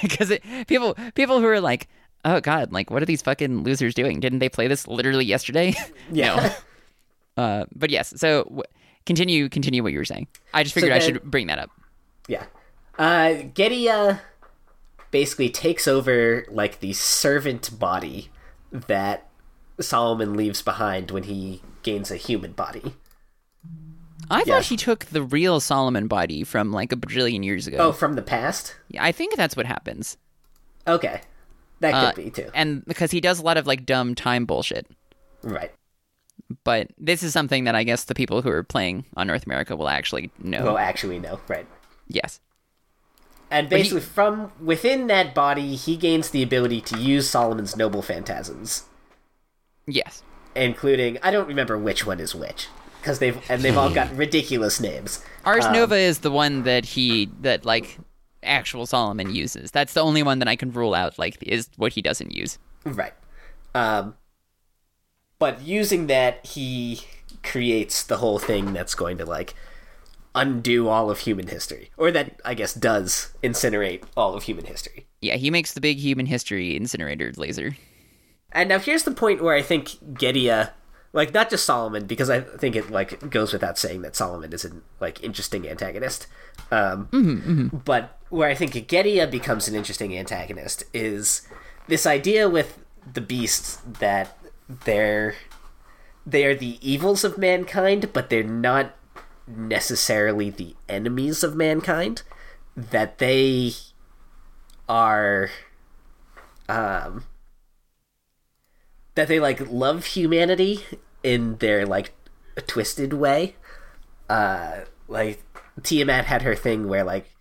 Because 0.02 0.32
people 0.66 0.96
people 1.14 1.40
who 1.40 1.46
are 1.46 1.60
like, 1.60 1.88
oh 2.24 2.40
god, 2.40 2.72
like 2.72 2.90
what 2.90 3.02
are 3.02 3.06
these 3.06 3.22
fucking 3.22 3.62
losers 3.62 3.94
doing? 3.94 4.18
Didn't 4.20 4.40
they 4.40 4.48
play 4.48 4.66
this 4.66 4.86
literally 4.88 5.24
yesterday? 5.24 5.74
Yeah. 6.10 6.54
uh, 7.36 7.64
but 7.74 7.90
yes, 7.90 8.12
so 8.16 8.44
w- 8.44 8.62
continue 9.04 9.48
continue 9.48 9.82
what 9.82 9.92
you 9.92 9.98
were 9.98 10.04
saying. 10.04 10.26
I 10.54 10.62
just 10.62 10.74
figured 10.74 10.92
I 10.92 10.98
then- 10.98 11.14
should 11.14 11.22
bring 11.22 11.46
that 11.48 11.58
up. 11.58 11.70
Yeah. 12.28 12.44
Uh, 12.98 13.42
Goetia 13.54 14.20
basically 15.10 15.50
takes 15.50 15.86
over 15.86 16.44
like 16.50 16.80
the 16.80 16.92
servant 16.94 17.78
body 17.78 18.30
that 18.72 19.28
Solomon 19.80 20.34
leaves 20.34 20.62
behind 20.62 21.10
when 21.10 21.24
he 21.24 21.60
gains 21.82 22.10
a 22.10 22.16
human 22.16 22.52
body. 22.52 22.94
I 24.30 24.38
thought 24.40 24.46
Yeah. 24.46 24.60
he 24.62 24.76
took 24.76 25.04
the 25.06 25.22
real 25.22 25.60
Solomon 25.60 26.06
body 26.08 26.42
from 26.44 26.72
like 26.72 26.92
a 26.92 26.96
bajillion 26.96 27.44
years 27.44 27.66
ago. 27.66 27.76
Oh, 27.78 27.92
from 27.92 28.14
the 28.14 28.22
past? 28.22 28.74
Yeah, 28.88 29.04
I 29.04 29.12
think 29.12 29.36
that's 29.36 29.56
what 29.56 29.66
happens. 29.66 30.16
Okay. 30.86 31.20
That 31.80 31.92
could 31.92 32.22
Uh, 32.22 32.24
be 32.24 32.30
too. 32.30 32.50
And 32.54 32.84
because 32.86 33.10
he 33.10 33.20
does 33.20 33.38
a 33.38 33.42
lot 33.42 33.56
of 33.56 33.66
like 33.66 33.84
dumb 33.86 34.14
time 34.14 34.46
bullshit. 34.46 34.86
Right. 35.42 35.72
But 36.64 36.88
this 36.98 37.22
is 37.22 37.32
something 37.32 37.64
that 37.64 37.74
I 37.74 37.82
guess 37.82 38.04
the 38.04 38.14
people 38.14 38.40
who 38.42 38.50
are 38.50 38.62
playing 38.62 39.04
on 39.16 39.26
North 39.26 39.46
America 39.46 39.74
will 39.76 39.88
actually 39.88 40.30
know. 40.38 40.64
Well, 40.64 40.78
actually, 40.78 41.18
no. 41.18 41.40
Right. 41.48 41.66
yes. 42.08 42.40
And 43.50 43.68
he- 43.68 43.76
basically, 43.76 44.00
from 44.00 44.50
within 44.60 45.06
that 45.06 45.34
body, 45.34 45.76
he 45.76 45.96
gains 45.96 46.30
the 46.30 46.42
ability 46.42 46.80
to 46.82 46.98
use 46.98 47.28
Solomon's 47.30 47.76
noble 47.76 48.02
phantasms, 48.02 48.84
Yes. 49.86 50.22
including 50.56 51.18
I 51.22 51.30
don't 51.30 51.46
remember 51.46 51.78
which 51.78 52.04
one 52.06 52.18
is 52.20 52.34
which 52.34 52.66
because 53.06 53.20
they've 53.20 53.38
and 53.48 53.62
they've 53.62 53.78
all 53.78 53.94
got 53.94 54.12
ridiculous 54.16 54.80
names. 54.80 55.24
Ars 55.44 55.64
Um, 55.64 55.74
Nova 55.74 55.94
is 55.94 56.18
the 56.18 56.30
one 56.30 56.64
that 56.64 56.84
he 56.84 57.30
that 57.40 57.64
like 57.64 57.98
actual 58.42 58.84
Solomon 58.84 59.32
uses. 59.32 59.70
That's 59.70 59.92
the 59.92 60.00
only 60.00 60.24
one 60.24 60.40
that 60.40 60.48
I 60.48 60.56
can 60.56 60.72
rule 60.72 60.92
out 60.92 61.16
like 61.16 61.38
is 61.40 61.70
what 61.76 61.92
he 61.92 62.02
doesn't 62.02 62.32
use. 62.32 62.58
Right. 62.84 63.14
Um, 63.76 64.16
but 65.38 65.62
using 65.62 66.08
that, 66.08 66.44
he 66.44 67.02
creates 67.44 68.02
the 68.02 68.16
whole 68.16 68.40
thing 68.40 68.72
that's 68.72 68.96
going 68.96 69.18
to 69.18 69.24
like 69.24 69.54
undo 70.34 70.88
all 70.88 71.08
of 71.08 71.20
human 71.20 71.46
history, 71.46 71.90
or 71.96 72.10
that 72.10 72.40
I 72.44 72.54
guess 72.54 72.74
does 72.74 73.32
incinerate 73.40 74.02
all 74.16 74.34
of 74.34 74.42
human 74.42 74.64
history. 74.64 75.06
Yeah, 75.20 75.36
he 75.36 75.50
makes 75.50 75.74
the 75.74 75.80
big 75.80 75.98
human 75.98 76.26
history 76.26 76.76
incinerator 76.76 77.32
laser. 77.36 77.76
And 78.50 78.68
now 78.68 78.80
here's 78.80 79.04
the 79.04 79.12
point 79.12 79.42
where 79.42 79.54
I 79.54 79.62
think 79.62 79.90
Goetia, 80.14 80.70
like 81.16 81.32
not 81.32 81.48
just 81.48 81.64
Solomon, 81.64 82.04
because 82.06 82.28
I 82.28 82.40
think 82.42 82.76
it 82.76 82.90
like 82.90 83.30
goes 83.30 83.54
without 83.54 83.78
saying 83.78 84.02
that 84.02 84.14
Solomon 84.14 84.52
is 84.52 84.66
an 84.66 84.82
like 85.00 85.24
interesting 85.24 85.66
antagonist. 85.66 86.26
Um, 86.70 87.08
But 87.84 88.18
where 88.28 88.50
I 88.50 88.54
think 88.54 88.74
Goetia 88.74 89.30
becomes 89.30 89.66
an 89.66 89.74
interesting 89.74 90.16
antagonist 90.16 90.84
is 90.92 91.48
this 91.88 92.06
idea 92.06 92.50
with 92.50 92.78
the 93.10 93.22
beasts 93.22 93.78
that 93.98 94.36
they're 94.68 95.34
they 96.26 96.44
are 96.44 96.54
the 96.54 96.78
evils 96.86 97.24
of 97.24 97.38
mankind, 97.38 98.12
but 98.12 98.28
they're 98.28 98.42
not 98.44 98.94
necessarily 99.46 100.50
the 100.50 100.76
enemies 100.86 101.42
of 101.42 101.56
mankind. 101.56 102.22
That 102.76 103.16
they 103.18 103.72
are 104.86 105.48
um 106.68 107.24
that 109.14 109.28
they 109.28 109.40
like 109.40 109.60
love 109.70 110.04
humanity 110.04 110.84
in 111.22 111.56
their 111.58 111.86
like 111.86 112.12
twisted 112.66 113.12
way. 113.12 113.56
Uh 114.28 114.80
like 115.08 115.42
Tiamat 115.82 116.24
had 116.26 116.42
her 116.42 116.54
thing 116.54 116.88
where 116.88 117.04
like 117.04 117.32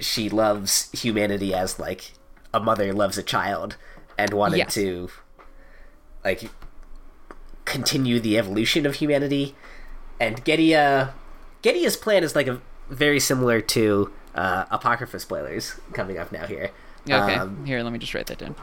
she 0.00 0.28
loves 0.28 0.90
humanity 0.92 1.52
as 1.54 1.78
like 1.78 2.12
a 2.54 2.60
mother 2.60 2.92
loves 2.92 3.18
a 3.18 3.22
child 3.22 3.76
and 4.16 4.32
wanted 4.32 4.58
Yes. 4.58 4.74
to 4.74 5.10
like 6.24 6.50
continue 7.64 8.18
the 8.20 8.38
evolution 8.38 8.86
of 8.86 8.96
humanity 8.96 9.54
and 10.20 10.44
Goetia 10.44 11.12
Goetia's 11.62 11.96
plan 11.96 12.24
is 12.24 12.34
like 12.34 12.46
a 12.46 12.60
very 12.88 13.20
similar 13.20 13.60
to 13.60 14.10
uh, 14.34 14.64
Apocrypha 14.70 15.18
spoilers 15.20 15.78
coming 15.92 16.16
up 16.18 16.32
now 16.32 16.46
here. 16.46 16.70
Okay. 17.10 17.34
Um, 17.34 17.64
Here, 17.66 17.82
let 17.82 17.92
me 17.92 17.98
just 17.98 18.14
write 18.14 18.26
that 18.26 18.38
down. 18.38 18.54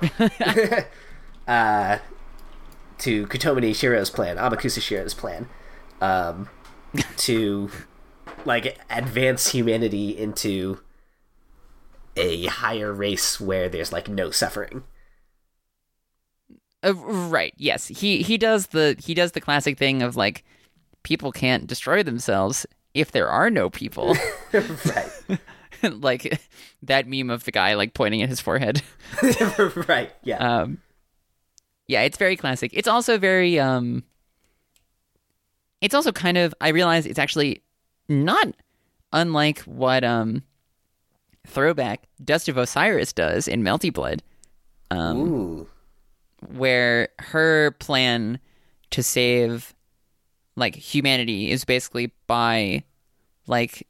to 3.00 3.28
Kotomine 3.28 3.76
Shiro's 3.76 4.10
plan, 4.10 4.38
Amakusa 4.38 4.82
Shiro's 4.82 5.14
plan, 5.14 5.48
um, 6.02 6.50
to 7.18 7.70
like 8.46 8.80
advance 8.90 9.50
humanity 9.50 10.18
into 10.18 10.80
a 12.16 12.46
higher 12.46 12.94
race 12.94 13.40
where 13.40 13.70
there's 13.70 13.92
like 13.92 14.08
no 14.08 14.32
suffering. 14.32 14.84
Uh, 16.84 16.94
right. 16.94 17.54
Yes. 17.58 17.88
He 17.88 18.22
he 18.22 18.38
does 18.38 18.68
the 18.68 18.96
he 19.00 19.14
does 19.14 19.32
the 19.34 19.42
classic 19.42 19.78
thing 19.78 20.02
of 20.02 20.16
like 20.16 20.44
people 21.04 21.32
can't 21.32 21.68
destroy 21.68 22.04
themselves 22.04 22.66
if 22.94 23.12
there 23.12 23.28
are 23.28 23.50
no 23.50 23.70
people. 23.70 24.16
right. 24.54 25.40
like 25.84 26.40
that 26.84 27.08
meme 27.08 27.30
of 27.30 27.44
the 27.44 27.52
guy 27.52 27.74
like 27.74 27.94
pointing 27.94 28.22
at 28.22 28.30
his 28.30 28.40
forehead. 28.40 28.82
right. 29.88 30.12
Yeah. 30.24 30.38
Um 30.38 30.80
Yeah, 31.88 32.02
it's 32.02 32.18
very 32.18 32.36
classic. 32.36 32.72
It's 32.74 32.88
also 32.88 33.18
very 33.18 33.60
um 33.60 34.04
It's 35.82 35.94
also 35.96 36.12
kind 36.12 36.38
of 36.38 36.54
I 36.62 36.70
realize 36.70 37.06
it's 37.06 37.20
actually 37.20 37.62
not 38.10 38.48
unlike 39.14 39.60
what 39.62 40.04
um 40.04 40.44
Throwback 41.48 42.08
Dust 42.24 42.50
of 42.50 42.58
Osiris 42.58 43.14
does 43.14 43.48
in 43.48 43.64
Melty 43.64 43.94
Blood. 43.94 44.24
Um 44.92 45.18
Ooh. 45.18 45.68
where 46.48 47.10
her 47.20 47.72
plan 47.80 48.40
to 48.92 49.04
save 49.04 49.74
like 50.56 50.76
humanity 50.76 51.52
is 51.52 51.66
basically 51.66 52.12
by 52.28 52.84
like 53.48 53.88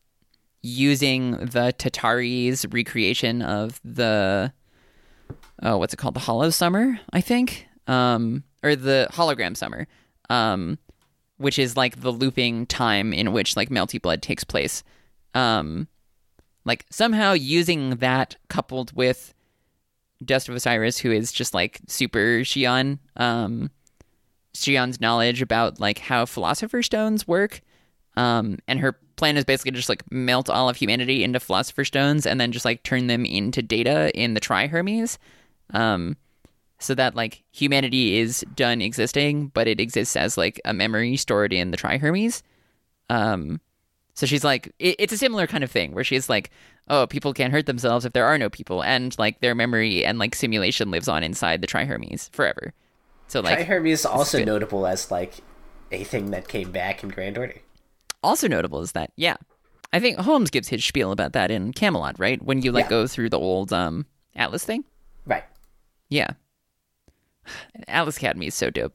using 0.61 1.31
the 1.31 1.73
Tatari's 1.77 2.65
recreation 2.71 3.41
of 3.41 3.79
the 3.85 4.51
oh 5.61 5.77
what's 5.77 5.93
it 5.93 5.97
called 5.97 6.15
the 6.15 6.21
hollow 6.21 6.49
summer 6.49 6.99
I 7.13 7.21
think 7.21 7.67
um 7.87 8.43
or 8.63 8.75
the 8.75 9.07
hologram 9.11 9.55
summer 9.55 9.87
um 10.29 10.77
which 11.37 11.59
is 11.59 11.75
like 11.75 12.01
the 12.01 12.11
looping 12.11 12.65
time 12.65 13.13
in 13.13 13.31
which 13.31 13.55
like 13.55 13.69
melty 13.69 14.01
blood 14.01 14.21
takes 14.21 14.43
place. 14.43 14.83
Um 15.33 15.87
like 16.65 16.85
somehow 16.89 17.33
using 17.33 17.97
that 17.97 18.35
coupled 18.49 18.91
with 18.93 19.33
Dust 20.23 20.49
of 20.49 20.55
Osiris, 20.55 20.97
who 20.97 21.11
is 21.11 21.31
just 21.31 21.53
like 21.53 21.79
super 21.87 22.41
Shion, 22.41 22.99
um, 23.15 23.69
Shion's 24.55 24.99
knowledge 24.99 25.41
about 25.41 25.79
like 25.79 25.99
how 25.99 26.25
philosopher 26.25 26.81
stones 26.81 27.27
work, 27.27 27.61
um, 28.17 28.57
and 28.67 28.79
her 28.79 28.97
plan 29.17 29.37
is 29.37 29.45
basically 29.45 29.71
just 29.71 29.89
like 29.89 30.09
melt 30.11 30.49
all 30.49 30.67
of 30.69 30.77
humanity 30.77 31.23
into 31.23 31.39
philosopher 31.39 31.85
stones 31.85 32.25
and 32.25 32.39
then 32.39 32.51
just 32.51 32.65
like 32.65 32.83
turn 32.83 33.07
them 33.07 33.25
into 33.25 33.61
data 33.61 34.11
in 34.19 34.33
the 34.33 34.39
Tri 34.39 34.67
Hermes, 34.67 35.19
um, 35.73 36.17
so 36.85 36.95
that 36.95 37.15
like 37.15 37.43
humanity 37.51 38.17
is 38.19 38.45
done 38.55 38.81
existing, 38.81 39.47
but 39.53 39.67
it 39.67 39.79
exists 39.79 40.15
as 40.15 40.37
like 40.37 40.59
a 40.65 40.73
memory 40.73 41.17
stored 41.17 41.51
in 41.53 41.71
the 41.71 41.77
Tri 41.77 41.97
Hermes. 41.97 42.43
Um, 43.09 43.59
so 44.13 44.25
she's 44.25 44.43
like, 44.43 44.73
it, 44.79 44.95
it's 44.99 45.13
a 45.13 45.17
similar 45.17 45.47
kind 45.47 45.63
of 45.63 45.71
thing 45.71 45.93
where 45.93 46.03
she's 46.03 46.29
like, 46.29 46.49
oh, 46.89 47.05
people 47.07 47.33
can't 47.33 47.51
hurt 47.51 47.65
themselves 47.65 48.05
if 48.05 48.13
there 48.13 48.25
are 48.25 48.37
no 48.37 48.49
people, 48.49 48.83
and 48.83 49.17
like 49.19 49.41
their 49.41 49.55
memory 49.55 50.05
and 50.05 50.19
like 50.19 50.35
simulation 50.35 50.91
lives 50.91 51.07
on 51.07 51.23
inside 51.23 51.61
the 51.61 51.67
Trihermes 51.67 52.29
forever. 52.31 52.73
So 53.27 53.41
like, 53.41 53.59
Trihermes 53.59 53.89
is 53.91 54.05
also 54.05 54.37
good. 54.37 54.45
notable 54.45 54.85
as 54.87 55.11
like 55.11 55.35
a 55.91 56.03
thing 56.03 56.31
that 56.31 56.47
came 56.47 56.71
back 56.71 57.03
in 57.03 57.09
Grand 57.09 57.37
Order. 57.37 57.55
also 58.23 58.47
notable 58.47 58.81
is 58.81 58.93
that 58.93 59.11
yeah, 59.17 59.35
I 59.93 59.99
think 59.99 60.17
Holmes 60.19 60.49
gives 60.49 60.67
his 60.67 60.83
spiel 60.83 61.11
about 61.11 61.33
that 61.33 61.51
in 61.51 61.73
Camelot, 61.73 62.19
right? 62.19 62.41
When 62.41 62.61
you 62.61 62.71
like 62.71 62.85
Yeah. 62.85 62.89
go 62.89 63.07
through 63.07 63.29
the 63.29 63.39
old 63.39 63.73
um 63.73 64.05
Atlas 64.35 64.63
thing. 64.65 64.83
Right. 65.25 65.43
Yeah, 66.09 66.31
Atlas 67.87 68.17
Academy 68.17 68.47
is 68.47 68.55
so 68.55 68.69
dope. 68.69 68.93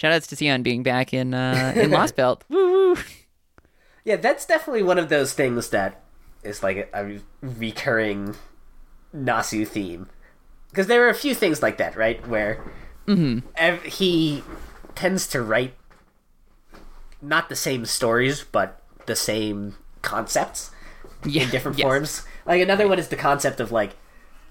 Shoutouts 0.00 0.26
to 0.28 0.36
Sion 0.36 0.62
being 0.62 0.82
back 0.82 1.12
in 1.14 1.34
uh, 1.34 1.72
in 1.76 1.90
Lost 1.90 2.16
Belt. 2.16 2.44
Woo 2.48 2.92
woo. 2.94 2.96
Yeah, 4.04 4.16
that's 4.16 4.44
definitely 4.46 4.82
one 4.82 4.98
of 4.98 5.08
those 5.08 5.32
things 5.32 5.70
that 5.70 6.02
is 6.42 6.62
like 6.62 6.90
a, 6.92 7.04
a 7.04 7.20
recurring 7.40 8.34
Nasu 9.14 9.66
theme. 9.66 10.08
Because 10.70 10.86
there 10.88 11.04
are 11.06 11.10
a 11.10 11.14
few 11.14 11.34
things 11.34 11.62
like 11.62 11.76
that, 11.78 11.96
right? 11.96 12.26
Where 12.26 12.64
ev- 13.56 13.82
he 13.84 14.42
tends 14.94 15.26
to 15.28 15.42
write 15.42 15.74
not 17.20 17.48
the 17.48 17.54
same 17.56 17.84
stories, 17.84 18.42
but 18.42 18.82
the 19.06 19.14
same 19.14 19.76
concepts 20.00 20.70
Yeah, 21.24 21.42
in 21.44 21.50
different 21.50 21.78
yes. 21.78 21.84
forms. 21.84 22.22
Like 22.46 22.60
another 22.60 22.88
one 22.88 22.98
is 22.98 23.08
the 23.08 23.16
concept 23.16 23.60
of 23.60 23.70
like, 23.70 23.94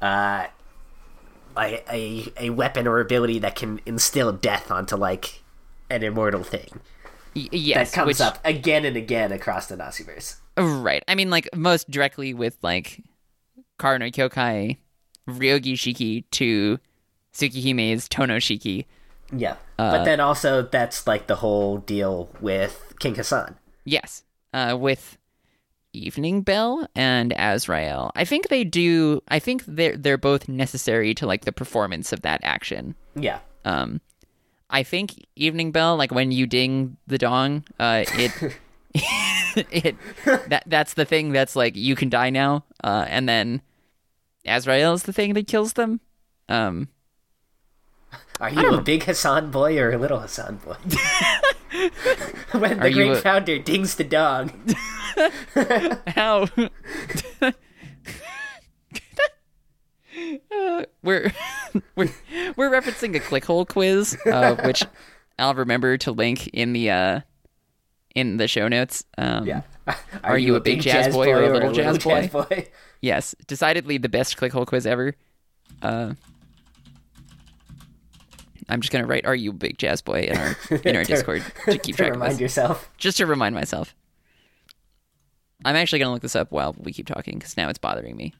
uh, 0.01 0.47
like 1.55 1.85
a 1.91 2.31
a 2.37 2.49
weapon 2.49 2.87
or 2.87 2.99
ability 2.99 3.39
that 3.39 3.55
can 3.55 3.79
instill 3.85 4.31
death 4.31 4.71
onto 4.71 4.95
like 4.95 5.43
an 5.89 6.03
immortal 6.03 6.43
thing 6.43 6.79
Y- 7.35 7.47
yes, 7.51 7.91
that 7.91 7.95
comes 7.95 8.07
which, 8.07 8.21
up 8.21 8.39
again 8.43 8.85
and 8.85 8.97
again 8.97 9.31
across 9.31 9.67
the 9.67 9.77
Nasuverse. 9.77 10.35
Right. 10.57 11.03
I 11.07 11.15
mean, 11.15 11.29
like 11.29 11.47
most 11.55 11.89
directly 11.89 12.33
with 12.33 12.57
like 12.61 13.01
Kara 13.79 13.99
no 13.99 14.07
Kyokai, 14.07 14.77
Ryogi 15.29 15.73
Shiki 15.73 16.25
to 16.31 16.79
Tsukihime's 17.33 18.09
Tono 18.09 18.37
Shiki. 18.37 18.85
Yeah. 19.35 19.55
Uh, 19.79 19.91
but 19.91 20.03
then 20.03 20.19
also 20.19 20.61
that's 20.63 21.07
like 21.07 21.27
the 21.27 21.35
whole 21.35 21.77
deal 21.77 22.29
with 22.41 22.93
King 22.99 23.15
Hassan. 23.15 23.55
Yes. 23.85 24.23
Uh, 24.53 24.75
with 24.77 25.17
Evening 25.93 26.41
Bell 26.41 26.87
and 26.95 27.33
Azrael. 27.37 28.11
I 28.15 28.25
think 28.25 28.47
they 28.47 28.63
do. 28.63 29.21
I 29.27 29.39
think 29.39 29.63
they're 29.67 29.97
they're 29.97 30.17
both 30.17 30.47
necessary 30.47 31.13
to 31.15 31.25
like 31.25 31.45
the 31.45 31.51
performance 31.51 32.13
of 32.13 32.21
that 32.21 32.41
action. 32.43 32.95
Yeah. 33.15 33.39
Um, 33.65 34.01
I 34.69 34.83
think 34.83 35.25
Evening 35.35 35.71
Bell, 35.71 35.97
like 35.97 36.11
when 36.11 36.31
you 36.31 36.47
ding 36.47 36.97
the 37.07 37.17
dong, 37.17 37.65
uh, 37.79 38.05
it. 38.07 38.57
it 39.71 39.95
that 40.49 40.63
that's 40.65 40.93
the 40.95 41.05
thing 41.05 41.31
that's 41.31 41.55
like 41.55 41.75
you 41.75 41.95
can 41.95 42.09
die 42.09 42.29
now 42.29 42.63
uh 42.83 43.05
and 43.07 43.27
then 43.27 43.61
Azrael 44.45 44.93
is 44.93 45.03
the 45.03 45.13
thing 45.13 45.33
that 45.33 45.47
kills 45.47 45.73
them 45.73 46.01
um 46.49 46.89
Are 48.39 48.49
you 48.49 48.73
a 48.75 48.81
big 48.81 49.03
Hassan 49.03 49.51
boy 49.51 49.77
or 49.77 49.91
a 49.91 49.97
little 49.97 50.19
Hassan 50.19 50.57
boy? 50.57 50.75
when 52.51 52.79
the 52.79 52.85
Are 52.87 52.91
great 52.91 53.11
a- 53.11 53.15
founder 53.15 53.57
dings 53.59 53.95
the 53.95 54.03
dog. 54.03 54.51
How? 56.07 56.47
Uh, 60.51 60.83
we're 61.03 61.31
we're 61.95 62.09
we're 62.55 62.69
referencing 62.69 63.15
a 63.15 63.19
clickhole 63.19 63.67
quiz, 63.67 64.17
uh, 64.25 64.55
which 64.65 64.83
I'll 65.39 65.55
remember 65.55 65.97
to 65.99 66.11
link 66.11 66.47
in 66.49 66.73
the 66.73 66.91
uh, 66.91 67.19
in 68.15 68.37
the 68.37 68.47
show 68.47 68.67
notes. 68.67 69.03
Um, 69.17 69.45
Yeah. 69.47 69.61
Are 70.23 70.37
you 70.37 70.55
a 70.55 70.59
big 70.59 70.81
jazz 70.81 71.13
boy 71.13 71.29
or 71.29 71.43
a 71.43 71.51
little 71.53 71.71
jazz 71.71 71.97
boy? 71.99 72.27
boy? 72.31 72.67
Yes, 73.01 73.33
decidedly 73.47 73.97
the 73.97 74.09
best 74.09 74.37
clickhole 74.37 74.67
quiz 74.67 74.85
ever. 74.85 75.15
I'm 78.71 78.81
just 78.81 78.91
gonna 78.91 79.05
write 79.05 79.25
"Are 79.25 79.35
you 79.35 79.51
a 79.51 79.53
big 79.53 79.77
jazz 79.77 80.01
boy?" 80.01 80.21
in 80.31 80.37
our 80.37 80.55
in 80.83 80.95
our 80.95 81.03
To- 81.05 81.13
Discord 81.13 81.43
to 81.65 81.77
keep 81.77 81.95
to 81.95 82.03
track 82.03 82.09
of 82.11 82.15
remind 82.15 82.33
this, 82.33 82.39
yourself. 82.41 82.89
just 82.97 83.17
to 83.17 83.25
remind 83.25 83.53
myself. 83.55 83.93
I'm 85.63 85.75
actually 85.75 85.99
gonna 85.99 86.13
look 86.13 86.21
this 86.23 86.35
up 86.35 86.51
while 86.51 86.75
we 86.79 86.91
keep 86.91 87.05
talking 87.07 87.35
because 87.37 87.55
now 87.57 87.69
it's 87.69 87.77
bothering 87.79 88.15
me. 88.17 88.33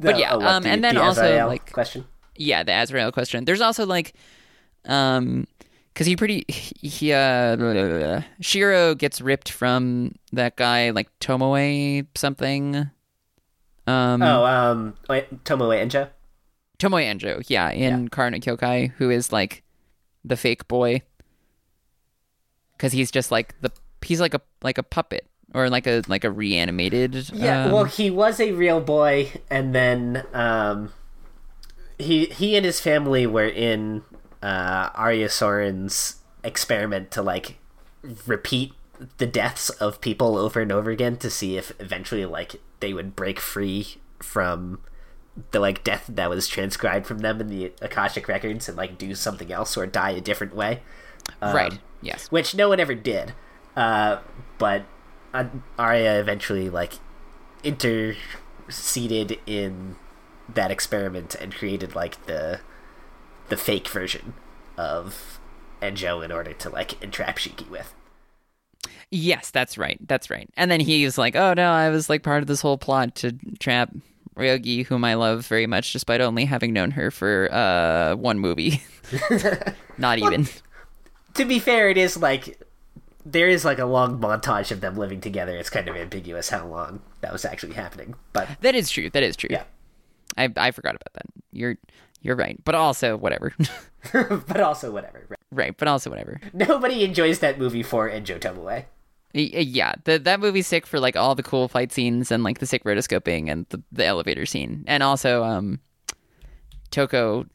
But 0.00 0.18
yeah, 0.18 0.34
oh, 0.34 0.40
um, 0.42 0.62
the- 0.64 0.70
and 0.70 0.82
then 0.82 0.96
the 0.96 1.02
also, 1.02 1.22
Azrael 1.22 1.46
like- 1.46 1.72
question. 1.72 2.04
yeah, 2.36 2.62
the 2.64 2.72
Azrael 2.72 3.12
question. 3.12 3.44
There's 3.44 3.60
also 3.60 3.86
like, 3.86 4.12
um, 4.86 5.46
because 5.92 6.06
he 6.08 6.16
pretty 6.16 6.44
he 6.48 7.12
uh 7.12 7.54
blah, 7.56 7.72
blah, 7.72 7.98
blah. 7.98 8.24
Shiro 8.40 8.94
gets 8.96 9.20
ripped 9.20 9.50
from 9.52 10.16
that 10.32 10.56
guy 10.56 10.90
like 10.90 11.08
Tomoe 11.20 12.06
something. 12.16 12.90
Um, 13.86 14.22
Oh, 14.22 14.44
um, 14.44 14.94
Tomoe 15.08 15.78
Enjo. 15.80 16.08
Tomoe 16.78 17.04
Anjo, 17.04 17.44
yeah, 17.48 17.70
in 17.70 18.08
Kara 18.08 18.30
no 18.32 18.38
Kyokai, 18.38 18.90
who 18.92 19.10
is 19.10 19.30
like 19.32 19.62
the 20.24 20.36
fake 20.36 20.66
boy, 20.68 21.02
because 22.76 22.92
he's 22.92 23.10
just 23.10 23.30
like 23.30 23.60
the 23.60 23.70
he's 24.02 24.20
like 24.20 24.34
a 24.34 24.40
like 24.62 24.78
a 24.78 24.82
puppet 24.82 25.26
or 25.54 25.70
like 25.70 25.86
a 25.86 26.02
like 26.08 26.24
a 26.24 26.30
reanimated. 26.30 27.30
Yeah, 27.32 27.66
um, 27.66 27.72
well, 27.72 27.84
he 27.84 28.10
was 28.10 28.40
a 28.40 28.52
real 28.52 28.80
boy, 28.80 29.32
and 29.50 29.74
then 29.74 30.24
um, 30.32 30.92
he 31.98 32.26
he 32.26 32.56
and 32.56 32.64
his 32.64 32.80
family 32.80 33.26
were 33.26 33.48
in 33.48 34.02
uh, 34.42 34.90
Araya 34.90 35.30
Souren's 35.30 36.16
experiment 36.42 37.10
to 37.12 37.22
like 37.22 37.56
repeat 38.26 38.72
the 39.18 39.26
deaths 39.26 39.70
of 39.70 40.00
people 40.00 40.36
over 40.36 40.60
and 40.60 40.70
over 40.70 40.90
again 40.90 41.16
to 41.16 41.30
see 41.30 41.56
if 41.56 41.72
eventually 41.80 42.24
like 42.24 42.56
they 42.80 42.92
would 42.92 43.16
break 43.16 43.40
free 43.40 43.96
from 44.20 44.80
the 45.50 45.58
like 45.60 45.82
death 45.82 46.04
that 46.08 46.30
was 46.30 46.46
transcribed 46.46 47.06
from 47.06 47.18
them 47.18 47.40
in 47.40 47.48
the 47.48 47.72
akashic 47.82 48.28
records 48.28 48.68
and 48.68 48.76
like 48.76 48.96
do 48.96 49.14
something 49.14 49.52
else 49.52 49.76
or 49.76 49.86
die 49.86 50.10
a 50.10 50.20
different 50.20 50.54
way 50.54 50.80
right. 51.42 51.78
Yes. 52.00 52.26
which 52.28 52.54
no 52.54 52.68
one 52.68 52.80
ever 52.80 52.94
did. 52.94 53.32
Uh, 53.76 54.18
but 54.58 54.84
uh, 55.32 55.44
Araya 55.78 56.20
eventually 56.20 56.70
like 56.70 56.94
interceded 57.62 59.38
in 59.46 59.96
that 60.52 60.70
experiment 60.70 61.34
and 61.34 61.54
created 61.54 61.94
like 61.94 62.26
the 62.26 62.60
the 63.48 63.56
fake 63.56 63.88
version 63.88 64.34
of 64.76 65.38
Enjo 65.82 66.24
in 66.24 66.30
order 66.30 66.52
to 66.52 66.70
like 66.70 67.02
entrap 67.02 67.38
Shiki 67.38 67.68
with. 67.68 67.94
Yes, 69.10 69.50
that's 69.50 69.78
right. 69.78 69.98
That's 70.06 70.30
right. 70.30 70.48
And 70.56 70.70
then 70.70 70.80
he's 70.80 71.18
like, 71.18 71.36
"Oh 71.36 71.54
no, 71.54 71.70
I 71.70 71.88
was 71.90 72.08
like 72.08 72.22
part 72.22 72.42
of 72.42 72.46
this 72.46 72.60
whole 72.60 72.78
plot 72.78 73.14
to 73.16 73.32
trap 73.58 73.90
Ryogi, 74.36 74.84
whom 74.86 75.04
I 75.04 75.14
love 75.14 75.46
very 75.46 75.66
much, 75.66 75.92
despite 75.92 76.20
only 76.20 76.44
having 76.44 76.72
known 76.72 76.90
her 76.92 77.10
for 77.10 77.48
uh 77.52 78.14
one 78.16 78.38
movie. 78.38 78.82
Not 79.98 80.18
even. 80.18 80.46
To 81.34 81.44
be 81.44 81.58
fair, 81.58 81.88
it 81.90 81.96
is 81.96 82.16
like 82.16 82.60
there 83.26 83.48
is 83.48 83.64
like 83.64 83.78
a 83.78 83.86
long 83.86 84.18
montage 84.20 84.70
of 84.70 84.80
them 84.80 84.96
living 84.96 85.20
together. 85.20 85.56
It's 85.56 85.70
kind 85.70 85.88
of 85.88 85.96
ambiguous 85.96 86.48
how 86.50 86.66
long 86.66 87.00
that 87.20 87.32
was 87.32 87.44
actually 87.44 87.74
happening, 87.74 88.14
but 88.32 88.48
That 88.60 88.74
is 88.74 88.90
true. 88.90 89.08
That 89.10 89.22
is 89.22 89.36
true. 89.36 89.48
yeah. 89.50 89.64
I 90.36 90.50
I 90.56 90.70
forgot 90.72 90.94
about 90.94 91.12
that. 91.14 91.26
You're 91.52 91.76
you're 92.22 92.36
right. 92.36 92.58
But 92.64 92.74
also 92.74 93.16
whatever. 93.16 93.52
but 94.12 94.60
also 94.60 94.90
whatever. 94.90 95.24
Right. 95.28 95.38
right. 95.52 95.76
But 95.76 95.88
also 95.88 96.10
whatever. 96.10 96.40
Nobody 96.52 97.04
enjoys 97.04 97.38
that 97.38 97.58
movie 97.58 97.82
for 97.82 98.10
Enjo 98.10 98.38
Tomoe. 98.38 98.84
Yeah, 99.36 99.94
the, 100.04 100.18
that 100.20 100.38
movie's 100.38 100.66
sick 100.68 100.86
for 100.86 101.00
like 101.00 101.16
all 101.16 101.34
the 101.34 101.42
cool 101.42 101.66
fight 101.66 101.90
scenes 101.92 102.30
and 102.30 102.44
like 102.44 102.58
the 102.60 102.66
sick 102.66 102.84
rotoscoping 102.84 103.50
and 103.50 103.66
the, 103.70 103.82
the 103.90 104.04
elevator 104.06 104.46
scene, 104.46 104.84
and 104.86 105.02
also 105.02 105.42
um, 105.42 105.80
Toko 106.90 107.46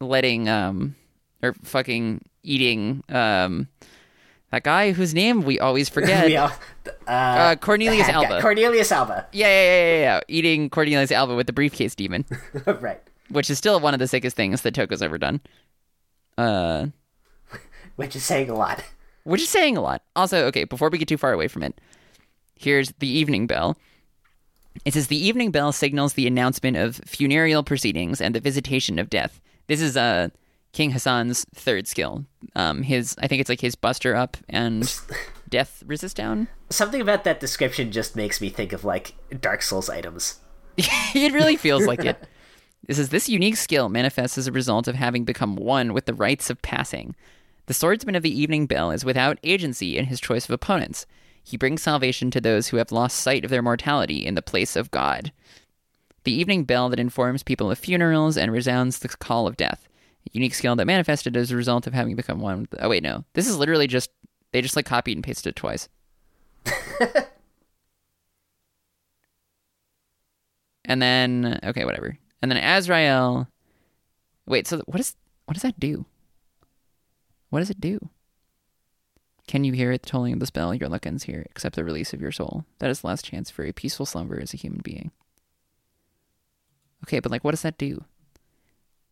letting 0.00 0.48
um 0.48 0.94
or 1.42 1.54
fucking 1.62 2.22
eating 2.42 3.02
um 3.08 3.68
that 4.52 4.62
guy 4.62 4.92
whose 4.92 5.12
name 5.14 5.42
we 5.42 5.58
always 5.60 5.88
forget. 5.96 6.26
We 6.26 6.36
all- 6.36 6.52
uh, 7.06 7.10
Uh, 7.10 7.56
Cornelius 7.56 8.08
Alba. 8.10 8.40
Cornelius 8.40 8.90
Alba. 8.90 9.26
yeah, 9.32 9.46
yeah, 9.48 9.62
yeah, 9.62 9.84
yeah, 9.96 10.00
yeah. 10.00 10.20
Eating 10.28 10.70
Cornelius 10.70 11.12
Alba 11.12 11.34
with 11.34 11.46
the 11.46 11.52
briefcase 11.52 11.94
demon, 11.94 12.24
right. 12.80 13.02
which 13.28 13.50
is 13.50 13.58
still 13.58 13.80
one 13.80 13.92
of 13.92 14.00
the 14.00 14.08
sickest 14.08 14.34
things 14.36 14.62
that 14.62 14.72
Toko's 14.74 15.02
ever 15.02 15.18
done. 15.18 15.40
Uh, 16.38 16.86
Which 17.96 18.14
is 18.16 18.24
saying 18.24 18.48
a 18.50 18.54
lot. 18.54 18.82
Which 19.26 19.42
is 19.42 19.48
saying 19.48 19.76
a 19.76 19.80
lot. 19.80 20.02
Also, 20.14 20.44
okay, 20.46 20.64
before 20.64 20.88
we 20.88 20.98
get 20.98 21.08
too 21.08 21.16
far 21.16 21.32
away 21.32 21.48
from 21.48 21.62
it, 21.62 21.80
here's 22.54 22.92
the 23.00 23.08
evening 23.08 23.46
bell. 23.46 23.76
It 24.84 24.94
says 24.94 25.08
the 25.08 25.26
evening 25.26 25.50
bell 25.50 25.72
signals 25.72 26.12
the 26.12 26.26
announcement 26.26 26.76
of 26.76 27.00
funereal 27.04 27.64
proceedings 27.64 28.20
and 28.20 28.34
the 28.34 28.40
visitation 28.40 28.98
of 28.98 29.10
death. 29.10 29.40
This 29.66 29.80
is 29.80 29.96
uh 29.96 30.28
King 30.72 30.90
Hassan's 30.90 31.46
third 31.54 31.88
skill. 31.88 32.26
Um, 32.54 32.82
his 32.82 33.16
I 33.18 33.26
think 33.26 33.40
it's 33.40 33.48
like 33.48 33.62
his 33.62 33.74
Buster 33.74 34.14
up 34.14 34.36
and 34.48 34.94
Death 35.48 35.82
Resist 35.86 36.16
down. 36.16 36.48
Something 36.70 37.00
about 37.00 37.24
that 37.24 37.40
description 37.40 37.90
just 37.90 38.14
makes 38.14 38.40
me 38.40 38.50
think 38.50 38.72
of 38.72 38.84
like 38.84 39.14
Dark 39.40 39.62
Souls 39.62 39.88
items. 39.88 40.38
it 40.76 41.32
really 41.32 41.56
feels 41.56 41.86
like 41.86 42.04
it. 42.04 42.18
This 42.86 43.00
is 43.00 43.08
this 43.08 43.28
unique 43.28 43.56
skill 43.56 43.88
manifests 43.88 44.38
as 44.38 44.46
a 44.46 44.52
result 44.52 44.86
of 44.86 44.94
having 44.94 45.24
become 45.24 45.56
one 45.56 45.92
with 45.92 46.06
the 46.06 46.14
rites 46.14 46.50
of 46.50 46.62
passing. 46.62 47.16
The 47.66 47.74
swordsman 47.74 48.14
of 48.14 48.22
the 48.22 48.40
evening 48.40 48.66
bell 48.66 48.92
is 48.92 49.04
without 49.04 49.38
agency 49.42 49.98
in 49.98 50.06
his 50.06 50.20
choice 50.20 50.44
of 50.44 50.52
opponents. 50.52 51.04
He 51.42 51.56
brings 51.56 51.82
salvation 51.82 52.30
to 52.30 52.40
those 52.40 52.68
who 52.68 52.76
have 52.76 52.92
lost 52.92 53.18
sight 53.18 53.44
of 53.44 53.50
their 53.50 53.62
mortality 53.62 54.24
in 54.24 54.34
the 54.34 54.42
place 54.42 54.76
of 54.76 54.90
God. 54.90 55.32
The 56.24 56.32
evening 56.32 56.64
bell 56.64 56.88
that 56.88 56.98
informs 57.00 57.42
people 57.42 57.70
of 57.70 57.78
funerals 57.78 58.36
and 58.36 58.52
resounds 58.52 58.98
the 59.00 59.08
call 59.08 59.46
of 59.46 59.56
death. 59.56 59.88
A 60.26 60.30
unique 60.32 60.54
skill 60.54 60.74
that 60.76 60.86
manifested 60.86 61.36
as 61.36 61.50
a 61.50 61.56
result 61.56 61.86
of 61.86 61.92
having 61.94 62.16
become 62.16 62.40
one. 62.40 62.66
Oh 62.80 62.88
wait, 62.88 63.02
no, 63.02 63.24
this 63.34 63.48
is 63.48 63.58
literally 63.58 63.86
just 63.86 64.10
they 64.52 64.60
just 64.60 64.74
like 64.76 64.86
copied 64.86 65.16
and 65.16 65.24
pasted 65.24 65.50
it 65.50 65.56
twice. 65.56 65.88
and 70.84 71.00
then 71.00 71.60
okay, 71.62 71.84
whatever. 71.84 72.18
And 72.42 72.50
then 72.50 72.58
Azrael. 72.58 73.48
Wait, 74.46 74.66
so 74.66 74.82
what 74.86 74.98
is 74.98 75.14
what 75.44 75.54
does 75.54 75.62
that 75.62 75.78
do? 75.78 76.06
What 77.56 77.60
does 77.60 77.70
it 77.70 77.80
do? 77.80 78.10
Can 79.48 79.64
you 79.64 79.72
hear 79.72 79.90
it 79.90 80.02
the 80.02 80.10
tolling 80.10 80.34
of 80.34 80.40
the 80.40 80.46
spell? 80.46 80.74
Your 80.74 80.90
luck 80.90 81.06
ends 81.06 81.22
here, 81.22 81.46
except 81.48 81.74
the 81.74 81.84
release 81.84 82.12
of 82.12 82.20
your 82.20 82.30
soul. 82.30 82.66
That 82.80 82.90
is 82.90 83.00
the 83.00 83.06
last 83.06 83.24
chance 83.24 83.50
for 83.50 83.64
a 83.64 83.72
peaceful 83.72 84.04
slumber 84.04 84.38
as 84.38 84.52
a 84.52 84.58
human 84.58 84.82
being. 84.84 85.10
Okay, 87.04 87.18
but 87.18 87.32
like, 87.32 87.44
what 87.44 87.52
does 87.52 87.62
that 87.62 87.78
do? 87.78 88.04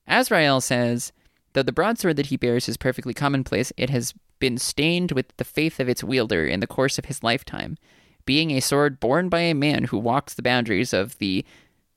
Azrael 0.06 0.60
says, 0.60 1.10
though 1.54 1.62
the 1.62 1.72
broadsword 1.72 2.16
that 2.16 2.26
he 2.26 2.36
bears 2.36 2.68
is 2.68 2.76
perfectly 2.76 3.14
commonplace, 3.14 3.72
it 3.78 3.88
has 3.88 4.12
been 4.40 4.58
stained 4.58 5.12
with 5.12 5.34
the 5.38 5.44
faith 5.44 5.80
of 5.80 5.88
its 5.88 6.04
wielder 6.04 6.44
in 6.46 6.60
the 6.60 6.66
course 6.66 6.98
of 6.98 7.06
his 7.06 7.22
lifetime, 7.22 7.78
being 8.26 8.50
a 8.50 8.60
sword 8.60 9.00
borne 9.00 9.30
by 9.30 9.40
a 9.40 9.54
man 9.54 9.84
who 9.84 9.96
walks 9.96 10.34
the 10.34 10.42
boundaries 10.42 10.92
of 10.92 11.16
the 11.16 11.46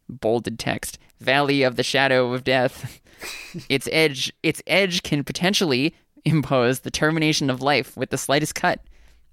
bolded 0.08 0.58
text 0.58 0.98
valley 1.20 1.62
of 1.62 1.76
the 1.76 1.84
shadow 1.84 2.32
of 2.32 2.46
death 2.46 3.02
its 3.68 3.90
edge 3.92 4.32
its 4.42 4.62
edge 4.66 5.04
can 5.04 5.22
potentially 5.22 5.94
impose 6.28 6.82
the 6.82 6.92
termination 6.92 7.50
of 7.50 7.62
life 7.62 7.96
with 7.98 8.10
the 8.10 8.18
slightest 8.18 8.56
cut 8.56 8.80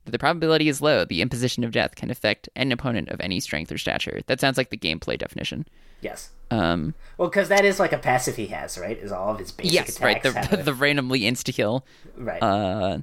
The 0.06 0.18
probability 0.18 0.68
is 0.68 0.82
low. 0.82 1.04
The 1.04 1.22
imposition 1.22 1.64
of 1.64 1.72
death 1.72 1.94
can 1.94 2.10
affect 2.10 2.48
an 2.56 2.72
opponent 2.72 3.08
of 3.08 3.20
any 3.20 3.40
strength 3.40 3.72
or 3.72 3.78
stature. 3.78 4.20
That 4.26 4.38
sounds 4.40 4.58
like 4.58 4.68
the 4.70 4.76
gameplay 4.76 5.16
definition. 5.18 5.66
Yes. 6.02 6.30
Um, 6.50 6.92
Well, 7.16 7.28
because 7.28 7.48
that 7.48 7.64
is 7.64 7.80
like 7.80 7.92
a 7.92 7.98
passive 7.98 8.36
he 8.36 8.48
has, 8.48 8.76
right? 8.76 8.98
Is 8.98 9.10
all 9.10 9.32
of 9.32 9.38
his 9.38 9.50
basic 9.50 9.72
yes, 9.72 10.00
right. 10.02 10.22
The, 10.22 10.60
the 10.64 10.74
randomly 10.74 11.20
insta 11.20 11.54
kill 11.54 11.86
right. 12.16 12.42
uh, 12.42 12.98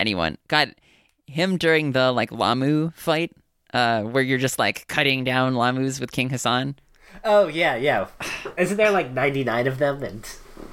anyone. 0.00 0.38
God, 0.48 0.74
him 1.26 1.58
during 1.58 1.92
the 1.92 2.10
like 2.12 2.30
Lahmu 2.30 2.94
fight, 2.94 3.32
uh, 3.74 4.02
where 4.02 4.22
you're 4.22 4.38
just 4.38 4.58
like 4.58 4.86
cutting 4.88 5.24
down 5.24 5.54
Lahmus 5.54 6.00
with 6.00 6.12
King 6.12 6.30
Hassan. 6.30 6.76
oh 7.24 7.48
yeah, 7.48 7.76
yeah. 7.76 8.06
Isn't 8.56 8.78
there 8.78 8.90
like 8.90 9.10
ninety 9.12 9.44
nine 9.44 9.66
of 9.66 9.76
them, 9.78 10.02
and 10.02 10.26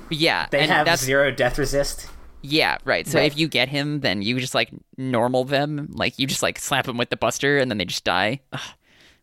Yeah, 0.09 0.47
they 0.51 0.61
and 0.61 0.71
have 0.71 0.97
zero 0.99 1.31
death 1.31 1.57
resist? 1.57 2.07
Yeah, 2.45 2.77
right. 2.85 3.07
So 3.07 3.19
Right. 3.19 3.25
if 3.31 3.37
you 3.37 3.47
get 3.47 3.69
him, 3.69 3.99
then 4.01 4.21
you 4.21 4.39
just 4.39 4.55
like 4.55 4.69
normal 4.97 5.43
them, 5.43 5.89
like 5.93 6.17
you 6.19 6.27
just 6.27 6.43
like 6.43 6.59
slap 6.59 6.87
him 6.87 6.97
with 6.97 7.09
the 7.09 7.17
Buster, 7.17 7.57
and 7.57 7.69
then 7.71 7.77
they 7.77 7.85
just 7.85 8.03
die. 8.03 8.39
Ugh, 8.53 8.59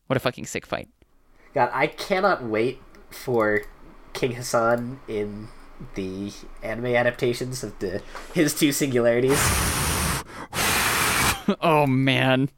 what 0.07 0.17
a 0.17 0.21
fucking 0.21 0.47
sick 0.47 0.67
fight. 0.67 0.89
God, 1.55 1.71
I 1.73 1.87
cannot 1.87 2.43
wait 2.45 2.81
for 3.11 3.63
King 4.15 4.33
Hassan 4.33 5.01
in 5.09 5.49
the 5.95 6.33
anime 6.63 6.87
adaptations 6.87 7.63
of 7.65 7.79
the 7.81 8.03
his 8.35 8.55
two 8.59 8.73
singularities. 8.73 9.39
oh 11.61 11.87
man, 11.87 12.49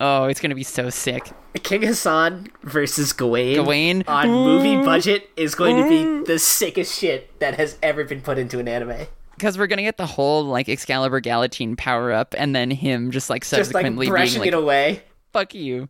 oh 0.00 0.24
it's 0.24 0.40
gonna 0.40 0.54
be 0.54 0.62
so 0.62 0.90
sick. 0.90 1.30
King 1.62 1.82
Hassan 1.82 2.48
versus 2.62 3.12
Gawain, 3.12 3.56
Gawain? 3.56 4.04
on 4.06 4.28
movie 4.28 4.76
budget 4.84 5.28
is 5.36 5.54
going 5.56 5.82
to 5.82 5.88
be 5.88 6.24
the 6.24 6.38
sickest 6.38 6.96
shit 7.00 7.36
that 7.40 7.56
has 7.56 7.76
ever 7.82 8.04
been 8.04 8.20
put 8.20 8.38
into 8.38 8.60
an 8.60 8.68
anime. 8.68 9.06
Because 9.38 9.56
we're 9.56 9.66
gonna 9.68 9.82
get 9.82 9.96
the 9.96 10.06
whole 10.06 10.44
like 10.44 10.68
Excalibur 10.68 11.20
Galatine 11.20 11.76
power 11.78 12.10
up, 12.12 12.34
and 12.36 12.54
then 12.54 12.70
him 12.70 13.10
just 13.12 13.30
like 13.30 13.44
subsequently 13.44 13.58
Just 13.64 13.74
like 13.74 13.82
subsequently 13.82 14.06
being 14.06 14.10
brushing 14.12 14.40
like 14.40 14.48
it 14.48 14.54
away. 14.54 15.02
fuck 15.32 15.54
you. 15.54 15.88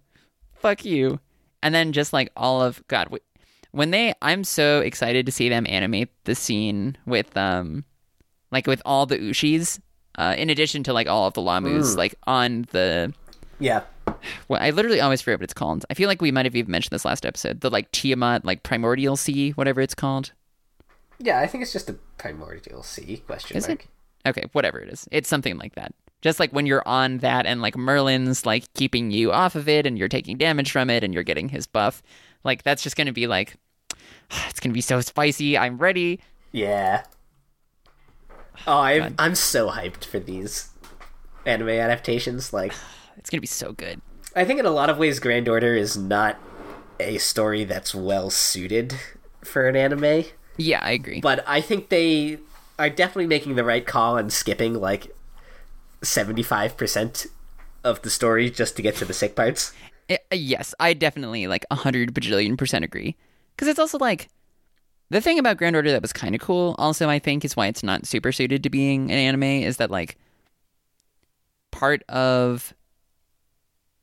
Fuck 0.57 0.85
you. 0.85 1.19
And 1.63 1.75
then 1.75 1.93
just 1.93 2.13
like 2.13 2.31
all 2.37 2.63
of 2.63 2.87
god 2.89 3.09
wh- 3.11 3.75
when 3.75 3.91
they 3.91 4.15
i'm 4.23 4.45
so 4.45 4.81
excited 4.81 5.27
to 5.27 5.33
see 5.33 5.49
them 5.49 5.67
animate 5.69 6.09
the 6.25 6.35
scene 6.35 6.97
with 7.05 7.37
um 7.37 7.85
like 8.53 8.67
with 8.67 8.81
all 8.87 9.07
the 9.07 9.19
ushis 9.19 9.81
uh 10.17 10.35
in 10.39 10.51
addition 10.51 10.83
to 10.85 10.93
like 10.93 11.07
all 11.09 11.27
of 11.27 11.35
the 11.35 11.41
lahmus 11.41 11.97
like 11.97 12.15
on 12.27 12.67
the 12.71 13.13
Yeah. 13.59 13.83
well 14.49 14.61
i 14.63 14.71
literally 14.71 15.01
always 15.01 15.21
forget 15.21 15.41
what 15.41 15.45
it's 15.45 15.53
called. 15.55 15.85
I 15.91 15.95
feel 15.95 16.07
like 16.09 16.23
we 16.23 16.31
might 16.31 16.47
have 16.47 16.55
even 16.57 16.71
mentioned 16.71 16.93
this 16.93 17.05
last 17.05 17.27
episode. 17.27 17.61
The 17.61 17.71
like 17.71 17.91
tiamat 17.93 18.45
like 18.45 18.63
primordial 18.63 19.17
sea 19.17 19.51
whatever 19.51 19.81
it's 19.81 19.95
called 19.97 20.33
Yeah, 21.19 21.41
I 21.41 21.47
think 21.47 21.63
it's 21.63 21.73
just 21.73 21.91
a 21.91 21.95
primordial 22.17 22.83
sea 22.83 23.19
question 23.27 23.57
Is 23.57 23.69
mark. 23.69 23.85
it? 23.85 23.89
okay 24.27 24.43
whatever 24.53 24.81
it 24.81 24.89
is 24.89 25.07
it's 25.13 25.29
something 25.29 25.57
like 25.59 25.77
that 25.77 25.95
just 26.23 26.41
like 26.41 26.51
when 26.51 26.67
you're 26.67 26.83
on 26.87 27.19
that 27.19 27.47
and 27.47 27.63
like 27.63 27.77
merlin's 27.77 28.45
like 28.45 28.65
keeping 28.75 29.13
you 29.13 29.31
off 29.31 29.55
of 29.55 29.69
it 29.69 29.87
and 29.87 29.97
you're 29.97 30.09
taking 30.09 30.37
damage 30.37 30.73
from 30.73 30.91
it 30.91 31.05
and 31.05 31.15
you're 31.15 31.23
getting 31.23 31.49
his 31.49 31.69
buff 31.69 32.03
like 32.43 32.65
that's 32.65 32.83
just 32.83 32.97
gonna 32.97 33.13
be 33.13 33.29
like 33.29 33.55
it's 34.49 34.59
gonna 34.59 34.73
be 34.73 34.81
so 34.81 35.01
spicy 35.01 35.57
i'm 35.57 35.79
ready 35.79 36.19
Yeah. 36.51 37.05
Oh, 38.67 38.81
I'm, 38.81 39.15
I'm 39.21 39.35
so 39.37 39.71
hyped 39.71 40.05
for 40.05 40.19
these 40.19 40.71
anime 41.47 41.69
adaptations. 41.69 42.53
Like, 42.53 42.75
it's 43.17 43.31
gonna 43.31 43.41
be 43.41 43.47
so 43.47 43.73
good 43.73 44.01
I 44.35 44.45
think 44.45 44.59
in 44.59 44.67
a 44.67 44.71
lot 44.71 44.91
of 44.91 44.99
ways, 44.99 45.21
Grand 45.21 45.49
Order 45.49 45.75
is 45.75 45.97
not 45.97 46.39
a 47.01 47.19
story 47.19 47.65
that's 47.65 47.95
well 47.95 48.31
suited 48.31 48.95
for 49.45 49.69
an 49.69 49.77
anime, 49.77 50.25
yeah 50.59 50.81
i 50.83 50.91
agree. 50.93 51.21
But 51.21 51.43
I 51.47 51.61
think 51.63 51.89
they 51.89 52.39
are 52.79 52.91
definitely 52.91 53.27
making 53.27 53.55
the 53.55 53.65
right 53.65 53.85
call 53.87 54.17
and 54.19 54.33
skipping 54.33 54.75
like 54.75 55.15
75% 56.03 57.27
of 57.85 58.03
the 58.03 58.11
story 58.11 58.51
just 58.51 58.77
to 58.77 58.83
get 58.83 58.97
to 58.97 59.05
the 59.05 59.15
sick 59.15 59.35
parts. 59.35 59.73
I- 60.11 60.19
uh, 60.33 60.37
yes 60.37 60.75
i 60.81 60.95
definitely 60.95 61.47
like 61.47 61.67
a 61.71 61.75
hundred 61.75 62.15
bajillion 62.15 62.57
percent 62.57 62.85
agree. 62.85 63.17
Because 63.55 63.69
it's 63.69 63.79
also 63.79 63.99
like 63.99 64.29
the 65.11 65.21
thing 65.21 65.39
about 65.39 65.57
grand 65.57 65.75
order 65.77 65.91
that 65.91 66.03
was 66.03 66.13
kind 66.13 66.35
of 66.35 66.41
cool 66.41 66.75
also 66.79 67.09
i 67.09 67.19
think 67.19 67.45
is 67.45 67.57
why 67.57 67.67
it's 67.67 67.83
not 67.83 68.07
super 68.07 68.33
suited 68.33 68.63
to 68.63 68.71
being 68.71 69.11
an 69.11 69.19
anime 69.19 69.43
is 69.43 69.77
that 69.79 69.91
like 69.91 70.17
part 71.71 72.03
of 72.09 72.73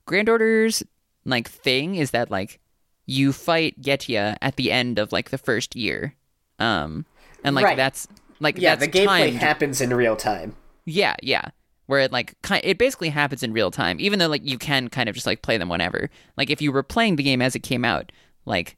grand 0.06 0.30
order's 0.30 0.84
like 1.26 1.50
thing 1.50 1.96
is 1.96 2.12
that 2.12 2.30
like 2.30 2.60
you 3.08 3.32
fight 3.34 3.80
Goetia 3.82 4.36
at 4.42 4.56
the 4.56 4.72
end 4.72 5.00
of 5.00 5.12
like 5.12 5.30
the 5.30 5.38
first 5.38 5.76
year 5.76 6.16
um 6.60 7.06
and 7.44 7.56
like 7.56 7.66
Right. 7.66 7.78
that's 7.78 8.08
like 8.40 8.58
Yeah, 8.58 8.76
that's 8.76 8.92
the 8.92 9.00
gameplay 9.00 9.28
timed 9.30 9.38
happens 9.38 9.82
in 9.82 9.94
real 9.94 10.16
time. 10.16 10.56
yeah, 10.86 11.16
yeah. 11.22 11.50
Where 11.88 12.00
it 12.02 12.12
like 12.12 12.34
ki- 12.42 12.62
it 12.64 12.78
basically 12.80 13.10
happens 13.10 13.44
in 13.44 13.54
real 13.54 13.70
time, 13.72 13.98
even 14.00 14.18
though 14.20 14.28
like 14.28 14.44
you 14.44 14.58
can 14.58 14.88
kind 14.90 15.08
of 15.08 15.14
just 15.16 15.28
like 15.28 15.42
play 15.44 15.58
them 15.58 15.70
whenever. 15.70 16.10
Like 16.36 16.50
if 16.50 16.62
you 16.62 16.72
were 16.72 16.82
playing 16.84 17.16
the 17.18 17.24
game 17.24 17.42
as 17.42 17.56
it 17.56 17.60
came 17.60 17.86
out, 17.86 18.12
like 18.46 18.76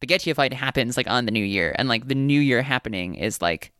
the 0.00 0.06
Goetia 0.06 0.34
fight 0.34 0.52
happens 0.52 0.96
like 0.98 1.08
on 1.08 1.24
the 1.24 1.30
new 1.32 1.44
year, 1.44 1.74
and 1.78 1.88
like 1.88 2.06
the 2.08 2.14
new 2.14 2.40
year 2.40 2.60
happening 2.62 3.14
is 3.14 3.40
like 3.40 3.72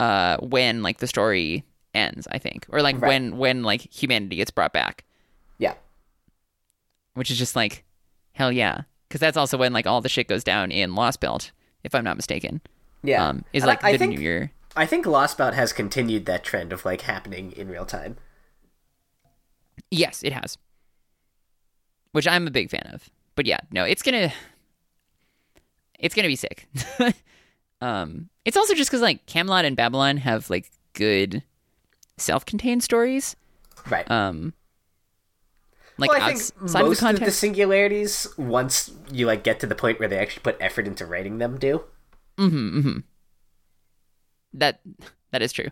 uh 0.00 0.38
when 0.38 0.82
like 0.82 0.98
the 0.98 1.06
story 1.06 1.64
ends, 1.94 2.26
I 2.32 2.38
think, 2.38 2.64
or 2.70 2.80
like 2.82 3.00
Right. 3.00 3.08
when 3.08 3.36
when 3.36 3.62
like 3.62 3.82
humanity 3.92 4.36
gets 4.36 4.50
brought 4.50 4.72
back, 4.72 5.04
Yeah. 5.58 5.74
which 7.14 7.30
is 7.30 7.38
just 7.38 7.54
like 7.54 7.84
hell 8.32 8.50
yeah, 8.50 8.82
because 9.08 9.20
that's 9.20 9.36
also 9.36 9.58
when 9.58 9.72
like 9.74 9.86
all 9.86 10.00
the 10.00 10.08
shit 10.08 10.26
goes 10.26 10.42
down 10.42 10.70
in 10.72 10.94
Lost 10.94 11.20
Belt, 11.20 11.52
if 11.84 11.94
I'm 11.94 12.04
not 12.04 12.16
mistaken. 12.16 12.60
Yeah. 13.02 13.28
Um, 13.28 13.44
is 13.52 13.62
And 13.62 13.68
like 13.68 13.84
I 13.84 13.92
the 13.92 13.98
think- 13.98 14.14
new 14.18 14.20
year. 14.22 14.50
I 14.76 14.86
think 14.86 15.06
Lost 15.06 15.38
Belt 15.38 15.54
has 15.54 15.72
continued 15.72 16.26
that 16.26 16.42
trend 16.42 16.72
of 16.72 16.84
like 16.84 17.02
happening 17.02 17.52
in 17.52 17.68
real 17.68 17.86
time. 17.86 18.16
Yes, 19.90 20.22
it 20.24 20.32
has. 20.32 20.58
Which 22.12 22.26
I'm 22.26 22.46
a 22.48 22.50
big 22.50 22.70
fan 22.70 22.90
of. 22.92 23.08
But 23.36 23.46
yeah, 23.46 23.58
no, 23.70 23.84
it's 23.84 24.02
gonna 24.02 24.32
it's 25.98 26.14
gonna 26.14 26.28
be 26.28 26.36
sick. 26.36 26.68
um 27.80 28.28
it's 28.44 28.56
also 28.56 28.74
just 28.74 28.90
because 28.90 29.00
like 29.02 29.26
Camelot 29.26 29.64
and 29.64 29.76
Babylon 29.76 30.16
have 30.18 30.50
like 30.50 30.70
good 30.92 31.42
self-contained 32.16 32.82
stories. 32.82 33.36
Right. 33.88 34.08
Um 34.10 34.54
like 35.98 36.10
well, 36.10 36.20
I 36.22 36.34
think 36.34 36.38
outside 36.62 36.80
of 36.80 36.96
the 36.96 37.02
most 37.02 37.02
of 37.02 37.20
the 37.20 37.30
singularities, 37.30 38.26
once 38.36 38.90
you 39.12 39.26
like 39.26 39.44
get 39.44 39.60
to 39.60 39.66
the 39.66 39.74
point 39.74 39.98
where 40.00 40.08
they 40.08 40.18
actually 40.18 40.42
put 40.42 40.56
effort 40.60 40.86
into 40.86 41.06
writing 41.06 41.38
them, 41.38 41.58
do. 41.58 41.84
Mm-hmm, 42.38 42.78
mm-hmm. 42.78 42.98
That 44.54 44.80
that 45.30 45.42
is 45.42 45.52
true. 45.52 45.68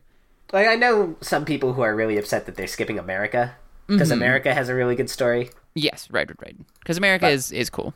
Like 0.53 0.67
I 0.67 0.75
know 0.75 1.17
some 1.21 1.45
people 1.45 1.73
who 1.73 1.83
are 1.83 1.95
really 1.95 2.19
upset 2.19 2.47
that 2.47 2.57
they're 2.57 2.67
skipping 2.67 2.99
America 2.99 3.57
because 3.87 4.09
Mm-hmm. 4.09 4.19
America 4.19 4.55
has 4.55 4.69
a 4.69 4.75
really 4.75 4.95
good 4.95 5.11
story. 5.11 5.51
Yes, 5.75 6.09
right, 6.11 6.29
right, 6.29 6.37
right. 6.43 6.57
Because 6.81 6.99
America 6.99 7.29
is 7.29 7.51
is 7.53 7.71
cool. 7.71 7.95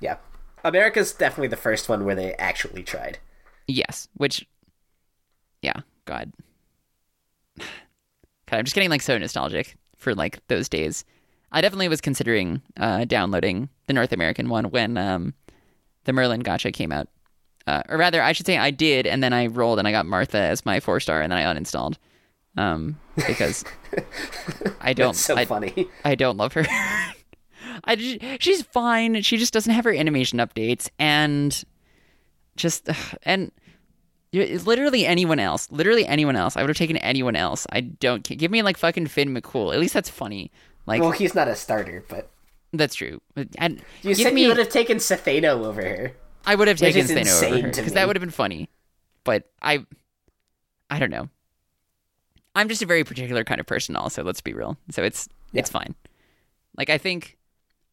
Yeah, 0.00 0.16
America's 0.64 1.12
definitely 1.12 1.48
the 1.48 1.56
first 1.56 1.88
one 1.88 2.04
where 2.04 2.14
they 2.14 2.34
actually 2.34 2.82
tried. 2.82 3.18
Yes, 3.66 4.08
which, 4.14 4.46
yeah, 5.62 5.80
God, 6.06 6.32
God, 7.58 7.64
I'm 8.50 8.64
just 8.64 8.74
getting 8.74 8.90
like 8.90 9.02
so 9.02 9.18
nostalgic 9.18 9.76
for 9.96 10.14
like 10.14 10.40
those 10.48 10.68
days. 10.68 11.04
I 11.52 11.60
definitely 11.60 11.88
was 11.88 12.00
considering 12.00 12.62
uh, 12.76 13.04
downloading 13.04 13.68
the 13.86 13.92
North 13.92 14.12
American 14.12 14.48
one 14.48 14.66
when 14.70 14.96
um, 14.98 15.34
the 16.04 16.12
Merlin 16.12 16.42
gacha 16.42 16.72
came 16.72 16.92
out, 16.92 17.08
uh, 17.66 17.82
or 17.88 17.98
rather, 17.98 18.22
I 18.22 18.32
should 18.32 18.46
say 18.46 18.58
I 18.58 18.70
did, 18.70 19.06
and 19.06 19.22
then 19.22 19.32
I 19.32 19.46
rolled 19.46 19.78
and 19.78 19.88
I 19.88 19.92
got 19.92 20.06
Martha 20.06 20.38
as 20.38 20.64
my 20.64 20.80
four 20.80 21.00
star, 21.00 21.22
and 21.22 21.32
then 21.32 21.38
I 21.38 21.54
uninstalled 21.54 21.96
um, 22.56 22.98
because 23.26 23.64
I 24.80 24.92
don't. 24.92 25.12
That's 25.12 25.20
so 25.20 25.36
I, 25.36 25.44
funny. 25.44 25.88
I 26.04 26.14
don't 26.14 26.36
love 26.36 26.52
her. 26.54 26.66
I 27.84 28.36
she's 28.40 28.62
fine. 28.62 29.22
She 29.22 29.36
just 29.36 29.52
doesn't 29.52 29.72
have 29.72 29.84
her 29.84 29.92
animation 29.94 30.38
updates 30.38 30.88
and 30.98 31.64
just 32.56 32.88
and 33.22 33.52
literally 34.32 35.06
anyone 35.06 35.38
else, 35.38 35.70
literally 35.70 36.06
anyone 36.06 36.36
else. 36.36 36.56
I 36.56 36.62
would 36.62 36.70
have 36.70 36.76
taken 36.76 36.96
anyone 36.98 37.36
else. 37.36 37.66
I 37.70 37.80
don't 37.80 38.22
give 38.22 38.50
me 38.50 38.62
like 38.62 38.76
fucking 38.76 39.06
Finn 39.06 39.34
McCool. 39.34 39.72
At 39.72 39.80
least 39.80 39.94
that's 39.94 40.10
funny. 40.10 40.50
Like 40.88 41.02
well, 41.02 41.10
he's 41.10 41.34
not 41.34 41.48
a 41.48 41.54
starter, 41.54 42.02
but 42.08 42.30
that's 42.72 42.94
true. 42.94 43.20
I, 43.36 43.76
you 44.00 44.14
said 44.14 44.32
me. 44.32 44.44
you 44.44 44.48
would 44.48 44.56
have 44.56 44.70
taken 44.70 44.96
Stheno 44.96 45.66
over 45.66 45.82
her. 45.82 46.12
I 46.46 46.54
would 46.54 46.66
have 46.66 46.78
taken 46.78 47.02
is 47.02 47.10
Thano 47.10 47.42
over 47.42 47.60
her 47.60 47.68
because 47.68 47.92
that 47.92 48.06
would 48.06 48.16
have 48.16 48.22
been 48.22 48.30
funny. 48.30 48.70
But 49.22 49.50
I, 49.60 49.84
I 50.88 50.98
don't 50.98 51.10
know. 51.10 51.28
I'm 52.54 52.70
just 52.70 52.80
a 52.80 52.86
very 52.86 53.04
particular 53.04 53.44
kind 53.44 53.60
of 53.60 53.66
person. 53.66 53.96
Also, 53.96 54.24
let's 54.24 54.40
be 54.40 54.54
real. 54.54 54.78
So 54.90 55.02
it's 55.02 55.28
it's 55.52 55.68
fine. 55.68 55.94
Like 56.78 56.88
I 56.88 56.96
think, 56.96 57.36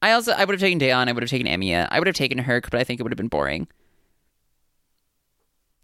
I 0.01 0.13
also 0.13 0.31
I 0.31 0.45
would 0.45 0.53
have 0.53 0.61
taken 0.61 0.77
d'Eon. 0.77 1.09
I 1.09 1.11
would 1.11 1.21
have 1.21 1.29
taken 1.29 1.47
Emiya. 1.47 1.89
I 1.91 1.99
would 1.99 2.07
have 2.07 2.15
taken 2.15 2.37
Herc, 2.37 2.69
but 2.69 2.79
I 2.79 2.85
think 2.85 3.01
it 3.01 3.03
would 3.03 3.11
have 3.11 3.17
been 3.17 3.27
boring. 3.27 3.67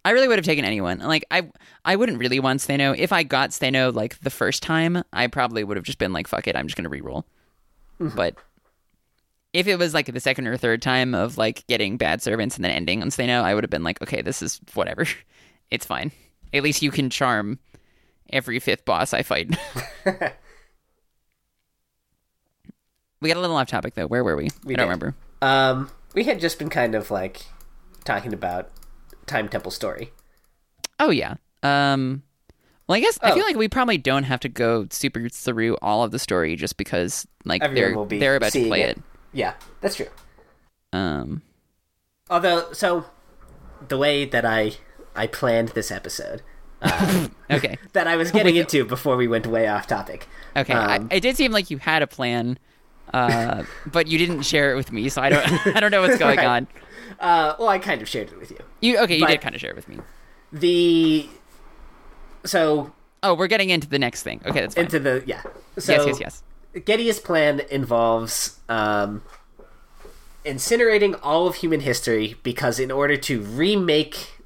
I 0.03 0.11
really 0.11 0.27
would 0.27 0.37
have 0.39 0.45
taken 0.45 0.65
anyone. 0.65 0.99
Like 0.99 1.25
I, 1.29 1.49
I 1.85 1.95
wouldn't 1.95 2.17
really 2.17 2.39
want 2.39 2.59
Stheno. 2.59 2.97
If 2.97 3.11
I 3.13 3.23
got 3.23 3.51
Stheno 3.51 3.93
like 3.93 4.19
the 4.21 4.29
first 4.29 4.63
time, 4.63 5.03
I 5.13 5.27
probably 5.27 5.63
would 5.63 5.77
have 5.77 5.85
just 5.85 5.97
been 5.99 6.11
like, 6.13 6.27
"Fuck 6.27 6.47
it, 6.47 6.55
I'm 6.55 6.67
just 6.67 6.75
gonna 6.75 6.89
reroll." 6.89 7.23
But 7.99 8.35
if 9.53 9.67
it 9.67 9.77
was 9.77 9.93
like 9.93 10.07
the 10.11 10.19
second 10.19 10.47
or 10.47 10.57
third 10.57 10.81
time 10.81 11.13
of 11.13 11.37
like 11.37 11.67
getting 11.67 11.97
bad 11.97 12.21
servants 12.23 12.55
and 12.55 12.65
then 12.65 12.71
ending 12.71 13.01
on 13.03 13.09
Stheno, 13.09 13.43
I 13.43 13.53
would 13.53 13.63
have 13.63 13.69
been 13.69 13.83
like, 13.83 14.01
"Okay, 14.01 14.21
this 14.21 14.41
is 14.41 14.59
whatever. 14.73 15.05
It's 15.69 15.85
fine. 15.85 16.11
At 16.53 16.63
least 16.63 16.81
you 16.81 16.91
can 16.91 17.09
charm 17.09 17.57
every 18.29 18.59
fifth 18.59 18.83
boss 18.85 19.13
I 19.13 19.21
fight." 19.23 19.55
We 23.21 23.27
got 23.29 23.37
a 23.37 23.39
little 23.39 23.55
off 23.55 23.67
topic 23.67 23.93
though. 23.93 24.07
Where 24.07 24.23
were 24.23 24.35
we? 24.35 24.49
We 24.65 24.73
I 24.73 24.77
don't 24.77 24.87
did. 24.87 24.93
remember. 25.03 25.15
Um, 25.41 25.91
we 26.15 26.23
had 26.23 26.39
just 26.39 26.57
been 26.57 26.69
kind 26.69 26.95
of 26.95 27.11
like 27.11 27.43
talking 28.03 28.33
about 28.33 28.69
Time 29.31 29.47
Temple 29.49 29.71
story. 29.71 30.11
Oh 30.99 31.09
yeah. 31.09 31.35
Um. 31.63 32.23
Well, 32.87 32.97
I 32.97 32.99
guess 32.99 33.17
I 33.21 33.31
Oh. 33.31 33.35
feel 33.35 33.45
like 33.45 33.55
we 33.55 33.69
probably 33.69 33.97
don't 33.97 34.23
have 34.25 34.41
to 34.41 34.49
go 34.49 34.85
super 34.91 35.29
through 35.29 35.77
all 35.81 36.03
of 36.03 36.11
the 36.11 36.19
story 36.19 36.55
just 36.55 36.75
because 36.77 37.25
like 37.45 37.63
Everyone 37.63 37.75
they're 37.89 37.97
will 37.97 38.05
be 38.05 38.19
they're 38.19 38.35
about 38.35 38.51
to 38.51 38.67
play 38.67 38.81
it. 38.81 38.97
it. 38.97 39.03
Yeah, 39.33 39.53
that's 39.79 39.95
true. 39.95 40.07
Um. 40.93 41.41
Although, 42.29 42.71
so 42.73 43.05
the 43.87 43.97
way 43.97 44.25
that 44.25 44.45
I 44.45 44.73
I 45.15 45.27
planned 45.27 45.69
this 45.69 45.91
episode, 45.91 46.41
Okay. 47.49 47.77
that 47.93 48.07
I 48.07 48.15
was 48.17 48.31
getting 48.37 48.55
into 48.57 48.83
before 48.85 49.15
we 49.17 49.27
went 49.27 49.47
way 49.47 49.67
off 49.67 49.87
topic. 49.87 50.27
Okay. 50.55 50.73
Um, 50.73 51.07
I, 51.11 51.15
it 51.15 51.21
did 51.21 51.37
seem 51.37 51.51
like 51.51 51.69
you 51.71 51.77
had 51.77 52.01
a 52.01 52.07
plan, 52.07 52.57
uh, 53.13 53.63
but 53.85 54.07
you 54.07 54.17
didn't 54.17 54.43
share 54.43 54.71
it 54.71 54.75
with 54.75 54.91
me, 54.91 55.09
so 55.09 55.21
I 55.21 55.29
don't 55.29 55.67
I 55.75 55.79
don't 55.79 55.91
know 55.91 56.01
what's 56.01 56.17
going 56.17 56.37
Right. 56.37 56.45
on. 56.47 56.67
Uh, 57.19 57.55
well, 57.59 57.67
I 57.67 57.77
kind 57.79 58.01
of 58.01 58.09
shared 58.09 58.29
it 58.31 58.39
with 58.39 58.51
you. 58.51 58.57
You 58.81 58.99
okay? 58.99 59.15
You 59.15 59.21
But- 59.25 59.31
did 59.31 59.41
kind 59.41 59.53
of 59.55 59.61
share 59.61 59.71
it 59.71 59.75
with 59.75 59.87
me. 59.87 59.97
The 60.51 61.29
so 62.45 62.91
Oh, 63.23 63.35
we're 63.35 63.47
getting 63.47 63.69
into 63.69 63.87
the 63.87 63.99
next 63.99 64.23
thing. 64.23 64.41
Okay, 64.45 64.61
that's 64.61 64.73
fine. 64.75 64.85
into 64.85 64.99
the 64.99 65.23
yeah. 65.27 65.43
So 65.77 65.91
yes, 65.93 66.05
yes, 66.07 66.19
yes. 66.19 66.43
Goetia's 66.83 67.19
plan 67.19 67.61
involves 67.69 68.59
um, 68.69 69.21
incinerating 70.45 71.19
all 71.21 71.47
of 71.47 71.55
human 71.55 71.81
history 71.81 72.35
because 72.43 72.79
in 72.79 72.89
order 72.91 73.15
to 73.17 73.41
remake 73.41 74.41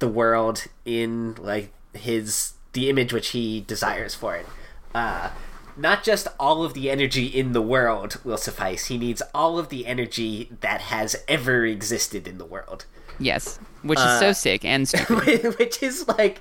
the 0.00 0.08
world 0.08 0.64
in 0.84 1.34
like 1.36 1.72
his 1.94 2.54
the 2.72 2.88
image 2.90 3.12
which 3.12 3.28
he 3.28 3.60
desires 3.60 4.14
for 4.14 4.34
it, 4.34 4.46
uh, 4.94 5.30
not 5.76 6.04
just 6.04 6.28
all 6.38 6.62
of 6.64 6.74
the 6.74 6.90
energy 6.90 7.26
in 7.26 7.52
the 7.52 7.62
world 7.62 8.20
will 8.24 8.36
suffice. 8.36 8.86
He 8.86 8.98
needs 8.98 9.22
all 9.34 9.58
of 9.58 9.68
the 9.68 9.86
energy 9.86 10.50
that 10.60 10.80
has 10.82 11.16
ever 11.28 11.64
existed 11.64 12.26
in 12.28 12.38
the 12.38 12.44
world, 12.44 12.84
Yes, 13.18 13.58
which 13.82 13.98
is 13.98 14.04
Uh, 14.04 14.20
so 14.20 14.32
sick 14.32 14.64
and 14.64 14.88
stupid. 14.88 15.58
which 15.58 15.82
is 15.82 16.06
like. 16.08 16.40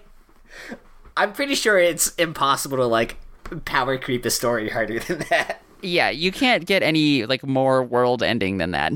I'm 1.18 1.34
pretty 1.34 1.56
sure 1.56 1.78
it's 1.78 2.16
impossible 2.16 2.78
to 2.78 2.86
like 2.86 3.18
power 3.66 3.98
creep 3.98 4.24
a 4.26 4.30
story 4.30 4.70
harder 4.70 5.00
than 5.00 5.20
that. 5.30 5.62
yeah, 5.82 6.10
you 6.10 6.32
can't 6.32 6.66
get 6.66 6.84
any 6.84 7.26
like 7.26 7.44
more 7.46 7.84
world 7.84 8.24
ending 8.24 8.58
than 8.58 8.72
that. 8.72 8.94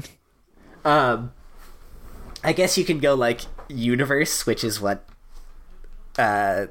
Um, 0.86 1.34
I 2.44 2.54
guess 2.54 2.78
you 2.78 2.86
can 2.86 3.00
go 3.00 3.16
like 3.16 3.42
universe, 3.68 4.46
which 4.46 4.64
is 4.64 4.80
what 4.80 5.04
uh, 6.18 6.68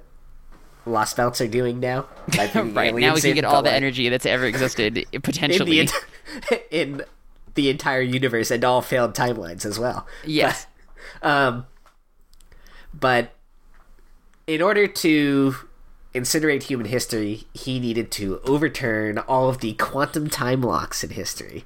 Lost 0.87 1.17
Belts 1.17 1.41
are 1.41 1.49
doing 1.49 1.81
now. 1.81 2.07
Right 2.37 2.95
now, 2.95 3.15
we 3.15 3.21
can 3.21 3.35
get 3.35 3.45
all 3.45 3.63
the 3.63 3.69
like, 3.69 3.77
energy 3.77 4.09
that's 4.09 4.27
ever 4.27 4.45
existed 4.45 4.99
in 4.99 5.05
the 5.13 5.19
potentially. 5.21 5.81
ent- 5.81 5.93
in 6.71 7.03
the 7.55 7.71
entire 7.71 8.01
universe 8.01 8.51
and 8.51 8.65
all 8.65 8.83
failed 8.83 9.15
timelines 9.15 9.65
as 9.65 9.79
well. 9.79 10.07
yes. 10.25 10.67
Um, 11.23 11.67
but 12.93 13.33
in 14.47 14.61
order 14.63 14.87
to 14.87 15.55
incinerate 16.15 16.65
human 16.65 16.87
history, 16.87 17.45
he 17.55 17.81
needed 17.81 18.11
to 18.13 18.41
overturn 18.45 19.19
all 19.19 19.49
of 19.49 19.59
the 19.59 19.75
quantum 19.75 20.29
time 20.29 20.61
locks 20.63 21.03
in 21.03 21.11
history. 21.11 21.65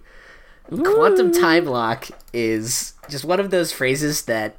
Quantum 0.71 1.33
time 1.33 1.65
lock 1.65 2.09
is 2.33 2.95
just 3.09 3.25
one 3.25 3.41
of 3.41 3.51
those 3.51 3.73
phrases 3.73 4.23
that 4.23 4.55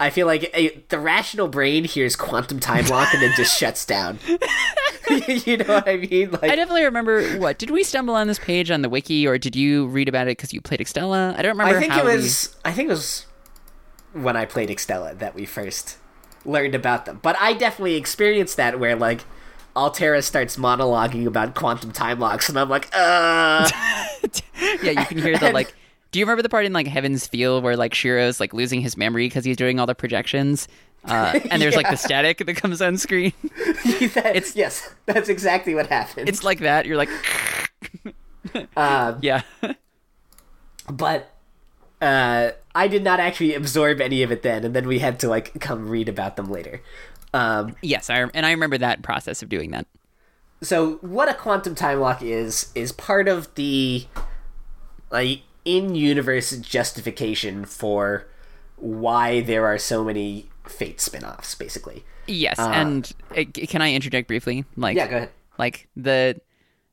I 0.00 0.10
feel 0.10 0.26
like 0.26 0.50
a, 0.54 0.80
the 0.90 0.98
rational 0.98 1.48
brain 1.48 1.84
hears 1.84 2.14
quantum 2.14 2.60
time 2.60 2.86
lock 2.86 3.12
and 3.12 3.22
then 3.22 3.32
just 3.36 3.58
shuts 3.58 3.84
down. 3.84 4.18
you 5.28 5.56
know 5.56 5.64
what 5.64 5.88
I 5.88 5.96
mean? 5.96 6.30
Like 6.30 6.44
I 6.44 6.54
definitely 6.56 6.84
remember 6.84 7.36
what 7.38 7.58
did 7.58 7.70
we 7.70 7.82
stumble 7.82 8.14
on 8.14 8.28
this 8.28 8.38
page 8.38 8.70
on 8.70 8.82
the 8.82 8.88
wiki 8.88 9.26
or 9.26 9.38
did 9.38 9.56
you 9.56 9.86
read 9.88 10.08
about 10.08 10.28
it 10.28 10.36
because 10.38 10.52
you 10.52 10.60
played 10.60 10.80
Extella? 10.80 11.36
I 11.36 11.42
don't 11.42 11.56
remember. 11.58 11.76
I 11.76 11.80
think 11.80 11.96
it 11.96 12.04
we- 12.04 12.14
was. 12.16 12.56
I 12.64 12.72
think 12.72 12.88
it 12.88 12.92
was 12.92 13.26
when 14.12 14.36
I 14.36 14.44
played 14.44 14.68
Extella 14.68 15.18
that 15.18 15.34
we 15.34 15.44
first 15.44 15.98
learned 16.44 16.74
about 16.74 17.04
them. 17.04 17.18
But 17.22 17.36
I 17.40 17.52
definitely 17.52 17.96
experienced 17.96 18.56
that 18.56 18.78
where 18.78 18.94
like 18.94 19.22
Altera 19.74 20.22
starts 20.22 20.56
monologuing 20.56 21.26
about 21.26 21.54
quantum 21.54 21.92
time 21.92 22.20
locks, 22.20 22.48
and 22.48 22.58
I'm 22.58 22.68
like, 22.68 22.88
uh. 22.92 23.68
yeah, 24.82 24.90
you 24.90 25.06
can 25.06 25.18
hear 25.18 25.38
the 25.38 25.52
like. 25.52 25.74
Do 26.10 26.18
you 26.18 26.24
remember 26.24 26.42
the 26.42 26.48
part 26.48 26.64
in 26.64 26.72
like 26.72 26.86
Heaven's 26.86 27.26
Feel 27.26 27.60
where 27.60 27.76
like 27.76 27.94
Shiro's 27.94 28.40
like 28.40 28.54
losing 28.54 28.80
his 28.80 28.96
memory 28.96 29.26
because 29.26 29.44
he's 29.44 29.56
doing 29.56 29.78
all 29.78 29.86
the 29.86 29.94
projections, 29.94 30.68
uh, 31.04 31.38
and 31.50 31.60
there's 31.60 31.76
like 31.76 31.90
the 31.90 31.96
static 31.96 32.38
that 32.38 32.56
comes 32.56 32.80
on 32.80 32.96
screen. 32.96 33.32
it's 33.42 34.56
yes, 34.56 34.94
that's 35.06 35.28
exactly 35.28 35.74
what 35.74 35.86
happened. 35.88 36.28
It's 36.28 36.42
like 36.42 36.60
that. 36.60 36.86
You're 36.86 36.96
like, 36.96 37.10
um, 38.76 39.18
yeah, 39.20 39.42
but 40.90 41.30
uh, 42.00 42.52
I 42.74 42.88
did 42.88 43.04
not 43.04 43.20
actually 43.20 43.54
absorb 43.54 44.00
any 44.00 44.22
of 44.22 44.32
it 44.32 44.42
then, 44.42 44.64
and 44.64 44.74
then 44.74 44.86
we 44.86 45.00
had 45.00 45.20
to 45.20 45.28
like 45.28 45.60
come 45.60 45.88
read 45.88 46.08
about 46.08 46.36
them 46.36 46.50
later. 46.50 46.80
Um, 47.34 47.76
yes. 47.82 48.10
I 48.10 48.22
and 48.34 48.46
I 48.46 48.50
remember 48.50 48.78
that 48.78 49.02
process 49.02 49.42
of 49.42 49.48
doing 49.48 49.70
that. 49.72 49.86
so 50.62 50.94
what 50.96 51.28
a 51.28 51.34
quantum 51.34 51.74
time 51.74 52.00
lock 52.00 52.22
is 52.22 52.72
is 52.74 52.92
part 52.92 53.28
of 53.28 53.54
the 53.54 54.06
like 55.10 55.42
in-universe 55.76 56.56
justification 56.58 57.64
for 57.64 58.26
why 58.76 59.40
there 59.42 59.66
are 59.66 59.76
so 59.78 60.02
many 60.02 60.48
fate 60.66 61.00
spin-offs 61.00 61.54
basically. 61.54 62.04
Yes, 62.26 62.58
and 62.58 63.10
uh, 63.36 63.44
can 63.52 63.80
I 63.82 63.92
interject 63.92 64.28
briefly? 64.28 64.64
Like, 64.76 64.96
yeah 64.96 65.06
go 65.08 65.16
ahead. 65.16 65.30
like 65.58 65.88
the 65.96 66.40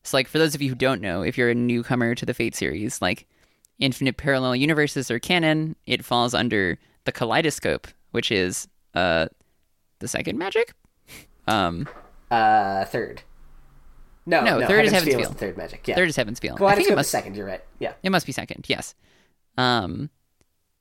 so 0.04 0.18
like 0.18 0.28
for 0.28 0.38
those 0.38 0.56
of 0.56 0.62
you 0.62 0.70
who 0.70 0.76
don't 0.76 1.02
know 1.02 1.22
if 1.24 1.38
you're 1.38 1.50
a 1.50 1.56
newcomer 1.56 2.16
to 2.16 2.26
the 2.26 2.34
fate 2.34 2.56
series 2.56 3.02
like 3.02 3.26
infinite 3.80 4.18
parallel 4.18 4.56
universes 4.56 5.10
are 5.12 5.20
canon. 5.20 5.76
It 5.86 6.06
falls 6.06 6.34
under 6.34 6.78
the 7.06 7.12
kaleidoscope 7.12 7.88
which 8.12 8.32
is 8.32 8.68
uh 8.94 9.28
the 10.00 10.08
second 10.08 10.38
magic? 10.38 10.74
Um 11.48 11.88
uh 12.32 12.86
third 12.86 13.22
no 14.26 14.44
No, 14.44 14.60
no, 14.60 14.68
third 14.68 14.86
is 14.86 14.92
Heaven's 14.92 15.12
Heaven's 15.12 15.28
Feel 15.30 15.38
third 15.38 15.58
magic 15.58 15.88
yeah. 15.88 15.96
Third 15.96 16.10
is 16.10 16.16
heaven's 16.16 16.40
feel 16.40 16.58
i 16.66 16.76
think 16.76 16.90
it 16.90 16.96
must 16.96 17.12
second 17.12 17.36
you're 17.36 17.46
right 17.48 17.64
yeah. 17.80 17.94
It 18.04 18.10
must 18.12 18.26
be 18.26 18.32
second 18.32 18.66
yes. 18.68 18.96
Um 19.58 20.10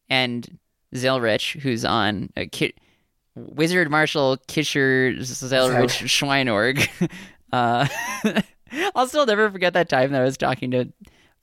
and 0.08 0.58
zelretch 0.94 1.58
who's 1.60 1.84
on 1.84 2.30
uh, 2.36 2.44
Ki- 2.52 2.74
wizard 3.34 3.90
marshal 3.90 4.36
kischur 4.46 5.18
zelretch 5.18 6.04
schweinorg 6.06 6.88
uh 7.52 7.86
i'll 8.94 9.08
still 9.08 9.26
never 9.26 9.50
forget 9.50 9.72
that 9.72 9.88
time 9.88 10.12
that 10.12 10.20
i 10.20 10.24
was 10.24 10.36
talking 10.36 10.70
to 10.70 10.92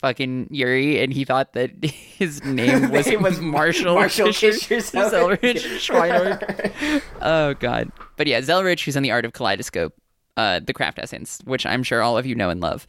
fucking 0.01 0.47
Yuri, 0.49 0.99
and 1.01 1.13
he 1.13 1.23
thought 1.23 1.53
that 1.53 1.71
his 1.85 2.43
name 2.43 2.89
was, 2.89 3.05
Name 3.07 3.21
was 3.21 3.39
Marshall, 3.39 3.93
Marshall 3.95 4.29
Kisher- 4.29 4.51
Kischur 4.51 5.37
Zelretch. 5.37 5.61
Schweinorg. 5.79 7.01
Oh 7.21 7.53
god. 7.53 7.91
But 8.17 8.27
yeah, 8.27 8.41
Zelretch, 8.41 8.83
who's 8.83 8.97
on 8.97 9.03
the 9.03 9.11
Art 9.11 9.25
of 9.25 9.33
Kaleidoscope, 9.33 9.93
uh, 10.37 10.59
the 10.59 10.73
craft 10.73 10.99
essence, 10.99 11.39
which 11.45 11.65
I'm 11.65 11.83
sure 11.83 12.01
all 12.01 12.17
of 12.17 12.25
you 12.25 12.35
know 12.35 12.49
and 12.49 12.61
love, 12.61 12.87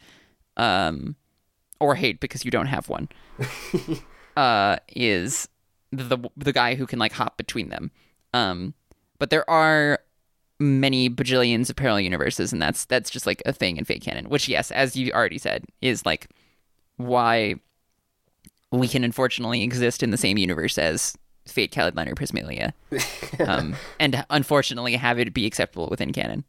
um, 0.57 1.15
or 1.79 1.95
hate 1.95 2.19
because 2.19 2.45
you 2.45 2.51
don't 2.51 2.67
have 2.67 2.89
one, 2.89 3.09
uh, 4.37 4.77
is 4.89 5.47
the 5.91 6.17
the 6.37 6.53
guy 6.53 6.75
who 6.75 6.85
can 6.85 6.99
like 6.99 7.13
hop 7.13 7.37
between 7.37 7.69
them. 7.69 7.91
Um, 8.33 8.73
but 9.19 9.29
there 9.29 9.49
are 9.49 9.99
many 10.59 11.09
bajillions 11.09 11.69
of 11.69 11.75
parallel 11.75 12.01
universes, 12.01 12.53
and 12.53 12.61
that's 12.61 12.85
that's 12.85 13.09
just 13.09 13.25
like 13.25 13.41
a 13.45 13.53
thing 13.53 13.77
in 13.77 13.85
Fate 13.85 14.01
canon. 14.01 14.29
Which, 14.29 14.47
yes, 14.47 14.71
as 14.71 14.95
you 14.95 15.11
already 15.11 15.37
said, 15.37 15.65
is 15.81 16.05
like 16.05 16.29
why 16.97 17.55
we 18.71 18.87
can 18.87 19.03
unfortunately 19.03 19.61
exist 19.61 20.01
in 20.01 20.09
the 20.09 20.17
same 20.17 20.37
universe 20.37 20.77
as 20.77 21.15
Fate, 21.47 21.71
Kaleid 21.71 21.95
liner, 21.95 22.15
Prismalia, 22.15 22.73
um, 23.47 23.75
and 23.99 24.25
unfortunately 24.29 24.95
have 24.95 25.19
it 25.19 25.33
be 25.33 25.45
acceptable 25.45 25.87
within 25.89 26.13
canon. 26.13 26.43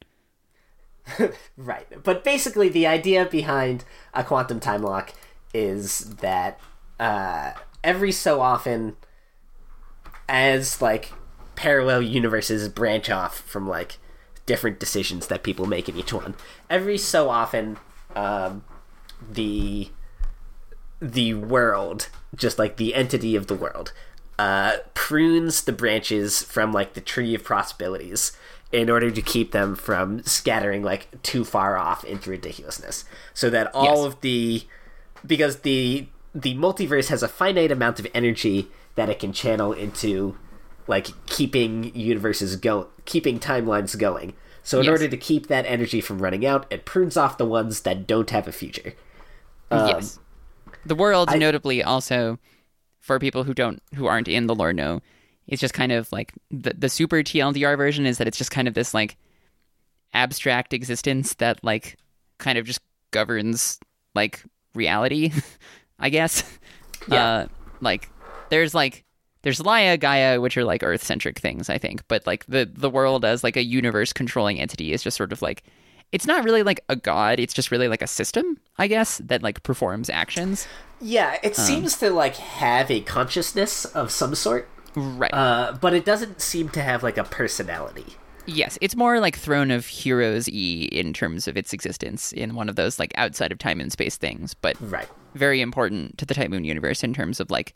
Right. 1.57 1.87
But 2.03 2.25
basically, 2.25 2.69
the 2.69 2.87
idea 2.87 3.27
behind 3.27 3.85
a 4.13 4.25
quantum 4.25 4.61
time 4.61 4.83
lock 4.83 5.13
is 5.53 6.01
that 6.17 6.59
uh, 6.99 7.53
every 7.83 8.13
so 8.13 8.41
often, 8.41 8.97
as 10.29 10.83
like 10.83 11.13
parallel 11.55 12.03
universes 12.03 12.69
branch 12.69 13.09
off 13.11 13.39
from 13.39 13.69
like 13.69 13.99
different 14.47 14.81
decisions 14.81 15.29
that 15.29 15.43
people 15.43 15.67
make 15.67 15.89
in 15.89 15.97
each 15.97 16.13
one, 16.13 16.35
every 16.69 16.99
so 16.99 17.31
often, 17.31 17.77
um, 18.17 18.65
the 19.31 19.91
the 21.01 21.35
world, 21.35 22.09
just 22.35 22.59
like 22.59 22.77
the 22.77 22.95
entity 22.95 23.37
of 23.37 23.47
the 23.47 23.55
world, 23.55 23.93
uh, 24.39 24.79
prunes 24.95 25.63
the 25.63 25.73
branches 25.73 26.43
from 26.43 26.73
like 26.73 26.95
the 26.95 27.01
tree 27.01 27.35
of 27.35 27.45
possibilities 27.45 28.33
in 28.75 28.91
order 28.91 29.11
to 29.11 29.23
keep 29.23 29.53
them 29.53 29.77
from 29.77 30.23
scattering 30.25 30.83
like 30.83 31.23
too 31.23 31.45
far 31.45 31.77
off 31.77 32.05
into 32.05 32.31
ridiculousness, 32.31 33.05
so 33.33 33.49
that 33.51 33.71
all 33.75 34.05
Yes. 34.05 34.07
of 34.15 34.21
the 34.21 34.65
because 35.25 35.61
the 35.61 36.09
the 36.35 36.55
multiverse 36.57 37.09
has 37.09 37.23
a 37.23 37.29
finite 37.29 37.71
amount 37.71 38.01
of 38.01 38.07
energy 38.13 38.69
that 38.97 39.09
it 39.09 39.19
can 39.21 39.33
channel 39.33 39.73
into 39.73 40.37
like 40.89 41.07
keeping 41.27 41.95
universes 41.95 42.57
go 42.57 42.89
keeping 43.05 43.39
timelines 43.39 43.97
going. 43.99 44.35
So 44.63 44.81
in 44.81 44.87
Yes. 44.87 44.93
order 44.93 45.09
to 45.09 45.17
keep 45.17 45.47
that 45.49 45.67
energy 45.67 46.01
from 46.01 46.21
running 46.21 46.45
out, 46.45 46.67
it 46.71 46.85
prunes 46.85 47.17
off 47.17 47.39
the 47.39 47.45
ones 47.47 47.83
that 47.83 48.07
don't 48.07 48.31
have 48.31 48.49
a 48.49 48.53
future. 48.53 48.95
Um, 49.71 49.87
yes. 49.89 50.19
The 50.85 50.95
world, 50.95 51.29
I, 51.31 51.37
notably, 51.39 51.83
also 51.83 52.39
for 53.01 53.19
people 53.19 53.45
who 53.45 53.55
don't 53.55 53.83
who 53.95 54.07
aren't 54.07 54.29
in 54.29 54.47
the 54.47 54.55
lore 54.55 54.73
know, 54.73 55.01
it's 55.47 55.61
just 55.61 55.75
kind 55.75 55.93
of 55.93 56.11
like 56.13 56.33
the 56.51 56.75
the 56.77 56.89
super 56.89 57.19
TLDR 57.19 57.77
version 57.77 58.07
is 58.07 58.19
that 58.19 58.27
it's 58.27 58.39
just 58.39 58.51
kind 58.51 58.69
of 58.69 58.75
this 58.75 58.95
like 58.95 59.17
abstract 60.13 60.73
existence 60.73 61.35
that 61.35 61.63
like 61.63 61.97
kind 62.39 62.59
of 62.59 62.67
just 62.67 62.81
governs 63.11 63.79
like 64.15 64.43
reality, 64.75 65.33
I 65.99 66.09
guess. 66.09 66.45
Yeah. 67.09 67.25
Uh, 67.25 67.47
like 67.81 68.11
there's 68.49 68.75
like 68.75 69.05
there's 69.43 69.61
Alaya, 69.61 70.01
Gaia, 70.01 70.41
which 70.41 70.57
are 70.57 70.65
like 70.65 70.83
Earth 70.83 71.05
centric 71.05 71.39
things, 71.39 71.69
I 71.69 71.77
think, 71.79 72.03
but 72.09 72.27
like 72.27 72.47
the 72.47 72.69
the 72.73 72.91
world 72.91 73.25
as 73.25 73.45
like 73.45 73.57
a 73.57 73.65
universe 73.65 74.13
controlling 74.13 74.59
entity 74.59 74.93
is 74.93 75.03
just 75.03 75.17
sort 75.17 75.33
of 75.33 75.43
like 75.43 75.63
it's 76.13 76.27
not 76.27 76.45
really 76.45 76.63
like 76.63 76.81
a 76.89 76.97
god, 76.97 77.41
it's 77.41 77.53
just 77.53 77.71
really 77.71 77.89
like 77.89 78.01
a 78.01 78.07
system, 78.07 78.59
I 78.79 78.87
guess, 78.87 79.19
that 79.19 79.43
like 79.43 79.63
performs 79.63 80.09
actions. 80.09 80.67
Yeah, 81.01 81.39
it 81.43 81.57
seems 81.57 81.99
to 81.99 82.11
like 82.11 82.37
have 82.37 82.91
a 82.91 83.01
consciousness 83.01 83.85
of 83.85 84.13
some 84.13 84.35
sort, 84.35 84.69
Right. 84.97 85.33
uh, 85.35 85.77
but 85.81 85.93
it 85.95 86.05
doesn't 86.05 86.41
seem 86.41 86.69
to 86.71 86.83
have 86.83 87.03
like 87.03 87.19
a 87.19 87.25
personality. 87.25 88.15
Yes, 88.47 88.77
it's 88.83 88.95
more 88.95 89.21
like 89.21 89.37
Throne 89.37 89.71
of 89.71 89.87
Heroes 89.87 90.49
E 90.51 90.85
in 90.93 91.13
terms 91.15 91.49
of 91.49 91.57
its 91.57 91.73
existence 91.73 92.31
in 92.33 92.55
one 92.55 92.69
of 92.69 92.77
those 92.77 92.99
like 92.99 93.13
outside 93.17 93.51
of 93.53 93.59
time 93.59 93.81
and 93.81 93.91
space 93.91 94.17
things, 94.19 94.53
but 94.55 94.77
Right. 94.81 95.09
very 95.35 95.61
important 95.63 96.19
to 96.19 96.27
the 96.27 96.35
Type 96.35 96.51
Moon 96.51 96.65
universe 96.65 97.03
in 97.03 97.15
terms 97.15 97.41
of 97.41 97.51
like 97.51 97.73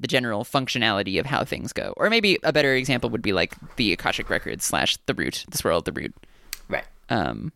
the 0.00 0.08
general 0.08 0.42
functionality 0.44 1.20
of 1.20 1.26
how 1.26 1.44
things 1.44 1.72
go. 1.72 1.94
Or 1.96 2.10
maybe 2.10 2.38
a 2.42 2.52
better 2.52 2.74
example 2.74 3.08
would 3.10 3.22
be 3.22 3.32
like 3.32 3.54
the 3.76 3.92
Akashic 3.92 4.28
Records 4.28 4.64
slash 4.64 4.96
the 5.06 5.14
Root, 5.14 5.44
the 5.48 5.56
Swirl 5.58 5.78
of 5.78 5.84
the 5.84 5.92
Root. 5.92 6.12
Right. 6.68 6.84
Um, 7.08 7.52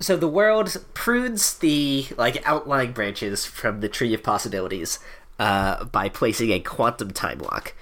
So 0.00 0.16
the 0.16 0.28
world 0.28 0.82
prunes 0.94 1.58
the 1.58 2.06
like 2.16 2.40
outlying 2.48 2.92
branches 2.92 3.44
from 3.44 3.80
the 3.80 3.88
tree 3.90 4.14
of 4.14 4.22
possibilities 4.22 4.98
uh, 5.38 5.84
by 5.84 6.08
placing 6.08 6.50
a 6.50 6.60
quantum 6.60 7.10
time 7.12 7.38
lock 7.38 7.74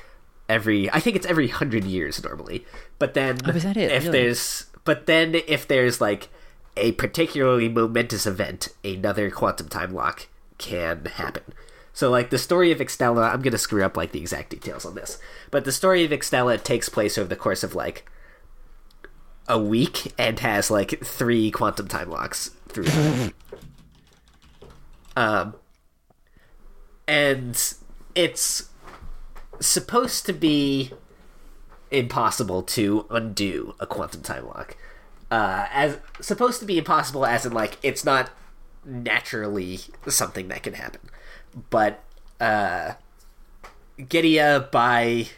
every. 0.49 0.91
I 0.91 1.01
think 1.01 1.17
it's 1.17 1.27
every 1.27 1.49
hundred 1.49 1.85
years 1.85 2.23
normally, 2.23 2.65
but 2.99 3.15
then 3.15 3.39
Oh, 3.45 3.51
is 3.51 3.63
that 3.65 3.77
it? 3.77 3.91
if 3.91 4.05
Really? 4.05 4.19
there's 4.21 4.67
but 4.85 5.07
then 5.07 5.35
if 5.47 5.67
there's 5.67 6.01
like 6.01 6.29
a 6.77 6.93
particularly 6.93 7.69
momentous 7.69 8.27
event, 8.27 8.69
another 8.85 9.31
quantum 9.31 9.69
time 9.69 9.93
lock 9.95 10.29
can 10.59 11.05
happen. 11.07 11.43
So 11.93 12.11
like 12.11 12.29
the 12.31 12.37
story 12.39 12.71
of 12.73 12.79
Extella, 12.79 13.33
I'm 13.33 13.41
gonna 13.41 13.57
screw 13.59 13.83
up 13.83 13.97
like 13.97 14.13
the 14.13 14.21
exact 14.21 14.51
details 14.51 14.85
on 14.85 14.95
this, 14.95 15.19
but 15.51 15.65
the 15.65 15.73
story 15.73 16.05
of 16.05 16.11
Extella 16.11 16.63
takes 16.63 16.89
place 16.91 17.17
over 17.17 17.29
the 17.29 17.37
course 17.37 17.65
of 17.65 17.75
like 17.75 18.09
a 19.49 19.59
week 19.59 20.13
and 20.19 20.39
has 20.41 20.71
like 20.71 21.03
three 21.05 21.51
quantum 21.51 21.89
time 21.89 22.11
locks 22.11 22.51
through 22.69 22.85
um 25.17 25.55
and 27.07 27.75
it's 28.15 28.71
supposed 29.61 30.27
to 30.27 30.33
be 30.33 30.91
impossible 31.91 32.63
to 32.63 33.07
undo 33.11 33.75
a 33.81 33.87
quantum 33.87 34.23
time 34.23 34.47
lock. 34.47 34.77
Uh 35.31 35.67
as 35.73 35.99
supposed 36.21 36.61
to 36.61 36.67
be 36.67 36.79
impossible 36.79 37.25
as 37.25 37.47
in 37.47 37.53
like 37.53 37.79
it's 37.83 38.05
not 38.05 38.31
naturally 38.85 39.81
something 40.09 40.49
that 40.49 40.63
can 40.63 40.75
happen. 40.75 41.01
But 41.71 42.03
uh 42.41 42.93
Goetia 43.99 44.71
by 44.71 45.29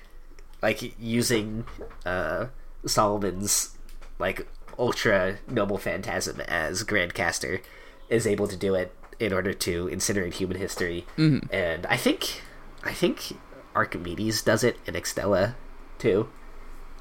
like 0.63 0.99
using 0.99 1.65
uh 2.05 2.47
Solomon's 2.87 3.77
like 4.19 4.47
ultra 4.79 5.39
noble 5.49 5.79
phantasm 5.79 6.41
as 6.43 6.85
Grandcaster 6.85 7.61
is 8.09 8.27
able 8.27 8.49
to 8.49 8.57
do 8.57 8.75
it 8.75 8.95
in 9.21 9.33
order 9.33 9.53
to 9.53 9.87
incinerate 9.87 10.35
human 10.35 10.57
history. 10.59 11.07
Mm-hmm. 11.17 11.53
And 11.53 11.87
I 11.87 11.97
think 11.97 12.43
I 12.85 12.93
think 12.93 13.37
Archimedes 13.75 14.43
does 14.43 14.63
it 14.65 14.77
in 14.87 14.95
Extella 14.95 15.55
too. 15.99 16.29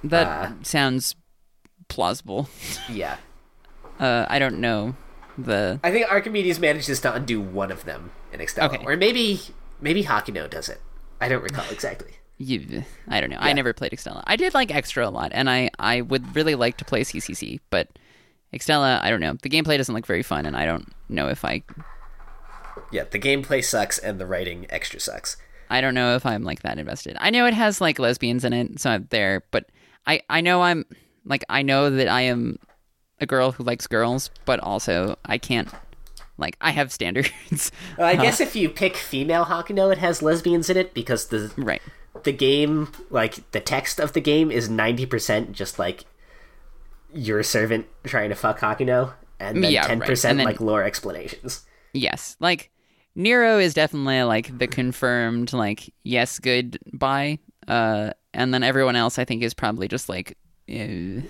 that 0.03 0.28
Uh. 0.28 0.51
sounds 0.63 1.15
plausible. 1.88 2.49
Yeah. 2.89 3.18
Uh, 3.99 4.26
I 4.30 4.38
don't 4.39 4.59
know 4.59 4.95
the. 5.38 5.80
I 5.84 5.91
think 5.91 6.09
Archimedes 6.11 6.59
manages 6.59 6.99
to 7.01 7.13
undo 7.13 7.41
one 7.41 7.72
of 7.72 7.86
them 7.86 8.11
in 8.32 8.39
Extella. 8.39 8.74
Okay. 8.74 8.86
Or 8.86 8.95
maybe 8.95 9.39
maybe 9.82 10.03
Hakuno 10.03 10.47
does 10.49 10.70
it. 10.70 10.80
I 11.20 11.28
don't 11.30 11.41
recall 11.41 11.65
exactly. 11.72 12.11
You, 12.39 12.84
I 13.07 13.20
don't 13.20 13.32
know. 13.32 13.39
I 13.39 13.53
never 13.53 13.74
played 13.74 13.91
Extella. 13.91 14.22
I 14.28 14.36
did 14.36 14.53
like 14.53 14.70
Extra 14.74 15.07
a 15.07 15.09
lot, 15.09 15.32
and 15.34 15.49
I, 15.49 15.72
I 15.80 16.01
would 16.01 16.36
really 16.36 16.53
like 16.53 16.78
to 16.78 16.86
play 16.86 17.01
CCC, 17.01 17.59
but 17.72 17.88
Extella, 18.53 19.01
I 19.01 19.09
don't 19.09 19.20
know. 19.20 19.34
The 19.41 19.49
gameplay 19.49 19.76
doesn't 19.78 19.95
look 19.95 20.05
very 20.05 20.22
fun, 20.22 20.45
and 20.45 20.55
I 20.55 20.65
don't 20.68 20.88
know 21.09 21.28
if 21.30 21.43
I 21.43 21.63
Yeah, 22.91 23.03
the 23.09 23.19
gameplay 23.19 23.63
sucks 23.63 23.97
and 23.97 24.19
the 24.19 24.25
writing 24.25 24.65
extra 24.69 24.99
sucks. 24.99 25.38
I 25.69 25.82
don't 25.82 25.93
know 25.95 26.15
if 26.15 26.25
I'm 26.25 26.43
like 26.43 26.61
that 26.61 26.78
invested. 26.80 27.17
I 27.19 27.30
know 27.30 27.45
it 27.45 27.53
has 27.53 27.82
like 27.82 27.99
lesbians 27.99 28.45
in 28.45 28.53
it, 28.53 28.80
so 28.80 28.89
I'm 28.91 29.07
there, 29.09 29.43
but 29.51 29.69
I 30.05 30.21
I 30.30 30.41
know 30.41 30.61
I'm 30.61 30.86
like 31.25 31.43
I 31.49 31.61
know 31.61 31.89
that 31.89 32.07
I 32.07 32.21
am 32.21 32.57
a 33.19 33.25
girl 33.25 33.51
who 33.51 33.63
likes 33.63 33.88
girls, 33.88 34.30
but 34.45 34.59
also 34.61 35.17
I 35.25 35.38
can't 35.38 35.69
like 36.38 36.55
I 36.61 36.71
have 36.71 36.91
standards. 36.93 37.71
Well, 37.97 38.07
I 38.07 38.13
uh, 38.13 38.21
guess 38.21 38.39
if 38.39 38.55
you 38.55 38.69
pick 38.69 38.95
female 38.95 39.45
Hakuno, 39.45 39.91
it 39.91 39.97
has 39.97 40.21
lesbians 40.21 40.69
in 40.69 40.78
it 40.78 40.93
because 40.93 41.28
the 41.28 41.51
right. 41.57 41.82
the 42.23 42.32
game, 42.32 42.91
like 43.09 43.51
the 43.51 43.59
text 43.59 43.99
of 43.99 44.13
the 44.13 44.21
game, 44.21 44.51
is 44.51 44.69
ninety 44.69 45.05
percent 45.05 45.51
just 45.51 45.78
like 45.80 46.05
your 47.13 47.41
servant 47.43 47.88
trying 48.05 48.30
to 48.30 48.36
fuck 48.36 48.59
Hakuno, 48.59 49.13
and 49.39 49.63
then 49.63 49.73
right. 49.73 49.84
ten 49.84 49.91
And 49.93 50.01
percent 50.03 50.38
then- 50.38 50.45
like 50.45 50.61
lore 50.61 50.84
explanations. 50.84 51.65
Yes. 51.93 52.38
Like 52.39 52.71
Nero 53.15 53.59
is 53.59 53.73
definitely 53.73 54.23
like 54.23 54.57
the 54.57 54.67
confirmed 54.67 55.53
like 55.53 55.93
yes 56.03 56.39
good 56.39 56.77
bye. 56.93 57.39
Uh 57.67 58.11
and 58.33 58.53
then 58.53 58.63
everyone 58.63 58.95
else 58.95 59.17
I 59.17 59.25
think 59.25 59.43
is 59.43 59.53
probably 59.53 59.88
just 59.88 60.09
like 60.09 60.38
uh, 60.69 61.21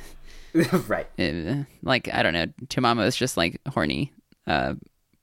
right. 0.87 1.07
uh, 1.19 1.63
like 1.83 2.13
I 2.13 2.23
don't 2.23 2.33
know, 2.33 2.47
Tamamo 2.65 3.05
is 3.05 3.15
just 3.15 3.37
like 3.37 3.61
horny. 3.69 4.11
Uh 4.45 4.75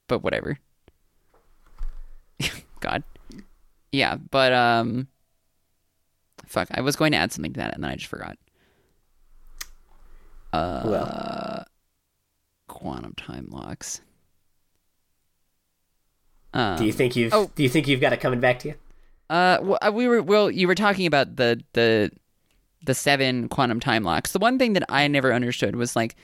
but 0.09 0.23
whatever. 0.23 0.59
God. 2.81 3.03
Yeah, 3.93 4.17
but 4.17 4.53
um 4.53 5.09
fuck, 6.47 6.69
I 6.71 6.81
was 6.81 6.97
going 6.97 7.13
to 7.13 7.19
add 7.19 7.33
something 7.33 7.53
to 7.55 7.61
that 7.61 7.75
and 7.75 7.83
then 7.83 7.91
I 7.91 7.97
just 7.97 8.07
forgot. 8.07 8.37
Uh, 10.53 10.83
well, 10.85 11.65
Quantum 12.69 13.13
time 13.17 13.49
locks. 13.51 14.01
Um, 16.55 16.79
do 16.79 16.87
you 16.87 16.93
think 16.93 17.17
you've 17.17 17.35
oh. 17.35 17.51
do 17.55 17.63
you 17.63 17.69
think 17.69 17.89
you've 17.89 18.01
got 18.01 18.13
it 18.13 18.21
coming 18.21 18.41
back 18.41 18.61
to 18.61 18.69
you? 18.69 18.75
Uh, 19.29 19.59
well, 19.61 19.79
uh, 19.83 19.91
we 19.93 20.07
were 20.09 20.23
well. 20.23 20.51
You 20.51 20.69
were 20.69 20.75
talking 20.75 21.07
about 21.07 21.37
the 21.37 21.63
the 21.73 22.11
the 22.85 22.95
seven 22.95 23.49
quantum 23.49 23.81
time 23.81 24.05
locks. 24.05 24.33
The 24.33 24.39
one 24.39 24.59
thing 24.59 24.75
that 24.75 24.85
I 24.89 25.09
never 25.09 25.33
understood 25.33 25.75
was 25.77 25.97
like, 25.97 26.15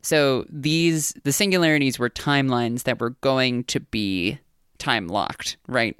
so 0.00 0.46
these 0.48 1.12
the 1.24 1.32
singularities 1.32 1.98
were 1.98 2.08
timelines 2.08 2.84
that 2.84 3.00
were 3.00 3.10
going 3.20 3.64
to 3.64 3.80
be 3.80 4.38
time 4.78 5.08
locked, 5.08 5.56
right? 5.66 5.96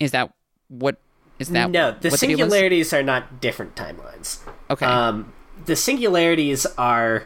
Is 0.00 0.12
that 0.12 0.32
what? 0.68 0.96
Is 1.38 1.48
that 1.48 1.70
no, 1.70 1.90
the 1.90 1.94
what 1.94 2.00
deal 2.00 2.10
was? 2.10 2.20
singularities 2.20 2.92
are 2.94 3.02
not 3.02 3.42
different 3.42 3.74
timelines. 3.76 4.38
Okay, 4.70 4.86
Um, 4.86 5.34
the 5.66 5.76
singularities 5.76 6.64
are 6.78 7.24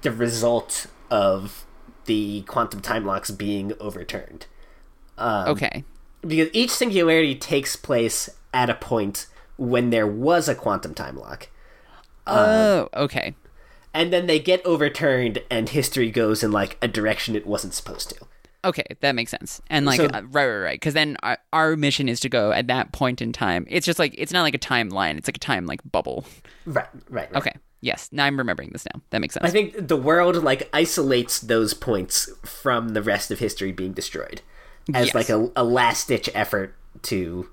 the 0.00 0.10
result 0.10 0.86
of 1.10 1.66
the 2.06 2.42
quantum 2.42 2.80
time 2.80 3.04
locks 3.04 3.30
being 3.30 3.72
overturned. 3.80 4.46
Um, 5.16 5.48
okay, 5.48 5.84
because 6.20 6.48
each 6.52 6.70
singularity 6.70 7.34
takes 7.34 7.76
place 7.76 8.28
at 8.52 8.70
a 8.70 8.74
point 8.74 9.26
when 9.56 9.90
there 9.90 10.06
was 10.06 10.48
a 10.48 10.54
quantum 10.54 10.94
time 10.94 11.16
lock 11.16 11.48
oh, 12.26 12.88
okay, 12.94 13.34
and 13.92 14.12
then 14.12 14.26
they 14.26 14.38
get 14.38 14.64
overturned 14.66 15.42
and 15.50 15.68
history 15.68 16.10
goes 16.10 16.42
in 16.42 16.50
like 16.50 16.76
a 16.82 16.88
direction 16.88 17.36
it 17.36 17.46
wasn't 17.46 17.74
supposed 17.74 18.10
to 18.10 18.26
okay. 18.64 18.84
That 19.00 19.14
makes 19.14 19.30
sense. 19.30 19.60
And 19.68 19.86
like, 19.86 20.00
So- 20.00 20.06
uh, 20.06 20.22
right, 20.30 20.46
right, 20.46 20.58
right. 20.58 20.74
Because 20.80 20.94
then 20.94 21.16
our, 21.22 21.38
our 21.52 21.76
mission 21.76 22.08
is 22.08 22.20
to 22.20 22.28
go 22.28 22.50
at 22.52 22.66
that 22.68 22.92
point 22.92 23.22
in 23.22 23.32
time. 23.32 23.66
It's 23.68 23.86
just 23.86 23.98
like 23.98 24.14
it's 24.18 24.32
not 24.32 24.42
like 24.42 24.54
a 24.54 24.58
timeline. 24.58 25.18
It's 25.18 25.28
like 25.28 25.36
a 25.36 25.40
time 25.40 25.66
like 25.66 25.80
bubble. 25.90 26.24
right 26.66 26.86
right, 27.08 27.30
right. 27.30 27.34
Okay. 27.36 27.52
Yes. 27.84 28.08
Now 28.12 28.24
I'm 28.24 28.38
remembering 28.38 28.70
this 28.72 28.86
now. 28.92 29.00
That 29.10 29.20
makes 29.20 29.34
sense. 29.34 29.44
i 29.46 29.50
think 29.50 29.88
the 29.88 29.96
world 30.10 30.36
like 30.42 30.68
isolates 30.72 31.38
those 31.40 31.74
points 31.74 32.30
from 32.44 32.90
the 32.96 33.02
rest 33.02 33.30
of 33.30 33.38
history 33.38 33.72
being 33.72 33.92
destroyed 33.92 34.40
as 34.94 35.06
Yes. 35.06 35.14
like 35.14 35.28
a, 35.28 35.50
a 35.54 35.64
last 35.64 36.08
ditch 36.08 36.28
effort 36.34 36.74
to 37.02 37.48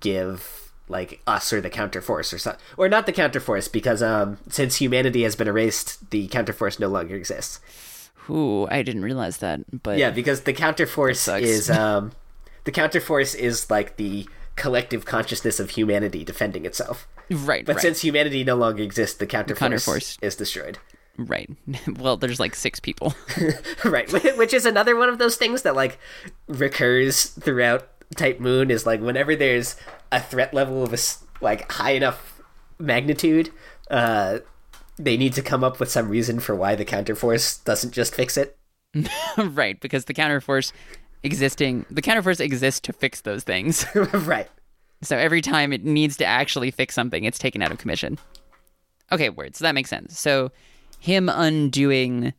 give 0.00 0.72
like 0.88 1.20
us 1.26 1.52
or 1.52 1.60
the 1.60 1.70
counterforce 1.70 2.32
or 2.32 2.38
something 2.38 2.60
or 2.76 2.88
not 2.88 3.06
the 3.06 3.12
counterforce 3.12 3.70
because 3.72 4.02
um 4.02 4.38
since 4.48 4.76
humanity 4.76 5.22
has 5.22 5.34
been 5.34 5.48
erased 5.48 6.10
the 6.10 6.28
counterforce 6.28 6.78
no 6.78 6.88
longer 6.88 7.14
exists 7.16 7.60
Ooh, 8.30 8.66
I 8.70 8.82
didn't 8.82 9.02
realize 9.02 9.36
that. 9.44 9.60
But 9.82 9.98
Yeah, 9.98 10.10
because 10.10 10.42
the 10.48 10.54
counterforce 10.54 11.24
is 11.42 11.68
um 11.70 12.12
the 12.64 12.72
counterforce 12.72 13.34
is 13.36 13.68
like 13.70 13.96
the 13.96 14.26
collective 14.56 15.04
consciousness 15.04 15.58
of 15.60 15.70
humanity 15.70 16.24
defending 16.24 16.64
itself. 16.64 17.08
right, 17.30 17.64
But 17.66 17.76
right. 17.76 17.82
since 17.82 18.02
humanity 18.02 18.44
no 18.44 18.54
longer 18.56 18.82
exists, 18.82 19.16
the 19.16 19.26
counterforce, 19.26 19.56
counterforce. 19.58 20.18
is 20.22 20.36
destroyed. 20.36 20.78
Right. 21.16 21.48
Well, 21.98 22.16
there's 22.16 22.40
like 22.40 22.54
six 22.54 22.80
people. 22.80 23.14
right, 23.84 24.10
which 24.36 24.52
is 24.54 24.66
another 24.66 24.96
one 24.96 25.08
of 25.08 25.18
those 25.18 25.36
things 25.36 25.62
that 25.62 25.74
like 25.76 25.98
recurs 26.48 27.26
throughout 27.26 27.88
Type 28.16 28.40
Moon 28.40 28.70
is 28.70 28.86
like 28.86 29.00
whenever 29.00 29.34
there's 29.36 29.76
a 30.12 30.20
threat 30.20 30.52
level 30.54 30.82
of 30.82 30.92
a 30.92 30.98
like 31.40 31.70
high 31.72 31.92
enough 31.92 32.40
magnitude, 32.78 33.50
uh, 33.90 34.38
they 34.98 35.16
need 35.16 35.32
to 35.34 35.42
come 35.42 35.64
up 35.64 35.80
with 35.80 35.90
some 35.90 36.08
reason 36.08 36.38
for 36.40 36.54
why 36.54 36.74
the 36.74 36.84
counterforce 36.84 37.62
doesn't 37.64 37.92
just 37.92 38.14
fix 38.14 38.36
it. 38.36 38.56
right, 39.36 39.80
because 39.80 40.04
the 40.04 40.14
counterforce 40.14 40.72
existing, 41.24 41.86
the 41.90 42.02
counterforce 42.02 42.38
exists 42.38 42.80
to 42.80 42.92
fix 42.92 43.22
those 43.22 43.42
things. 43.42 43.84
right. 44.12 44.48
So 45.02 45.16
every 45.16 45.40
time 45.40 45.72
it 45.72 45.84
needs 45.84 46.16
to 46.18 46.24
actually 46.24 46.70
fix 46.70 46.94
something, 46.94 47.24
it's 47.24 47.38
taken 47.38 47.62
out 47.62 47.72
of 47.72 47.78
commission. 47.78 48.18
Okay, 49.10 49.30
word. 49.30 49.56
So 49.56 49.64
that 49.64 49.74
makes 49.74 49.90
sense. 49.90 50.18
So 50.18 50.52
him 50.98 51.28
undoing 51.28 52.32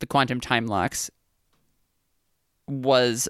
the 0.00 0.06
quantum 0.06 0.40
time 0.40 0.66
locks 0.66 1.10
was 2.68 3.28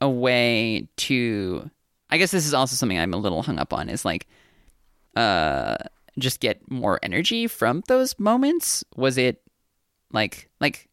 a 0.00 0.08
way 0.08 0.88
to 0.96 1.70
I 2.08 2.18
guess 2.18 2.30
this 2.30 2.46
is 2.46 2.54
also 2.54 2.74
something 2.74 2.98
I'm 2.98 3.14
a 3.14 3.18
little 3.18 3.42
hung 3.42 3.58
up 3.58 3.72
on 3.72 3.88
is 3.88 4.04
like 4.04 4.26
uh 5.16 5.76
just 6.18 6.40
get 6.40 6.70
more 6.70 6.98
energy 7.02 7.46
from 7.46 7.82
those 7.88 8.18
moments. 8.18 8.84
Was 8.96 9.18
it 9.18 9.42
like 10.12 10.48
like 10.60 10.89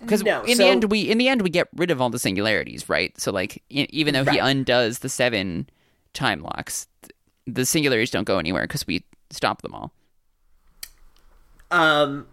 because 0.00 0.22
No, 0.22 0.42
in 0.42 0.56
so- 0.56 0.62
the 0.64 0.68
end 0.68 0.84
we 0.90 1.02
in 1.10 1.18
the 1.18 1.28
end 1.28 1.42
we 1.42 1.50
get 1.50 1.68
rid 1.76 1.90
of 1.90 2.00
all 2.00 2.10
the 2.10 2.18
singularities, 2.18 2.88
right? 2.88 3.18
So 3.20 3.32
like 3.32 3.62
e- 3.70 3.86
even 3.90 4.14
though 4.14 4.24
he 4.24 4.38
undoes 4.38 5.00
the 5.00 5.08
seven 5.08 5.68
time 6.14 6.42
locks, 6.42 6.86
the 7.46 7.64
singularities 7.66 8.10
don't 8.10 8.24
go 8.24 8.38
anywhere 8.38 8.62
because 8.64 8.86
we 8.86 9.04
stop 9.30 9.62
them 9.62 9.74
all. 9.74 9.92
Um. 11.70 12.26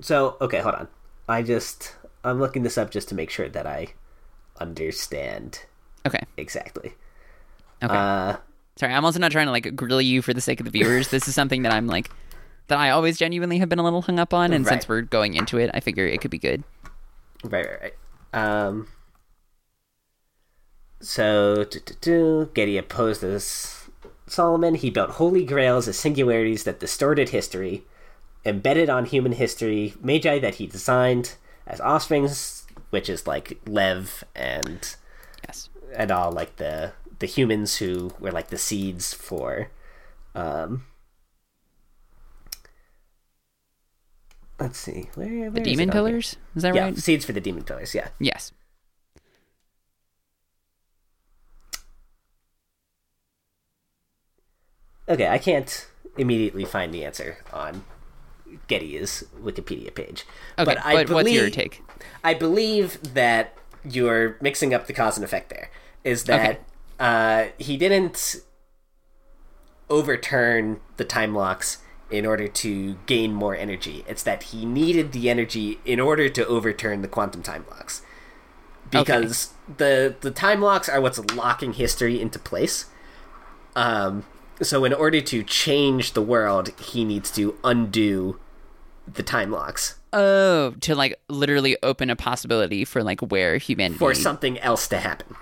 So 0.00 0.36
okay, 0.40 0.60
hold 0.60 0.74
on. 0.74 0.88
I 1.28 1.42
just 1.42 1.94
I'm 2.24 2.38
looking 2.40 2.62
this 2.62 2.78
up 2.78 2.90
just 2.90 3.08
to 3.10 3.14
make 3.14 3.30
sure 3.30 3.48
that 3.48 3.66
I 3.66 3.88
understand 4.60 5.60
Okay, 6.06 6.20
exactly. 6.36 6.94
okay. 7.82 7.94
Uh, 7.94 8.36
Sorry, 8.76 8.92
I'm 8.92 9.04
also 9.04 9.18
not 9.18 9.32
trying 9.32 9.46
to 9.46 9.52
like 9.52 9.74
grill 9.74 10.00
you 10.02 10.22
for 10.22 10.32
the 10.34 10.40
sake 10.40 10.60
of 10.60 10.64
the 10.64 10.70
viewers. 10.70 11.08
this 11.08 11.26
is 11.28 11.34
something 11.34 11.62
that 11.62 11.72
I'm 11.72 11.86
like 11.86 12.10
that 12.68 12.78
I 12.78 12.90
always 12.90 13.18
genuinely 13.18 13.58
have 13.58 13.68
been 13.68 13.78
a 13.78 13.84
little 13.84 14.02
hung 14.02 14.18
up 14.18 14.34
on, 14.34 14.52
and 14.52 14.66
since 14.66 14.88
we're 14.88 15.02
going 15.02 15.34
into 15.34 15.58
it, 15.58 15.70
I 15.74 15.80
figure 15.80 16.06
it 16.06 16.20
could 16.20 16.30
be 16.30 16.38
good. 16.38 16.64
right, 17.44 17.66
right, 17.66 17.80
right. 17.82 17.94
Um. 18.32 18.88
So, 21.00 21.64
Goetia 21.64 22.78
opposed 22.78 23.20
this 23.20 23.88
Solomon. 24.26 24.74
He 24.74 24.90
built 24.90 25.10
holy 25.12 25.44
grails 25.44 25.86
as 25.88 25.98
singularities 25.98 26.64
that 26.64 26.80
distorted 26.80 27.28
history, 27.30 27.84
embedded 28.44 28.88
on 28.88 29.04
human 29.04 29.32
history, 29.32 29.94
magi 30.00 30.38
that 30.38 30.56
he 30.56 30.66
designed 30.66 31.34
as 31.66 31.80
offsprings, 31.80 32.66
which 32.90 33.08
is 33.10 33.26
like 33.26 33.60
Lev 33.66 34.24
and 34.34 34.96
Yes. 35.46 35.68
and 35.94 36.10
all 36.10 36.32
like 36.32 36.56
the 36.56 36.92
the 37.18 37.26
humans 37.26 37.76
who 37.76 38.12
were 38.18 38.32
like 38.32 38.48
the 38.48 38.58
seeds 38.58 39.14
for 39.14 39.70
um 40.34 40.84
let's 44.58 44.78
see 44.78 45.08
where, 45.14 45.28
where 45.28 45.50
The 45.50 45.60
demon 45.60 45.90
pillars? 45.90 46.36
Is 46.54 46.62
that 46.62 46.74
yeah 46.74 46.84
right? 46.84 46.96
seeds 46.96 47.24
for 47.24 47.32
the 47.32 47.40
demon 47.40 47.64
pillars 47.64 47.94
yeah 47.94 48.08
Yes. 48.18 48.52
okay 55.08 55.28
i 55.28 55.38
can't 55.38 55.88
immediately 56.16 56.64
find 56.64 56.92
the 56.92 57.04
answer 57.04 57.38
on 57.52 57.84
Goetia's 58.68 59.24
wikipedia 59.42 59.94
page 59.94 60.24
Okay, 60.58 60.64
but 60.74 60.84
i 60.84 60.94
but 60.94 61.06
believe 61.08 61.14
what's 61.24 61.32
your 61.32 61.50
take? 61.50 61.82
I 62.24 62.34
believe 62.34 63.14
that 63.14 63.54
you're 63.84 64.36
mixing 64.40 64.72
up 64.74 64.86
the 64.86 64.92
cause 64.92 65.16
and 65.16 65.24
effect 65.24 65.48
there. 65.50 65.70
Is 66.04 66.24
that 66.24 66.50
Okay. 66.50 66.58
uh, 66.98 67.50
he 67.58 67.76
didn't 67.76 68.36
overturn 69.88 70.80
the 70.96 71.04
time 71.04 71.34
locks 71.34 71.78
in 72.10 72.24
order 72.24 72.48
to 72.48 72.96
gain 73.06 73.32
more 73.32 73.54
energy. 73.54 74.04
It's 74.06 74.22
that 74.22 74.44
he 74.44 74.64
needed 74.64 75.12
the 75.12 75.28
energy 75.28 75.80
in 75.84 76.00
order 76.00 76.28
to 76.28 76.46
overturn 76.46 77.02
the 77.02 77.08
quantum 77.08 77.42
time 77.42 77.64
locks. 77.70 78.02
Because 78.90 79.52
the 79.76 80.14
the 80.20 80.30
time 80.30 80.60
locks 80.60 80.88
are 80.88 81.00
what's 81.00 81.18
locking 81.34 81.72
history 81.72 82.20
into 82.20 82.38
place. 82.38 82.86
Um, 83.74 84.24
so 84.62 84.84
in 84.84 84.92
order 84.92 85.20
to 85.20 85.42
change 85.42 86.12
the 86.12 86.22
world, 86.22 86.72
he 86.80 87.04
needs 87.04 87.30
to 87.32 87.58
undo 87.64 88.38
the 89.12 89.22
time 89.22 89.50
locks 89.50 89.96
Oh, 90.18 90.70
to 90.80 90.94
like 90.94 91.20
literally 91.28 91.76
open 91.82 92.08
a 92.08 92.16
possibility 92.16 92.86
for 92.86 93.02
like 93.02 93.20
where 93.20 93.58
humanity 93.58 93.98
for 93.98 94.14
something 94.14 94.58
else 94.60 94.88
to 94.88 94.98
happen. 94.98 95.36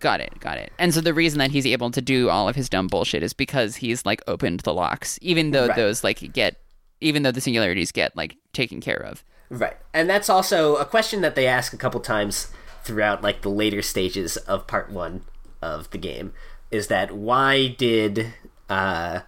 Got 0.00 0.20
it, 0.20 0.38
got 0.40 0.58
it. 0.58 0.72
And 0.78 0.92
so 0.94 1.00
the 1.00 1.14
reason 1.14 1.38
that 1.38 1.50
he's 1.50 1.66
able 1.66 1.90
to 1.90 2.00
do 2.00 2.28
all 2.30 2.48
of 2.48 2.56
his 2.56 2.68
dumb 2.68 2.86
bullshit 2.88 3.22
is 3.22 3.32
because 3.32 3.76
he's 3.76 4.04
like 4.06 4.22
opened 4.26 4.60
the 4.60 4.72
locks, 4.74 5.18
even 5.22 5.50
though 5.52 5.66
Right. 5.68 5.76
those 5.76 6.02
like 6.02 6.32
get, 6.32 6.56
even 7.00 7.22
though 7.22 7.30
the 7.32 7.40
singularities 7.40 7.92
get 7.92 8.16
like 8.16 8.36
taken 8.52 8.80
care 8.80 8.96
of. 8.96 9.22
Right. 9.50 9.76
And 9.92 10.08
that's 10.08 10.28
also 10.30 10.76
a 10.76 10.84
question 10.84 11.20
that 11.20 11.34
they 11.34 11.46
ask 11.46 11.72
a 11.72 11.76
couple 11.76 12.00
times 12.00 12.48
throughout 12.82 13.22
like 13.22 13.42
the 13.42 13.50
later 13.50 13.82
stages 13.82 14.36
of 14.38 14.66
part 14.66 14.90
1 14.90 15.22
of 15.60 15.90
the 15.90 15.98
game 15.98 16.32
is 16.70 16.86
that 16.86 17.12
why 17.12 17.66
did 17.68 18.32
uh 18.70 19.20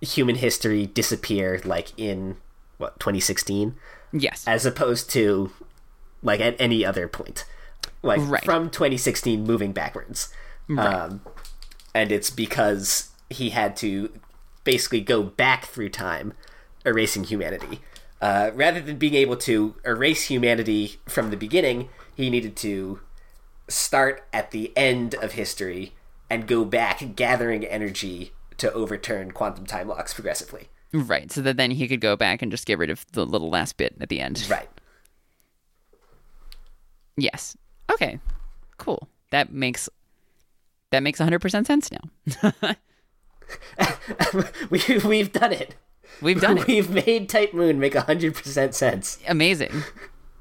human 0.00 0.36
history 0.36 0.86
disappear 0.86 1.60
like 1.64 1.92
in 1.98 2.36
what 2.78 2.98
2016 3.00 3.74
Yes, 4.12 4.44
as 4.46 4.64
opposed 4.64 5.10
to 5.10 5.50
like 6.22 6.40
at 6.40 6.56
any 6.58 6.84
other 6.86 7.06
point. 7.08 7.44
Like 8.02 8.20
Right. 8.22 8.44
from 8.44 8.70
2016 8.70 9.44
moving 9.44 9.72
backwards. 9.72 10.32
Um 10.68 11.20
and 11.94 12.12
it's 12.12 12.30
because 12.30 13.10
he 13.30 13.50
had 13.50 13.76
to 13.78 14.12
basically 14.64 15.00
go 15.00 15.22
back 15.22 15.64
through 15.66 15.88
time 15.90 16.32
erasing 16.84 17.24
humanity. 17.24 17.80
Uh, 18.20 18.50
rather 18.54 18.80
than 18.80 18.96
being 18.96 19.14
able 19.14 19.36
to 19.36 19.76
erase 19.84 20.24
humanity 20.24 20.96
from 21.06 21.30
the 21.30 21.36
beginning, 21.36 21.88
he 22.14 22.30
needed 22.30 22.56
to 22.56 23.00
start 23.68 24.24
at 24.32 24.50
the 24.52 24.72
end 24.76 25.14
of 25.16 25.32
history 25.32 25.92
and 26.30 26.46
go 26.46 26.64
back, 26.64 27.14
gathering 27.16 27.64
energy 27.64 28.32
to 28.58 28.72
overturn 28.72 29.30
quantum 29.32 29.66
time 29.66 29.86
locks 29.88 30.14
progressively. 30.14 30.68
right. 30.92 31.30
So 31.30 31.42
that 31.42 31.56
then 31.56 31.72
he 31.72 31.86
could 31.88 32.00
go 32.00 32.16
back 32.16 32.40
and 32.42 32.50
just 32.50 32.66
get 32.66 32.78
rid 32.78 32.90
of 32.90 33.04
the 33.12 33.26
little 33.26 33.50
last 33.50 33.76
bit 33.76 33.94
at 34.00 34.08
the 34.08 34.20
end. 34.20 34.46
Right. 34.48 34.68
Yes. 37.16 37.56
Okay. 37.92 38.18
Cool. 38.78 39.08
That 39.30 39.52
makes 39.52 39.88
that 40.90 41.02
makes 41.02 41.18
100% 41.20 41.66
sense 41.66 41.90
now. 41.90 42.50
we, 44.70 44.80
we've 45.04 45.32
done 45.32 45.52
it. 45.52 45.74
We've 46.22 46.40
done 46.40 46.58
it. 46.58 46.66
We've 46.66 46.88
made 46.90 47.28
Type 47.28 47.52
Moon 47.54 47.78
make 47.78 47.94
100% 47.94 48.74
sense. 48.74 49.18
Amazing. 49.28 49.82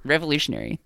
Revolutionary. 0.04 0.80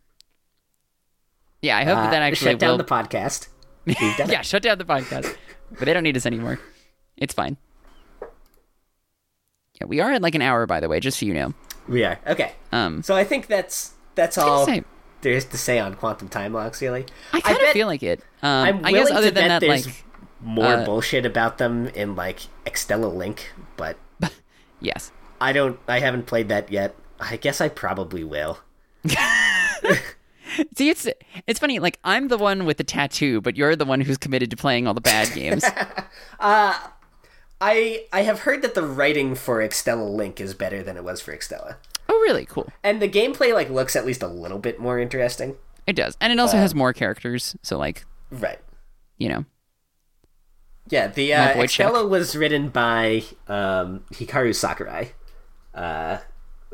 Yeah, 1.62 1.78
I 1.78 1.84
hope 1.84 1.97
Uh, 1.97 2.10
that 2.12 2.22
actually 2.22 2.51
shut 2.51 2.60
down 2.60 2.72
will 2.72 2.78
the 2.78 2.84
podcast. 2.86 3.49
We've 3.86 3.97
done 4.18 4.30
yeah, 4.30 4.41
shut 4.41 4.64
down 4.64 4.78
the 4.78 4.86
podcast. 4.86 5.36
But 5.72 5.80
they 5.86 5.93
don't 5.93 6.03
need 6.03 6.16
us 6.18 6.26
anymore. 6.26 6.60
It's 7.18 7.34
fine. 7.34 7.57
Yeah, 9.80 9.88
we 9.88 9.99
are 9.99 10.12
at 10.12 10.22
like 10.22 10.36
an 10.36 10.41
hour, 10.41 10.66
by 10.66 10.80
the 10.80 10.88
way, 10.89 10.99
just 10.99 11.20
so 11.20 11.26
you 11.26 11.34
know. 11.34 11.53
We 11.88 12.03
are. 12.05 12.20
Okay. 12.28 12.53
Um, 12.72 13.03
So 13.03 13.16
I 13.16 13.24
think 13.24 13.47
that's 13.47 13.93
that's 14.16 14.38
all 14.38 14.66
say- 14.66 14.84
there 15.22 15.34
is 15.34 15.45
to 15.45 15.57
say 15.57 15.80
on 15.80 15.95
quantum 15.95 16.30
time 16.30 16.53
locks, 16.53 16.82
really. 16.82 17.05
I 17.34 17.41
kind 17.41 17.61
of 17.61 17.67
feel 17.70 17.88
like 17.88 18.03
it. 18.03 18.22
Um, 18.41 18.67
I'm 18.67 18.86
I 18.86 18.91
guess 18.91 19.05
willing 19.05 19.17
other 19.17 19.28
to 19.30 19.34
than 19.34 19.47
bet 19.47 19.61
that, 19.61 19.67
there's 19.67 19.86
like, 19.86 20.05
more 20.41 20.65
uh, 20.65 20.86
bullshit 20.86 21.26
about 21.26 21.57
them 21.57 21.88
in 21.88 22.15
like 22.15 22.39
Extella 22.65 23.13
Link, 23.13 23.51
but 23.78 23.97
yes, 24.80 25.11
I 25.41 25.53
don't. 25.53 25.80
I 25.88 25.99
haven't 25.99 26.26
played 26.26 26.49
that 26.49 26.72
yet. 26.72 26.95
I 27.20 27.38
guess 27.38 27.59
I 27.61 27.70
probably 27.70 28.24
will. 28.24 28.59
see, 30.76 30.89
it's 30.89 31.07
it's 31.47 31.59
funny. 31.59 31.80
Like, 31.80 31.99
I'm 32.03 32.28
the 32.28 32.38
one 32.38 32.65
with 32.65 32.78
the 32.78 32.84
tattoo, 32.84 33.41
but 33.41 33.57
you're 33.57 33.76
the 33.76 33.86
one 33.86 34.01
who's 34.01 34.17
committed 34.17 34.49
to 34.51 34.57
playing 34.57 34.88
all 34.88 34.93
the 34.93 35.01
bad 35.01 35.32
games. 35.34 35.63
I 36.39 38.05
I 38.13 38.22
have 38.22 38.41
heard 38.41 38.61
that 38.61 38.74
the 38.74 38.84
writing 38.84 39.36
for 39.36 39.57
Extella 39.59 40.09
Link 40.09 40.39
is 40.39 40.53
better 40.53 40.82
than 40.82 40.95
it 40.95 41.03
was 41.03 41.20
for 41.22 41.36
Extella, 41.36 41.76
oh, 42.10 42.20
really? 42.22 42.45
Cool. 42.45 42.72
and 42.84 43.01
the 43.01 43.07
gameplay 43.07 43.53
like 43.53 43.70
looks 43.70 43.95
at 43.95 44.05
least 44.05 44.22
a 44.24 44.28
little 44.28 44.60
bit 44.60 44.80
more 44.80 44.99
interesting. 44.99 45.55
It 45.88 45.93
does, 45.95 46.18
and 46.20 46.32
it 46.34 46.39
also 46.39 46.57
Uh, 46.57 46.62
has 46.62 46.76
more 46.76 46.91
characters. 46.93 47.55
So, 47.64 47.78
like, 47.78 48.05
Right. 48.32 48.60
you 49.18 49.30
know, 49.30 49.45
Yeah, 50.89 51.07
the 51.07 51.34
uh, 51.34 52.05
was 52.07 52.36
written 52.36 52.70
by 52.70 53.24
um, 53.47 54.03
Hikaru 54.14 54.53
Sakurai, 54.55 55.12
uh, 55.74 56.18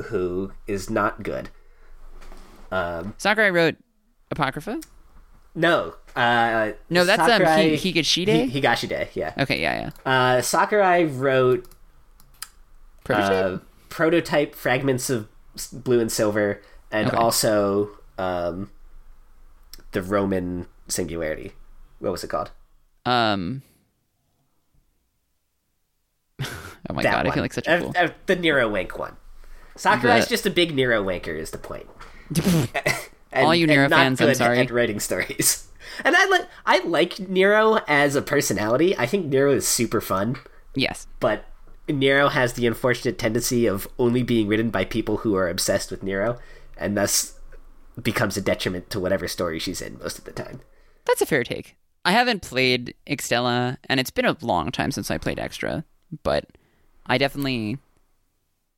who 0.07 0.51
is 0.67 0.89
not 0.89 1.21
good. 1.23 1.49
Um, 2.71 3.13
Sakurai 3.17 3.49
wrote 3.51 3.75
Apocrypha. 4.31 4.81
No, 5.53 5.95
uh, 6.15 6.71
No, 6.89 7.05
that's 7.05 7.21
um, 7.21 7.27
Sakurai- 7.29 7.77
Hi- 7.77 7.77
Higashide. 7.77 8.27
Hi- 8.51 8.59
Higashide, 8.59 9.07
yeah. 9.15 9.33
okay, 9.39 9.61
yeah, 9.61 9.91
yeah. 10.05 10.11
Uh, 10.37 10.41
Sakurai 10.41 11.03
wrote 11.05 11.65
Protege. 13.05 13.33
uh, 13.53 13.57
prototype 13.95 14.53
fragments 14.55 15.09
of 15.09 15.29
blue 15.71 16.01
and 16.01 16.11
silver, 16.11 16.61
and 16.91 17.07
Okay. 17.07 17.15
also 17.15 17.91
um, 18.17 18.69
the 19.93 20.01
Roman 20.01 20.67
singularity. 20.89 21.53
What 21.99 22.11
was 22.11 22.21
it 22.21 22.27
called? 22.27 22.51
Um. 23.05 23.61
oh 26.41 26.45
my 26.93 27.03
that 27.03 27.11
god, 27.11 27.25
I 27.25 27.29
one. 27.29 27.33
feel 27.35 27.43
like 27.43 27.53
such 27.53 27.67
a 27.67 27.71
Uh, 27.75 27.79
fool. 27.79 27.93
uh, 27.95 28.09
the 28.25 28.35
Nero 28.35 28.67
Wank 28.69 28.97
one. 28.99 29.15
Sakurai's 29.77 30.25
The- 30.25 30.29
just 30.29 30.45
a 30.45 30.49
big 30.49 30.75
Nero 30.75 31.01
wanker, 31.03 31.37
is 31.37 31.51
the 31.51 31.57
point. 31.57 31.87
All 33.33 33.55
you 33.55 33.65
Nero 33.67 33.87
fans, 33.87 34.19
I'm 34.19 34.33
sorry. 34.35 34.59
At 34.59 34.71
writing 34.71 34.99
stories, 34.99 35.67
and 36.03 36.15
I 36.17 36.25
like 36.27 36.47
I 36.65 36.79
like 36.85 37.19
Nero 37.29 37.79
as 37.87 38.15
a 38.17 38.21
personality. 38.21 38.97
I 38.97 39.05
think 39.05 39.27
Nero 39.27 39.51
is 39.53 39.65
super 39.67 40.01
fun, 40.01 40.35
Yes. 40.73 41.07
but 41.21 41.45
Nero 41.87 42.29
has 42.29 42.53
the 42.53 42.65
unfortunate 42.67 43.17
tendency 43.17 43.65
of 43.67 43.87
only 43.99 44.23
being 44.23 44.47
written 44.47 44.69
by 44.69 44.85
people 44.85 45.17
who 45.17 45.35
are 45.35 45.47
obsessed 45.47 45.91
with 45.91 46.03
Nero, 46.03 46.37
and 46.77 46.97
thus 46.97 47.39
becomes 48.01 48.35
a 48.37 48.41
detriment 48.41 48.89
to 48.89 48.99
whatever 48.99 49.27
story 49.27 49.59
she's 49.59 49.81
in 49.81 49.97
most 49.99 50.17
of 50.17 50.25
the 50.25 50.31
time. 50.31 50.61
That's 51.05 51.21
a 51.21 51.25
fair 51.25 51.43
take. 51.43 51.75
I 52.03 52.11
haven't 52.11 52.41
played 52.41 52.93
Extella, 53.07 53.77
and 53.89 53.99
it's 53.99 54.09
been 54.11 54.25
a 54.25 54.37
long 54.41 54.71
time 54.71 54.91
since 54.91 55.09
I 55.09 55.17
played 55.17 55.39
Extra, 55.39 55.85
but 56.23 56.45
I 57.05 57.17
definitely. 57.17 57.77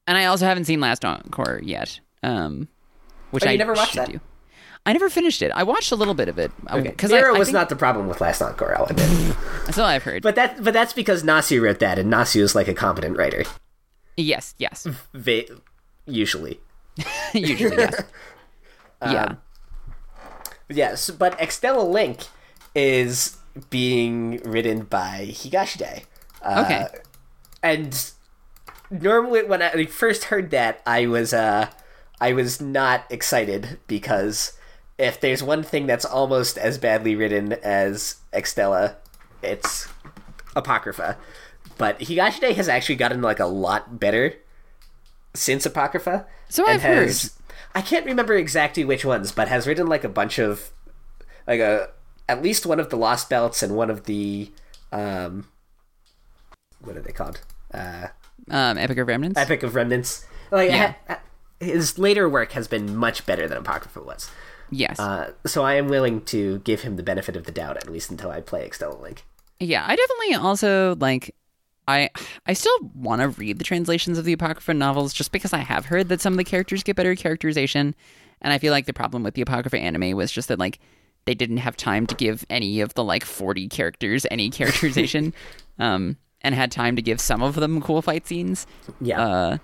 And 0.06 0.18
I 0.18 0.26
also 0.26 0.46
haven't 0.46 0.66
seen 0.66 0.80
Last 0.80 1.04
Encore 1.04 1.60
yet, 1.64 2.00
um, 2.24 2.68
which 3.32 3.46
Oh, 3.46 3.50
I 3.50 3.56
never 3.58 3.74
watched 3.74 3.94
should 3.94 4.02
that? 4.04 4.12
do. 4.12 4.20
I 4.88 4.94
never 4.94 5.10
finished 5.10 5.42
it. 5.42 5.52
I 5.54 5.64
watched 5.64 5.92
a 5.92 5.96
little 5.96 6.14
bit 6.14 6.30
of 6.30 6.40
it 6.40 6.50
Okay. 6.72 6.82
because 6.90 7.12
Nero 7.12 7.34
I, 7.34 7.36
I 7.36 7.40
was 7.40 7.50
think, 7.50 7.54
not 7.56 7.68
the 7.70 7.76
problem 7.76 8.08
with 8.08 8.22
Last 8.22 8.42
Encore, 8.42 8.76
I'll 8.78 8.86
admit. 8.86 9.36
That's 9.66 9.78
all 9.78 9.86
I've 9.86 10.04
heard. 10.04 10.24
but 10.24 10.36
that 10.36 10.64
but 10.64 10.74
that's 10.74 10.94
because 10.94 11.24
Nasu 11.24 11.62
wrote 11.62 11.80
that, 11.80 12.00
and 12.00 12.12
Nasu 12.12 12.42
is 12.42 12.56
like 12.56 12.68
a 12.70 12.74
competent 12.74 13.18
writer, 13.18 13.44
yes, 14.16 14.56
yes, 14.58 14.88
va- 15.14 15.44
usually. 16.06 16.60
usually 17.34 17.76
yes. 17.78 18.02
Um, 19.02 19.14
yeah, 19.14 19.36
Yes, 20.70 21.10
but 21.12 21.38
Extella 21.38 21.88
Link 21.88 22.22
is 22.74 23.38
being 23.70 24.38
written 24.44 24.82
by 24.86 25.28
Higashide. 25.32 26.04
Uh, 26.42 26.64
Okay. 26.66 26.88
And 27.62 28.12
normally 28.90 29.44
when 29.44 29.62
I 29.62 29.86
first 29.86 30.26
heard 30.26 30.50
that, 30.52 30.82
I 30.86 31.06
was 31.08 31.34
uh 31.34 31.70
I 32.20 32.34
was 32.34 32.60
not 32.62 33.04
excited 33.12 33.80
because 33.88 34.54
if 34.98 35.20
there's 35.20 35.44
one 35.44 35.64
thing 35.64 35.86
that's 35.88 36.06
almost 36.06 36.58
as 36.58 36.78
badly 36.78 37.16
written 37.16 37.54
as 37.54 38.16
Extella, 38.34 38.96
it's 39.44 39.88
Apocrypha. 40.56 41.18
But 41.78 42.00
Higashide 42.00 42.56
has 42.56 42.68
actually 42.68 42.96
gotten 42.96 43.22
like 43.22 43.40
a 43.40 43.46
lot 43.46 44.00
better 44.00 44.34
since 45.34 45.66
Apocrypha. 45.66 46.26
So 46.50 46.66
I've 46.68 46.82
heard. 46.82 47.14
I 47.76 47.82
can't 47.82 48.06
remember 48.06 48.34
exactly 48.36 48.84
which 48.84 49.06
ones, 49.06 49.32
but 49.32 49.48
has 49.50 49.68
written 49.68 49.86
like 49.88 50.04
a 50.04 50.10
bunch 50.10 50.40
of 50.40 50.72
like 51.46 51.60
a 51.60 51.90
at 52.28 52.42
least 52.42 52.66
one 52.66 52.80
of 52.80 52.90
the 52.90 52.98
Lost 52.98 53.30
Belts 53.30 53.62
and 53.62 53.76
one 53.76 53.90
of 53.92 54.06
the 54.06 54.52
um 54.92 55.48
what 56.82 56.98
are 56.98 57.02
they 57.02 57.12
called? 57.12 57.42
Uh 57.74 58.08
um, 58.50 58.78
Epic 58.78 58.98
of 58.98 59.08
Remnants. 59.08 59.40
Epic 59.40 59.62
of 59.64 59.76
Remnants. 59.76 60.26
Like 60.52 60.72
Yeah. 60.72 60.94
ha- 61.08 61.20
his 61.60 62.00
later 62.00 62.28
work 62.30 62.54
has 62.54 62.68
been 62.68 62.96
much 62.96 63.26
better 63.26 63.48
than 63.48 63.58
Apocrypha 63.60 64.02
was. 64.02 64.30
Yes. 64.70 65.00
Uh, 65.00 65.32
so 65.46 65.64
I 65.64 65.76
am 65.76 65.88
willing 65.88 66.22
to 66.26 66.60
give 66.60 66.82
him 66.82 66.96
the 66.96 67.04
benefit 67.04 67.36
of 67.36 67.46
the 67.46 67.52
doubt 67.52 67.78
at 67.78 67.90
least 67.90 68.12
until 68.12 68.30
I 68.32 68.42
play 68.42 68.68
Extella 68.68 69.00
Link. 69.02 69.24
Yeah, 69.60 69.84
I 69.88 69.96
definitely 69.96 70.36
also 70.36 70.96
like 70.96 71.34
I 71.88 72.10
I 72.46 72.54
still 72.54 72.78
want 72.94 73.22
to 73.22 73.30
read 73.30 73.58
the 73.58 73.64
translations 73.64 74.18
of 74.18 74.26
the 74.26 74.34
Apocrypha 74.34 74.74
novels 74.74 75.14
just 75.14 75.32
because 75.32 75.54
I 75.54 75.60
have 75.60 75.86
heard 75.86 76.10
that 76.10 76.22
some 76.22 76.34
of 76.34 76.38
the 76.38 76.44
characters 76.44 76.84
get 76.84 76.96
better 76.96 77.16
characterization 77.16 77.96
and 78.42 78.54
I 78.54 78.58
feel 78.58 78.72
like 78.72 78.86
the 78.86 78.94
problem 78.94 79.24
with 79.24 79.34
the 79.34 79.42
Apocrypha 79.42 79.78
anime 79.78 80.16
was 80.16 80.32
just 80.32 80.50
that 80.50 80.60
like 80.60 80.80
they 81.26 81.34
didn't 81.34 81.58
have 81.58 81.76
time 81.76 82.06
to 82.08 82.16
give 82.16 82.46
any 82.50 82.82
of 82.82 82.94
the 82.94 83.04
like 83.04 83.26
40 83.26 83.68
characters 83.70 84.26
any 84.30 84.50
characterization 84.52 85.34
um 85.80 86.18
and 86.42 86.54
had 86.54 86.72
time 86.72 86.96
to 86.96 87.02
give 87.02 87.20
some 87.20 87.42
of 87.42 87.56
them 87.56 87.82
cool 87.82 88.02
fight 88.02 88.28
scenes. 88.28 88.68
Yeah. 89.02 89.22
Uh 89.22 89.58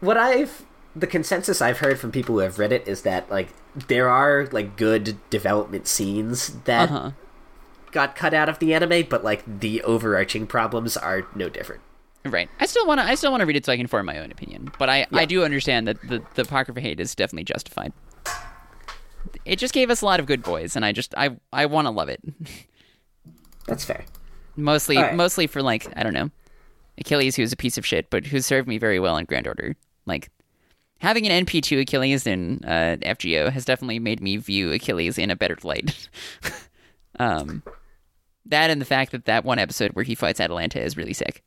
what 0.00 0.16
I've 0.16 0.66
the 0.94 1.06
consensus 1.06 1.60
I've 1.60 1.78
heard 1.78 1.98
from 1.98 2.12
people 2.12 2.36
who 2.36 2.40
have 2.40 2.58
read 2.58 2.70
it 2.70 2.86
is 2.86 3.02
that 3.02 3.30
like 3.30 3.48
there 3.74 4.08
are 4.08 4.48
like 4.52 4.76
good 4.76 5.18
development 5.30 5.86
scenes 5.86 6.48
that 6.64 6.90
uh-huh. 6.90 7.10
got 7.90 8.16
cut 8.16 8.34
out 8.34 8.48
of 8.48 8.58
the 8.58 8.74
anime, 8.74 9.06
but 9.08 9.24
like 9.24 9.60
the 9.60 9.82
overarching 9.82 10.46
problems 10.46 10.96
are 10.96 11.26
no 11.34 11.48
different. 11.48 11.82
Right. 12.24 12.48
I 12.58 12.66
still 12.66 12.86
want 12.86 13.00
to. 13.00 13.06
I 13.06 13.16
still 13.16 13.30
want 13.30 13.42
to 13.42 13.46
read 13.46 13.56
it 13.56 13.66
so 13.66 13.72
I 13.72 13.76
can 13.76 13.86
form 13.86 14.06
my 14.06 14.18
own 14.18 14.30
opinion. 14.30 14.72
But 14.78 14.88
I, 14.88 15.06
I 15.12 15.26
do 15.26 15.44
understand 15.44 15.86
that 15.88 16.00
the 16.08 16.22
the 16.34 16.42
apocrypha 16.42 16.80
hate 16.80 16.98
is 16.98 17.14
definitely 17.14 17.44
justified. 17.44 17.92
It 19.44 19.56
just 19.56 19.74
gave 19.74 19.90
us 19.90 20.00
a 20.00 20.06
lot 20.06 20.20
of 20.20 20.26
good 20.26 20.42
boys, 20.42 20.74
and 20.74 20.86
I 20.86 20.92
just 20.92 21.14
I 21.18 21.36
I 21.52 21.66
want 21.66 21.86
to 21.86 21.90
love 21.90 22.08
it. 22.08 22.22
That's 23.66 23.84
fair. 23.84 24.04
Mostly 24.56 24.96
right. 24.96 25.14
mostly 25.14 25.46
for 25.46 25.60
like 25.60 25.86
I 25.98 26.02
don't 26.02 26.14
know, 26.14 26.30
Achilles 26.96 27.36
who's 27.36 27.52
a 27.52 27.56
piece 27.56 27.76
of 27.76 27.84
shit, 27.84 28.08
but 28.08 28.24
who 28.26 28.40
served 28.40 28.68
me 28.68 28.78
very 28.78 28.98
well 28.98 29.18
in 29.18 29.26
Grand 29.26 29.46
Order. 29.46 29.76
Like 30.06 30.30
having 31.04 31.26
an 31.30 31.44
NP 31.44 31.62
two 31.62 31.78
Achilles 31.78 32.26
in 32.26 32.64
uh, 32.64 32.96
FGO 33.02 33.50
has 33.50 33.64
definitely 33.64 33.98
made 33.98 34.20
me 34.20 34.38
view 34.38 34.72
Achilles 34.72 35.18
in 35.18 35.30
a 35.30 35.36
better 35.36 35.56
light. 35.62 36.08
um, 37.20 37.62
that 38.46 38.70
and 38.70 38.80
the 38.80 38.86
fact 38.86 39.12
that 39.12 39.26
that 39.26 39.44
one 39.44 39.58
episode 39.58 39.92
where 39.92 40.02
he 40.02 40.14
fights 40.14 40.40
Atalanta 40.40 40.80
is 40.82 40.96
really 40.96 41.12
sick. 41.12 41.42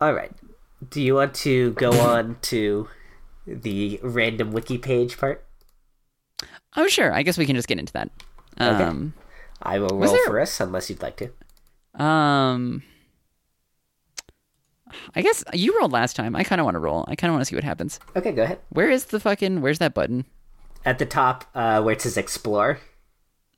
All 0.00 0.14
right. 0.14 0.32
Do 0.90 1.02
you 1.02 1.16
want 1.16 1.34
to 1.36 1.72
go 1.72 1.92
on 2.00 2.36
to 2.42 2.88
the 3.46 3.98
random 4.02 4.52
wiki 4.52 4.78
page 4.78 5.18
part? 5.18 5.44
Oh 6.76 6.86
sure, 6.88 7.12
I 7.12 7.22
guess 7.22 7.36
we 7.36 7.46
can 7.46 7.56
just 7.56 7.68
get 7.68 7.78
into 7.78 7.92
that. 7.94 8.10
Um. 8.58 9.14
I 9.62 9.78
will 9.78 9.98
roll 9.98 10.12
there- 10.12 10.26
for 10.26 10.40
us 10.40 10.60
unless 10.60 10.88
you'd 10.88 11.02
like 11.02 11.16
to. 11.16 12.02
Um, 12.02 12.82
I 15.14 15.22
guess 15.22 15.44
you 15.52 15.76
rolled 15.78 15.92
last 15.92 16.16
time. 16.16 16.34
I 16.36 16.44
kind 16.44 16.60
of 16.60 16.64
want 16.64 16.74
to 16.74 16.78
roll. 16.80 17.04
I 17.08 17.14
kind 17.16 17.30
of 17.30 17.34
want 17.34 17.42
to 17.42 17.46
see 17.46 17.56
what 17.56 17.64
happens. 17.64 18.00
Okay, 18.16 18.32
go 18.32 18.42
ahead. 18.42 18.58
Where 18.70 18.90
is 18.90 19.06
the 19.06 19.20
fucking? 19.20 19.60
Where's 19.60 19.78
that 19.78 19.94
button? 19.94 20.24
At 20.84 20.98
the 20.98 21.06
top, 21.06 21.44
uh, 21.54 21.80
where 21.82 21.92
it 21.94 22.02
says 22.02 22.16
explore. 22.16 22.78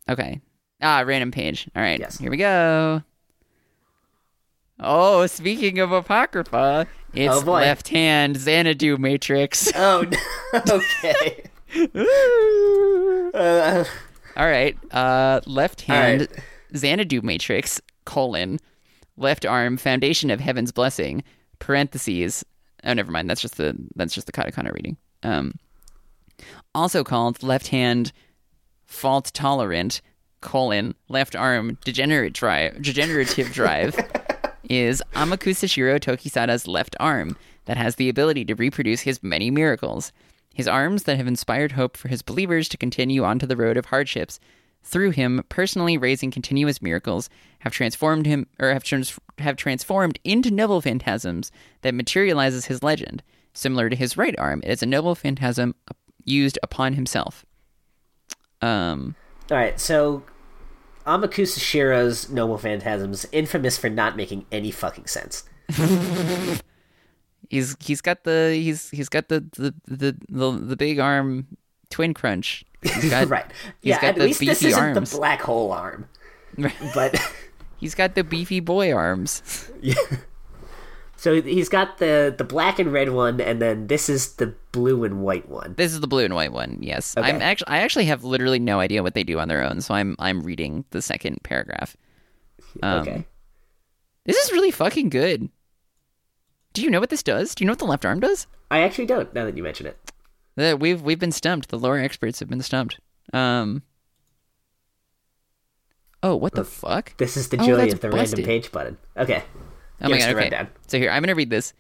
Okay. 0.08 0.40
Ah, 0.80 1.02
random 1.04 1.30
page. 1.30 1.68
All 1.74 1.82
right. 1.82 1.98
Yes. 1.98 2.18
Here 2.18 2.30
we 2.30 2.36
go. 2.36 3.02
Oh, 4.78 5.26
speaking 5.26 5.78
of 5.78 5.90
apocrypha, 5.90 6.86
it's 7.14 7.34
Oh, 7.34 7.38
left 7.40 7.88
hand 7.88 8.36
Xanadu 8.36 8.98
matrix. 8.98 9.72
Oh, 9.74 10.04
no. 10.08 10.18
okay. 11.04 11.44
uh, 13.34 13.84
All 14.36 14.46
right. 14.46 14.76
Uh, 14.92 15.40
left 15.46 15.80
hand 15.82 16.20
right. 16.30 16.30
Xanadu 16.76 17.22
matrix 17.22 17.80
colon 18.04 18.60
left 19.16 19.47
arm 19.47 19.76
foundation 19.76 20.30
of 20.30 20.40
heaven's 20.40 20.72
blessing 20.72 21.22
parentheses. 21.59 22.44
Oh, 22.84 22.93
never 22.93 23.10
mind. 23.10 23.28
That's 23.28 23.40
just 23.40 23.56
the 23.56 23.76
that's 23.94 24.14
just 24.14 24.26
the 24.26 24.32
katakana 24.32 24.72
reading. 24.72 24.97
Um, 25.22 25.55
also 26.74 27.02
called 27.02 27.43
left 27.43 27.68
hand 27.68 28.12
fault 28.84 29.30
tolerant 29.34 30.01
colon 30.40 30.94
left 31.09 31.34
arm 31.34 31.78
degenerate 31.84 32.32
drive 32.34 32.80
degenerative 32.82 33.52
drive 33.52 33.98
is 34.70 35.02
Amakusa 35.14 35.68
Shiro 35.68 35.98
Tokisada's 35.98 36.68
left 36.68 36.94
arm 37.01 37.36
that 37.64 37.76
has 37.76 37.97
the 37.97 38.09
ability 38.09 38.44
to 38.44 38.55
reproduce 38.55 39.01
his 39.01 39.22
many 39.22 39.51
miracles. 39.51 40.12
His 40.55 40.68
arms 40.68 41.02
that 41.05 41.16
have 41.16 41.26
inspired 41.26 41.72
hope 41.72 41.97
for 41.97 42.09
his 42.09 42.22
believers 42.22 42.68
to 42.70 42.76
continue 42.76 43.24
onto 43.24 43.47
the 43.47 43.56
road 43.56 43.76
of 43.76 43.86
hardships. 43.86 44.40
Through 44.86 45.10
him, 45.10 45.42
personally 45.48 45.98
raising 45.98 46.30
continuous 46.30 46.80
miracles 46.80 47.28
have 47.58 47.72
transformed 47.72 48.24
him, 48.24 48.46
or 48.60 48.72
have, 48.72 48.84
trans- 48.84 49.18
have 49.38 49.56
transformed 49.56 50.20
into 50.22 50.48
noble 50.52 50.80
phantasms 50.80 51.50
that 51.82 51.92
materializes 51.92 52.66
his 52.66 52.84
legend. 52.84 53.24
Similar 53.52 53.90
to 53.90 53.96
his 53.96 54.16
right 54.16 54.36
arm, 54.38 54.60
it 54.62 54.70
is 54.70 54.84
a 54.84 54.86
noble 54.86 55.16
phantasm 55.16 55.74
used 56.24 56.56
upon 56.62 56.92
himself. 56.92 57.44
Um, 58.62 59.16
all 59.50 59.56
right, 59.56 59.80
so 59.80 60.22
Amakusa 61.04 61.58
Shiro's 61.58 62.30
Noble 62.30 62.56
Phantasms 62.56 63.26
infamous 63.32 63.76
for 63.76 63.90
not 63.90 64.16
making 64.16 64.46
any 64.52 64.70
fucking 64.70 65.08
sense. 65.08 65.42
he's 67.50 67.76
he's 67.80 68.00
got 68.00 68.22
the 68.22 68.52
he's 68.54 68.88
he's 68.90 69.08
got 69.08 69.28
the 69.30 69.40
the 69.56 69.74
the 69.86 70.16
the, 70.28 70.52
the 70.52 70.76
big 70.76 71.00
arm 71.00 71.48
twin 71.90 72.14
crunch. 72.14 72.64
He's 72.82 73.10
got, 73.10 73.28
right. 73.30 73.46
he's 73.80 73.90
Yeah, 73.90 74.00
got 74.00 74.08
at 74.10 74.14
the 74.16 74.24
least 74.24 74.40
this 74.40 74.62
isn't 74.62 74.82
arms. 74.82 75.10
the 75.10 75.16
black 75.18 75.40
hole 75.42 75.72
arm. 75.72 76.08
But 76.94 77.20
He's 77.78 77.94
got 77.94 78.14
the 78.14 78.24
beefy 78.24 78.60
boy 78.60 78.92
arms. 78.92 79.70
yeah. 79.82 79.94
so 81.16 81.40
he's 81.42 81.68
got 81.68 81.98
the 81.98 82.34
the 82.36 82.44
black 82.44 82.78
and 82.78 82.90
red 82.92 83.10
one, 83.10 83.38
and 83.40 83.60
then 83.60 83.86
this 83.88 84.08
is 84.08 84.34
the 84.36 84.54
blue 84.72 85.04
and 85.04 85.22
white 85.22 85.48
one. 85.50 85.74
This 85.76 85.92
is 85.92 86.00
the 86.00 86.06
blue 86.06 86.24
and 86.24 86.34
white 86.34 86.52
one. 86.52 86.78
Yes, 86.80 87.14
Okay. 87.18 87.28
I'm 87.28 87.42
actually 87.42 87.68
I 87.68 87.78
actually 87.78 88.06
have 88.06 88.24
literally 88.24 88.58
no 88.58 88.80
idea 88.80 89.02
what 89.02 89.12
they 89.14 89.24
do 89.24 89.38
on 89.38 89.48
their 89.48 89.62
own, 89.62 89.82
so 89.82 89.92
I'm 89.92 90.16
I'm 90.18 90.40
reading 90.42 90.84
the 90.90 91.02
second 91.02 91.42
paragraph. 91.42 91.96
Um, 92.82 93.00
okay. 93.00 93.26
This 94.24 94.36
is 94.36 94.52
really 94.52 94.70
fucking 94.70 95.10
good. 95.10 95.50
Do 96.72 96.82
you 96.82 96.90
know 96.90 97.00
what 97.00 97.10
this 97.10 97.22
does? 97.22 97.54
Do 97.54 97.62
you 97.62 97.66
know 97.66 97.72
what 97.72 97.78
the 97.78 97.84
left 97.86 98.04
arm 98.06 98.20
does? 98.20 98.46
I 98.70 98.80
actually 98.80 99.06
don't. 99.06 99.32
Now 99.34 99.44
that 99.44 99.56
you 99.56 99.62
mention 99.62 99.86
it, 99.86 99.98
we've 100.56 101.02
we've 101.02 101.18
been 101.18 101.32
stumped. 101.32 101.68
The 101.68 101.78
lore 101.78 101.98
experts 101.98 102.40
have 102.40 102.48
been 102.48 102.62
stumped. 102.62 102.98
Um. 103.32 103.82
Oh, 106.22 106.34
what 106.34 106.54
the 106.54 106.64
fuck? 106.64 107.16
this 107.18 107.36
is 107.36 107.50
the 107.50 107.58
Oh, 107.60 107.76
that's 107.76 107.92
of 107.94 108.00
the 108.00 108.08
busted. 108.08 108.38
random 108.38 108.44
page 108.44 108.72
button. 108.72 108.98
Okay. 109.16 109.44
Oh 110.00 110.08
Give 110.08 110.18
my 110.18 110.32
god, 110.32 110.52
okay. 110.52 110.66
So 110.88 110.98
here, 110.98 111.10
I'm 111.10 111.22
going 111.22 111.28
to 111.28 111.34
read 111.34 111.50
this. 111.50 111.72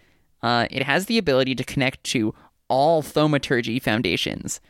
Uh, 0.42 0.66
it 0.70 0.82
has 0.82 1.06
the 1.06 1.18
ability 1.18 1.54
to 1.56 1.64
connect 1.64 2.04
to 2.04 2.34
all 2.68 3.02
thaumaturgy 3.02 3.78
foundations, 3.80 4.60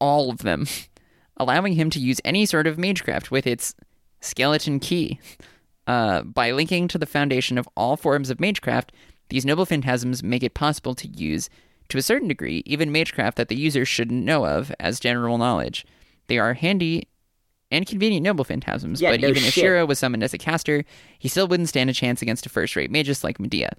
all 0.00 0.30
of 0.30 0.38
them, 0.38 0.66
allowing 1.36 1.74
him 1.74 1.90
to 1.90 1.98
use 1.98 2.20
any 2.24 2.46
sort 2.46 2.66
of 2.66 2.78
magecraft 2.78 3.30
with 3.30 3.46
its 3.46 3.74
skeleton 4.20 4.80
key. 4.80 5.18
Uh, 5.86 6.22
by 6.22 6.50
linking 6.50 6.86
to 6.88 6.98
the 6.98 7.06
foundation 7.06 7.56
of 7.58 7.68
all 7.76 7.96
forms 7.96 8.30
of 8.30 8.38
magecraft, 8.40 8.92
these 9.30 9.44
noble 9.46 9.64
phantasms 9.66 10.22
make 10.22 10.42
it 10.42 10.54
possible 10.54 10.94
to 10.94 11.08
use, 11.08 11.48
to 11.88 11.98
a 11.98 12.02
certain 12.02 12.28
degree, 12.28 12.62
even 12.66 12.92
magecraft 12.92 13.36
that 13.36 13.48
the 13.48 13.56
user 13.56 13.84
shouldn't 13.84 14.24
know 14.24 14.44
of 14.46 14.72
as 14.78 15.00
general 15.00 15.38
knowledge. 15.38 15.86
They 16.26 16.38
are 16.38 16.54
handy 16.54 17.08
and 17.70 17.86
convenient 17.86 18.24
noble 18.24 18.44
phantasms, 18.44 19.00
Yeah, 19.00 19.10
but 19.12 19.20
no 19.20 19.28
even 19.28 19.42
if 19.44 19.52
shit. 19.52 19.62
Shiro 19.62 19.86
was 19.86 19.98
summoned 19.98 20.22
as 20.22 20.32
a 20.34 20.38
caster, 20.38 20.84
he 21.18 21.28
still 21.28 21.46
wouldn't 21.48 21.68
stand 21.68 21.90
a 21.90 21.94
chance 21.94 22.22
against 22.22 22.46
a 22.46 22.48
first-rate 22.48 22.90
magus 22.90 23.22
like 23.24 23.38
Medea. 23.38 23.72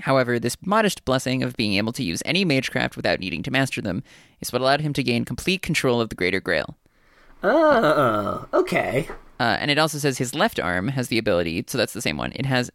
However, 0.00 0.38
this 0.38 0.56
modest 0.64 1.04
blessing 1.04 1.42
of 1.42 1.56
being 1.56 1.74
able 1.74 1.92
to 1.92 2.02
use 2.02 2.22
any 2.24 2.44
magecraft 2.44 2.96
without 2.96 3.20
needing 3.20 3.42
to 3.44 3.50
master 3.50 3.80
them 3.80 4.02
is 4.40 4.52
what 4.52 4.60
allowed 4.60 4.80
him 4.82 4.92
to 4.92 5.02
gain 5.02 5.24
complete 5.24 5.62
control 5.62 6.00
of 6.00 6.08
the 6.10 6.14
Greater 6.14 6.40
Grail. 6.40 6.76
Oh, 7.42 8.46
okay. 8.52 9.08
Uh, 9.40 9.56
and 9.60 9.70
it 9.70 9.78
also 9.78 9.98
says 9.98 10.18
his 10.18 10.34
left 10.34 10.58
arm 10.58 10.88
has 10.88 11.08
the 11.08 11.18
ability, 11.18 11.64
so 11.68 11.78
that's 11.78 11.92
the 11.92 12.02
same 12.02 12.16
one. 12.16 12.32
It 12.34 12.46
has, 12.46 12.70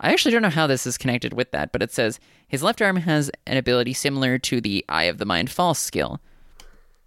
I 0.00 0.12
actually 0.12 0.32
don't 0.32 0.42
know 0.42 0.48
how 0.50 0.66
this 0.66 0.86
is 0.86 0.96
connected 0.96 1.34
with 1.34 1.50
that, 1.52 1.72
but 1.72 1.82
it 1.82 1.92
says 1.92 2.18
his 2.48 2.62
left 2.62 2.80
arm 2.80 2.96
has 2.96 3.30
an 3.46 3.58
ability 3.58 3.92
similar 3.92 4.38
to 4.38 4.60
the 4.60 4.84
Eye 4.88 5.04
of 5.04 5.18
the 5.18 5.26
Mind 5.26 5.50
False 5.50 5.78
skill. 5.78 6.20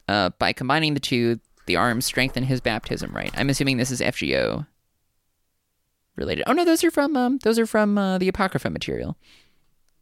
Uh, 0.08 0.30
by 0.38 0.54
combining 0.54 0.94
the 0.94 1.00
two, 1.00 1.40
the 1.66 1.76
arms 1.76 2.06
strengthen 2.06 2.44
his 2.44 2.62
baptism 2.62 3.12
right. 3.14 3.32
I'm 3.36 3.50
assuming 3.50 3.78
this 3.78 3.92
is 3.92 4.02
FGO 4.02 4.68
related. 6.16 6.44
Oh 6.46 6.54
no, 6.54 6.66
those 6.66 6.84
are 6.84 6.92
from 6.92 7.18
um, 7.18 7.40
those 7.40 7.58
are 7.58 7.66
from 7.66 7.98
uh, 7.98 8.18
the 8.18 8.28
Apocrypha 8.28 8.70
material. 8.70 9.18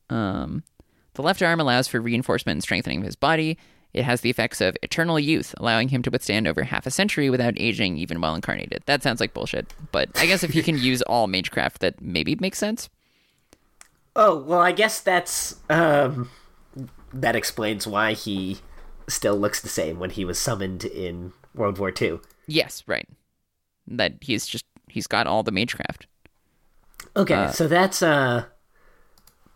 Um, 0.10 0.64
the 1.14 1.22
left 1.22 1.42
arm 1.42 1.60
allows 1.60 1.88
for 1.88 2.02
reinforcement 2.02 2.58
and 2.58 2.64
strengthening 2.64 3.00
of 3.00 3.06
his 3.06 3.16
body. 3.16 3.58
It 3.94 4.04
has 4.04 4.22
the 4.22 4.30
effects 4.30 4.62
of 4.62 4.78
eternal 4.82 5.20
youth, 5.20 5.54
allowing 5.58 5.90
him 5.90 6.02
to 6.04 6.10
withstand 6.10 6.48
over 6.48 6.64
half 6.64 6.86
a 6.86 6.92
century 6.92 7.30
without 7.30 7.54
aging, 7.58 7.98
even 7.98 8.22
while 8.22 8.36
incarnated. 8.36 8.84
That 8.86 9.04
sounds 9.04 9.20
like 9.20 9.34
bullshit, 9.34 9.74
but 9.92 10.10
I 10.16 10.26
guess 10.26 10.44
if 10.44 10.52
he 10.52 10.64
can 10.64 10.78
use 10.80 11.02
all 11.04 11.28
magecraft, 11.28 11.80
that 11.80 12.02
maybe 12.02 12.36
makes 12.40 12.58
sense. 12.58 12.90
Oh, 14.16 14.38
well, 14.38 14.60
I 14.60 14.72
guess 14.72 15.00
that's 15.02 15.58
um 15.70 16.30
that 17.14 17.36
explains 17.36 17.86
why 17.86 18.14
he 18.14 18.60
still 19.08 19.36
looks 19.36 19.62
the 19.62 19.70
same 19.70 20.00
when 20.00 20.12
he 20.12 20.24
was 20.24 20.40
summoned 20.40 20.86
in 20.86 21.34
World 21.54 21.78
War 21.78 21.94
II. 22.00 22.20
Yes, 22.48 22.84
right. 22.88 23.08
That 23.88 24.14
he's 24.22 24.48
just 24.48 24.66
he's 24.88 25.08
got 25.08 25.28
all 25.28 25.44
the 25.44 25.52
magecraft. 25.52 26.08
Okay, 27.16 27.50
so 27.52 27.68
that's 27.68 28.02
uh 28.02 28.46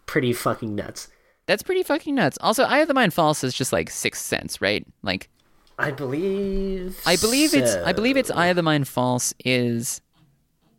pretty 0.06 0.34
fucking 0.34 0.76
nuts. 0.76 1.07
That's 1.48 1.64
pretty 1.64 1.84
fucking 1.84 2.16
nuts. 2.16 2.38
Also, 2.42 2.64
Eye 2.64 2.80
of 2.80 2.88
the 2.88 2.94
Mind 2.94 3.14
False 3.14 3.44
is 3.44 3.54
just 3.54 3.72
like 3.72 3.90
sixth 3.90 4.26
sense, 4.26 4.62
right? 4.62 4.86
Like 5.04 5.30
I 5.78 5.92
believe 5.92 7.00
I 7.06 7.16
believe 7.18 7.54
it's. 7.54 7.76
I 7.76 7.94
believe 7.94 8.18
it's 8.18 8.32
Eye 8.32 8.48
of 8.48 8.56
the 8.56 8.64
Mind 8.64 8.88
False 8.88 9.34
is 9.44 10.02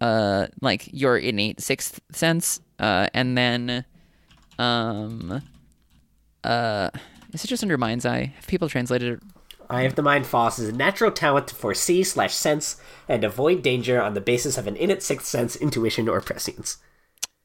uh 0.01 0.47
like 0.61 0.89
your 0.93 1.17
innate 1.17 1.61
sixth 1.61 2.01
sense, 2.13 2.61
uh, 2.79 3.09
and 3.15 3.37
then 3.37 3.85
um 4.59 5.43
uh 6.45 6.91
is 7.33 7.45
it 7.45 7.49
just 7.49 7.63
under 7.63 7.79
Mind's 7.79 8.07
Eye? 8.07 8.33
Have 8.37 8.47
people 8.47 8.69
translated 8.69 9.15
it? 9.15 9.23
Eye 9.69 9.83
of 9.83 9.95
the 9.97 10.03
Mind 10.03 10.27
False 10.27 10.59
is 10.59 10.69
a 10.69 10.73
natural 10.73 11.11
talent 11.11 11.49
to 11.49 11.55
foresee 11.55 12.03
slash 12.03 12.35
sense 12.35 12.81
and 13.09 13.25
avoid 13.25 13.63
danger 13.63 14.01
on 14.01 14.15
the 14.15 14.21
basis 14.21 14.57
of 14.57 14.67
an 14.67 14.77
innate 14.77 15.03
sixth 15.03 15.27
sense, 15.27 15.57
intuition, 15.57 16.09
or 16.09 16.21
prescience. 16.21 16.79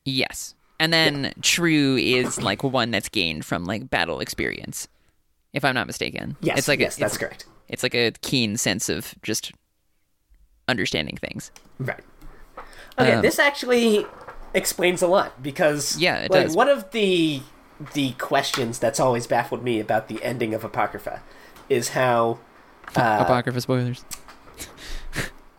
Yes. 0.06 0.56
And 0.82 0.92
then 0.92 1.32
True 1.44 1.96
is 1.96 2.42
like 2.42 2.64
one 2.64 2.90
that's 2.90 3.08
gained 3.08 3.46
from 3.46 3.66
like 3.66 3.90
battle 3.92 4.20
experience. 4.20 4.88
If 5.54 5.64
I'm 5.64 5.76
not 5.76 5.86
mistaken. 5.86 6.38
Yes, 6.42 6.58
It's 6.58 6.68
like 6.68 6.80
yes, 6.80 6.98
a, 6.98 7.02
that's 7.02 7.14
it's, 7.14 7.20
correct. 7.20 7.46
it's 7.68 7.84
like 7.84 7.94
a 7.94 8.12
keen 8.22 8.58
sense 8.58 8.90
of 8.90 9.14
just 9.22 9.52
understanding 10.68 11.18
things. 11.18 11.52
Right. 11.78 12.04
Okay, 12.98 13.12
Um, 13.14 13.22
this 13.22 13.38
actually 13.38 14.08
explains 14.56 15.04
a 15.04 15.08
lot 15.08 15.44
because 15.44 15.98
Yeah, 16.00 16.18
it 16.22 16.32
like, 16.32 16.46
does. 16.48 16.56
One 16.56 16.68
of 16.68 16.90
the 16.92 17.42
the 17.94 18.14
questions 18.14 18.80
that's 18.80 19.00
always 19.00 19.28
baffled 19.28 19.64
me 19.64 19.80
about 19.80 20.08
the 20.08 20.24
ending 20.24 20.54
of 20.54 20.64
Apocrypha 20.64 21.22
is 21.70 21.90
how 21.90 22.40
Apocrypha 22.96 23.62
spoilers. 23.62 24.04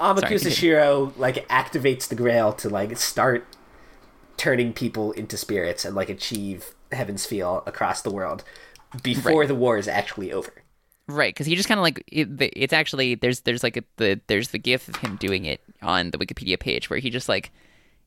Amakusa 0.00 0.26
continue. 0.28 0.50
Shiro 0.50 1.12
like 1.16 1.46
activates 1.48 2.08
the 2.08 2.14
Grail 2.16 2.52
to 2.54 2.68
like 2.68 2.96
start 2.96 3.46
turning 4.42 4.72
people 4.72 5.12
into 5.12 5.36
spirits 5.36 5.84
and 5.84 5.94
like 5.94 6.08
achieve 6.10 6.74
Heaven's 6.90 7.24
Feel 7.24 7.62
across 7.64 8.02
the 8.02 8.10
world 8.10 8.42
before 9.04 9.40
Right. 9.42 9.48
the 9.48 9.54
war 9.54 9.78
is 9.78 9.86
actually 9.86 10.32
over. 10.32 10.52
Right, 11.06 11.32
because 11.32 11.46
he 11.46 11.54
just 11.54 11.68
kind 11.68 11.78
of 11.78 11.82
like 11.82 12.02
it, 12.08 12.28
it's 12.56 12.72
actually 12.72 13.14
there's 13.14 13.40
there's 13.42 13.62
like 13.62 13.76
a, 13.76 13.84
the 13.98 14.20
there's 14.26 14.48
the 14.48 14.58
gif 14.58 14.88
of 14.88 14.96
him 14.96 15.14
doing 15.14 15.44
it 15.44 15.60
on 15.80 16.10
the 16.10 16.18
Wikipedia 16.18 16.58
page 16.58 16.90
where 16.90 16.98
he 16.98 17.08
just 17.08 17.28
like 17.28 17.52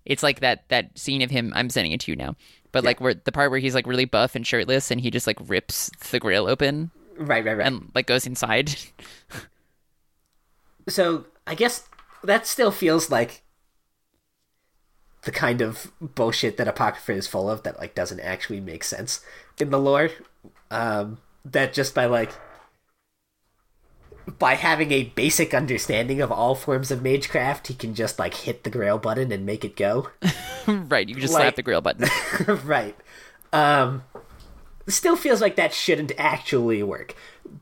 it's 0.04 0.24
like 0.24 0.42
that 0.42 0.68
that 0.68 0.98
scene 1.00 1.22
of 1.22 1.32
him. 1.32 1.54
I'm 1.56 1.70
sending 1.70 1.94
it 1.94 2.02
to 2.02 2.12
you 2.12 2.18
now, 2.18 2.36
but 2.74 2.84
like 2.84 3.00
where 3.00 3.14
the 3.14 3.32
part 3.32 3.50
where 3.50 3.60
he's 3.60 3.74
like 3.76 3.88
really 3.88 4.06
buff 4.06 4.36
and 4.36 4.46
shirtless 4.46 4.92
and 4.92 5.00
he 5.00 5.10
just 5.10 5.28
like 5.28 5.38
rips 5.48 5.90
the 6.12 6.20
grail 6.20 6.48
open 6.48 6.92
Right, 7.18 7.46
right, 7.46 7.56
right. 7.58 7.66
and 7.68 7.92
like 7.96 8.08
goes 8.08 8.28
inside. 8.28 8.76
so 10.90 11.26
I 11.48 11.56
guess 11.56 11.88
that 12.24 12.46
still 12.48 12.72
feels 12.72 13.10
like 13.10 13.42
the 15.26 15.32
kind 15.32 15.62
of 15.62 15.92
bullshit 16.00 16.58
that 16.58 16.68
Apocrypha 16.68 17.12
is 17.12 17.28
full 17.28 17.50
of 17.50 17.64
that 17.64 17.78
like 17.80 17.94
doesn't 17.94 18.20
actually 18.22 18.62
make 18.62 18.84
sense 18.84 19.24
in 19.60 19.70
the 19.70 19.80
lore. 19.80 20.10
Um, 20.72 21.18
that 21.44 21.74
just 21.74 21.94
by 21.94 22.06
like 22.06 22.32
by 24.40 24.56
having 24.56 24.92
a 24.92 25.04
basic 25.04 25.54
understanding 25.54 26.20
of 26.22 26.32
all 26.32 26.56
forms 26.56 26.90
of 26.90 27.02
magecraft, 27.04 27.68
he 27.68 27.74
can 27.76 27.94
just 27.94 28.18
like 28.18 28.34
hit 28.34 28.64
the 28.64 28.70
grail 28.72 28.98
button 28.98 29.32
and 29.32 29.46
make 29.46 29.64
it 29.64 29.76
go. 29.76 30.10
right, 30.68 31.08
you 31.08 31.16
can 31.16 31.22
just 31.22 31.34
Like- 31.34 31.42
slap 31.44 31.56
the 31.56 31.62
grail 31.64 31.82
button. 31.82 32.08
right. 32.66 32.96
Um, 33.54 34.04
still 34.88 35.16
feels 35.16 35.42
like 35.42 35.56
that 35.58 35.74
shouldn't 35.74 36.12
actually 36.18 36.82
work, 36.84 37.16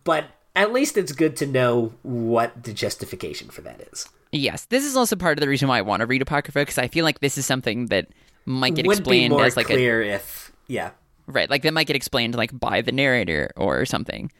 but 0.04 0.26
at 0.56 0.72
least 0.72 0.98
it's 0.98 1.12
good 1.12 1.36
to 1.38 1.46
know 1.46 1.94
what 2.02 2.64
the 2.64 2.74
justification 2.74 3.50
for 3.50 3.62
that 3.62 3.82
is. 3.92 4.08
Yes, 4.34 4.66
this 4.66 4.84
is 4.84 4.96
also 4.96 5.16
part 5.16 5.38
of 5.38 5.42
the 5.42 5.48
reason 5.48 5.68
why 5.68 5.78
I 5.78 5.82
want 5.82 6.02
to 6.02 6.06
read 6.06 6.22
Apocrypha 6.22 6.60
because 6.60 6.78
I 6.78 6.88
feel 6.88 7.06
like 7.06 7.20
this 7.20 7.38
is 7.38 7.46
something 7.46 7.88
that 7.88 8.08
might 8.46 8.76
get 8.76 8.86
Would 8.88 9.00
explained 9.00 9.34
as 9.40 9.56
like 9.56 9.70
a 9.70 9.74
clear 9.74 10.02
if 10.02 10.52
yeah. 10.68 10.92
Right, 11.28 11.50
like 11.50 11.62
that 11.62 11.74
might 11.74 11.88
get 11.88 11.96
explained 11.96 12.36
like 12.36 12.58
by 12.58 12.82
the 12.82 12.92
narrator 12.92 13.52
or 13.56 13.86
something. 13.86 14.32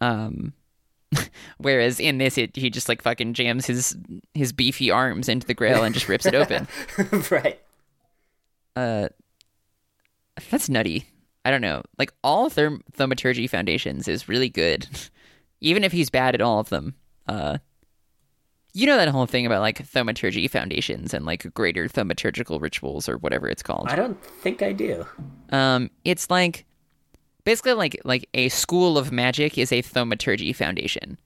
Um 0.00 0.52
whereas 1.58 2.00
in 2.00 2.18
this 2.18 2.36
it 2.36 2.56
he 2.56 2.68
just 2.68 2.88
like 2.88 3.00
fucking 3.00 3.32
jams 3.32 3.66
his 3.66 3.96
his 4.34 4.52
beefy 4.52 4.90
arms 4.90 5.28
into 5.28 5.46
the 5.46 5.54
grail 5.54 5.84
and 5.84 5.94
just 5.94 6.08
rips 6.08 6.26
it 6.26 6.34
open. 6.34 6.66
right. 7.30 7.60
Uh 8.74 9.08
that's 10.50 10.68
nutty. 10.68 11.06
I 11.44 11.50
don't 11.50 11.62
know. 11.62 11.82
Like 11.98 12.12
all 12.22 12.50
therm- 12.50 12.82
thaumaturgy 12.92 13.46
foundations 13.46 14.08
is 14.08 14.28
really 14.28 14.48
good. 14.48 14.86
Even 15.60 15.84
if 15.84 15.92
he's 15.92 16.10
bad 16.10 16.34
at 16.34 16.42
all 16.42 16.58
of 16.58 16.68
them. 16.68 16.94
Uh 17.26 17.58
you 18.76 18.86
know 18.86 18.98
that 18.98 19.08
whole 19.08 19.24
thing 19.24 19.46
about 19.46 19.62
like 19.62 19.78
thaumaturgy 19.86 20.46
foundations 20.48 21.14
and 21.14 21.24
like 21.24 21.52
greater 21.54 21.88
thaumaturgical 21.88 22.60
rituals 22.60 23.08
or 23.08 23.16
whatever 23.16 23.48
it's 23.48 23.62
called. 23.62 23.88
I 23.88 23.96
don't 23.96 24.22
think 24.22 24.60
I 24.60 24.72
do. 24.72 25.06
Um, 25.48 25.90
it's 26.04 26.28
like 26.28 26.66
basically 27.44 27.72
like 27.72 27.98
like 28.04 28.28
a 28.34 28.50
school 28.50 28.98
of 28.98 29.10
magic 29.10 29.56
is 29.56 29.72
a 29.72 29.80
thaumaturgy 29.80 30.52
foundation. 30.52 31.18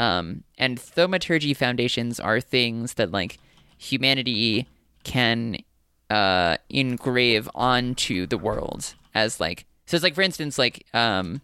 Um, 0.00 0.42
and 0.58 0.80
thaumaturgy 0.80 1.54
foundations 1.54 2.18
are 2.18 2.40
things 2.40 2.94
that 2.94 3.12
like 3.12 3.38
humanity 3.78 4.66
can 5.04 5.58
uh 6.10 6.56
engrave 6.70 7.48
onto 7.54 8.26
the 8.26 8.38
world 8.38 8.94
as 9.14 9.38
like 9.40 9.64
so 9.86 9.96
it's 9.96 10.04
like 10.04 10.14
for 10.14 10.22
instance 10.22 10.56
like 10.56 10.86
um 10.94 11.40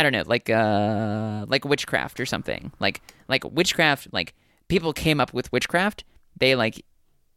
I 0.00 0.02
don't 0.02 0.12
know, 0.12 0.24
like 0.26 0.48
uh 0.48 1.44
like 1.48 1.64
witchcraft 1.66 2.18
or 2.20 2.26
something. 2.26 2.72
Like 2.80 3.02
like 3.28 3.44
witchcraft 3.44 4.08
like 4.12 4.34
people 4.68 4.92
came 4.94 5.20
up 5.20 5.34
with 5.34 5.52
witchcraft. 5.52 6.04
They 6.38 6.54
like 6.56 6.84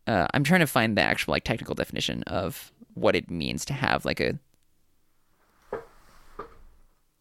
uh, 0.07 0.27
I'm 0.33 0.43
trying 0.45 0.61
to 0.61 0.67
find 0.67 0.97
the 0.97 1.01
actual 1.01 1.33
like 1.33 1.43
technical 1.43 1.75
definition 1.75 2.23
of 2.23 2.71
what 2.93 3.15
it 3.15 3.29
means 3.29 3.65
to 3.65 3.73
have 3.73 4.05
like 4.05 4.19
a 4.21 4.39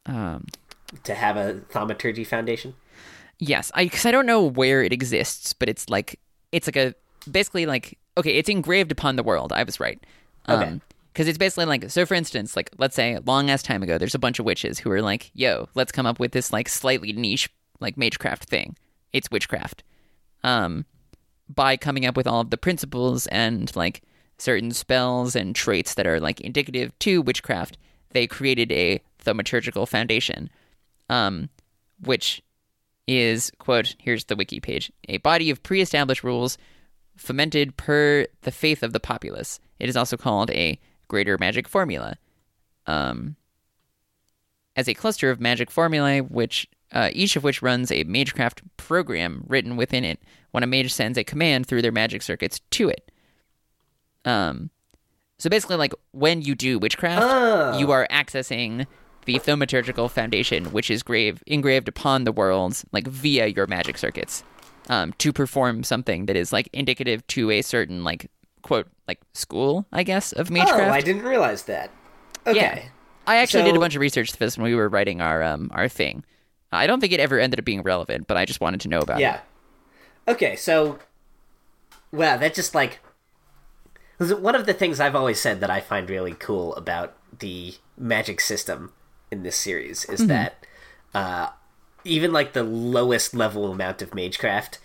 um 0.07 0.47
To 1.05 1.15
have 1.15 1.37
a 1.37 1.61
thaumaturgy 1.71 2.25
foundation. 2.25 2.75
yes 3.39 3.71
I 3.75 3.85
because 3.85 4.07
I 4.07 4.11
don't 4.11 4.27
know 4.27 4.43
where 4.45 4.83
it 4.83 4.93
exists 4.93 5.53
but 5.53 5.69
it's 5.69 5.89
like 5.89 6.19
it's 6.53 6.67
like 6.69 6.77
a 6.77 6.95
basically 7.31 7.67
like 7.67 7.99
okay 8.17 8.37
it's 8.37 8.49
engraved 8.49 8.93
upon 8.93 9.17
the 9.17 9.23
world 9.23 9.53
I 9.53 9.63
was 9.63 9.81
right 9.81 9.99
um 10.47 10.63
Okay. 10.63 10.81
Because 11.13 11.29
it's 11.29 11.39
basically 11.39 11.67
like 11.67 11.91
so. 11.91 12.07
For 12.07 12.15
instance, 12.15 12.57
like 12.57 12.71
let's 12.79 12.97
say 12.97 13.19
long 13.27 13.51
ass 13.51 13.63
time 13.63 13.83
ago, 13.83 13.99
there's 13.99 14.15
a 14.15 14.21
bunch 14.21 14.39
of 14.39 14.47
witches 14.47 14.79
who 14.79 14.91
are 14.91 15.03
like, 15.03 15.31
"Yo, 15.35 15.69
let's 15.75 15.93
come 15.93 16.07
up 16.07 16.19
with 16.19 16.33
this 16.33 16.53
like 16.53 16.69
slightly 16.69 17.13
niche 17.13 17.51
like 17.81 17.97
magecraft 17.97 18.45
thing. 18.45 18.77
It's 19.13 19.31
witchcraft." 19.31 19.83
Um, 20.45 20.87
by 21.49 21.77
coming 21.77 22.07
up 22.07 22.17
with 22.17 22.27
all 22.27 22.41
of 22.41 22.51
the 22.51 22.57
principles 22.57 23.27
and 23.29 23.75
like 23.77 24.03
certain 24.39 24.71
spells 24.73 25.37
and 25.37 25.55
traits 25.55 25.95
that 25.95 26.07
are 26.07 26.19
like 26.19 26.41
indicative 26.41 26.99
to 27.01 27.23
witchcraft, 27.23 27.77
they 28.11 28.27
created 28.27 28.73
a 28.73 29.01
thaumaturgical 29.25 29.87
foundation, 29.87 30.51
um, 31.09 31.49
which 32.01 32.43
is 33.07 33.51
quote 33.59 33.97
here's 33.99 34.25
the 34.27 34.37
wiki 34.37 34.61
page 34.61 34.93
a 35.09 35.19
body 35.19 35.51
of 35.51 35.61
pre-established 35.65 36.23
rules 36.23 36.57
fomented 37.17 37.77
per 37.77 38.25
the 38.43 38.51
faith 38.51 38.83
of 38.83 38.93
the 38.93 39.01
populace. 39.01 39.61
It 39.79 39.89
is 39.89 39.97
also 39.97 40.17
called 40.17 40.51
a 40.53 40.79
greater 41.13 41.37
magic 41.39 41.69
formula. 41.69 42.17
Um, 42.87 43.37
as 44.75 44.89
a 44.89 44.95
cluster 44.95 45.29
of 45.31 45.39
magic 45.41 45.71
formulae, 45.71 46.21
which 46.21 46.67
uh, 46.91 47.11
each 47.13 47.37
of 47.37 47.45
which 47.45 47.61
runs 47.61 47.93
a 47.93 48.05
magecraft 48.05 48.63
program 48.79 49.45
written 49.47 49.77
within 49.77 50.05
it 50.05 50.19
when 50.53 50.63
a 50.63 50.67
mage 50.67 50.91
sends 50.93 51.19
a 51.19 51.25
command 51.25 51.67
through 51.67 51.83
their 51.83 51.93
magic 51.93 52.23
circuits 52.23 52.61
to 52.71 52.89
it. 52.89 53.11
Um, 54.25 54.71
so 55.39 55.51
basically, 55.51 55.77
like 55.77 55.93
when 56.13 56.41
you 56.41 56.55
do 56.55 56.79
witchcraft, 56.79 57.23
Oh. 57.23 57.79
you 57.79 57.91
are 57.93 58.07
accessing 58.11 58.87
the 59.27 59.35
thaumaturgical 59.39 60.11
foundation, 60.11 60.65
which 60.73 60.91
is 60.91 61.03
grave 61.03 61.43
engraved 61.47 61.89
upon 61.89 62.25
the 62.25 62.33
world, 62.33 62.81
like 62.93 63.07
via 63.07 63.49
your 63.49 63.67
magic 63.67 63.99
circuits, 63.99 64.43
um, 64.89 65.13
to 65.19 65.33
perform 65.33 65.85
something 65.85 66.25
that 66.27 66.37
is 66.37 66.53
like 66.53 66.69
indicative 66.73 67.27
to 67.29 67.51
a 67.51 67.61
certain 67.61 68.03
like 68.03 68.31
quote 68.63 68.89
like 69.09 69.21
school, 69.35 69.87
I 69.93 70.03
guess, 70.03 70.33
of 70.33 70.51
magecraft. 70.51 70.91
Oh, 70.91 70.93
I 70.93 71.01
didn't 71.01 71.25
realize 71.25 71.65
that. 71.65 71.91
Okay. 72.47 72.57
Yeah. 72.57 72.83
I 73.27 73.37
actually 73.37 73.65
did 73.65 73.77
a 73.77 73.81
bunch 73.81 73.95
of 73.95 74.01
research 74.01 74.33
for 74.33 74.39
this 74.39 74.59
when 74.59 74.65
we 74.65 74.75
were 74.75 74.89
writing 74.89 75.21
our 75.21 75.43
um 75.43 75.71
our 75.73 75.89
thing. 75.89 76.25
I 76.73 76.87
don't 76.87 77.01
think 77.01 77.13
it 77.13 77.21
ever 77.21 77.39
ended 77.39 77.59
up 77.59 77.65
being 77.65 77.83
relevant, 77.83 78.27
but 78.27 78.37
I 78.37 78.45
just 78.45 78.61
wanted 78.61 78.81
to 78.81 78.89
know 78.89 79.01
about 79.01 79.19
it. 79.19 79.23
Yeah. 79.23 79.41
Okay, 80.27 80.57
so 80.57 80.99
wow, 82.11 82.37
that 82.37 82.55
just 82.55 82.75
like 82.75 83.01
one 84.19 84.55
of 84.55 84.67
the 84.67 84.75
things 84.75 85.01
I've 85.01 85.17
always 85.17 85.41
said 85.41 85.61
that 85.61 85.71
I 85.71 85.81
find 85.81 86.09
really 86.09 86.35
cool 86.35 86.75
about 86.77 87.17
the 87.39 87.75
magic 87.97 88.41
system 88.41 88.93
in 89.31 89.43
this 89.43 89.57
series 89.57 90.05
is 90.05 90.27
that 90.27 90.67
uh, 91.15 91.49
even 92.05 92.33
like 92.33 92.53
the 92.53 92.63
lowest 92.63 93.35
level 93.35 93.71
amount 93.73 94.03
of 94.03 94.15
magecraft 94.15 94.79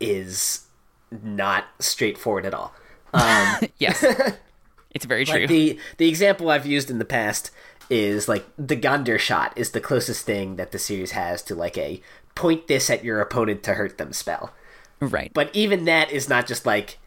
is 0.00 0.66
not 1.10 1.66
straightforward 1.78 2.46
at 2.46 2.54
all. 2.54 2.74
Um, 3.12 3.58
Yes. 3.78 4.04
it's 4.92 5.04
very 5.04 5.24
true. 5.24 5.40
like 5.40 5.48
the 5.48 5.78
the 5.98 6.08
example 6.08 6.50
I've 6.50 6.66
used 6.66 6.90
in 6.90 6.98
the 6.98 7.04
past 7.04 7.50
is 7.90 8.28
like 8.28 8.44
the 8.56 8.76
Gandr 8.76 9.18
shot 9.18 9.52
is 9.56 9.70
the 9.72 9.80
closest 9.80 10.24
thing 10.24 10.56
that 10.56 10.72
the 10.72 10.78
series 10.78 11.10
has 11.12 11.42
to 11.42 11.54
like 11.54 11.76
a 11.76 12.00
point 12.34 12.66
this 12.68 12.88
at 12.88 13.04
your 13.04 13.20
opponent 13.20 13.62
to 13.64 13.74
hurt 13.74 13.98
them 13.98 14.12
spell. 14.12 14.52
right. 15.00 15.30
But 15.34 15.50
even 15.54 15.84
that 15.84 16.10
is 16.10 16.28
not 16.28 16.46
just 16.46 16.64
like 16.64 16.98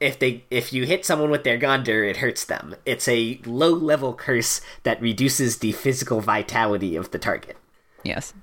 if 0.00 0.18
they 0.18 0.44
if 0.50 0.72
you 0.72 0.84
hit 0.84 1.04
someone 1.04 1.30
with 1.30 1.44
their 1.44 1.58
Gandr, 1.58 2.08
it 2.08 2.16
hurts 2.16 2.44
them. 2.44 2.74
It's 2.84 3.06
a 3.06 3.40
low 3.46 3.70
level 3.70 4.14
curse 4.14 4.60
that 4.82 5.00
reduces 5.00 5.58
the 5.58 5.72
physical 5.72 6.20
vitality 6.20 6.96
of 6.96 7.10
the 7.12 7.18
target. 7.18 7.56
yes. 8.02 8.34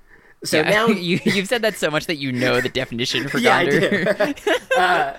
So 0.42 0.56
yeah. 0.58 0.70
now 0.70 0.86
you 1.08 1.20
you've 1.24 1.48
said 1.48 1.60
that 1.62 1.76
so 1.76 1.90
much 1.90 2.06
that 2.06 2.16
you 2.16 2.32
know 2.32 2.62
the 2.62 2.70
definition 2.70 3.28
for 3.28 3.36
Yeah, 3.38 3.58
I 3.58 3.66
Gandr. 3.66 5.16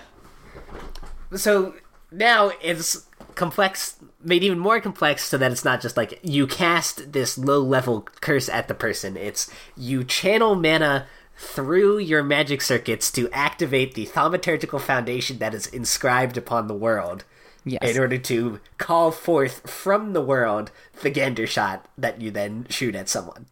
So 1.36 1.74
now 2.10 2.52
it's 2.60 3.06
complex 3.34 3.96
made 4.22 4.44
even 4.44 4.58
more 4.58 4.80
complex 4.80 5.24
so 5.24 5.38
that 5.38 5.50
it's 5.50 5.64
not 5.64 5.80
just 5.80 5.96
like 5.96 6.18
you 6.22 6.46
cast 6.46 7.12
this 7.12 7.38
low 7.38 7.60
level 7.60 8.02
curse 8.20 8.48
at 8.50 8.68
the 8.68 8.74
person 8.74 9.16
it's 9.16 9.50
you 9.74 10.04
channel 10.04 10.54
mana 10.54 11.06
through 11.34 11.96
your 11.96 12.22
magic 12.22 12.60
circuits 12.60 13.10
to 13.10 13.30
activate 13.30 13.94
the 13.94 14.04
thaumaturgical 14.06 14.78
foundation 14.78 15.38
that 15.38 15.54
is 15.54 15.66
inscribed 15.68 16.36
upon 16.36 16.66
the 16.66 16.74
world 16.74 17.24
yes. 17.64 17.80
in 17.82 17.98
order 17.98 18.18
to 18.18 18.60
call 18.76 19.10
forth 19.10 19.68
from 19.68 20.12
the 20.12 20.20
world 20.20 20.70
the 21.00 21.10
Gandr 21.10 21.48
shot 21.48 21.88
that 21.96 22.20
you 22.20 22.30
then 22.30 22.66
shoot 22.68 22.94
at 22.94 23.08
someone 23.08 23.46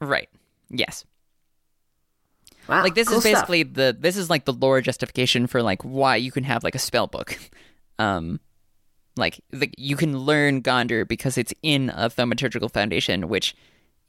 Right. 0.00 0.28
Yes. 0.70 1.04
Wow 2.68 2.82
Like 2.82 2.94
this 2.94 3.08
cool 3.08 3.18
is 3.18 3.22
stuff. 3.24 3.34
basically 3.34 3.62
the 3.62 3.96
this 3.98 4.16
is 4.16 4.28
like 4.30 4.44
the 4.44 4.52
lore 4.52 4.80
justification 4.80 5.46
for 5.46 5.62
like 5.62 5.82
why 5.82 6.16
you 6.16 6.30
can 6.32 6.44
have 6.44 6.64
like 6.64 6.74
a 6.74 6.80
spell 6.80 7.06
book. 7.06 7.38
Um 7.98 8.40
like 9.16 9.40
the, 9.50 9.70
you 9.78 9.96
can 9.96 10.18
learn 10.18 10.60
Gandr 10.62 11.08
because 11.08 11.38
it's 11.38 11.54
in 11.62 11.88
a 11.96 12.10
thaumaturgical 12.10 12.70
foundation 12.70 13.28
which 13.30 13.56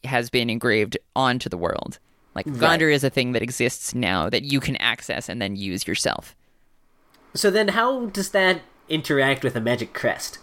has 0.03 0.29
been 0.29 0.49
engraved 0.49 0.97
onto 1.15 1.47
the 1.47 1.57
world. 1.57 1.99
Like 2.35 2.45
Gandr 2.47 2.91
is 2.93 3.03
a 3.05 3.09
thing 3.09 3.31
that 3.31 3.41
exists 3.41 3.95
now 3.95 4.29
that 4.29 4.43
you 4.43 4.59
can 4.59 4.75
access 4.77 5.29
and 5.29 5.41
then 5.41 5.55
use 5.55 5.87
yourself. 5.87 6.35
So 7.33 7.49
then, 7.49 7.69
how 7.69 8.07
does 8.07 8.29
that 8.31 8.61
interact 8.89 9.43
with 9.43 9.55
a 9.55 9.61
magic 9.61 9.93
crest? 9.93 10.39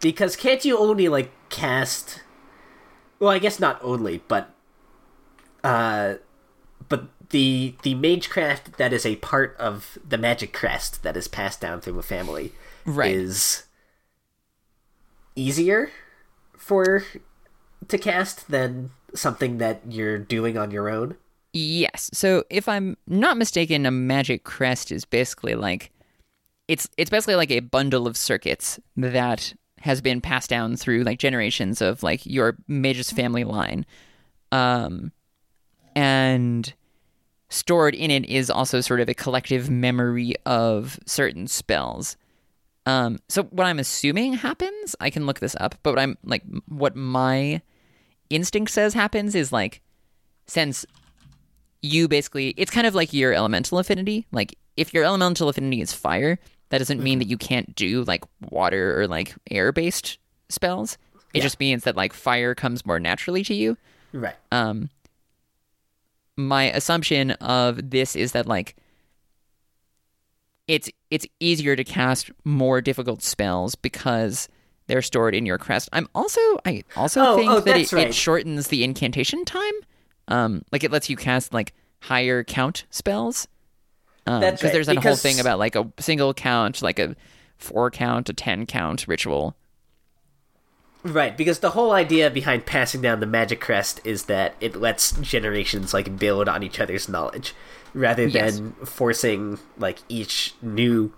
Because 0.00 0.34
can't 0.36 0.64
you 0.64 0.78
only 0.78 1.08
like 1.08 1.30
cast? 1.48 2.22
Well, 3.18 3.30
I 3.30 3.38
guess 3.38 3.60
not 3.60 3.78
only, 3.82 4.22
but 4.28 4.54
uh, 5.62 6.14
but 6.14 6.27
the 7.30 7.74
the 7.82 7.94
magecraft 7.94 8.78
that 8.78 8.92
is 8.92 9.04
a 9.04 9.16
part 9.16 9.56
of 9.58 9.98
the 10.06 10.18
magic 10.18 10.52
crest 10.52 11.02
that 11.02 11.16
is 11.16 11.28
passed 11.28 11.60
down 11.60 11.80
through 11.80 11.98
a 11.98 12.02
family 12.02 12.52
Right. 12.86 13.12
is 13.14 13.64
easier 15.36 15.90
for 16.56 17.04
to 17.88 17.98
cast 17.98 18.48
than 18.50 18.90
something 19.14 19.58
that 19.58 19.80
you're 19.88 20.18
doing 20.18 20.58
on 20.58 20.70
your 20.70 20.88
own. 20.88 21.16
Yes. 21.52 22.10
So 22.12 22.44
if 22.50 22.68
I'm 22.68 22.96
not 23.06 23.36
mistaken, 23.36 23.86
a 23.86 23.90
magic 23.90 24.44
crest 24.44 24.92
is 24.92 25.04
basically 25.04 25.54
like 25.54 25.90
it's 26.66 26.88
it's 26.96 27.10
basically 27.10 27.36
like 27.36 27.50
a 27.50 27.60
bundle 27.60 28.06
of 28.06 28.16
circuits 28.16 28.78
that 28.96 29.54
has 29.80 30.00
been 30.00 30.20
passed 30.20 30.50
down 30.50 30.76
through 30.76 31.04
like 31.04 31.18
generations 31.18 31.80
of 31.80 32.02
like 32.02 32.26
your 32.26 32.56
mage's 32.66 33.10
family 33.10 33.44
line. 33.44 33.86
Um 34.52 35.12
and 35.94 36.72
stored 37.48 37.94
in 37.94 38.10
it 38.10 38.24
is 38.26 38.50
also 38.50 38.80
sort 38.80 39.00
of 39.00 39.08
a 39.08 39.14
collective 39.14 39.70
memory 39.70 40.34
of 40.44 40.98
certain 41.06 41.46
spells. 41.46 42.16
Um 42.86 43.18
so 43.28 43.44
what 43.44 43.66
I'm 43.66 43.78
assuming 43.78 44.34
happens, 44.34 44.94
I 45.00 45.10
can 45.10 45.26
look 45.26 45.40
this 45.40 45.56
up, 45.60 45.76
but 45.82 45.92
what 45.92 45.98
I'm 45.98 46.18
like 46.24 46.42
what 46.66 46.96
my 46.96 47.62
instinct 48.30 48.72
says 48.72 48.94
happens 48.94 49.34
is 49.34 49.52
like 49.52 49.80
since 50.46 50.84
you 51.80 52.08
basically 52.08 52.54
it's 52.56 52.70
kind 52.70 52.86
of 52.86 52.94
like 52.94 53.12
your 53.12 53.32
elemental 53.32 53.78
affinity. 53.78 54.26
Like 54.32 54.56
if 54.76 54.92
your 54.92 55.04
elemental 55.04 55.48
affinity 55.48 55.80
is 55.80 55.92
fire 55.92 56.38
that 56.70 56.78
doesn't 56.78 57.02
mean 57.02 57.18
that 57.18 57.28
you 57.28 57.38
can't 57.38 57.74
do 57.74 58.04
like 58.04 58.24
water 58.50 59.00
or 59.00 59.06
like 59.06 59.34
air 59.50 59.72
based 59.72 60.18
spells. 60.48 60.98
It 61.34 61.40
just 61.40 61.60
means 61.60 61.84
that 61.84 61.96
like 61.96 62.12
fire 62.12 62.54
comes 62.54 62.84
more 62.84 62.98
naturally 62.98 63.42
to 63.44 63.54
you. 63.54 63.76
Right. 64.12 64.36
um 64.52 64.90
my 66.38 66.70
assumption 66.70 67.32
of 67.32 67.90
this 67.90 68.14
is 68.16 68.32
that 68.32 68.46
like 68.46 68.76
it's 70.68 70.88
it's 71.10 71.26
easier 71.40 71.74
to 71.76 71.84
cast 71.84 72.30
more 72.44 72.80
difficult 72.80 73.22
spells 73.22 73.74
because 73.74 74.48
they're 74.86 75.02
stored 75.02 75.34
in 75.34 75.44
your 75.44 75.58
crest. 75.58 75.88
I'm 75.92 76.08
also 76.14 76.40
I 76.64 76.84
also 76.96 77.20
Oh, 77.22 77.36
think 77.36 77.50
oh, 77.50 77.60
that 77.60 77.76
it, 77.76 77.92
right. 77.92 78.08
it 78.08 78.14
shortens 78.14 78.68
the 78.68 78.84
incantation 78.84 79.44
time. 79.44 79.72
Um 80.28 80.62
like 80.72 80.84
it 80.84 80.92
lets 80.92 81.10
you 81.10 81.16
cast 81.16 81.52
like 81.52 81.74
higher 82.00 82.44
count 82.44 82.84
spells. 82.90 83.48
Um, 84.26 84.40
That's 84.40 84.60
because 84.60 84.68
right, 84.68 84.72
there's 84.74 84.86
that 84.86 84.96
whole 85.02 85.16
thing 85.16 85.40
about 85.40 85.58
like 85.58 85.74
a 85.74 85.90
single 85.98 86.32
count, 86.34 86.82
like 86.82 86.98
a 86.98 87.16
four 87.56 87.90
count, 87.90 88.28
a 88.28 88.32
ten 88.32 88.64
count 88.66 89.08
ritual. 89.08 89.56
Right, 91.04 91.36
because 91.36 91.60
the 91.60 91.70
whole 91.70 91.92
idea 91.92 92.28
behind 92.30 92.66
passing 92.66 93.00
down 93.00 93.20
the 93.20 93.26
magic 93.26 93.60
crest 93.60 94.00
is 94.04 94.24
that 94.24 94.54
it 94.60 94.74
lets 94.76 95.12
generations 95.20 95.94
like 95.94 96.18
build 96.18 96.48
on 96.48 96.62
each 96.62 96.80
other's 96.80 97.08
knowledge 97.08 97.54
rather 97.94 98.26
Yes. 98.26 98.56
than 98.56 98.72
forcing 98.84 99.58
like 99.78 99.98
each 100.08 100.54
new 100.60 101.12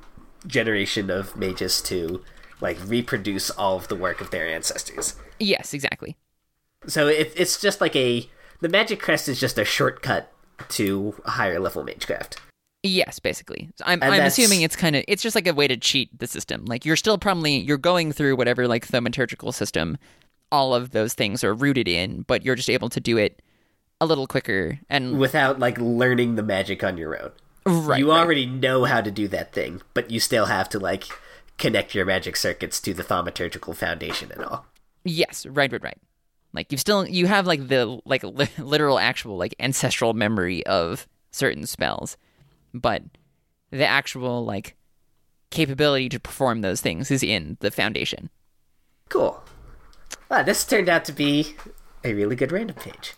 generation 0.47 1.11
of 1.11 1.35
mages 1.36 1.81
to 1.82 2.23
like 2.61 2.78
reproduce 2.86 3.51
all 3.51 3.77
of 3.77 3.89
the 3.89 3.97
work 3.97 4.20
of 4.20 4.31
their 4.31 4.47
ancestors. 4.47 5.16
Yes, 5.39 5.73
exactly. 5.73 6.16
So 6.86 7.09
it, 7.09 7.32
it's 7.36 7.61
just 7.61 7.81
like 7.81 7.97
a 7.97 8.28
the 8.61 8.69
magic 8.69 9.01
crest 9.01 9.28
is 9.28 9.40
just 9.40 9.59
a 9.59 9.65
shortcut 9.65 10.31
to 10.69 11.15
higher 11.24 11.59
level 11.59 11.82
magecraft. 11.85 12.36
Yes, 12.82 13.19
basically. 13.19 13.69
I'm 13.85 14.02
And 14.02 14.05
I'm 14.05 14.19
that's- 14.19 14.39
assuming 14.39 14.62
it's 14.62 14.77
kind 14.77 14.97
of 14.97 15.05
it's 15.07 15.23
just 15.23 15.35
like 15.35 15.47
a 15.47 15.55
way 15.55 15.69
to 15.69 15.77
cheat 15.77 16.16
the 16.19 16.27
system. 16.27 16.65
Like 16.65 16.85
you're 16.85 16.97
still 16.97 17.19
probably 17.19 17.57
you're 17.59 17.78
going 17.78 18.12
through 18.12 18.36
whatever 18.36 18.66
like 18.66 18.86
thaumaturgical 18.86 19.52
system 19.52 19.98
all 20.52 20.74
of 20.74 20.90
those 20.90 21.15
things 21.15 21.44
are 21.44 21.55
rooted 21.55 21.86
in, 21.86 22.23
but 22.23 22.44
you're 22.44 22.57
just 22.57 22.70
able 22.70 22.89
to 22.89 23.01
do 23.01 23.16
it 23.16 23.40
a 24.01 24.07
little 24.07 24.27
quicker 24.27 24.81
and 24.89 25.19
without 25.19 25.59
like 25.59 25.78
learning 25.78 26.35
the 26.35 26.43
magic 26.43 26.82
on 26.82 26.97
your 26.97 27.20
own. 27.23 27.31
right. 27.86 27.98
you 27.98 28.11
right. 28.11 28.19
already 28.19 28.47
know 28.47 28.85
how 28.85 29.01
to 29.01 29.11
do 29.11 29.28
that 29.28 29.52
thing, 29.52 29.81
but 29.94 30.11
you 30.11 30.19
still 30.19 30.47
have 30.47 30.69
to 30.70 30.78
like 30.78 31.05
connect 31.59 31.94
your 31.94 32.07
magic 32.07 32.35
circuits 32.36 32.81
to 32.81 32.94
the 32.94 33.05
thaumaturgical 33.05 33.77
foundation 33.77 34.32
and 34.32 34.43
all. 34.43 34.66
Yes, 35.05 35.47
right, 35.47 35.70
right, 35.70 35.82
right. 35.82 35.98
Like 36.52 36.73
you 36.73 36.78
still 36.78 37.07
you 37.07 37.27
have 37.27 37.47
like 37.47 37.69
the 37.69 38.01
like 38.05 38.24
li- 38.24 38.48
literal 38.59 38.98
actual 38.98 39.36
like 39.36 39.55
ancestral 39.61 40.15
memory 40.15 40.66
of 40.66 41.07
certain 41.31 41.66
spells, 41.66 42.16
but 42.74 43.02
the 43.70 43.86
actual 43.86 44.44
like 44.44 44.76
capability 45.51 46.09
to 46.09 46.20
perform 46.20 46.60
those 46.60 46.80
things 46.80 47.10
is 47.10 47.22
in 47.22 47.56
the 47.60 47.70
foundation. 47.70 48.30
Cool. 49.09 49.42
Wow, 50.30 50.42
this 50.44 50.64
turned 50.64 50.88
out 50.88 51.05
to 51.06 51.12
be 51.12 51.55
a 52.05 52.14
really 52.14 52.36
good 52.36 52.52
random 52.52 52.76
page. 52.76 53.14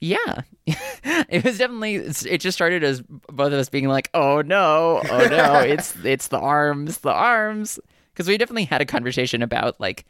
Yeah, 0.00 0.42
it 0.66 1.44
was 1.44 1.58
definitely. 1.58 1.94
It 1.94 2.38
just 2.38 2.56
started 2.56 2.82
as 2.82 3.02
both 3.02 3.52
of 3.52 3.58
us 3.58 3.68
being 3.68 3.86
like, 3.88 4.10
"Oh 4.14 4.42
no, 4.42 5.00
oh 5.08 5.26
no, 5.28 5.60
it's 5.60 5.94
it's 6.04 6.28
the 6.28 6.38
arms, 6.40 6.98
the 6.98 7.12
arms," 7.12 7.78
because 8.12 8.26
we 8.26 8.36
definitely 8.36 8.64
had 8.64 8.80
a 8.82 8.84
conversation 8.84 9.42
about 9.42 9.80
like, 9.80 10.04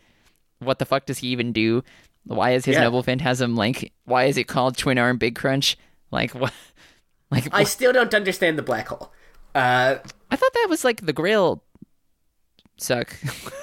what 0.61 0.79
the 0.79 0.87
fuck 0.87 1.05
does 1.07 1.19
he 1.19 1.29
even 1.29 1.53
do? 1.53 1.85
Why 2.25 2.53
is 2.53 2.65
his 2.65 2.77
Yeah. 2.77 2.85
noble 2.85 3.03
phantasm 3.03 3.55
like? 3.55 3.93
Why 4.07 4.25
is 4.25 4.39
it 4.39 4.45
called 4.49 4.77
Twin 4.79 4.97
Arm 4.97 5.19
Big 5.19 5.35
Crunch? 5.37 5.77
Like 6.11 6.31
what? 6.35 6.53
Like 7.33 7.49
I 7.53 7.65
still 7.65 7.93
don't 7.93 8.13
understand 8.15 8.57
the 8.59 8.63
black 8.63 8.89
hole. 8.89 9.11
Uh, 9.55 9.97
I 10.31 10.37
thought 10.37 10.53
that 10.55 10.67
was 10.69 10.85
like 10.85 11.05
the 11.05 11.13
Grail 11.13 11.63
suck. 12.77 13.17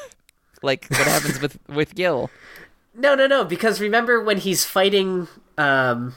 like 0.62 0.88
what 0.90 1.08
happens 1.08 1.40
with 1.42 1.58
with 1.70 1.96
Gil? 1.96 2.30
no, 2.96 3.16
no, 3.16 3.28
no. 3.28 3.44
Because 3.46 3.80
remember 3.80 4.22
when 4.22 4.38
he's 4.40 4.66
fighting, 4.66 5.28
um, 5.58 6.16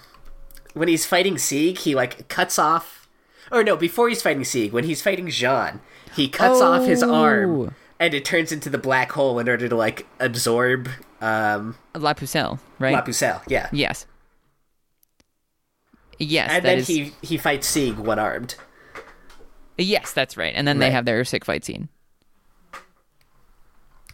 when 0.75 0.89
he's 0.89 1.07
fighting 1.07 1.39
Sieg, 1.39 1.79
he 1.79 1.95
like 1.95 2.29
cuts 2.29 2.59
off, 2.59 3.09
or 3.53 3.63
no, 3.63 3.77
before 3.77 4.09
he's 4.09 4.23
fighting 4.23 4.45
Sieg, 4.45 4.73
when 4.73 4.85
he's 4.85 5.03
fighting 5.03 5.29
Jean, 5.29 5.81
he 6.17 6.29
cuts 6.29 6.61
off 6.61 6.85
his 6.87 7.03
Oh. 7.03 7.15
arm, 7.15 7.75
and 8.01 8.15
it 8.15 8.25
turns 8.25 8.51
into 8.51 8.69
the 8.71 8.79
black 8.79 9.13
hole 9.13 9.39
in 9.39 9.49
order 9.49 9.69
to 9.69 9.77
like 9.77 10.07
absorb 10.19 10.89
um, 11.21 11.77
La 11.95 12.15
Pucelle, 12.15 12.59
right? 12.79 12.95
La 12.95 13.03
Pucelle. 13.03 13.43
Yeah, 13.47 13.69
Yes. 13.73 14.07
Yes, 16.19 16.51
and 16.51 16.65
that 16.65 16.69
then 16.69 16.79
is- 16.79 16.87
he 16.87 17.13
he 17.23 17.37
fights 17.37 17.67
Sieg 17.67 17.97
one 17.99 18.19
armed. 18.19 18.55
Yes, 19.79 20.13
that's 20.13 20.37
right. 20.37 20.53
And 20.55 20.69
then 20.69 20.79
they 20.79 20.91
have 20.91 21.05
their 21.07 21.25
sick 21.25 21.45
fight 21.45 21.65
scene. 21.65 21.89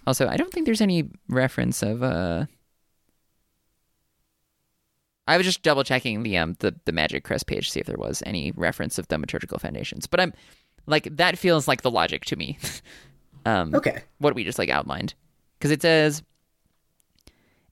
Also, 0.06 0.26
I 0.28 0.36
don't 0.36 0.52
think 0.52 0.64
there's 0.64 0.80
any 0.80 1.10
reference 1.28 1.82
of 1.82 2.02
uh 2.02 2.46
I 5.26 5.36
was 5.36 5.44
just 5.44 5.62
double 5.62 5.84
checking 5.84 6.22
the 6.22 6.38
um 6.38 6.56
the, 6.60 6.74
the 6.84 6.92
Magic 6.92 7.24
Crest 7.24 7.46
page 7.46 7.66
to 7.66 7.72
see 7.72 7.80
if 7.80 7.86
there 7.86 7.98
was 7.98 8.22
any 8.24 8.52
reference 8.52 8.98
of 8.98 9.08
thaumaturgical 9.08 9.60
foundations. 9.60 10.06
But 10.06 10.20
I'm 10.20 10.32
like 10.86 11.14
that 11.16 11.36
feels 11.38 11.68
like 11.68 11.82
the 11.82 11.90
logic 11.90 12.24
to 12.26 12.36
me. 12.36 12.58
um 13.46 13.74
Okay. 13.74 14.02
what 14.18 14.34
we 14.34 14.44
just 14.44 14.58
like 14.58 14.70
outlined. 14.70 15.14
Because 15.58 15.70
it 15.70 15.82
says 15.82 16.22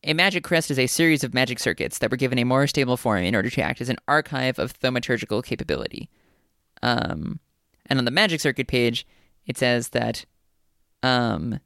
a 0.05 0.15
magic 0.15 0.45
crest 0.45 0.71
is 0.71 0.79
a 0.79 0.87
series 0.87 1.25
of 1.25 1.35
magic 1.35 1.59
circuits 1.59 1.99
that 1.99 2.11
were 2.11 2.17
given 2.17 2.39
a 2.39 2.45
more 2.45 2.67
stable 2.67 2.97
form 2.97 3.25
in 3.25 3.35
order 3.35 3.51
to 3.51 3.61
act 3.61 3.81
as 3.81 3.89
an 3.89 3.99
archive 4.07 4.59
of 4.59 4.79
thaumaturgical 4.79 5.45
capability. 5.45 6.09
Um, 6.83 7.41
and 7.87 7.99
on 7.99 8.05
the 8.05 8.11
magic 8.11 8.41
circuit 8.41 8.69
page, 8.69 9.07
it 9.47 9.57
says 9.57 9.91
that 9.91 10.25
um, 11.03 11.61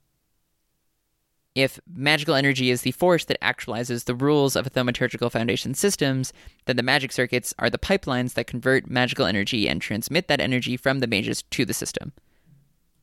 if 1.54 1.80
magical 1.92 2.34
energy 2.34 2.70
is 2.70 2.82
the 2.82 2.92
force 2.92 3.24
that 3.24 3.40
actualizes 3.40 4.04
the 4.04 4.14
rules 4.14 4.54
of 4.54 4.66
a 4.66 4.70
thaumaturgical 4.70 5.30
foundation 5.30 5.74
systems, 5.74 6.32
then 6.66 6.76
the 6.76 6.82
magic 6.82 7.12
circuits 7.12 7.52
are 7.58 7.70
the 7.70 7.78
pipelines 7.78 8.34
that 8.34 8.46
convert 8.46 8.88
magical 8.88 9.26
energy 9.26 9.68
and 9.68 9.82
transmit 9.82 10.28
that 10.28 10.40
energy 10.40 10.76
from 10.76 11.00
the 11.00 11.06
mages 11.06 11.42
to 11.42 11.64
the 11.64 11.74
system. 11.74 12.12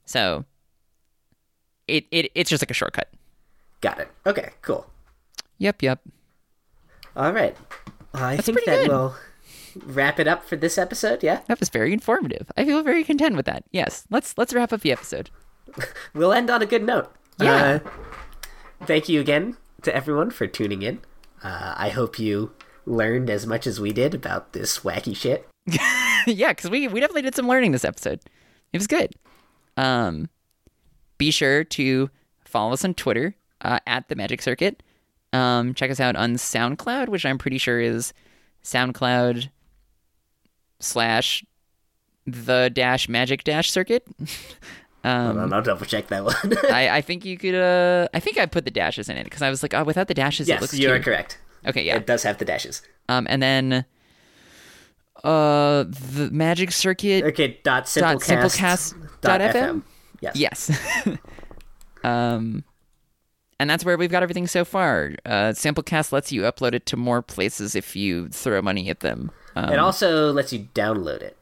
So 0.05 0.45
it, 1.87 2.05
it 2.11 2.31
it's 2.35 2.49
just 2.49 2.61
like 2.61 2.71
a 2.71 2.75
shortcut. 2.75 3.11
Got 3.81 3.99
it. 3.99 4.09
Okay. 4.25 4.51
Cool. 4.61 4.87
Yep, 5.57 5.81
yep. 5.81 6.01
All 7.15 7.31
right. 7.31 7.55
I 8.13 8.37
think 8.37 8.63
that 8.65 8.85
good. 8.85 8.89
will 8.89 9.15
wrap 9.85 10.19
it 10.19 10.27
up 10.27 10.43
for 10.43 10.55
this 10.55 10.77
episode. 10.77 11.23
Yeah. 11.23 11.41
That 11.47 11.59
was 11.59 11.69
very 11.69 11.93
informative. 11.93 12.51
I 12.57 12.65
feel 12.65 12.81
very 12.83 13.03
content 13.03 13.35
with 13.35 13.45
that. 13.45 13.63
Yes, 13.71 14.05
let's 14.09 14.37
let's 14.37 14.53
wrap 14.53 14.73
up 14.73 14.81
the 14.81 14.91
episode. 14.91 15.29
We'll 16.13 16.33
end 16.33 16.49
on 16.49 16.61
a 16.61 16.65
good 16.65 16.83
note. 16.83 17.11
Yeah. 17.39 17.81
Uh, 17.83 18.85
thank 18.85 19.09
you 19.09 19.19
again 19.19 19.57
to 19.83 19.95
everyone 19.95 20.31
for 20.31 20.47
tuning 20.47 20.81
in. 20.81 21.01
Uh, 21.43 21.75
I 21.77 21.89
hope 21.89 22.17
you 22.17 22.53
learned 22.85 23.29
as 23.29 23.45
much 23.45 23.67
as 23.67 23.79
we 23.79 23.91
did 23.91 24.15
about 24.15 24.53
this 24.53 24.79
wacky 24.79 25.15
shit. 25.15 25.47
yeah, 26.25 26.49
because 26.53 26.69
we 26.71 26.87
we 26.87 26.99
definitely 26.99 27.21
did 27.23 27.35
some 27.35 27.47
learning 27.47 27.73
this 27.73 27.85
episode. 27.85 28.21
It 28.73 28.77
was 28.77 28.87
good. 28.87 29.13
Um, 29.75 30.29
be 31.17 31.29
sure 31.29 31.63
to 31.63 32.09
follow 32.45 32.73
us 32.73 32.83
on 32.85 32.93
Twitter 32.93 33.35
uh, 33.61 33.79
at 33.85 34.07
the 34.07 34.15
Magic 34.15 34.41
Circuit. 34.41 34.81
Um, 35.33 35.73
check 35.73 35.91
us 35.91 35.99
out 35.99 36.15
on 36.15 36.35
SoundCloud, 36.35 37.09
which 37.09 37.25
I'm 37.25 37.37
pretty 37.37 37.57
sure 37.57 37.79
is 37.79 38.13
SoundCloud 38.63 39.49
slash 40.79 41.43
the 42.25 42.69
dash 42.73 43.09
Magic 43.09 43.43
dash 43.43 43.71
Circuit. 43.71 44.05
Hold 45.03 45.37
on, 45.37 45.53
I'll 45.53 45.61
double 45.61 45.85
check 45.85 46.07
that 46.07 46.23
one. 46.25 46.35
I, 46.71 46.97
I 46.97 47.01
think 47.07 47.23
you 47.23 47.37
could. 47.37 47.55
Uh, 47.55 48.07
I 48.13 48.19
think 48.19 48.37
I 48.37 48.45
put 48.45 48.65
the 48.65 48.71
dashes 48.71 49.07
in 49.09 49.17
it 49.17 49.23
because 49.23 49.41
I 49.41 49.49
was 49.49 49.63
like, 49.63 49.73
oh, 49.73 49.83
without 49.83 50.07
the 50.07 50.13
dashes, 50.13 50.49
it 50.49 50.53
yes, 50.53 50.61
looks 50.61 50.77
you 50.77 50.91
are 50.91 50.99
correct. 50.99 51.39
Okay, 51.65 51.83
yeah. 51.83 51.95
It 51.95 52.05
does 52.05 52.23
have 52.23 52.37
the 52.37 52.45
dashes. 52.45 52.81
Um, 53.09 53.25
and 53.29 53.41
then 53.41 53.85
uh, 55.23 55.83
the 55.87 56.29
Magic 56.31 56.71
Circuit 56.71 57.23
Okay, 57.23 57.59
dot 57.63 57.89
dot 57.95 58.17
simplecast. 58.17 58.93
simplecast 58.93 59.21
dot 59.21 59.41
fm. 59.41 59.83
Yes. 60.19 60.35
Yes. 60.35 61.17
um, 62.03 62.63
and 63.59 63.69
that's 63.69 63.83
where 63.83 63.97
we've 63.97 64.11
got 64.11 64.23
everything 64.23 64.47
so 64.47 64.63
far. 64.63 65.13
Uh, 65.25 65.51
Simplecast 65.53 66.11
lets 66.11 66.31
you 66.31 66.41
upload 66.43 66.73
it 66.73 66.85
to 66.87 66.97
more 66.97 67.21
places 67.21 67.75
if 67.75 67.95
you 67.95 68.29
throw 68.29 68.61
money 68.61 68.89
at 68.89 68.99
them. 68.99 69.31
Um, 69.55 69.73
It 69.73 69.79
also 69.79 70.31
lets 70.31 70.53
you 70.53 70.67
download 70.73 71.21
it. 71.21 71.37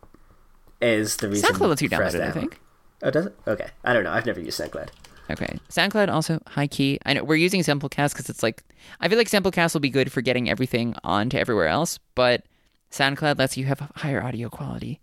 Is 0.82 1.18
the 1.18 1.30
reason 1.30 1.50
SoundCloud 1.54 1.70
lets 1.70 1.82
you 1.82 1.90
download 1.90 2.14
it, 2.16 2.22
I 2.22 2.32
think. 2.32 2.60
Oh, 3.02 3.10
does 3.10 3.28
it? 3.28 3.36
Okay, 3.48 3.68
I 3.84 3.94
don't 3.94 4.04
know. 4.04 4.12
I've 4.12 4.26
never 4.26 4.40
used 4.40 4.60
SoundCloud. 4.60 4.90
Okay. 5.32 5.58
SoundCloud 5.70 6.10
also 6.10 6.40
high 6.48 6.68
key. 6.68 7.00
I 7.06 7.14
know 7.14 7.24
we're 7.24 7.36
using 7.36 7.62
Simplecast 7.62 8.12
because 8.14 8.30
it's 8.30 8.44
like 8.44 8.64
I 9.00 9.08
feel 9.08 9.18
like 9.18 9.30
Simplecast 9.30 9.74
will 9.74 9.82
be 9.82 9.90
good 9.90 10.12
for 10.12 10.22
getting 10.22 10.50
everything 10.50 10.96
onto 11.04 11.38
everywhere 11.38 11.68
else, 11.68 12.00
but 12.14 12.44
SoundCloud 12.92 13.40
lets 13.40 13.58
you 13.58 13.66
have 13.66 13.80
higher 13.96 14.24
audio 14.24 14.50
quality. 14.50 15.00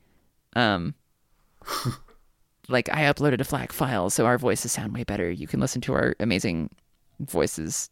Um, 0.55 0.95
like 2.69 2.89
I 2.91 3.03
uploaded 3.03 3.41
a 3.41 3.45
FLAC 3.45 3.73
file, 3.73 4.11
so 4.11 4.27
our 4.27 4.39
voices 4.39 4.73
sound 4.73 4.95
way 4.95 5.05
better. 5.05 5.31
You 5.31 5.47
can 5.47 5.61
listen 5.61 5.81
to 5.83 5.95
our 5.95 6.15
amazing 6.21 6.71
voices 7.21 7.91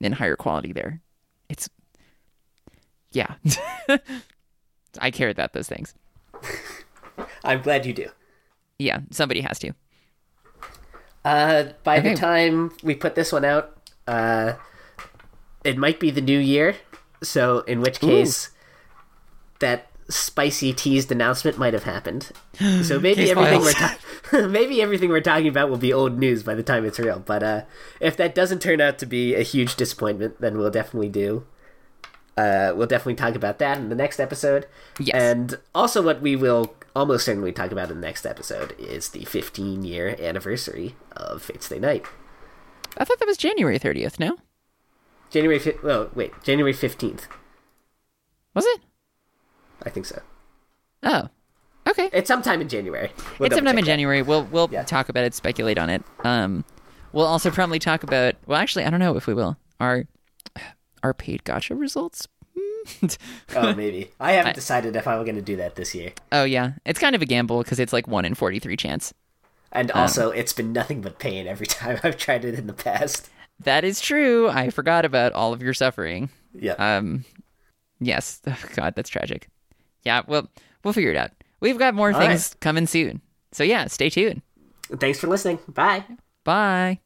in 0.00 0.12
higher 0.12 0.36
quality 0.36 0.72
there. 0.72 1.00
It's 1.48 1.68
yeah. 3.10 3.34
I 5.00 5.10
care 5.10 5.28
about 5.30 5.52
those 5.52 5.68
things. 5.68 5.94
I'm 7.44 7.62
glad 7.62 7.86
you 7.86 7.92
do. 7.92 8.08
Yeah, 8.78 9.00
somebody 9.10 9.40
has 9.40 9.58
to. 9.60 9.72
Uh, 11.24 11.64
by 11.82 11.98
Okay. 11.98 12.10
the 12.10 12.16
time 12.16 12.72
we 12.82 12.94
put 12.94 13.14
this 13.14 13.32
one 13.32 13.44
out, 13.44 13.76
uh, 14.06 14.54
it 15.64 15.76
might 15.76 15.98
be 15.98 16.10
the 16.10 16.20
new 16.20 16.38
year. 16.38 16.76
So, 17.22 17.60
in 17.60 17.80
which 17.80 18.00
case, 18.00 18.50
that 19.60 19.90
spicy 20.08 20.72
teased 20.72 21.10
announcement 21.10 21.58
might 21.58 21.74
have 21.74 21.84
happened. 21.84 22.30
So 22.82 23.00
maybe 23.00 23.22
Case 23.22 23.30
everything 23.30 23.60
we're 23.60 23.72
ta- 23.72 23.98
maybe 24.48 24.80
everything 24.82 25.10
we're 25.10 25.20
talking 25.20 25.48
about 25.48 25.70
will 25.70 25.76
be 25.76 25.92
old 25.92 26.18
news 26.18 26.42
by 26.42 26.54
the 26.54 26.62
time 26.62 26.84
it's 26.84 26.98
real. 26.98 27.20
But 27.20 27.42
uh, 27.42 27.62
if 28.00 28.16
that 28.16 28.34
doesn't 28.34 28.60
turn 28.60 28.80
out 28.80 28.98
to 28.98 29.06
be 29.06 29.34
a 29.34 29.42
huge 29.42 29.76
disappointment, 29.76 30.40
then 30.40 30.58
we'll 30.58 30.70
definitely 30.70 31.08
do. 31.08 31.46
Uh, 32.36 32.72
we'll 32.76 32.86
definitely 32.86 33.14
talk 33.14 33.34
about 33.34 33.58
that 33.58 33.78
in 33.78 33.88
the 33.88 33.94
next 33.94 34.20
episode. 34.20 34.66
Yes. 34.98 35.14
And 35.14 35.58
also, 35.74 36.02
what 36.02 36.20
we 36.20 36.36
will 36.36 36.74
almost 36.94 37.24
certainly 37.24 37.52
talk 37.52 37.72
about 37.72 37.90
in 37.90 38.00
the 38.00 38.06
next 38.06 38.26
episode 38.26 38.74
is 38.78 39.08
the 39.08 39.24
15 39.24 39.84
year 39.84 40.16
anniversary 40.20 40.94
of 41.12 41.42
Fate/stay 41.42 41.78
night. 41.78 42.04
I 42.98 43.04
thought 43.04 43.18
that 43.18 43.26
was 43.26 43.38
January 43.38 43.78
30th, 43.78 44.20
no? 44.20 44.36
January. 45.30 45.58
Fi- 45.58 45.78
well, 45.82 46.10
wait, 46.14 46.32
January 46.42 46.74
15th. 46.74 47.22
Was 48.54 48.64
it? 48.66 48.80
I 49.86 49.90
think 49.90 50.04
so. 50.04 50.20
Oh. 51.02 51.28
Okay. 51.88 52.10
It's 52.12 52.28
sometime 52.28 52.60
in 52.60 52.68
January. 52.68 53.10
We'll 53.38 53.46
it's 53.46 53.54
sometime 53.54 53.78
in. 53.78 53.84
January. 53.84 54.20
We'll 54.22 54.44
we'll 54.44 54.68
Yeah. 54.70 54.82
talk 54.82 55.08
about 55.08 55.24
it, 55.24 55.32
speculate 55.34 55.78
on 55.78 55.88
it. 55.88 56.02
Um, 56.24 56.64
we'll 57.12 57.26
also 57.26 57.50
probably 57.50 57.78
talk 57.78 58.02
about. 58.02 58.34
Well, 58.46 58.58
actually, 58.58 58.84
I 58.84 58.90
don't 58.90 59.00
know 59.00 59.16
if 59.16 59.26
we 59.28 59.34
will. 59.34 59.56
Our 59.80 60.04
our 61.04 61.14
paid 61.14 61.44
gacha 61.44 61.78
results. 61.78 62.26
Oh, 63.54 63.72
maybe. 63.76 64.10
I 64.20 64.32
haven't 64.32 64.54
decided 64.54 64.96
if 64.96 65.06
I'm 65.06 65.22
going 65.24 65.36
to 65.36 65.42
do 65.42 65.56
that 65.56 65.76
this 65.76 65.94
year. 65.94 66.12
oh 66.32 66.44
yeah, 66.44 66.72
it's 66.84 66.98
kind 66.98 67.14
of 67.14 67.22
a 67.22 67.26
gamble 67.26 67.62
because 67.62 67.78
it's 67.78 67.92
like 67.92 68.08
one 68.08 68.24
in 68.24 68.34
forty 68.34 68.58
three 68.58 68.76
chance. 68.76 69.14
And 69.72 69.90
Um. 69.92 70.02
also, 70.02 70.30
it's 70.30 70.52
been 70.52 70.72
nothing 70.72 71.00
but 71.02 71.18
pain 71.20 71.46
every 71.46 71.66
time 71.78 72.00
I've 72.02 72.16
tried 72.16 72.44
it 72.44 72.58
in 72.58 72.66
the 72.66 72.72
past. 72.72 73.28
That 73.60 73.84
is 73.84 74.00
true. 74.00 74.48
I 74.48 74.70
forgot 74.70 75.04
about 75.04 75.32
all 75.32 75.52
of 75.52 75.62
your 75.62 75.72
suffering. 75.74 76.30
Yeah. 76.52 76.72
Um, 76.74 77.24
yes. 78.00 78.40
Oh, 78.46 78.56
God, 78.74 78.94
that's 78.96 79.08
tragic. 79.08 79.48
Yeah. 80.06 80.22
Well, 80.26 80.48
we'll 80.84 80.94
figure 80.94 81.10
it 81.10 81.16
out. 81.16 81.32
We've 81.60 81.78
got 81.78 81.94
more 81.94 82.12
All 82.12 82.20
things 82.20 82.54
coming 82.60 82.86
soon. 82.86 83.20
So 83.52 83.64
yeah, 83.64 83.86
stay 83.88 84.08
tuned. 84.08 84.42
Thanks 84.98 85.18
for 85.18 85.26
listening. 85.26 85.58
Bye. 85.68 86.04
Bye. 86.44 87.00